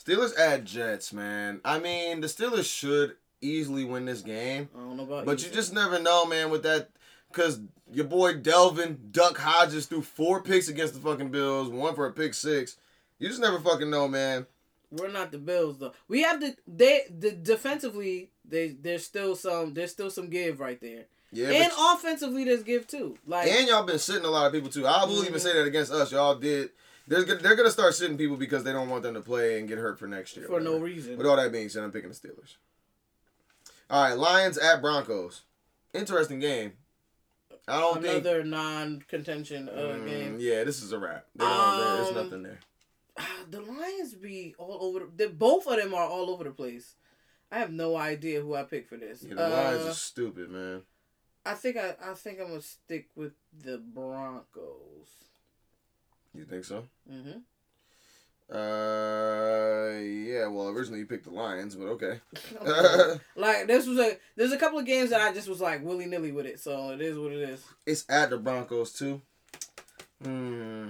Steelers 0.03 0.37
at 0.37 0.65
Jets, 0.65 1.13
man. 1.13 1.61
I 1.63 1.79
mean, 1.79 2.21
the 2.21 2.27
Steelers 2.27 2.65
should 2.65 3.15
easily 3.41 3.85
win 3.85 4.05
this 4.05 4.21
game. 4.21 4.69
I 4.75 4.79
don't 4.79 4.97
know 4.97 5.03
about 5.03 5.25
But 5.25 5.43
you 5.43 5.51
just 5.51 5.73
never 5.73 5.99
know, 5.99 6.25
man, 6.25 6.49
with 6.49 6.63
that. 6.63 6.89
Because 7.29 7.61
your 7.91 8.05
boy 8.05 8.35
Devlin 8.35 9.09
Duck 9.11 9.37
Hodges 9.37 9.87
threw 9.87 10.03
four 10.03 10.43
picks 10.43 10.67
against 10.67 10.93
the 10.93 10.99
fucking 10.99 11.29
Bills, 11.29 11.69
one 11.69 11.95
for 11.95 12.05
a 12.05 12.11
pick 12.11 12.35
six. 12.35 12.77
You 13.17 13.27
just 13.27 13.41
never 13.41 13.59
fucking 13.59 13.89
know, 13.89 14.07
man. 14.07 14.45
We're 14.91 15.09
not 15.09 15.31
the 15.31 15.39
Bills 15.39 15.79
though. 15.79 15.93
We 16.07 16.21
have 16.21 16.39
the 16.39 16.55
they 16.67 17.01
the 17.09 17.31
defensively 17.31 18.29
they 18.45 18.75
there's 18.79 19.03
still 19.03 19.35
some 19.35 19.73
there's 19.73 19.91
still 19.91 20.11
some 20.11 20.29
give 20.29 20.59
right 20.59 20.79
there. 20.79 21.05
Yeah, 21.31 21.49
and 21.49 21.71
offensively 21.75 22.43
there's 22.43 22.61
give 22.61 22.85
too. 22.85 23.17
Like 23.25 23.47
and 23.47 23.67
y'all 23.67 23.83
been 23.83 23.97
sitting 23.97 24.25
a 24.25 24.29
lot 24.29 24.45
of 24.45 24.53
people 24.53 24.69
too. 24.69 24.85
I 24.85 25.05
will 25.05 25.21
even 25.21 25.33
mm-hmm. 25.33 25.37
say 25.39 25.53
that 25.53 25.65
against 25.65 25.91
us. 25.91 26.11
Y'all 26.11 26.35
did. 26.35 26.69
They're 27.07 27.23
gonna, 27.25 27.39
they're 27.39 27.55
gonna 27.55 27.71
start 27.71 27.95
sitting 27.95 28.17
people 28.17 28.37
because 28.37 28.63
they 28.63 28.71
don't 28.71 28.89
want 28.89 29.03
them 29.03 29.13
to 29.15 29.21
play 29.21 29.59
and 29.59 29.67
get 29.67 29.77
hurt 29.77 29.99
for 29.99 30.07
next 30.07 30.37
year. 30.37 30.47
For 30.47 30.59
no 30.61 30.77
reason. 30.77 31.17
With 31.17 31.27
all 31.27 31.35
that 31.35 31.51
being 31.51 31.69
said, 31.69 31.83
I'm 31.83 31.91
picking 31.91 32.09
the 32.09 32.15
Steelers. 32.15 32.55
All 33.89 34.03
right, 34.03 34.17
Lions 34.17 34.57
at 34.57 34.81
Broncos. 34.81 35.41
Interesting 35.93 36.39
game. 36.39 36.73
I 37.67 37.79
don't 37.79 38.01
think. 38.01 38.25
another 38.25 38.43
non-contention 38.43 39.69
uh, 39.69 39.73
Mm, 39.73 40.07
game. 40.07 40.37
Yeah, 40.39 40.63
this 40.63 40.81
is 40.81 40.91
a 40.91 40.99
wrap. 40.99 41.25
They 41.35 41.45
don't, 41.45 41.77
there's 41.77 42.07
Um, 42.09 42.15
nothing 42.15 42.43
there. 42.43 42.59
The 43.51 43.61
Lions 43.61 44.15
be 44.15 44.55
all 44.57 44.79
over. 44.81 44.99
The, 44.99 45.11
they, 45.15 45.27
both 45.27 45.67
of 45.67 45.77
them 45.77 45.93
are 45.93 46.05
all 46.07 46.29
over 46.29 46.43
the 46.43 46.51
place. 46.51 46.95
I 47.51 47.59
have 47.59 47.71
no 47.71 47.95
idea 47.95 48.41
who 48.41 48.55
I 48.55 48.63
picked 48.63 48.89
for 48.89 48.97
this. 48.97 49.23
Yeah, 49.23 49.35
the 49.35 49.47
Lions 49.49 49.85
Uh, 49.85 49.89
are 49.89 49.93
stupid, 49.93 50.49
man. 50.49 50.81
I 51.45 51.53
think 51.53 51.77
I, 51.77 51.95
I 52.03 52.13
think 52.15 52.39
I'm 52.41 52.47
gonna 52.47 52.61
stick 52.61 53.09
with 53.15 53.33
the 53.63 53.77
Broncos. 53.77 55.07
You 56.33 56.45
think 56.45 56.65
so? 56.65 56.85
Mm-hmm. 57.11 57.39
Uh, 58.51 59.99
yeah. 59.99 60.47
Well, 60.47 60.67
originally 60.67 60.99
you 60.99 61.05
picked 61.05 61.23
the 61.25 61.31
Lions, 61.31 61.75
but 61.75 61.85
okay. 61.87 62.19
like 63.35 63.67
this 63.67 63.87
was 63.87 63.97
a 63.99 64.17
there's 64.35 64.51
a 64.51 64.57
couple 64.57 64.79
of 64.79 64.85
games 64.85 65.09
that 65.11 65.21
I 65.21 65.33
just 65.33 65.47
was 65.47 65.61
like 65.61 65.83
willy 65.83 66.05
nilly 66.05 66.31
with 66.31 66.45
it, 66.45 66.59
so 66.59 66.91
it 66.91 67.01
is 67.01 67.17
what 67.17 67.31
it 67.31 67.49
is. 67.49 67.63
it's 67.85 68.05
at 68.09 68.29
the 68.29 68.37
Broncos 68.37 68.93
too. 68.93 69.21
Hmm. 70.23 70.89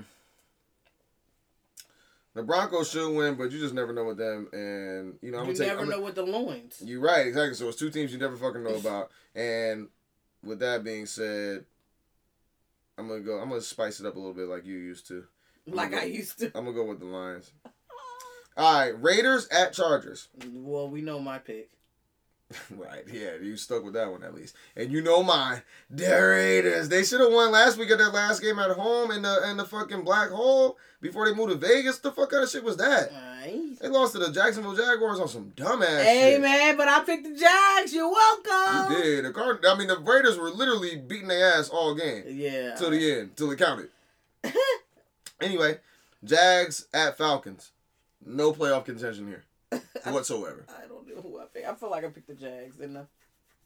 The 2.36 2.41
Broncos 2.41 2.90
should 2.90 3.15
win, 3.15 3.36
but 3.36 3.52
you 3.52 3.60
just 3.60 3.76
never 3.76 3.94
know 3.94 4.06
with 4.06 4.18
them. 4.18 4.48
And 4.52 5.15
you 5.22 5.32
know, 5.32 5.40
I'm 5.40 5.48
you 5.48 5.53
gonna 5.53 5.57
take. 5.60 5.68
never 5.68 5.82
I'm 5.82 5.90
know 5.90 5.99
what 6.02 6.15
the 6.15 6.24
loins. 6.24 6.82
You're 6.84 6.99
right, 6.99 7.28
exactly. 7.28 7.53
So 7.53 7.68
it's 7.68 7.78
two 7.78 7.91
teams 7.91 8.11
you 8.11 8.18
never 8.18 8.36
fucking 8.36 8.64
know 8.64 8.76
about. 8.76 9.11
And 9.36 9.88
with 10.44 10.60
that 10.60 10.84
being 10.84 11.06
said, 11.06 11.65
I'm 12.98 13.07
gonna 13.07 13.22
go. 13.22 13.40
I'm 13.40 13.49
gonna 13.49 13.61
spice 13.61 13.99
it 13.99 14.06
up 14.06 14.15
a 14.15 14.20
little 14.20 14.34
bit 14.34 14.48
like 14.48 14.65
you 14.65 14.78
used 14.78 15.07
to. 15.07 15.24
I'm 15.68 15.74
Like 15.74 15.91
gonna 15.91 16.03
I 16.03 16.06
used 16.06 16.40
to. 16.40 16.45
I'm 16.56 16.65
gonna 16.65 16.74
go 16.74 16.86
with 16.86 16.99
the 16.99 17.06
Lions. 17.06 17.52
All 18.56 18.80
right, 18.80 19.02
Raiders 19.02 19.48
at 19.48 19.74
Chargers. 19.74 20.28
Well, 20.52 20.88
we 20.90 21.02
know 21.02 21.20
my 21.20 21.40
pick. 21.40 21.72
Right, 22.77 23.03
yeah, 23.11 23.31
you 23.41 23.55
stuck 23.57 23.84
with 23.84 23.93
that 23.93 24.11
one 24.11 24.23
at 24.23 24.34
least. 24.34 24.55
And 24.75 24.91
you 24.91 25.01
know 25.01 25.23
mine, 25.23 25.61
the 25.89 26.05
Raiders. 26.05 26.89
They 26.89 27.03
should 27.03 27.19
have 27.21 27.31
won 27.31 27.51
last 27.51 27.77
week 27.77 27.91
at 27.91 27.97
their 27.97 28.09
last 28.09 28.41
game 28.41 28.59
at 28.59 28.71
home 28.71 29.11
in 29.11 29.21
the 29.21 29.49
in 29.49 29.57
the 29.57 29.65
fucking 29.65 30.03
black 30.03 30.30
hole 30.30 30.77
before 31.01 31.27
they 31.30 31.35
moved 31.35 31.51
to 31.51 31.57
Vegas. 31.57 31.99
The 31.99 32.11
fuck 32.11 32.30
kind 32.31 32.43
of 32.43 32.49
shit 32.49 32.63
was 32.63 32.77
that? 32.77 33.11
Nice. 33.11 33.80
They 33.80 33.88
lost 33.89 34.13
to 34.13 34.19
the 34.19 34.31
Jacksonville 34.31 34.75
Jaguars 34.75 35.19
on 35.19 35.27
some 35.27 35.51
dumbass 35.55 36.03
Hey 36.03 36.34
shit. 36.34 36.41
man, 36.41 36.77
but 36.77 36.88
I 36.88 37.03
picked 37.03 37.23
the 37.25 37.35
Jags. 37.35 37.93
You're 37.93 38.09
welcome. 38.11 38.91
You 38.93 39.03
did. 39.03 39.25
The 39.25 39.31
Card- 39.31 39.65
I 39.65 39.77
mean, 39.77 39.88
the 39.88 39.97
Raiders 39.99 40.38
were 40.38 40.49
literally 40.49 40.95
beating 40.95 41.27
their 41.27 41.53
ass 41.55 41.69
all 41.69 41.93
game 41.95 42.23
Yeah. 42.27 42.75
till 42.75 42.91
the 42.91 43.11
end, 43.19 43.35
till 43.38 43.51
it 43.51 43.57
counted. 43.59 43.89
anyway, 45.41 45.80
Jags 46.23 46.88
at 46.93 47.17
Falcons. 47.17 47.71
No 48.25 48.53
playoff 48.53 48.85
contention 48.85 49.27
here 49.27 49.43
whatsoever. 50.05 50.65
I 50.69 50.88
who 51.22 51.40
I. 51.40 51.69
I 51.69 51.76
feel 51.76 51.90
like 51.91 52.03
I 52.06 52.10
picked 52.10 52.27
the 52.27 52.34
Jags, 52.35 52.76
didn't 52.77 52.98
I? 52.98 53.03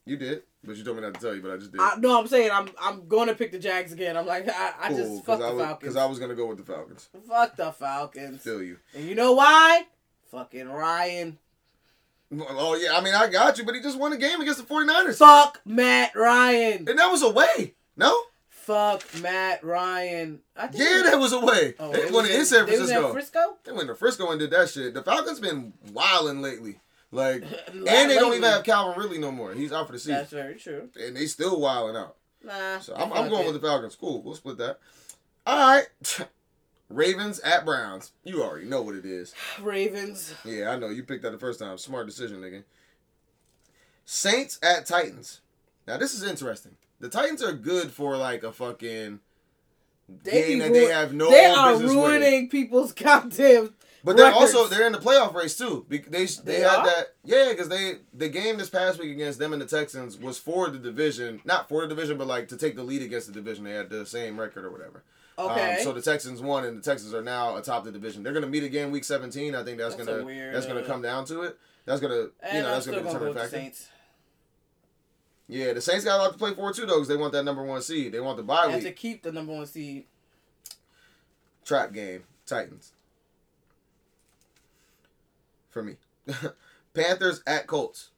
You 0.04 0.16
did, 0.16 0.42
but 0.64 0.74
you 0.74 0.84
told 0.84 0.96
me 0.96 1.02
not 1.02 1.12
to 1.14 1.20
tell 1.20 1.34
you, 1.34 1.42
but 1.42 1.50
I 1.50 1.58
just 1.58 1.70
did. 1.70 1.80
I 1.82 1.96
no, 1.98 2.18
I'm 2.18 2.26
saying 2.26 2.50
I'm 2.50 2.70
I'm 2.80 3.06
going 3.08 3.28
to 3.28 3.34
pick 3.34 3.52
the 3.52 3.58
Jags 3.58 3.92
again. 3.92 4.16
I'm 4.16 4.26
like 4.26 4.48
I, 4.48 4.72
I 4.80 4.88
just 4.94 5.22
fuck 5.24 5.38
I 5.40 5.50
the 5.50 5.54
was, 5.54 5.64
Falcons. 5.64 5.80
Because 5.80 5.96
I 5.96 6.06
was 6.06 6.18
gonna 6.18 6.34
go 6.34 6.46
with 6.46 6.56
the 6.56 6.64
Falcons. 6.64 7.10
Fuck 7.28 7.56
the 7.56 7.72
Falcons. 7.72 8.40
Feel 8.40 8.62
you. 8.62 8.78
And 8.94 9.04
you 9.04 9.14
know 9.14 9.32
why? 9.32 9.84
Fucking 10.30 10.68
Ryan. 10.68 11.38
Oh 12.32 12.74
yeah, 12.74 12.96
I 12.96 13.02
mean 13.02 13.14
I 13.14 13.28
got 13.28 13.58
you, 13.58 13.64
but 13.64 13.74
he 13.74 13.82
just 13.82 13.98
won 13.98 14.14
a 14.14 14.16
game 14.16 14.40
against 14.40 14.66
the 14.66 14.74
49ers. 14.74 15.18
Fuck 15.18 15.60
Matt 15.66 16.16
Ryan. 16.16 16.88
And 16.88 16.98
that 16.98 17.10
was 17.10 17.22
away. 17.22 17.74
No? 17.94 18.18
Fuck 18.48 19.02
Matt 19.20 19.62
Ryan. 19.62 20.40
I 20.56 20.68
think 20.68 20.84
Yeah, 20.84 21.02
that 21.10 21.18
was 21.18 21.34
away. 21.34 21.74
Oh, 21.78 21.92
they 21.92 22.10
was 22.10 22.30
in 22.30 22.44
San 22.46 22.64
they 22.64 22.78
was 22.78 22.90
in 22.90 22.96
Francisco. 22.96 23.12
Frisco? 23.12 23.56
They 23.64 23.72
went 23.72 23.88
to 23.88 23.94
Frisco 23.94 24.30
and 24.30 24.40
did 24.40 24.50
that 24.52 24.70
shit. 24.70 24.94
The 24.94 25.02
Falcons 25.02 25.40
been 25.40 25.72
wilding 25.92 26.40
lately. 26.40 26.78
Like, 27.10 27.42
and 27.72 27.86
they 27.86 28.14
don't 28.16 28.32
even 28.34 28.42
have 28.50 28.64
Calvin 28.64 29.00
Ridley 29.00 29.18
no 29.18 29.30
more. 29.32 29.54
He's 29.54 29.72
out 29.72 29.86
for 29.86 29.92
the 29.92 29.98
season. 29.98 30.14
That's 30.14 30.30
very 30.32 30.54
true. 30.56 30.88
and 31.00 31.16
they 31.16 31.26
still 31.26 31.60
wilding 31.60 31.96
out. 31.96 32.16
Nah. 32.44 32.78
So 32.80 32.94
I'm, 32.94 33.12
I'm 33.12 33.28
going 33.28 33.44
it. 33.44 33.52
with 33.52 33.60
the 33.60 33.66
Falcons. 33.66 33.96
Cool, 33.96 34.22
we'll 34.22 34.34
split 34.34 34.58
that. 34.58 34.78
All 35.46 35.56
right. 35.74 35.86
Ravens 36.90 37.40
at 37.40 37.64
Browns. 37.64 38.12
You 38.24 38.42
already 38.42 38.66
know 38.66 38.80
what 38.82 38.94
it 38.94 39.04
is. 39.04 39.34
Ravens. 39.60 40.34
Yeah, 40.44 40.70
I 40.70 40.78
know. 40.78 40.88
You 40.88 41.02
picked 41.02 41.22
that 41.22 41.32
the 41.32 41.38
first 41.38 41.58
time. 41.60 41.76
Smart 41.78 42.06
decision, 42.06 42.40
nigga. 42.40 42.64
Saints 44.04 44.58
at 44.62 44.86
Titans. 44.86 45.40
Now 45.86 45.96
this 45.98 46.14
is 46.14 46.22
interesting. 46.22 46.76
The 47.00 47.08
Titans 47.08 47.42
are 47.42 47.52
good 47.52 47.90
for 47.90 48.16
like 48.16 48.42
a 48.42 48.52
fucking 48.52 49.20
They 50.24 50.48
game 50.48 50.58
that 50.60 50.72
they 50.72 50.86
have 50.86 51.12
no 51.12 51.30
They 51.30 51.44
are 51.46 51.72
business 51.72 51.90
winning. 51.94 52.04
ruining 52.20 52.48
people's 52.48 52.92
goddamn. 52.94 53.74
But 54.04 54.16
they're 54.16 54.26
records. 54.26 54.54
also 54.54 54.68
they're 54.68 54.86
in 54.86 54.92
the 54.92 54.98
playoff 54.98 55.34
race 55.34 55.56
too. 55.56 55.84
Be- 55.88 55.98
They 55.98 56.24
they, 56.26 56.42
They 56.44 56.60
had 56.60 56.78
are? 56.80 56.86
that 56.86 57.14
yeah 57.24 57.48
because 57.50 57.68
they 57.68 57.96
the 58.14 58.28
game 58.28 58.56
this 58.56 58.70
past 58.70 58.98
week 59.00 59.10
against 59.10 59.38
them 59.38 59.52
and 59.52 59.60
the 59.60 59.66
Texans 59.66 60.16
was 60.16 60.38
for 60.38 60.68
the 60.70 60.78
division, 60.78 61.40
not 61.44 61.68
for 61.68 61.82
the 61.82 61.88
division, 61.88 62.16
but 62.16 62.26
like 62.28 62.48
to 62.48 62.56
take 62.56 62.76
the 62.76 62.84
lead 62.84 63.02
against 63.02 63.26
the 63.26 63.32
division. 63.32 63.64
They 63.64 63.72
had 63.72 63.90
the 63.90 64.06
same 64.06 64.38
record 64.38 64.64
or 64.64 64.70
whatever. 64.70 65.02
Okay. 65.38 65.76
Um, 65.78 65.82
so 65.84 65.92
the 65.92 66.02
Texans 66.02 66.40
won, 66.40 66.64
and 66.64 66.76
the 66.78 66.82
Texans 66.82 67.14
are 67.14 67.22
now 67.22 67.56
atop 67.56 67.84
the 67.84 67.92
division. 67.92 68.22
They're 68.22 68.32
gonna 68.32 68.46
meet 68.48 68.62
again 68.64 68.90
week 68.90 69.04
17. 69.04 69.54
I 69.54 69.62
think 69.64 69.78
that's, 69.78 69.94
That's 69.94 70.08
gonna 70.08 70.24
weird, 70.24 70.54
that's 70.54 70.66
gonna 70.66 70.82
come 70.82 71.02
down 71.02 71.24
to 71.26 71.42
it. 71.42 71.56
That's 71.84 72.00
gonna 72.00 72.14
you 72.14 72.62
know 72.62 72.70
that's 72.70 72.86
gonna 72.86 72.98
gonna 72.98 73.12
go 73.12 73.12
determine 73.12 73.28
with 73.28 73.34
the 73.36 73.40
factor. 73.42 73.56
Saints. 73.56 73.88
Yeah, 75.48 75.72
the 75.72 75.80
Saints 75.80 76.04
got 76.04 76.18
a 76.20 76.22
lot 76.24 76.32
to 76.32 76.38
play 76.38 76.54
for 76.54 76.72
too 76.72 76.86
though, 76.86 76.94
because 76.94 77.08
they 77.08 77.16
want 77.16 77.32
that 77.32 77.44
number 77.44 77.62
one 77.64 77.82
seed. 77.82 78.12
They 78.12 78.20
want 78.20 78.36
the 78.36 78.42
bye 78.42 78.64
And 78.66 78.74
week 78.74 78.82
to 78.84 78.92
keep 78.92 79.22
the 79.22 79.32
number 79.32 79.52
one 79.54 79.66
seed. 79.66 80.04
trap 81.64 81.92
game. 81.92 82.24
Titans. 82.46 82.92
For 85.78 85.84
me, 85.84 85.94
Panthers 86.92 87.40
at 87.46 87.68
Colts. 87.68 88.10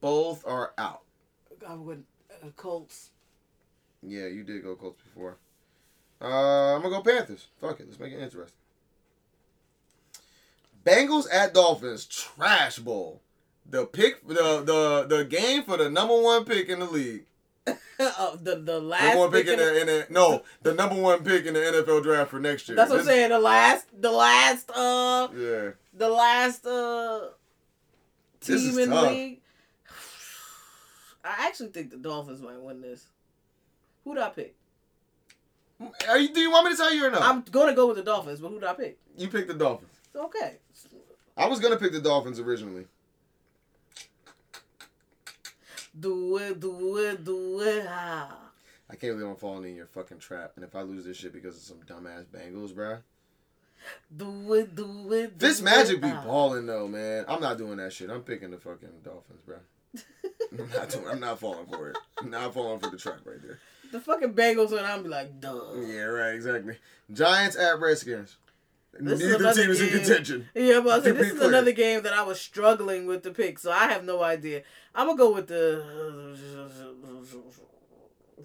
Both 0.00 0.46
are 0.46 0.72
out. 0.78 1.02
I'm 1.68 1.84
with 1.84 2.04
uh, 2.30 2.50
Colts. 2.56 3.10
Yeah, 4.00 4.28
you 4.28 4.44
did 4.44 4.62
go 4.62 4.76
Colts 4.76 5.02
before. 5.02 5.38
Uh, 6.22 6.76
I'm 6.76 6.82
gonna 6.82 6.94
go 6.94 7.02
Panthers. 7.02 7.48
Fuck 7.60 7.80
it, 7.80 7.88
let's 7.88 7.98
make 7.98 8.12
it 8.12 8.20
interesting. 8.20 8.56
Bengals 10.84 11.26
at 11.32 11.52
Dolphins, 11.52 12.06
trash 12.06 12.78
bowl. 12.78 13.22
The 13.68 13.84
pick, 13.84 14.24
the 14.28 14.62
the 14.62 15.06
the 15.08 15.24
game 15.24 15.64
for 15.64 15.76
the 15.76 15.90
number 15.90 16.22
one 16.22 16.44
pick 16.44 16.68
in 16.68 16.78
the 16.78 16.86
league. 16.86 17.24
uh, 17.98 18.36
the 18.40 18.56
the 18.56 18.80
last. 18.80 19.02
Number 19.02 19.20
one 19.20 19.30
pick 19.32 19.46
in 19.48 19.58
the, 19.58 19.80
in 19.80 19.86
the 19.86 20.06
no, 20.10 20.42
the 20.62 20.74
number 20.74 20.94
one 21.00 21.24
pick 21.24 21.46
in 21.46 21.54
the 21.54 21.60
NFL 21.60 22.02
draft 22.02 22.30
for 22.30 22.38
next 22.38 22.68
year. 22.68 22.76
That's 22.76 22.90
what 22.90 23.00
I'm 23.00 23.06
saying. 23.06 23.30
The 23.30 23.38
last, 23.38 23.86
the 24.00 24.10
last, 24.10 24.70
uh, 24.70 25.28
Yeah, 25.34 25.70
the 25.94 26.08
last, 26.08 26.66
uh, 26.66 27.28
This 28.40 28.60
team 28.62 28.70
is 28.70 28.78
in 28.78 28.90
the 28.90 29.02
league. 29.02 29.40
I 31.24 31.46
actually 31.48 31.70
think 31.70 31.90
the 31.90 31.96
Dolphins 31.96 32.40
might 32.40 32.60
win 32.60 32.80
this. 32.80 33.06
Who'd 34.04 34.18
I 34.18 34.28
pick? 34.28 34.54
Are 36.08 36.18
you, 36.18 36.32
do 36.32 36.40
you 36.40 36.50
want 36.50 36.66
me 36.66 36.70
to 36.72 36.76
tell 36.76 36.94
you 36.94 37.06
or 37.06 37.10
no? 37.10 37.18
I'm 37.18 37.42
gonna 37.50 37.74
go 37.74 37.88
with 37.88 37.96
the 37.96 38.02
Dolphins, 38.02 38.40
but 38.40 38.48
who'd 38.48 38.64
I 38.64 38.74
pick? 38.74 38.98
you 39.16 39.28
picked 39.28 39.48
the 39.48 39.54
Dolphins. 39.54 39.90
Okay. 40.14 40.56
I 41.36 41.48
was 41.48 41.60
gonna 41.60 41.76
pick 41.76 41.92
the 41.92 42.00
Dolphins 42.00 42.38
originally. 42.38 42.86
Do 45.98 46.36
it, 46.38 46.60
do 46.60 46.98
it, 46.98 47.24
do 47.24 47.60
it. 47.60 47.86
Ah. 47.88 48.36
I 48.88 48.94
can't 48.96 49.14
believe 49.14 49.30
I'm 49.30 49.36
falling 49.36 49.70
in 49.70 49.76
your 49.76 49.86
fucking 49.86 50.18
trap. 50.18 50.52
And 50.56 50.64
if 50.64 50.74
I 50.76 50.82
lose 50.82 51.04
this 51.04 51.16
shit 51.16 51.32
because 51.32 51.56
of 51.56 51.62
some 51.62 51.78
dumbass 51.78 52.24
Bengals, 52.26 52.72
bruh. 52.72 53.00
Do 54.14 54.54
it, 54.54 54.74
do 54.74 55.12
it. 55.12 55.38
Do 55.38 55.46
This 55.46 55.60
magic 55.60 55.96
it, 55.98 56.02
be 56.02 56.08
ah. 56.10 56.22
balling 56.24 56.66
though, 56.66 56.88
man. 56.88 57.24
I'm 57.28 57.40
not 57.40 57.58
doing 57.58 57.78
that 57.78 57.92
shit. 57.92 58.10
I'm 58.10 58.22
picking 58.22 58.50
the 58.50 58.58
fucking 58.58 58.88
Dolphins, 59.02 59.40
bro. 59.46 59.56
I'm 60.58 60.70
not 60.70 60.90
doing. 60.90 61.08
I'm 61.08 61.20
not 61.20 61.38
falling 61.38 61.66
for 61.66 61.90
it. 61.90 61.96
I'm 62.18 62.30
not 62.30 62.54
falling 62.54 62.80
for 62.80 62.90
the 62.90 62.96
trap 62.96 63.20
right 63.24 63.40
there. 63.42 63.58
The 63.92 64.00
fucking 64.00 64.34
Bengals 64.34 64.72
and 64.72 64.86
I'm 64.86 65.02
be 65.02 65.08
like, 65.08 65.40
duh. 65.40 65.74
Yeah, 65.86 66.02
right. 66.02 66.34
Exactly. 66.34 66.76
Giants 67.12 67.56
at 67.56 67.78
Redskins. 67.80 68.36
This 69.00 69.20
is 69.20 69.26
Neither 69.26 69.36
another 69.44 69.62
team 69.62 69.70
is 69.70 69.80
in 69.80 69.88
game- 69.88 69.98
contention. 69.98 70.48
Yeah, 70.54 70.80
but 70.80 71.00
I 71.00 71.02
said 71.04 71.16
this 71.16 71.32
is 71.32 71.38
clear. 71.38 71.48
another 71.48 71.72
game 71.72 72.02
that 72.02 72.12
I 72.12 72.22
was 72.22 72.40
struggling 72.40 73.06
with 73.06 73.22
the 73.22 73.30
pick, 73.30 73.58
so 73.58 73.70
I 73.72 73.88
have 73.88 74.04
no 74.04 74.22
idea. 74.22 74.62
I'm 74.94 75.06
gonna 75.06 75.18
go 75.18 75.32
with 75.34 75.46
the 75.48 75.82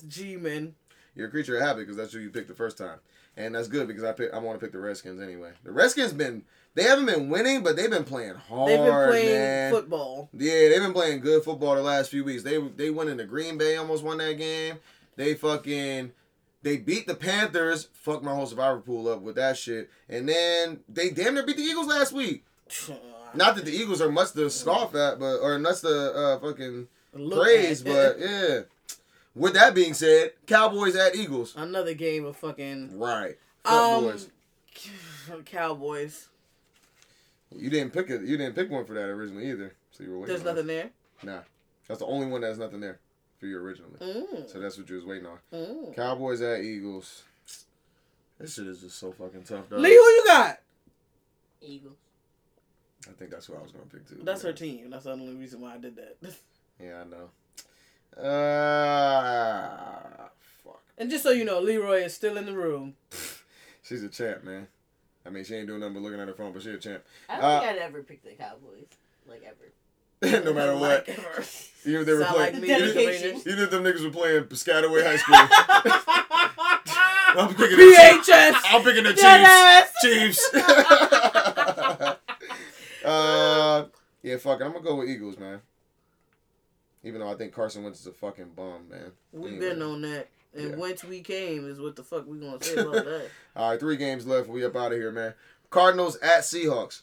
G-men. 0.07 0.75
You're 1.15 1.27
a 1.27 1.31
creature 1.31 1.57
of 1.57 1.61
habit 1.63 1.81
because 1.81 1.97
that's 1.97 2.13
who 2.13 2.19
you 2.19 2.29
picked 2.29 2.47
the 2.47 2.53
first 2.55 2.77
time, 2.77 2.99
and 3.35 3.53
that's 3.53 3.67
good 3.67 3.87
because 3.87 4.03
I 4.03 4.13
pick. 4.13 4.33
I 4.33 4.37
want 4.39 4.59
to 4.59 4.65
pick 4.65 4.71
the 4.71 4.79
Redskins 4.79 5.21
anyway. 5.21 5.51
The 5.63 5.71
Redskins 5.71 6.13
been. 6.13 6.43
They 6.73 6.83
haven't 6.83 7.05
been 7.05 7.27
winning, 7.29 7.63
but 7.63 7.75
they've 7.75 7.89
been 7.89 8.05
playing 8.05 8.35
hard. 8.35 8.69
They've 8.69 8.77
been 8.79 9.07
playing 9.09 9.27
man. 9.33 9.71
football. 9.73 10.29
Yeah, 10.33 10.69
they've 10.69 10.79
been 10.81 10.93
playing 10.93 11.19
good 11.19 11.43
football 11.43 11.75
the 11.75 11.81
last 11.81 12.09
few 12.09 12.23
weeks. 12.23 12.43
They 12.43 12.59
they 12.59 12.89
went 12.89 13.09
into 13.09 13.25
Green 13.25 13.57
Bay, 13.57 13.75
almost 13.75 14.03
won 14.05 14.19
that 14.19 14.37
game. 14.37 14.77
They 15.17 15.33
fucking 15.33 16.13
they 16.63 16.77
beat 16.77 17.07
the 17.07 17.15
Panthers, 17.15 17.89
Fuck 17.93 18.23
my 18.23 18.33
whole 18.33 18.45
survivor 18.45 18.79
pool 18.79 19.07
up 19.07 19.21
with 19.21 19.35
that 19.35 19.57
shit. 19.57 19.89
And 20.09 20.27
then 20.29 20.81
they 20.87 21.09
damn 21.09 21.33
near 21.33 21.45
beat 21.45 21.57
the 21.57 21.63
Eagles 21.63 21.87
last 21.87 22.13
week. 22.13 22.43
Not 23.33 23.55
that 23.55 23.65
the 23.65 23.71
Eagles 23.71 24.01
are 24.01 24.11
much 24.11 24.33
to 24.33 24.49
scoff 24.49 24.95
at, 24.95 25.19
but 25.19 25.37
or 25.37 25.57
much 25.59 25.81
to 25.81 26.13
uh, 26.13 26.39
fucking 26.39 26.87
Look 27.13 27.43
praise, 27.43 27.81
but 27.81 28.19
yeah. 28.19 28.61
With 29.33 29.53
that 29.53 29.73
being 29.73 29.93
said, 29.93 30.33
Cowboys 30.45 30.95
at 30.95 31.15
Eagles. 31.15 31.55
Another 31.55 31.93
game 31.93 32.25
of 32.25 32.35
fucking 32.37 32.97
Right. 32.99 33.37
Cowboys. 33.63 34.29
um. 35.31 35.43
Cowboys. 35.45 36.27
You 37.55 37.69
didn't 37.69 37.93
pick 37.93 38.09
it. 38.09 38.21
You 38.21 38.37
didn't 38.37 38.55
pick 38.55 38.69
one 38.69 38.85
for 38.85 38.93
that 38.93 39.05
originally 39.05 39.49
either. 39.49 39.73
So 39.91 40.03
you 40.03 40.11
were 40.11 40.19
waiting. 40.19 40.35
There's 40.35 40.45
nothing 40.45 40.67
there. 40.67 40.89
Nah, 41.23 41.39
that's 41.87 41.99
the 41.99 42.05
only 42.05 42.27
one 42.27 42.41
that's 42.41 42.57
nothing 42.57 42.79
there 42.79 42.99
for 43.41 43.47
you 43.47 43.57
originally. 43.57 43.97
Mm. 43.99 44.49
So 44.49 44.59
that's 44.59 44.77
what 44.77 44.87
you 44.87 44.95
was 44.95 45.03
waiting 45.05 45.25
on. 45.25 45.39
Mm. 45.53 45.95
Cowboys 45.95 46.41
at 46.41 46.61
Eagles. 46.61 47.23
This 48.39 48.53
shit 48.53 48.67
is 48.67 48.79
just 48.81 48.99
so 48.99 49.11
fucking 49.11 49.43
tough, 49.43 49.65
though. 49.67 49.77
Lee, 49.77 49.89
who 49.89 49.95
you 49.95 50.23
got? 50.27 50.59
Eagles. 51.61 51.97
I 53.09 53.13
think 53.13 53.31
that's 53.31 53.47
who 53.47 53.55
I 53.55 53.61
was 53.61 53.71
gonna 53.71 53.85
pick 53.91 54.07
too. 54.07 54.19
That's 54.23 54.43
but- 54.43 54.49
her 54.49 54.53
team. 54.53 54.91
That's 54.91 55.05
the 55.05 55.11
only 55.11 55.33
reason 55.33 55.59
why 55.59 55.73
I 55.73 55.77
did 55.79 55.95
that. 55.97 56.17
Yeah, 56.83 57.01
I 57.01 57.03
know. 57.03 57.29
Uh, 58.17 60.29
fuck. 60.63 60.81
And 60.97 61.11
just 61.11 61.21
so 61.23 61.29
you 61.29 61.45
know, 61.45 61.59
Leroy 61.59 62.01
is 62.03 62.15
still 62.15 62.37
in 62.37 62.47
the 62.47 62.53
room. 62.53 62.95
She's 63.83 64.01
a 64.03 64.09
champ, 64.09 64.43
man. 64.43 64.67
I 65.23 65.29
mean, 65.29 65.43
she 65.43 65.53
ain't 65.53 65.67
doing 65.67 65.79
nothing 65.81 65.93
but 65.93 66.01
looking 66.01 66.19
at 66.19 66.27
her 66.27 66.33
phone, 66.33 66.53
but 66.53 66.63
she 66.63 66.71
a 66.71 66.79
champ. 66.79 67.03
I 67.29 67.35
don't 67.35 67.43
Uh, 67.45 67.59
think 67.59 67.71
I'd 67.73 67.77
ever 67.77 68.01
pick 68.01 68.23
the 68.23 68.31
Cowboys. 68.31 68.87
Like 69.27 69.43
ever. 69.45 69.71
no 70.45 70.53
matter 70.53 70.75
what. 70.75 71.07
Like. 71.07 71.19
Even 71.83 72.01
if 72.01 72.05
they 72.05 72.13
were 72.13 72.21
Sound 72.21 72.35
playing. 72.35 72.53
like 72.53 72.61
me, 72.61 72.75
even, 72.75 72.93
the 72.93 73.41
even 73.47 73.59
if 73.63 73.71
them 73.71 73.83
niggas 73.83 74.03
were 74.03 74.11
playing 74.11 74.43
Piscataway 74.43 75.03
High 75.03 75.15
School. 75.17 75.35
I'm 77.41 77.55
picking 77.55 77.77
the 77.77 78.21
Chiefs. 78.23 78.63
I'm 78.69 78.83
picking 78.83 79.03
the 79.03 79.13
Dead 79.13 79.87
Chiefs. 80.03 80.51
Chiefs. 80.51 82.21
uh, 83.03 83.85
yeah, 84.21 84.37
fuck 84.37 84.61
it. 84.61 84.63
I'm 84.63 84.73
gonna 84.73 84.83
go 84.83 84.95
with 84.97 85.09
Eagles, 85.09 85.37
man. 85.39 85.61
Even 87.03 87.21
though 87.21 87.31
I 87.31 87.35
think 87.35 87.51
Carson 87.53 87.83
Wentz 87.83 88.01
is 88.01 88.07
a 88.07 88.11
fucking 88.11 88.51
bum, 88.55 88.87
man. 88.89 89.11
We've 89.31 89.53
Anyway. 89.53 89.69
been 89.69 89.81
on 89.81 90.01
that. 90.03 90.27
And 90.53 90.71
Yeah. 90.71 90.75
whence 90.75 91.03
we 91.03 91.21
came 91.21 91.67
is 91.67 91.79
what 91.79 91.95
the 91.95 92.03
fuck 92.03 92.27
we 92.27 92.37
gonna 92.37 92.63
say 92.63 92.75
about 92.75 93.05
that. 93.05 93.27
All 93.55 93.71
right, 93.71 93.79
three 93.79 93.97
games 93.97 94.27
left. 94.27 94.49
We 94.49 94.63
up 94.65 94.75
out 94.75 94.91
of 94.91 94.97
here, 94.99 95.11
man. 95.11 95.33
Cardinals 95.71 96.17
at 96.17 96.41
Seahawks. 96.41 97.01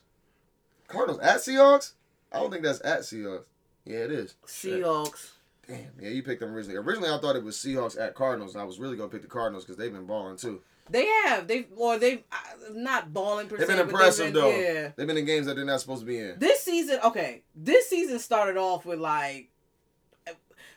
Cardinals 0.86 1.20
at 1.20 1.38
Seahawks? 1.38 1.92
I 2.32 2.40
don't 2.40 2.50
think 2.50 2.62
that's 2.62 2.80
at 2.84 3.00
Seahawks. 3.00 3.44
Yeah, 3.84 3.98
it 3.98 4.12
is. 4.12 4.34
Seahawks. 4.46 5.30
Damn. 5.66 5.86
Yeah, 6.00 6.10
you 6.10 6.22
picked 6.22 6.40
them 6.40 6.54
originally. 6.54 6.76
Originally, 6.78 7.10
I 7.10 7.18
thought 7.18 7.36
it 7.36 7.44
was 7.44 7.56
Seahawks 7.56 8.00
at 8.00 8.14
Cardinals, 8.14 8.54
and 8.54 8.62
I 8.62 8.64
was 8.64 8.78
really 8.78 8.96
gonna 8.96 9.08
pick 9.10 9.22
the 9.22 9.28
Cardinals 9.28 9.64
because 9.64 9.76
they've 9.76 9.92
been 9.92 10.06
balling 10.06 10.36
too. 10.36 10.60
They 10.90 11.04
have. 11.06 11.46
They've 11.46 11.66
or 11.76 11.98
they've 11.98 12.22
uh, 12.32 12.36
not 12.72 13.12
balling 13.12 13.46
per 13.48 13.58
They've 13.58 13.66
been 13.68 13.78
impressive 13.78 14.32
been- 14.32 14.34
though. 14.42 14.50
Yeah. 14.50 14.92
They've 14.96 15.06
been 15.06 15.18
in 15.18 15.26
games 15.26 15.46
that 15.46 15.56
they're 15.56 15.64
not 15.66 15.80
supposed 15.80 16.00
to 16.00 16.06
be 16.06 16.18
in. 16.18 16.38
This 16.38 16.62
season, 16.62 16.98
okay. 17.04 17.42
This 17.54 17.88
season 17.90 18.18
started 18.18 18.56
off 18.56 18.86
with 18.86 18.98
like 18.98 19.50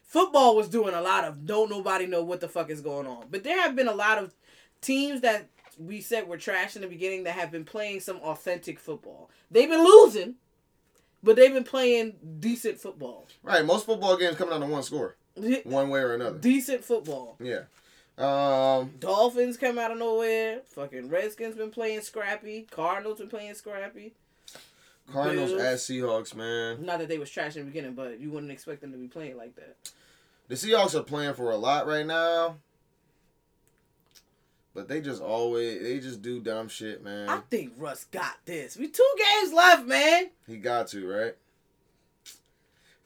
football 0.03 0.55
was 0.57 0.67
doing 0.67 0.93
a 0.93 1.01
lot 1.01 1.23
of 1.23 1.45
don't 1.45 1.69
nobody 1.69 2.05
know 2.07 2.23
what 2.23 2.41
the 2.41 2.49
fuck 2.49 2.69
is 2.69 2.81
going 2.81 3.07
on. 3.07 3.25
But 3.31 3.43
there 3.43 3.61
have 3.61 3.75
been 3.75 3.87
a 3.87 3.93
lot 3.95 4.17
of 4.17 4.33
teams 4.81 5.21
that 5.21 5.47
we 5.79 6.01
said 6.01 6.27
were 6.27 6.37
trash 6.37 6.75
in 6.75 6.81
the 6.81 6.87
beginning 6.89 7.23
that 7.23 7.31
have 7.35 7.51
been 7.51 7.63
playing 7.63 8.01
some 8.01 8.17
authentic 8.17 8.79
football. 8.79 9.29
They've 9.49 9.69
been 9.69 9.83
losing, 9.83 10.35
but 11.23 11.35
they've 11.35 11.53
been 11.53 11.63
playing 11.63 12.15
decent 12.39 12.79
football. 12.79 13.27
Right. 13.43 13.65
Most 13.65 13.85
football 13.85 14.17
games 14.17 14.35
come 14.37 14.49
down 14.49 14.61
to 14.61 14.67
one 14.67 14.83
score, 14.83 15.15
one 15.63 15.89
way 15.89 15.99
or 16.01 16.13
another. 16.13 16.37
Decent 16.37 16.83
football. 16.83 17.37
Yeah. 17.39 17.61
Um. 18.17 18.91
Dolphins 18.99 19.57
come 19.57 19.79
out 19.79 19.91
of 19.91 19.97
nowhere. 19.97 20.61
Fucking 20.75 21.09
Redskins 21.09 21.55
been 21.55 21.71
playing 21.71 22.01
scrappy. 22.01 22.67
Cardinals 22.69 23.19
been 23.19 23.29
playing 23.29 23.55
scrappy. 23.55 24.13
Cardinals 25.11 25.51
Bills. 25.51 25.61
at 25.61 25.77
Seahawks, 25.77 26.35
man. 26.35 26.85
Not 26.85 26.99
that 26.99 27.07
they 27.09 27.17
was 27.17 27.29
trash 27.29 27.55
in 27.55 27.63
the 27.63 27.65
beginning, 27.67 27.93
but 27.93 28.19
you 28.19 28.29
wouldn't 28.29 28.51
expect 28.51 28.81
them 28.81 28.91
to 28.91 28.97
be 28.97 29.07
playing 29.07 29.37
like 29.37 29.55
that. 29.55 29.75
The 30.47 30.55
Seahawks 30.55 30.95
are 30.99 31.03
playing 31.03 31.33
for 31.33 31.51
a 31.51 31.57
lot 31.57 31.87
right 31.87 32.05
now. 32.05 32.57
But 34.73 34.87
they 34.87 35.01
just 35.01 35.21
always 35.21 35.81
they 35.81 35.99
just 35.99 36.21
do 36.21 36.39
dumb 36.39 36.69
shit, 36.69 37.03
man. 37.03 37.27
I 37.29 37.39
think 37.49 37.73
Russ 37.77 38.05
got 38.05 38.37
this. 38.45 38.77
We 38.77 38.87
two 38.87 39.07
games 39.17 39.51
left, 39.53 39.85
man. 39.85 40.29
He 40.47 40.57
got 40.57 40.87
to, 40.89 41.07
right? 41.07 41.35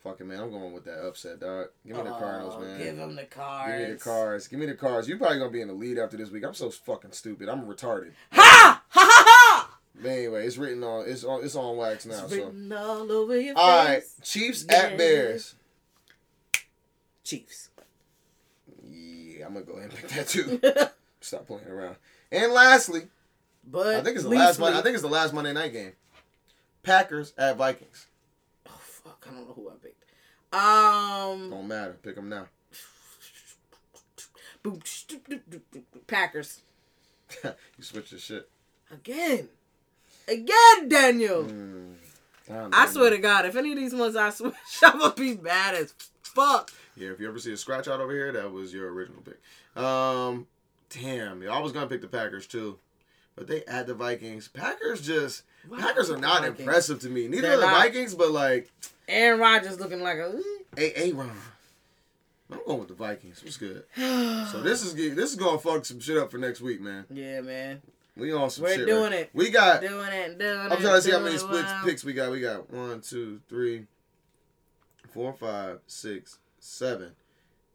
Fucking 0.04 0.28
man. 0.28 0.40
I'm 0.40 0.52
going 0.52 0.74
with 0.74 0.86
that 0.86 1.04
upset, 1.08 1.40
dog. 1.40 1.70
Give 1.88 1.98
me 1.98 2.04
the 2.04 2.10
Cardinals, 2.12 2.54
Oh, 2.58 2.62
man. 2.62 2.78
Give 2.78 2.96
him 3.00 3.16
the 3.16 3.24
cards. 3.26 3.72
Give 3.80 3.88
me 3.88 3.94
the 3.96 4.00
cards. 4.00 4.48
Give 4.48 4.60
me 4.60 4.66
the 4.68 4.74
cards. 4.76 5.08
You 5.10 5.18
probably 5.18 5.40
gonna 5.40 5.50
be 5.50 5.62
in 5.62 5.68
the 5.68 5.74
lead 5.74 5.98
after 5.98 6.16
this 6.18 6.30
week. 6.30 6.44
I'm 6.46 6.54
so 6.54 6.70
fucking 6.70 7.14
stupid. 7.14 7.50
I'm 7.50 7.64
retarded. 7.66 8.12
Ha! 8.34 8.84
Ha 8.90 9.00
ha 9.00 9.24
ha! 9.28 9.78
But 10.00 10.10
anyway, 10.10 10.46
it's 10.46 10.58
written 10.58 10.84
on. 10.84 11.06
It's 11.10 11.24
on. 11.24 11.44
It's 11.44 11.56
on 11.56 11.78
wax 11.78 12.06
now. 12.06 12.26
It's 12.26 12.36
So. 12.36 12.54
all 12.78 13.12
over 13.12 13.36
your 13.42 13.56
face. 13.56 13.64
All 13.64 13.86
right, 13.86 14.04
Chiefs 14.22 14.66
Yeah. 14.70 14.76
at 14.78 14.98
Bears. 15.00 15.56
Chiefs. 17.24 17.70
Yeah, 18.88 19.48
I'm 19.48 19.54
gonna 19.54 19.66
go 19.66 19.74
ahead 19.74 19.90
and 19.90 20.00
pick 20.00 20.10
that 20.10 20.28
too. 20.28 20.60
Stop 21.26 21.48
playing 21.48 21.68
around. 21.68 21.96
And 22.32 22.52
lastly, 22.54 23.08
But 23.66 23.96
I 23.96 24.02
think 24.04 24.16
it's 24.16 24.24
the 24.26 24.30
last. 24.30 24.60
Mon- 24.60 24.74
I 24.76 24.82
think 24.84 24.94
it's 24.94 25.02
the 25.02 25.10
last 25.10 25.34
Monday 25.34 25.54
night 25.54 25.74
game. 25.74 25.94
Packers 26.84 27.34
at 27.36 27.58
Vikings. 27.58 28.06
Oh 28.68 28.72
fuck! 28.80 29.26
I 29.28 29.34
don't 29.34 29.48
know 29.48 29.54
who 29.54 29.70
I 29.70 29.74
picked. 29.82 30.04
Um. 30.54 31.50
Don't 31.50 31.68
matter. 31.68 31.98
Pick 32.04 32.16
them 32.16 32.30
now. 32.30 32.48
Packers 36.08 36.62
you 37.44 37.52
switch 37.84 38.12
your 38.12 38.20
shit. 38.20 38.50
again. 38.92 39.50
Again, 40.28 40.88
Daniel. 40.90 41.44
Mm. 41.44 41.96
Damn, 42.48 42.70
I 42.74 42.88
swear 42.88 43.10
to 43.12 43.18
God, 43.18 43.46
if 43.46 43.56
any 43.56 43.72
of 43.72 43.78
these 43.78 43.94
ones 43.94 44.16
I 44.16 44.30
switch, 44.32 44.54
I'm 44.84 45.00
gonna 45.00 45.14
be 45.16 45.36
mad 45.38 45.76
as 45.76 45.94
fuck. 46.22 46.72
Yeah, 46.96 47.10
if 47.10 47.20
you 47.20 47.28
ever 47.28 47.40
see 47.40 47.54
a 47.54 47.58
scratch 47.58 47.88
out 47.88 48.00
over 48.00 48.12
here, 48.12 48.32
that 48.32 48.52
was 48.52 48.74
your 48.74 48.92
original 48.92 49.22
pick. 49.22 49.40
Um, 49.84 50.48
damn, 51.02 51.42
yeah, 51.44 51.52
I 51.52 51.60
was 51.60 51.72
gonna 51.72 51.88
pick 51.88 52.02
the 52.02 52.08
Packers 52.08 52.48
too, 52.48 52.80
but 53.36 53.48
they 53.48 53.64
add 53.66 53.88
the 53.88 53.94
Vikings. 53.94 54.48
Packers 54.48 55.02
just 55.02 55.44
Why 55.68 55.80
Packers 55.80 56.10
are 56.10 56.18
not 56.18 56.42
Vikings? 56.42 56.60
impressive 56.60 57.00
to 57.02 57.10
me. 57.10 57.28
Neither 57.28 57.42
They're 57.42 57.54
are 57.54 57.62
the 57.62 57.66
not. 57.66 57.84
Vikings, 57.84 58.16
but 58.16 58.32
like, 58.32 58.72
Aaron 59.08 59.40
Rodgers 59.40 59.80
looking 59.80 60.02
like 60.02 60.18
a. 60.18 60.42
hey, 60.76 60.94
hey, 60.96 61.12
Ron. 61.12 61.32
I'm 62.52 62.60
going 62.66 62.80
with 62.80 62.90
the 62.90 62.94
Vikings. 62.94 63.44
What's 63.44 63.58
good? 63.58 63.84
so 63.96 64.62
this 64.62 64.84
is 64.84 64.94
this 64.94 65.32
is 65.32 65.36
gonna 65.36 65.58
fuck 65.58 65.86
some 65.86 66.00
shit 66.00 66.18
up 66.18 66.32
for 66.32 66.38
next 66.38 66.62
week, 66.62 66.80
man. 66.82 67.06
Yeah, 67.10 67.42
man. 67.42 67.82
We 68.18 68.32
on 68.32 68.50
some 68.50 68.64
We're 68.64 68.76
shit. 68.76 68.88
doing 68.88 69.12
right? 69.12 69.22
it. 69.22 69.30
We 69.34 69.50
got. 69.50 69.82
Doing 69.82 70.08
it, 70.08 70.40
doing. 70.40 70.58
I'm 70.58 70.80
trying 70.80 70.96
to 70.96 71.02
see 71.02 71.12
how 71.12 71.20
many 71.20 71.36
it, 71.36 71.40
splits 71.40 71.66
wow. 71.66 71.82
picks 71.84 72.04
we 72.04 72.14
got. 72.14 72.32
We 72.32 72.40
got 72.40 72.72
one, 72.72 73.02
two, 73.02 73.42
three, 73.50 73.88
four, 75.10 75.34
five, 75.34 75.80
six, 75.88 76.38
seven, 76.60 77.12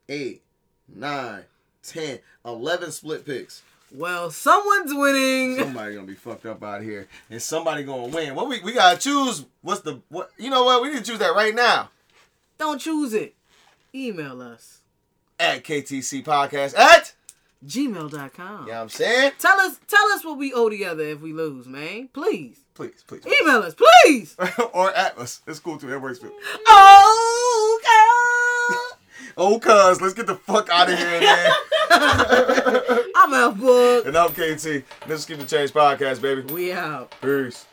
eight, 0.09 0.43
nine, 0.89 1.45
ten, 1.83 2.19
eleven 2.45 2.91
split 2.93 3.25
picks. 3.27 3.63
Well, 3.93 4.31
someone's 4.31 4.93
winning. 4.95 5.59
Somebody 5.59 5.95
gonna 5.95 6.07
be 6.07 6.15
fucked 6.15 6.47
up 6.47 6.63
out 6.63 6.83
here, 6.83 7.09
and 7.29 7.43
somebody 7.43 7.83
gonna 7.83 8.07
win. 8.09 8.35
What 8.35 8.49
we 8.49 8.61
we 8.63 8.73
gotta 8.73 8.99
choose? 8.99 9.45
What's 9.63 9.81
the 9.81 10.01
what? 10.09 10.31
You 10.39 10.51
know 10.51 10.65
what? 10.65 10.83
We 10.83 10.91
need 10.91 10.99
to 10.99 11.03
choose 11.05 11.19
that 11.19 11.35
right 11.35 11.55
now 11.55 11.91
Don't 12.59 12.81
choose 12.81 13.15
it. 13.15 13.35
Email 13.95 14.41
us. 14.43 14.79
at 15.41 15.65
KTC 15.65 16.23
Podcast 16.25 16.77
at. 16.79 17.15
Gmail.com. 17.67 18.11
You 18.11 18.73
know 18.73 18.73
what 18.73 18.73
I'm 18.75 18.89
saying? 18.89 19.33
Tell 19.39 19.61
us 19.61 19.79
tell 19.87 20.07
us 20.13 20.25
what 20.25 20.39
we 20.39 20.53
owe 20.55 20.69
together 20.71 21.03
if 21.03 21.21
we 21.21 21.33
lose, 21.35 21.67
man. 21.67 22.09
Please. 22.13 22.59
Please, 22.75 23.05
please. 23.07 23.23
Email 23.27 23.59
us, 23.63 23.75
please. 23.75 24.35
or 24.73 24.91
at 24.95 25.19
us. 25.19 25.43
It's 25.47 25.59
cool 25.59 25.77
too. 25.77 25.93
It 25.93 26.01
works 26.01 26.21
too. 26.21 26.33
Oh. 26.67 27.40
Oh, 29.37 29.59
cuz, 29.59 30.01
let's 30.01 30.15
get 30.15 30.27
the 30.27 30.35
fuck 30.37 30.69
out 30.71 30.91
of 30.91 30.99
here, 30.99 31.21
man. 31.21 31.53
I'm 33.17 33.35
out, 33.35 33.59
book. 33.59 34.07
and 34.07 34.17
I'm 34.17 34.31
KT. 34.31 34.85
Let's 35.09 35.25
keep 35.25 35.39
the 35.39 35.47
change 35.47 35.73
podcast, 35.73 36.21
baby. 36.21 36.43
We 36.53 36.73
out. 36.73 37.15
Peace. 37.21 37.67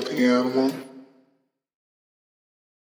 The 0.00 0.26
animal. 0.26 0.97